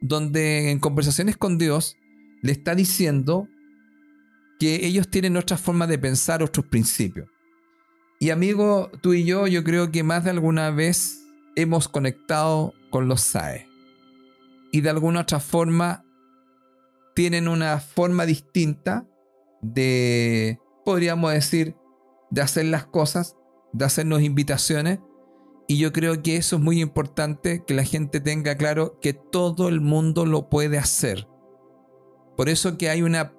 donde 0.00 0.70
en 0.70 0.78
conversaciones 0.78 1.36
con 1.36 1.58
Dios 1.58 1.96
le 2.42 2.52
está 2.52 2.74
diciendo 2.74 3.48
que 4.58 4.86
ellos 4.86 5.08
tienen 5.08 5.36
otra 5.36 5.56
forma 5.56 5.86
de 5.86 5.98
pensar, 5.98 6.42
otros 6.42 6.66
principios. 6.66 7.28
Y 8.22 8.30
amigo, 8.30 8.88
tú 9.00 9.14
y 9.14 9.24
yo, 9.24 9.48
yo 9.48 9.64
creo 9.64 9.90
que 9.90 10.04
más 10.04 10.22
de 10.22 10.30
alguna 10.30 10.70
vez 10.70 11.26
hemos 11.56 11.88
conectado 11.88 12.72
con 12.88 13.08
los 13.08 13.20
SAE. 13.20 13.66
Y 14.70 14.80
de 14.80 14.90
alguna 14.90 15.22
otra 15.22 15.40
forma 15.40 16.04
tienen 17.16 17.48
una 17.48 17.80
forma 17.80 18.24
distinta 18.24 19.08
de 19.60 20.60
podríamos 20.84 21.32
decir, 21.32 21.74
de 22.30 22.42
hacer 22.42 22.66
las 22.66 22.86
cosas, 22.86 23.34
de 23.72 23.86
hacernos 23.86 24.22
invitaciones. 24.22 25.00
Y 25.66 25.78
yo 25.78 25.92
creo 25.92 26.22
que 26.22 26.36
eso 26.36 26.54
es 26.54 26.62
muy 26.62 26.80
importante, 26.80 27.64
que 27.66 27.74
la 27.74 27.82
gente 27.82 28.20
tenga 28.20 28.56
claro 28.56 29.00
que 29.00 29.14
todo 29.14 29.68
el 29.68 29.80
mundo 29.80 30.26
lo 30.26 30.48
puede 30.48 30.78
hacer. 30.78 31.26
Por 32.36 32.48
eso 32.48 32.78
que 32.78 32.88
hay 32.88 33.02
una 33.02 33.34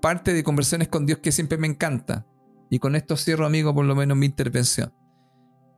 parte 0.00 0.32
de 0.34 0.44
conversaciones 0.44 0.86
con 0.86 1.04
Dios 1.04 1.18
que 1.18 1.32
siempre 1.32 1.58
me 1.58 1.66
encanta. 1.66 2.29
Y 2.70 2.78
con 2.78 2.94
esto 2.94 3.16
cierro, 3.16 3.44
amigo, 3.44 3.74
por 3.74 3.84
lo 3.84 3.94
menos 3.94 4.16
mi 4.16 4.26
intervención. 4.26 4.94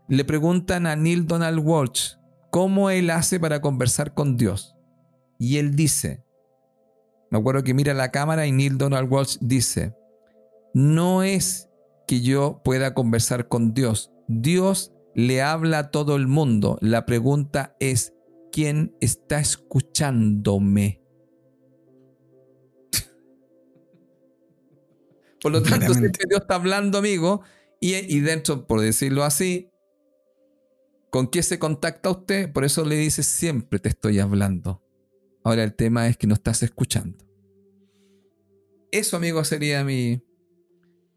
Le 0.09 0.25
preguntan 0.25 0.87
a 0.87 0.95
Neil 0.95 1.27
Donald 1.27 1.59
Walsh 1.59 2.17
cómo 2.51 2.91
él 2.91 3.09
hace 3.11 3.41
para 3.41 3.63
conversar 3.63 4.13
con 4.13 4.37
Dios. 4.37 4.77
Y 5.39 5.57
él 5.57 5.75
dice, 5.75 6.23
me 7.31 7.39
acuerdo 7.39 7.65
que 7.65 7.73
mira 7.73 7.95
la 7.95 8.11
cámara 8.11 8.47
y 8.47 8.53
Neil 8.53 8.77
Donald 8.77 9.11
Walsh 9.11 9.39
dice, 9.41 9.97
no 10.75 11.23
es 11.23 11.71
que 12.07 12.21
yo 12.21 12.61
pueda 12.63 12.93
conversar 12.93 13.49
con 13.49 13.73
Dios. 13.73 14.13
Dios 14.29 14.93
le 15.15 15.41
habla 15.41 15.79
a 15.79 15.91
todo 15.91 16.17
el 16.17 16.27
mundo. 16.27 16.79
La 16.83 17.07
pregunta 17.07 17.75
es, 17.81 18.13
¿quién 18.53 18.95
está 19.01 19.41
escuchándome? 19.41 21.02
Por 25.43 25.53
lo 25.53 25.63
tanto, 25.63 25.93
si 25.93 26.01
Dios 26.01 26.43
está 26.43 26.55
hablando, 26.55 26.99
amigo, 26.99 27.43
y, 27.81 27.97
y, 27.97 28.21
dentro, 28.21 28.67
por 28.67 28.81
decirlo 28.81 29.25
así, 29.25 29.69
¿con 31.11 31.27
qué 31.27 31.43
se 31.43 31.59
contacta 31.59 32.11
usted? 32.11 32.53
Por 32.53 32.65
eso 32.65 32.85
le 32.85 32.95
dice 32.95 33.25
siempre 33.25 33.81
te 33.81 33.89
estoy 33.89 34.21
hablando. 34.21 34.81
Ahora 35.43 35.65
el 35.65 35.75
tema 35.75 36.07
es 36.07 36.17
que 36.17 36.29
no 36.29 36.35
estás 36.35 36.63
escuchando. 36.63 37.27
Eso, 38.93 39.17
amigo, 39.17 39.43
sería 39.43 39.83
mi, 39.85 40.23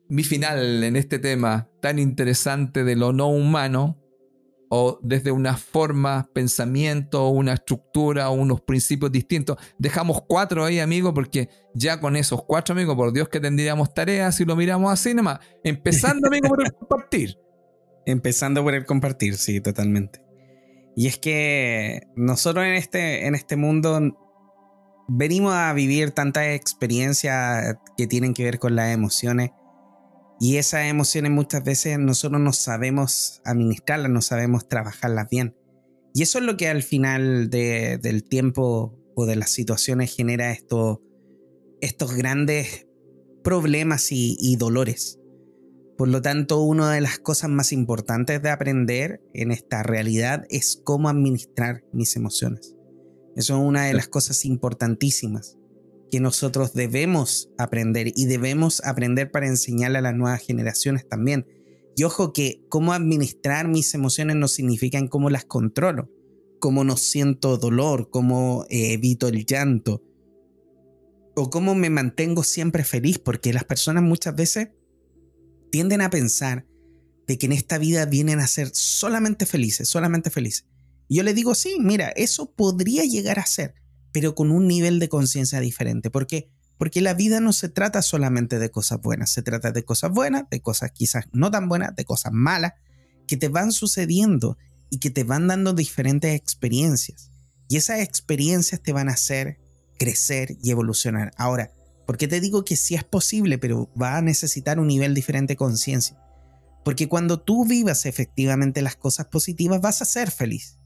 mi 0.07 0.23
final 0.23 0.83
en 0.83 0.95
este 0.95 1.19
tema 1.19 1.69
tan 1.81 1.99
interesante 1.99 2.83
de 2.83 2.95
lo 2.95 3.13
no 3.13 3.27
humano, 3.27 4.01
o 4.77 4.99
desde 5.01 5.31
una 5.31 5.55
forma, 5.55 6.29
pensamiento, 6.33 7.29
una 7.29 7.53
estructura 7.53 8.29
o 8.29 8.33
unos 8.33 8.59
principios 8.59 9.09
distintos. 9.09 9.57
Dejamos 9.77 10.23
cuatro 10.27 10.65
ahí, 10.65 10.81
amigos, 10.81 11.13
porque 11.15 11.47
ya 11.73 12.01
con 12.01 12.17
esos 12.17 12.43
cuatro, 12.43 12.73
amigos, 12.73 12.95
por 12.97 13.13
Dios 13.13 13.29
que 13.29 13.39
tendríamos 13.39 13.93
tareas 13.93 14.35
si 14.35 14.43
lo 14.43 14.57
miramos 14.57 14.91
así 14.91 15.13
nomás. 15.13 15.39
Empezando, 15.63 16.27
amigo, 16.27 16.49
por 16.49 16.61
el 16.61 16.73
compartir. 16.79 17.37
Empezando 18.05 18.63
por 18.63 18.73
el 18.73 18.85
compartir, 18.85 19.37
sí, 19.37 19.61
totalmente. 19.61 20.21
Y 20.97 21.07
es 21.07 21.17
que 21.17 22.01
nosotros 22.17 22.65
en 22.65 22.73
este, 22.73 23.27
en 23.27 23.35
este 23.35 23.55
mundo 23.55 23.99
venimos 25.07 25.53
a 25.53 25.71
vivir 25.71 26.11
tantas 26.11 26.47
experiencias 26.47 27.77
que 27.95 28.07
tienen 28.07 28.33
que 28.33 28.43
ver 28.43 28.59
con 28.59 28.75
las 28.75 28.93
emociones 28.93 29.51
y 30.39 30.57
esas 30.57 30.85
emociones 30.85 31.31
muchas 31.31 31.63
veces 31.63 31.97
nosotros 31.97 32.41
no 32.41 32.53
sabemos 32.53 33.41
administrarlas, 33.45 34.11
no 34.11 34.21
sabemos 34.21 34.67
trabajarlas 34.67 35.29
bien. 35.29 35.55
Y 36.13 36.21
eso 36.23 36.39
es 36.39 36.45
lo 36.45 36.57
que 36.57 36.67
al 36.67 36.83
final 36.83 37.49
del 37.49 38.23
tiempo 38.23 38.97
o 39.15 39.25
de 39.25 39.35
las 39.35 39.51
situaciones 39.51 40.15
genera 40.15 40.51
estos 40.51 42.15
grandes 42.15 42.87
problemas 43.43 44.11
y, 44.11 44.37
y 44.39 44.55
dolores. 44.57 45.19
Por 45.97 46.09
lo 46.09 46.21
tanto, 46.21 46.61
una 46.61 46.91
de 46.91 46.99
las 46.99 47.19
cosas 47.19 47.49
más 47.49 47.71
importantes 47.71 48.41
de 48.41 48.49
aprender 48.49 49.21
en 49.33 49.51
esta 49.51 49.81
realidad 49.83 50.45
es 50.49 50.81
cómo 50.83 51.07
administrar 51.07 51.83
mis 51.93 52.17
emociones. 52.17 52.75
Eso 53.35 53.57
es 53.57 53.63
una 53.63 53.85
de 53.85 53.93
las 53.93 54.07
cosas 54.09 54.43
importantísimas. 54.45 55.57
Que 56.11 56.19
nosotros 56.19 56.73
debemos 56.73 57.49
aprender 57.57 58.11
y 58.15 58.25
debemos 58.25 58.83
aprender 58.83 59.31
para 59.31 59.47
enseñarle 59.47 59.99
a 59.99 60.01
las 60.01 60.15
nuevas 60.15 60.41
generaciones 60.41 61.07
también. 61.07 61.47
Y 61.95 62.03
ojo 62.03 62.33
que 62.33 62.65
cómo 62.69 62.93
administrar 62.93 63.67
mis 63.67 63.93
emociones 63.93 64.35
no 64.35 64.47
significa 64.47 64.97
en 64.97 65.07
cómo 65.07 65.29
las 65.29 65.45
controlo, 65.45 66.11
cómo 66.59 66.83
no 66.83 66.97
siento 66.97 67.57
dolor, 67.57 68.09
cómo 68.09 68.65
eh, 68.69 68.93
evito 68.93 69.27
el 69.27 69.45
llanto 69.45 70.03
o 71.35 71.49
cómo 71.49 71.75
me 71.75 71.89
mantengo 71.89 72.43
siempre 72.43 72.83
feliz, 72.83 73.19
porque 73.19 73.53
las 73.53 73.65
personas 73.65 74.03
muchas 74.03 74.35
veces 74.35 74.69
tienden 75.71 76.01
a 76.01 76.09
pensar 76.09 76.65
de 77.27 77.37
que 77.37 77.45
en 77.47 77.51
esta 77.51 77.77
vida 77.77 78.05
vienen 78.05 78.39
a 78.39 78.47
ser 78.47 78.69
solamente 78.73 79.45
felices, 79.45 79.89
solamente 79.89 80.29
felices. 80.29 80.65
Y 81.07 81.17
yo 81.17 81.23
le 81.23 81.33
digo, 81.33 81.55
sí, 81.55 81.77
mira, 81.79 82.09
eso 82.09 82.53
podría 82.53 83.03
llegar 83.03 83.39
a 83.39 83.45
ser, 83.45 83.75
pero 84.15 84.33
con 84.33 84.49
un 84.49 84.65
nivel 84.65 84.99
de 84.99 85.09
conciencia 85.09 85.59
diferente. 85.59 86.09
¿Por 86.09 86.25
qué? 86.25 86.49
Porque 86.77 87.01
la 87.01 87.13
vida 87.13 87.41
no 87.41 87.51
se 87.51 87.67
trata 87.67 88.01
solamente 88.01 88.59
de 88.59 88.71
cosas 88.71 89.01
buenas, 89.01 89.29
se 89.29 89.41
trata 89.41 89.73
de 89.73 89.83
cosas 89.83 90.09
buenas, 90.09 90.45
de 90.49 90.61
cosas 90.61 90.93
quizás 90.93 91.25
no 91.33 91.51
tan 91.51 91.67
buenas, 91.67 91.93
de 91.97 92.05
cosas 92.05 92.31
malas, 92.31 92.75
que 93.27 93.35
te 93.35 93.49
van 93.49 93.73
sucediendo 93.73 94.57
y 94.89 94.99
que 94.99 95.09
te 95.09 95.25
van 95.25 95.47
dando 95.47 95.73
diferentes 95.73 96.33
experiencias. 96.33 97.29
Y 97.67 97.75
esas 97.75 97.99
experiencias 97.99 98.81
te 98.81 98.93
van 98.93 99.09
a 99.09 99.15
hacer 99.15 99.59
crecer 99.99 100.55
y 100.63 100.71
evolucionar. 100.71 101.33
Ahora, 101.35 101.73
¿por 102.07 102.15
qué 102.15 102.29
te 102.29 102.39
digo 102.39 102.63
que 102.63 102.77
sí 102.77 102.95
es 102.95 103.03
posible, 103.03 103.57
pero 103.57 103.91
va 104.01 104.15
a 104.15 104.21
necesitar 104.21 104.79
un 104.79 104.87
nivel 104.87 105.13
diferente 105.13 105.55
de 105.55 105.57
conciencia? 105.57 106.17
Porque 106.85 107.09
cuando 107.09 107.41
tú 107.41 107.65
vivas 107.65 108.05
efectivamente 108.05 108.81
las 108.81 108.95
cosas 108.95 109.25
positivas, 109.25 109.81
vas 109.81 110.01
a 110.01 110.05
ser 110.05 110.31
feliz. 110.31 110.77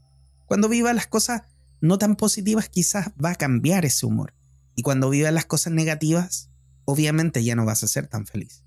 Cuando 0.46 0.68
vivas 0.68 0.96
las 0.96 1.06
cosas 1.06 1.42
no 1.80 1.98
tan 1.98 2.16
positivas 2.16 2.68
quizás 2.68 3.10
va 3.22 3.30
a 3.30 3.36
cambiar 3.36 3.84
ese 3.84 4.06
humor. 4.06 4.34
Y 4.74 4.82
cuando 4.82 5.10
vivas 5.10 5.32
las 5.32 5.46
cosas 5.46 5.72
negativas, 5.72 6.50
obviamente 6.84 7.42
ya 7.44 7.56
no 7.56 7.64
vas 7.64 7.82
a 7.82 7.88
ser 7.88 8.06
tan 8.06 8.26
feliz. 8.26 8.64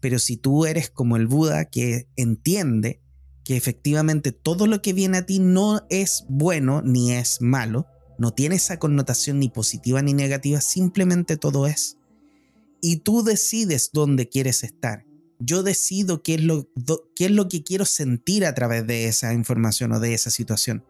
Pero 0.00 0.18
si 0.18 0.36
tú 0.36 0.66
eres 0.66 0.90
como 0.90 1.16
el 1.16 1.26
Buda 1.26 1.64
que 1.66 2.08
entiende 2.16 3.00
que 3.44 3.56
efectivamente 3.56 4.32
todo 4.32 4.66
lo 4.66 4.82
que 4.82 4.92
viene 4.92 5.18
a 5.18 5.26
ti 5.26 5.38
no 5.38 5.86
es 5.90 6.24
bueno 6.28 6.82
ni 6.82 7.12
es 7.12 7.40
malo, 7.40 7.86
no 8.18 8.32
tiene 8.32 8.56
esa 8.56 8.78
connotación 8.78 9.38
ni 9.38 9.48
positiva 9.48 10.02
ni 10.02 10.12
negativa, 10.12 10.60
simplemente 10.60 11.36
todo 11.36 11.66
es. 11.66 11.98
Y 12.80 12.98
tú 12.98 13.22
decides 13.22 13.90
dónde 13.92 14.28
quieres 14.28 14.64
estar. 14.64 15.04
Yo 15.38 15.62
decido 15.62 16.22
qué 16.22 16.34
es 16.34 16.42
lo, 16.42 16.68
qué 17.16 17.26
es 17.26 17.30
lo 17.30 17.48
que 17.48 17.64
quiero 17.64 17.84
sentir 17.84 18.44
a 18.44 18.54
través 18.54 18.86
de 18.86 19.06
esa 19.06 19.32
información 19.34 19.92
o 19.92 20.00
de 20.00 20.14
esa 20.14 20.30
situación. 20.30 20.84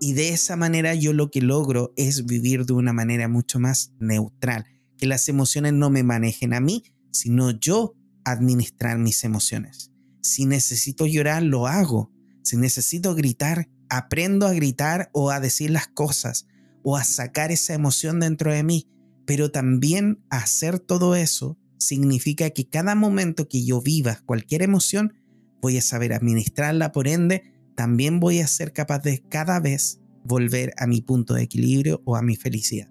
Y 0.00 0.12
de 0.12 0.30
esa 0.30 0.56
manera 0.56 0.94
yo 0.94 1.12
lo 1.12 1.30
que 1.30 1.40
logro 1.40 1.92
es 1.96 2.24
vivir 2.26 2.66
de 2.66 2.72
una 2.72 2.92
manera 2.92 3.28
mucho 3.28 3.58
más 3.58 3.92
neutral, 3.98 4.64
que 4.96 5.06
las 5.06 5.28
emociones 5.28 5.72
no 5.72 5.90
me 5.90 6.02
manejen 6.02 6.54
a 6.54 6.60
mí, 6.60 6.84
sino 7.10 7.50
yo 7.50 7.94
administrar 8.24 8.98
mis 8.98 9.24
emociones. 9.24 9.90
Si 10.20 10.46
necesito 10.46 11.06
llorar, 11.06 11.42
lo 11.42 11.66
hago. 11.66 12.12
Si 12.42 12.56
necesito 12.56 13.14
gritar, 13.14 13.68
aprendo 13.88 14.46
a 14.46 14.52
gritar 14.52 15.10
o 15.12 15.30
a 15.30 15.40
decir 15.40 15.70
las 15.70 15.88
cosas 15.88 16.46
o 16.82 16.96
a 16.96 17.04
sacar 17.04 17.50
esa 17.50 17.74
emoción 17.74 18.20
dentro 18.20 18.52
de 18.52 18.62
mí. 18.62 18.88
Pero 19.26 19.50
también 19.50 20.24
hacer 20.30 20.78
todo 20.78 21.14
eso 21.14 21.58
significa 21.78 22.50
que 22.50 22.68
cada 22.68 22.94
momento 22.94 23.48
que 23.48 23.64
yo 23.64 23.80
viva 23.80 24.20
cualquier 24.26 24.62
emoción, 24.62 25.14
voy 25.60 25.76
a 25.76 25.82
saber 25.82 26.12
administrarla, 26.12 26.92
por 26.92 27.08
ende, 27.08 27.42
también 27.78 28.18
voy 28.18 28.40
a 28.40 28.48
ser 28.48 28.72
capaz 28.72 29.04
de 29.04 29.22
cada 29.28 29.60
vez 29.60 30.00
volver 30.24 30.72
a 30.78 30.88
mi 30.88 31.00
punto 31.00 31.34
de 31.34 31.44
equilibrio 31.44 32.02
o 32.04 32.16
a 32.16 32.22
mi 32.22 32.34
felicidad. 32.34 32.90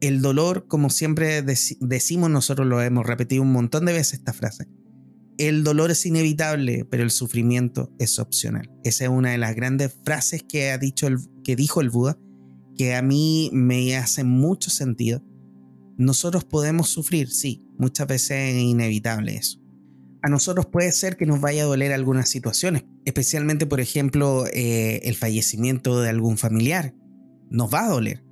El 0.00 0.22
dolor, 0.22 0.68
como 0.68 0.90
siempre 0.90 1.42
decimos, 1.42 2.30
nosotros 2.30 2.68
lo 2.68 2.80
hemos 2.80 3.04
repetido 3.04 3.42
un 3.42 3.50
montón 3.50 3.86
de 3.86 3.92
veces 3.92 4.20
esta 4.20 4.32
frase. 4.32 4.68
El 5.38 5.64
dolor 5.64 5.90
es 5.90 6.06
inevitable, 6.06 6.86
pero 6.88 7.02
el 7.02 7.10
sufrimiento 7.10 7.92
es 7.98 8.20
opcional. 8.20 8.70
Esa 8.84 9.06
es 9.06 9.10
una 9.10 9.32
de 9.32 9.38
las 9.38 9.56
grandes 9.56 9.92
frases 10.04 10.44
que 10.48 10.70
ha 10.70 10.78
dicho 10.78 11.08
el, 11.08 11.18
que 11.42 11.56
dijo 11.56 11.80
el 11.80 11.90
Buda, 11.90 12.16
que 12.76 12.94
a 12.94 13.02
mí 13.02 13.50
me 13.52 13.96
hace 13.96 14.22
mucho 14.22 14.70
sentido. 14.70 15.20
Nosotros 15.98 16.44
podemos 16.44 16.90
sufrir, 16.90 17.28
sí, 17.28 17.64
muchas 17.76 18.06
veces 18.06 18.54
es 18.54 18.62
inevitable 18.62 19.34
eso 19.34 19.59
a 20.22 20.28
nosotros 20.28 20.66
puede 20.66 20.92
ser 20.92 21.16
que 21.16 21.26
nos 21.26 21.40
vaya 21.40 21.62
a 21.62 21.66
doler 21.66 21.92
algunas 21.92 22.28
situaciones, 22.28 22.84
especialmente 23.04 23.66
por 23.66 23.80
ejemplo 23.80 24.46
eh, 24.52 25.00
el 25.04 25.14
fallecimiento 25.14 26.00
de 26.00 26.10
algún 26.10 26.36
familiar. 26.36 26.94
Nos 27.48 27.72
va 27.72 27.84
a 27.84 27.88
doler, 27.88 28.22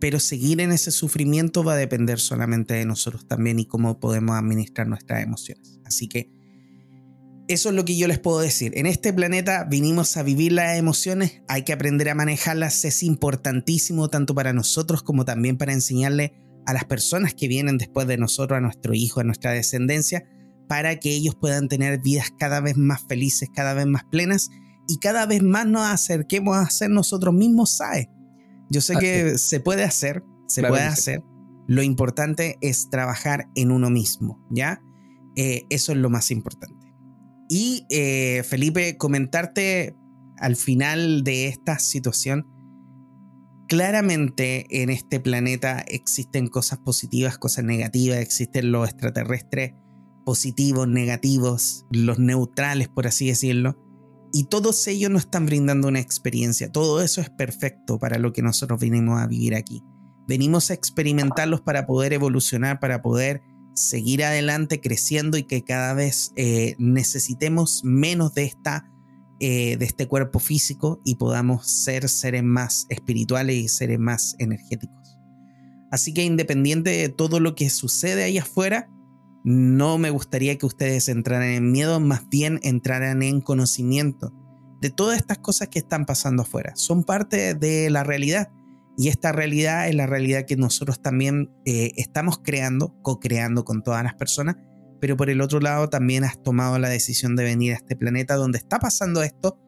pero 0.00 0.20
seguir 0.20 0.60
en 0.60 0.72
ese 0.72 0.90
sufrimiento 0.90 1.64
va 1.64 1.74
a 1.74 1.76
depender 1.76 2.18
solamente 2.18 2.74
de 2.74 2.84
nosotros 2.84 3.26
también 3.26 3.58
y 3.58 3.66
cómo 3.66 3.98
podemos 3.98 4.36
administrar 4.36 4.88
nuestras 4.88 5.22
emociones. 5.22 5.80
Así 5.84 6.08
que 6.08 6.30
eso 7.48 7.68
es 7.68 7.74
lo 7.76 7.84
que 7.84 7.96
yo 7.96 8.08
les 8.08 8.18
puedo 8.18 8.40
decir. 8.40 8.72
En 8.76 8.86
este 8.86 9.12
planeta 9.12 9.64
vinimos 9.64 10.16
a 10.16 10.24
vivir 10.24 10.52
las 10.52 10.76
emociones, 10.76 11.42
hay 11.48 11.62
que 11.62 11.72
aprender 11.72 12.08
a 12.08 12.14
manejarlas, 12.14 12.84
es 12.84 13.04
importantísimo 13.04 14.08
tanto 14.08 14.34
para 14.34 14.52
nosotros 14.52 15.04
como 15.04 15.24
también 15.24 15.56
para 15.56 15.72
enseñarle 15.72 16.34
a 16.66 16.72
las 16.72 16.84
personas 16.84 17.34
que 17.34 17.46
vienen 17.46 17.78
después 17.78 18.08
de 18.08 18.18
nosotros, 18.18 18.58
a 18.58 18.60
nuestro 18.60 18.94
hijo, 18.94 19.20
a 19.20 19.24
nuestra 19.24 19.52
descendencia, 19.52 20.26
para 20.68 20.96
que 20.96 21.10
ellos 21.10 21.34
puedan 21.34 21.68
tener 21.68 22.00
vidas 22.00 22.32
cada 22.38 22.60
vez 22.60 22.76
más 22.76 23.02
felices, 23.06 23.48
cada 23.54 23.74
vez 23.74 23.86
más 23.86 24.04
plenas 24.04 24.50
y 24.88 24.98
cada 24.98 25.26
vez 25.26 25.42
más 25.42 25.66
nos 25.66 25.86
acerquemos 25.86 26.56
a 26.56 26.68
ser 26.70 26.90
nosotros 26.90 27.34
mismos 27.34 27.76
¿sabes? 27.76 28.08
Yo 28.68 28.80
sé 28.80 28.96
que 28.96 29.38
se 29.38 29.60
puede 29.60 29.84
hacer, 29.84 30.24
se 30.48 30.62
puede 30.62 30.82
hacer. 30.82 31.22
Lo 31.68 31.82
importante 31.82 32.58
es 32.60 32.90
trabajar 32.90 33.48
en 33.54 33.70
uno 33.70 33.90
mismo, 33.90 34.44
¿ya? 34.50 34.80
Eh, 35.36 35.62
eso 35.70 35.92
es 35.92 35.98
lo 35.98 36.10
más 36.10 36.30
importante. 36.30 36.92
Y 37.48 37.86
eh, 37.90 38.42
Felipe, 38.44 38.96
comentarte 38.96 39.94
al 40.38 40.56
final 40.56 41.22
de 41.22 41.46
esta 41.46 41.78
situación, 41.78 42.46
claramente 43.68 44.82
en 44.82 44.90
este 44.90 45.20
planeta 45.20 45.84
existen 45.86 46.48
cosas 46.48 46.78
positivas, 46.78 47.38
cosas 47.38 47.64
negativas, 47.64 48.18
existen 48.18 48.72
los 48.72 48.88
extraterrestres 48.88 49.74
positivos, 50.26 50.88
negativos, 50.88 51.86
los 51.92 52.18
neutrales, 52.18 52.88
por 52.88 53.06
así 53.06 53.28
decirlo. 53.28 53.78
Y 54.32 54.44
todos 54.44 54.86
ellos 54.88 55.08
nos 55.08 55.22
están 55.22 55.46
brindando 55.46 55.86
una 55.86 56.00
experiencia. 56.00 56.70
Todo 56.70 57.00
eso 57.00 57.20
es 57.20 57.30
perfecto 57.30 58.00
para 58.00 58.18
lo 58.18 58.32
que 58.32 58.42
nosotros 58.42 58.80
venimos 58.80 59.20
a 59.20 59.28
vivir 59.28 59.54
aquí. 59.54 59.84
Venimos 60.26 60.70
a 60.70 60.74
experimentarlos 60.74 61.60
para 61.60 61.86
poder 61.86 62.12
evolucionar, 62.12 62.80
para 62.80 63.02
poder 63.02 63.40
seguir 63.74 64.24
adelante 64.24 64.80
creciendo 64.80 65.38
y 65.38 65.44
que 65.44 65.62
cada 65.62 65.94
vez 65.94 66.32
eh, 66.34 66.74
necesitemos 66.78 67.82
menos 67.84 68.34
de, 68.34 68.46
esta, 68.46 68.90
eh, 69.38 69.76
de 69.76 69.84
este 69.84 70.08
cuerpo 70.08 70.40
físico 70.40 71.00
y 71.04 71.14
podamos 71.14 71.70
ser 71.70 72.08
seres 72.08 72.42
más 72.42 72.86
espirituales 72.88 73.54
y 73.54 73.68
seres 73.68 74.00
más 74.00 74.34
energéticos. 74.40 75.20
Así 75.92 76.12
que 76.12 76.24
independiente 76.24 76.90
de 76.90 77.10
todo 77.10 77.38
lo 77.38 77.54
que 77.54 77.70
sucede 77.70 78.24
ahí 78.24 78.38
afuera, 78.38 78.90
no 79.48 79.96
me 79.96 80.10
gustaría 80.10 80.58
que 80.58 80.66
ustedes 80.66 81.08
entraran 81.08 81.50
en 81.50 81.70
miedo, 81.70 82.00
más 82.00 82.28
bien 82.28 82.58
entraran 82.64 83.22
en 83.22 83.40
conocimiento 83.40 84.32
de 84.80 84.90
todas 84.90 85.18
estas 85.18 85.38
cosas 85.38 85.68
que 85.68 85.78
están 85.78 86.04
pasando 86.04 86.42
afuera. 86.42 86.72
Son 86.74 87.04
parte 87.04 87.54
de 87.54 87.88
la 87.88 88.02
realidad 88.02 88.48
y 88.98 89.06
esta 89.06 89.30
realidad 89.30 89.88
es 89.88 89.94
la 89.94 90.06
realidad 90.06 90.46
que 90.46 90.56
nosotros 90.56 91.00
también 91.00 91.48
eh, 91.64 91.92
estamos 91.94 92.40
creando, 92.42 93.00
co-creando 93.02 93.64
con 93.64 93.84
todas 93.84 94.02
las 94.02 94.14
personas, 94.14 94.56
pero 95.00 95.16
por 95.16 95.30
el 95.30 95.40
otro 95.40 95.60
lado 95.60 95.88
también 95.88 96.24
has 96.24 96.42
tomado 96.42 96.80
la 96.80 96.88
decisión 96.88 97.36
de 97.36 97.44
venir 97.44 97.74
a 97.74 97.76
este 97.76 97.94
planeta 97.94 98.34
donde 98.34 98.58
está 98.58 98.80
pasando 98.80 99.22
esto 99.22 99.60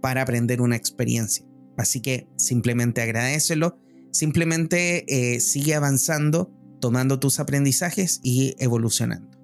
para 0.00 0.22
aprender 0.22 0.60
una 0.60 0.76
experiencia. 0.76 1.44
Así 1.76 2.00
que 2.00 2.28
simplemente 2.36 3.02
agradecelo, 3.02 3.80
simplemente 4.12 5.04
eh, 5.08 5.40
sigue 5.40 5.74
avanzando 5.74 6.52
tomando 6.84 7.18
tus 7.18 7.40
aprendizajes 7.40 8.20
y 8.22 8.56
evolucionando. 8.58 9.38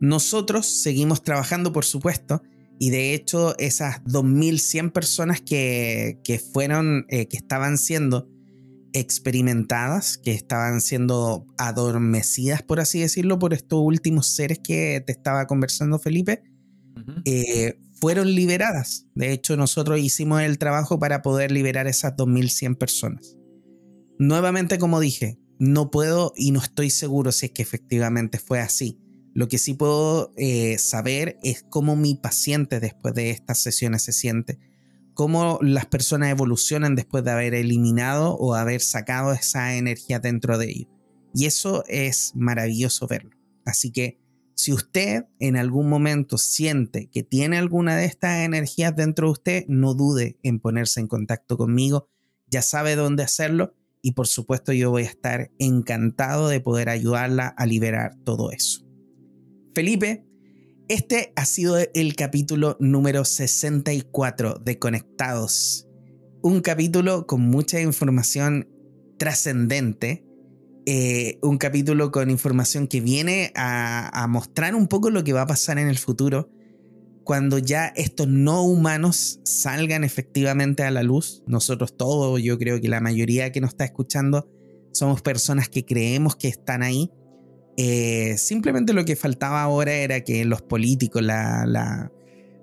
Nosotros 0.00 0.64
seguimos 0.64 1.22
trabajando, 1.22 1.74
por 1.74 1.84
supuesto, 1.84 2.42
y 2.78 2.88
de 2.88 3.12
hecho 3.12 3.54
esas 3.58 4.02
2.100 4.04 4.92
personas 4.92 5.42
que, 5.42 6.42
fueron, 6.54 7.04
eh, 7.10 7.28
que 7.28 7.36
estaban 7.36 7.76
siendo 7.76 8.30
experimentadas, 8.94 10.16
que 10.16 10.32
estaban 10.32 10.80
siendo 10.80 11.44
adormecidas, 11.58 12.62
por 12.62 12.80
así 12.80 13.00
decirlo, 13.00 13.38
por 13.38 13.52
estos 13.52 13.80
últimos 13.82 14.28
seres 14.28 14.58
que 14.58 15.04
te 15.06 15.12
estaba 15.12 15.46
conversando 15.46 15.98
Felipe, 15.98 16.42
eh, 17.26 17.78
fueron 17.92 18.34
liberadas. 18.34 19.06
De 19.14 19.32
hecho, 19.32 19.54
nosotros 19.58 20.00
hicimos 20.00 20.40
el 20.40 20.56
trabajo 20.56 20.98
para 20.98 21.20
poder 21.20 21.52
liberar 21.52 21.86
esas 21.88 22.16
2.100 22.16 22.78
personas. 22.78 23.36
Nuevamente, 24.18 24.78
como 24.78 24.98
dije, 24.98 25.38
no 25.60 25.90
puedo 25.90 26.32
y 26.36 26.52
no 26.52 26.60
estoy 26.60 26.88
seguro 26.88 27.32
si 27.32 27.46
es 27.46 27.52
que 27.52 27.60
efectivamente 27.62 28.38
fue 28.38 28.60
así. 28.60 28.98
Lo 29.34 29.46
que 29.46 29.58
sí 29.58 29.74
puedo 29.74 30.32
eh, 30.36 30.78
saber 30.78 31.38
es 31.42 31.62
cómo 31.68 31.96
mi 31.96 32.14
paciente 32.14 32.80
después 32.80 33.14
de 33.14 33.28
estas 33.30 33.58
sesiones 33.62 34.02
se 34.02 34.12
siente, 34.12 34.58
cómo 35.12 35.58
las 35.60 35.84
personas 35.84 36.30
evolucionan 36.30 36.96
después 36.96 37.24
de 37.24 37.32
haber 37.32 37.54
eliminado 37.54 38.36
o 38.36 38.54
haber 38.54 38.80
sacado 38.80 39.32
esa 39.32 39.76
energía 39.76 40.18
dentro 40.18 40.56
de 40.56 40.70
ellos. 40.70 40.88
Y 41.34 41.44
eso 41.44 41.84
es 41.88 42.32
maravilloso 42.34 43.06
verlo. 43.06 43.36
Así 43.66 43.92
que 43.92 44.18
si 44.54 44.72
usted 44.72 45.26
en 45.40 45.58
algún 45.58 45.90
momento 45.90 46.38
siente 46.38 47.10
que 47.10 47.22
tiene 47.22 47.58
alguna 47.58 47.96
de 47.96 48.06
estas 48.06 48.46
energías 48.46 48.96
dentro 48.96 49.26
de 49.26 49.32
usted, 49.32 49.64
no 49.68 49.92
dude 49.92 50.38
en 50.42 50.58
ponerse 50.58 51.00
en 51.00 51.06
contacto 51.06 51.58
conmigo. 51.58 52.08
Ya 52.46 52.62
sabe 52.62 52.96
dónde 52.96 53.22
hacerlo 53.22 53.74
y 54.02 54.12
por 54.12 54.26
supuesto 54.26 54.72
yo 54.72 54.90
voy 54.90 55.02
a 55.02 55.06
estar 55.06 55.50
encantado 55.58 56.48
de 56.48 56.60
poder 56.60 56.88
ayudarla 56.88 57.48
a 57.48 57.66
liberar 57.66 58.16
todo 58.24 58.50
eso. 58.50 58.86
Felipe, 59.74 60.24
este 60.88 61.32
ha 61.36 61.44
sido 61.44 61.76
el 61.94 62.16
capítulo 62.16 62.76
número 62.80 63.24
64 63.24 64.54
de 64.64 64.78
Conectados. 64.78 65.86
Un 66.42 66.60
capítulo 66.60 67.26
con 67.26 67.42
mucha 67.42 67.80
información 67.80 68.68
trascendente. 69.18 70.24
Eh, 70.86 71.38
un 71.42 71.58
capítulo 71.58 72.10
con 72.10 72.30
información 72.30 72.88
que 72.88 73.00
viene 73.00 73.52
a, 73.54 74.22
a 74.22 74.26
mostrar 74.26 74.74
un 74.74 74.88
poco 74.88 75.10
lo 75.10 75.22
que 75.22 75.32
va 75.32 75.42
a 75.42 75.46
pasar 75.46 75.78
en 75.78 75.88
el 75.88 75.98
futuro 75.98 76.50
cuando 77.24 77.58
ya 77.58 77.86
estos 77.96 78.28
no 78.28 78.62
humanos 78.62 79.40
salgan 79.44 80.04
efectivamente 80.04 80.82
a 80.82 80.90
la 80.90 81.02
luz. 81.02 81.42
Nosotros 81.46 81.96
todos, 81.96 82.42
yo 82.42 82.58
creo 82.58 82.80
que 82.80 82.88
la 82.88 83.00
mayoría 83.00 83.52
que 83.52 83.60
nos 83.60 83.70
está 83.70 83.84
escuchando, 83.84 84.48
somos 84.92 85.22
personas 85.22 85.68
que 85.68 85.84
creemos 85.84 86.36
que 86.36 86.48
están 86.48 86.82
ahí 86.82 87.12
eh, 87.82 88.36
simplemente 88.36 88.92
lo 88.92 89.06
que 89.06 89.16
faltaba 89.16 89.62
ahora 89.62 89.94
era 89.94 90.20
que 90.20 90.44
los 90.44 90.60
políticos, 90.60 91.22
la, 91.22 92.12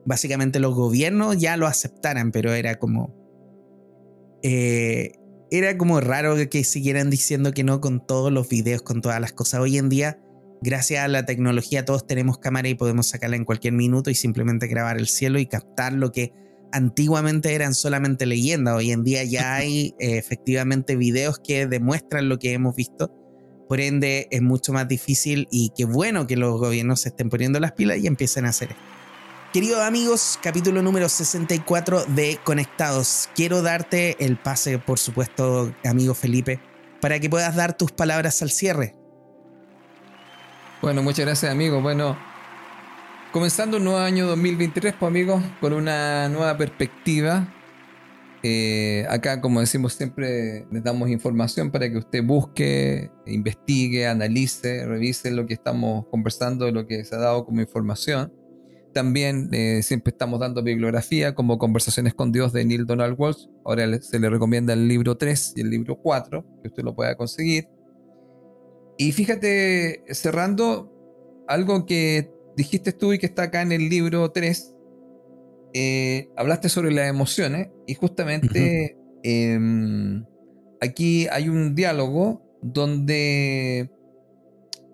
básicamente 0.05 0.59
los 0.59 0.75
gobiernos 0.75 1.39
ya 1.39 1.57
lo 1.57 1.65
aceptaran, 1.65 2.31
pero 2.31 2.53
era 2.53 2.75
como... 2.75 3.15
Eh, 4.43 5.13
era 5.49 5.75
como 5.75 6.01
raro 6.01 6.35
que 6.51 6.63
siguieran 6.63 7.09
diciendo 7.09 7.51
que 7.51 7.63
no 7.63 7.81
con 7.81 8.05
todos 8.05 8.31
los 8.31 8.47
videos, 8.47 8.83
con 8.83 9.01
todas 9.01 9.19
las 9.19 9.33
cosas. 9.33 9.61
Hoy 9.61 9.79
en 9.79 9.89
día, 9.89 10.19
gracias 10.61 11.03
a 11.03 11.07
la 11.07 11.25
tecnología, 11.25 11.85
todos 11.85 12.05
tenemos 12.07 12.37
cámara 12.37 12.67
y 12.69 12.75
podemos 12.75 13.07
sacarla 13.07 13.35
en 13.35 13.45
cualquier 13.45 13.73
minuto 13.73 14.09
y 14.09 14.15
simplemente 14.15 14.67
grabar 14.67 14.97
el 14.97 15.07
cielo 15.07 15.39
y 15.39 15.45
captar 15.45 15.93
lo 15.93 16.11
que 16.11 16.31
antiguamente 16.71 17.53
eran 17.53 17.73
solamente 17.73 18.25
leyendas. 18.25 18.75
Hoy 18.75 18.91
en 18.91 19.03
día 19.03 19.23
ya 19.23 19.55
hay 19.55 19.95
eh, 19.99 20.17
efectivamente 20.17 20.95
videos 20.95 21.39
que 21.39 21.67
demuestran 21.67 22.29
lo 22.29 22.39
que 22.39 22.53
hemos 22.53 22.75
visto 22.75 23.11
por 23.67 23.81
ende, 23.81 24.27
es 24.31 24.41
mucho 24.41 24.71
más 24.71 24.87
difícil 24.87 25.47
y 25.51 25.71
qué 25.75 25.85
bueno 25.85 26.25
que 26.25 26.37
los 26.37 26.57
gobiernos 26.57 27.01
se 27.01 27.09
estén 27.09 27.29
poniendo 27.29 27.59
las 27.59 27.73
pilas 27.73 27.97
y 27.97 28.07
empiecen 28.07 28.45
a 28.45 28.49
hacer 28.49 28.71
esto. 28.71 28.81
Queridos 29.53 29.81
amigos, 29.81 30.39
capítulo 30.41 30.81
número 30.81 31.09
64 31.09 32.05
de 32.05 32.39
Conectados. 32.43 33.29
Quiero 33.35 33.61
darte 33.61 34.23
el 34.23 34.37
pase, 34.37 34.77
por 34.77 34.99
supuesto, 34.99 35.73
amigo 35.83 36.13
Felipe, 36.13 36.59
para 37.01 37.19
que 37.19 37.29
puedas 37.29 37.55
dar 37.55 37.75
tus 37.77 37.91
palabras 37.91 38.41
al 38.41 38.51
cierre. 38.51 38.93
Bueno, 40.81 41.01
muchas 41.01 41.25
gracias, 41.25 41.51
amigo. 41.51 41.81
Bueno, 41.81 42.15
comenzando 43.31 43.77
un 43.77 43.85
nuevo 43.85 43.99
año 43.99 44.27
2023, 44.27 44.93
pues, 44.99 45.09
amigos, 45.09 45.43
con 45.59 45.73
una 45.73 46.29
nueva 46.29 46.55
perspectiva, 46.55 47.51
eh, 48.43 49.03
acá, 49.09 49.41
como 49.41 49.59
decimos 49.59 49.93
siempre, 49.93 50.67
les 50.71 50.83
damos 50.83 51.09
información 51.09 51.71
para 51.71 51.89
que 51.89 51.97
usted 51.97 52.23
busque, 52.23 53.09
investigue, 53.25 54.05
analice, 54.05 54.85
revise 54.85 55.31
lo 55.31 55.47
que 55.47 55.55
estamos 55.55 56.05
conversando, 56.11 56.71
lo 56.71 56.85
que 56.85 57.03
se 57.03 57.15
ha 57.15 57.19
dado 57.19 57.43
como 57.43 57.59
información. 57.59 58.31
También 58.93 59.49
eh, 59.53 59.81
siempre 59.81 60.11
estamos 60.11 60.39
dando 60.39 60.61
bibliografía 60.61 61.33
como 61.33 61.57
Conversaciones 61.57 62.13
con 62.13 62.31
Dios 62.31 62.53
de 62.53 62.65
Neil 62.65 62.85
Donald 62.85 63.15
Walsh. 63.17 63.47
Ahora 63.65 63.99
se 63.99 64.19
le 64.19 64.29
recomienda 64.29 64.73
el 64.73 64.87
libro 64.87 65.17
3 65.17 65.53
y 65.55 65.61
el 65.61 65.71
libro 65.71 65.95
4, 65.97 66.45
que 66.61 66.67
usted 66.67 66.83
lo 66.83 66.95
pueda 66.95 67.15
conseguir. 67.17 67.67
Y 68.97 69.11
fíjate, 69.11 70.03
cerrando, 70.11 70.91
algo 71.47 71.85
que 71.85 72.31
dijiste 72.55 72.91
tú 72.91 73.13
y 73.13 73.19
que 73.19 73.27
está 73.27 73.43
acá 73.43 73.61
en 73.61 73.71
el 73.71 73.89
libro 73.89 74.31
3, 74.31 74.75
eh, 75.73 76.29
hablaste 76.35 76.69
sobre 76.69 76.91
las 76.91 77.07
emociones 77.07 77.69
y 77.85 77.93
justamente 77.93 78.97
em, 79.23 80.25
aquí 80.81 81.27
hay 81.27 81.49
un 81.49 81.75
diálogo 81.75 82.41
donde 82.61 83.91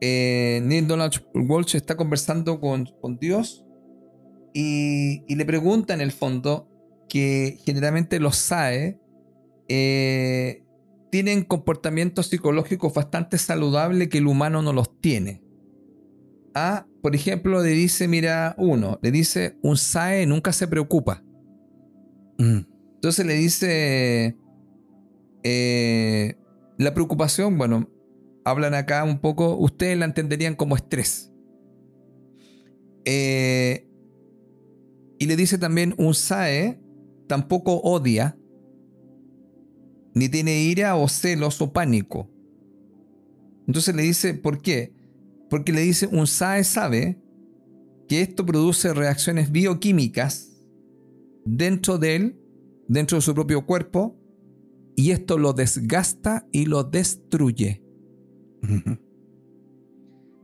eh, 0.01 0.61
Neil 0.63 0.87
Donald 0.87 1.13
Walsh 1.33 1.75
está 1.75 1.95
conversando 1.95 2.59
con, 2.59 3.17
Dios 3.19 3.65
y, 4.53 5.23
le 5.33 5.45
pregunta 5.45 5.93
en 5.93 6.01
el 6.01 6.11
fondo 6.11 6.67
que 7.07 7.57
generalmente 7.63 8.19
los 8.19 8.35
SAE 8.35 8.99
eh, 9.69 10.62
tienen 11.13 11.43
comportamientos 11.43 12.25
psicológicos 12.25 12.91
bastante 12.91 13.37
saludables 13.37 14.07
que 14.09 14.17
el 14.17 14.25
humano 14.25 14.63
no 14.63 14.73
los 14.73 14.99
tiene. 14.99 15.43
A, 16.55 16.87
por 17.03 17.13
ejemplo, 17.13 17.61
le 17.61 17.69
dice, 17.69 18.07
mira, 18.07 18.55
uno, 18.57 18.97
le 19.03 19.11
dice, 19.11 19.55
un 19.61 19.77
SAE 19.77 20.25
nunca 20.25 20.51
se 20.51 20.67
preocupa. 20.67 21.23
Mm. 22.39 22.61
Entonces 22.95 23.27
le 23.27 23.35
dice, 23.35 24.39
eh, 25.43 26.35
la 26.79 26.95
preocupación, 26.95 27.59
bueno, 27.59 27.91
hablan 28.43 28.73
acá 28.73 29.03
un 29.03 29.19
poco, 29.19 29.55
ustedes 29.55 29.95
la 29.95 30.05
entenderían 30.05 30.55
como 30.55 30.75
estrés. 30.75 31.31
Eh, 33.05 33.87
y 35.19 35.27
le 35.27 35.35
dice 35.35 35.59
también, 35.59 35.93
un 35.99 36.15
SAE 36.15 36.81
tampoco 37.27 37.81
odia, 37.81 38.35
ni 40.13 40.29
tiene 40.29 40.63
ira 40.63 40.95
o 40.95 41.07
celos 41.07 41.61
o 41.61 41.73
pánico. 41.73 42.29
Entonces 43.67 43.95
le 43.95 44.03
dice, 44.03 44.33
¿por 44.33 44.61
qué? 44.61 44.93
Porque 45.49 45.71
le 45.71 45.81
dice, 45.81 46.07
un 46.07 46.27
SAE 46.27 46.63
sabe 46.63 47.21
que 48.07 48.21
esto 48.21 48.45
produce 48.45 48.93
reacciones 48.93 49.51
bioquímicas 49.51 50.51
dentro 51.45 51.97
de 51.97 52.15
él, 52.15 52.39
dentro 52.87 53.17
de 53.17 53.21
su 53.21 53.33
propio 53.33 53.65
cuerpo, 53.65 54.19
y 54.95 55.11
esto 55.11 55.37
lo 55.37 55.53
desgasta 55.53 56.47
y 56.51 56.65
lo 56.65 56.83
destruye. 56.83 57.83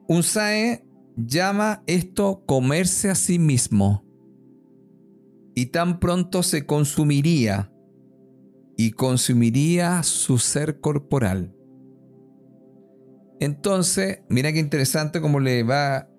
un 0.08 0.24
SAE 0.24 0.86
llama 1.16 1.84
esto 1.86 2.44
comerse 2.46 3.10
a 3.10 3.16
sí 3.16 3.40
mismo 3.40 4.06
y 5.54 5.68
tan 5.68 6.00
pronto 6.00 6.44
se 6.44 6.66
consumiría 6.66 7.72
y 8.80 8.92
consumiría 8.92 10.04
su 10.04 10.38
ser 10.38 10.80
corporal. 10.80 11.54
Entonces, 13.42 14.20
mira 14.30 14.54
qué 14.54 14.60
interesante 14.60 15.20
cómo 15.20 15.42
le 15.42 15.64
va 15.64 16.10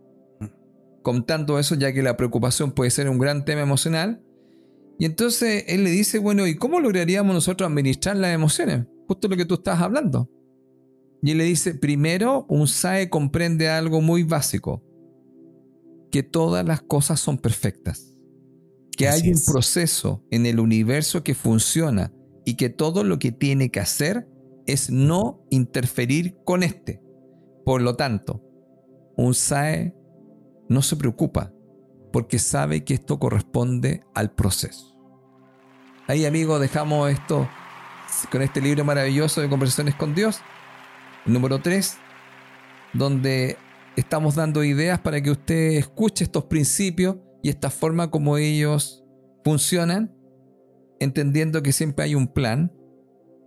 contando 1.03 1.59
eso, 1.59 1.75
ya 1.75 1.95
que 1.95 2.03
la 2.03 2.19
preocupación 2.19 2.73
puede 2.73 2.91
ser 2.91 3.09
un 3.09 3.19
gran 3.19 3.47
tema 3.47 3.63
emocional. 3.63 4.23
Y 4.99 5.07
entonces 5.07 5.65
él 5.69 5.85
le 5.85 5.91
dice, 5.91 6.19
bueno, 6.19 6.47
¿y 6.47 6.55
cómo 6.55 6.81
lograríamos 6.81 7.33
nosotros 7.33 7.67
administrar 7.67 8.19
las 8.19 8.35
emociones? 8.35 8.85
Justo 9.09 9.29
lo 9.29 9.39
que 9.39 9.47
tú 9.47 9.55
estás 9.55 9.81
hablando. 9.81 10.29
Y 11.23 11.31
él 11.31 11.39
le 11.39 11.45
dice, 11.45 11.73
primero, 11.73 12.45
un 12.51 12.69
SAE 12.69 13.09
comprende 13.09 13.71
algo 13.71 14.03
muy 14.03 14.23
básico, 14.23 14.85
que 16.11 16.23
todas 16.23 16.67
las 16.67 16.83
cosas 16.83 17.21
son 17.21 17.39
perfectas, 17.39 18.19
que 18.99 19.09
hay 19.09 19.31
un 19.31 19.41
proceso 19.47 20.23
en 20.31 20.45
el 20.45 20.61
universo 20.61 21.25
que 21.25 21.35
funciona 21.35 22.13
y 22.45 22.55
que 22.55 22.71
todo 22.71 23.05
lo 23.05 23.19
que 23.19 23.33
tiene 23.33 23.71
que 23.71 23.81
hacer 23.81 24.29
es 24.67 24.91
no 24.91 25.45
interferir 25.51 26.37
con 26.45 26.63
este. 26.63 27.03
Por 27.65 27.83
lo 27.83 27.97
tanto, 27.97 28.43
un 29.17 29.35
SAE 29.35 29.95
no 30.69 30.83
se 30.83 30.97
preocupa 30.97 31.53
porque 32.13 32.39
sabe 32.39 32.85
que 32.85 32.95
esto 32.95 33.19
corresponde 33.19 34.03
al 34.15 34.33
proceso. 34.33 34.97
Ahí 36.07 36.25
amigos 36.27 36.61
dejamos 36.61 37.11
esto 37.11 37.49
con 38.33 38.43
este 38.43 38.61
libro 38.61 38.85
maravilloso 38.85 39.41
de 39.41 39.49
conversaciones 39.49 39.95
con 39.95 40.15
Dios, 40.15 40.41
número 41.25 41.61
3, 41.61 41.97
donde 42.93 43.57
estamos 43.97 44.35
dando 44.35 44.65
ideas 44.65 44.99
para 44.99 45.21
que 45.21 45.31
usted 45.31 45.73
escuche 45.73 46.25
estos 46.25 46.45
principios 46.45 47.17
y 47.43 47.49
esta 47.49 47.71
forma 47.71 48.11
como 48.11 48.37
ellos 48.37 49.05
funcionan, 49.45 50.15
entendiendo 51.01 51.63
que 51.63 51.73
siempre 51.73 52.05
hay 52.05 52.15
un 52.15 52.29
plan 52.29 52.73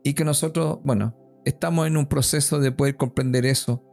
y 0.03 0.13
que 0.13 0.25
nosotros, 0.25 0.79
bueno, 0.83 1.15
estamos 1.45 1.87
en 1.87 1.95
un 1.95 2.07
proceso 2.07 2.59
de 2.59 2.71
poder 2.71 2.97
comprender 2.97 3.45
eso 3.45 3.83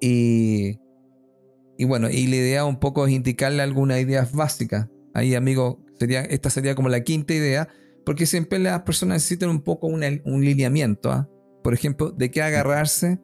y, 0.00 0.78
y 1.76 1.84
bueno, 1.84 2.08
y 2.10 2.26
la 2.26 2.36
idea 2.36 2.64
un 2.64 2.78
poco 2.78 3.06
es 3.06 3.12
indicarle 3.12 3.62
algunas 3.62 4.00
ideas 4.00 4.32
básicas. 4.32 4.88
Ahí, 5.14 5.34
amigo, 5.34 5.84
sería, 5.98 6.20
esta 6.20 6.50
sería 6.50 6.74
como 6.74 6.88
la 6.88 7.02
quinta 7.02 7.34
idea, 7.34 7.68
porque 8.04 8.26
siempre 8.26 8.58
las 8.58 8.82
personas 8.82 9.16
necesitan 9.16 9.48
un 9.48 9.62
poco 9.62 9.86
un, 9.86 10.00
lineamiento, 10.44 11.10
¿ah? 11.10 11.28
por 11.62 11.74
ejemplo, 11.74 12.10
de 12.10 12.30
qué 12.30 12.42
agarrarse 12.42 13.18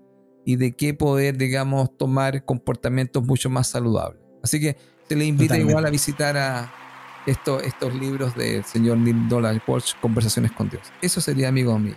y 0.46 0.56
de 0.56 0.72
qué 0.72 0.94
poder, 0.94 1.36
digamos, 1.36 1.96
tomar 1.98 2.44
comportamientos 2.44 3.24
mucho 3.24 3.50
más 3.50 3.68
saludables. 3.68 4.22
Así 4.42 4.58
que 4.58 4.76
te 5.06 5.16
le 5.16 5.26
invito 5.26 5.54
igual 5.56 5.84
a 5.84 5.90
visitar 5.90 6.36
a, 6.36 6.72
estos 7.26 7.94
libros 7.94 8.34
del 8.34 8.64
señor 8.64 8.98
Neil 8.98 9.28
Donald 9.28 9.60
Walsh, 9.66 9.92
Conversaciones 10.00 10.52
con 10.52 10.68
Dios. 10.70 10.82
Eso 11.02 11.20
sería, 11.20 11.48
amigo 11.48 11.78
mío. 11.78 11.96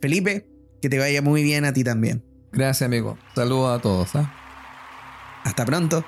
Felipe, 0.00 0.48
que 0.82 0.88
te 0.88 0.98
vaya 0.98 1.22
muy 1.22 1.44
bien 1.44 1.64
a 1.64 1.72
ti 1.72 1.84
también. 1.84 2.24
Gracias, 2.50 2.84
amigo. 2.84 3.16
Saludos 3.36 3.78
a 3.78 3.80
todos. 3.80 4.16
¿ah? 4.16 4.34
Hasta 5.44 5.64
pronto. 5.64 6.04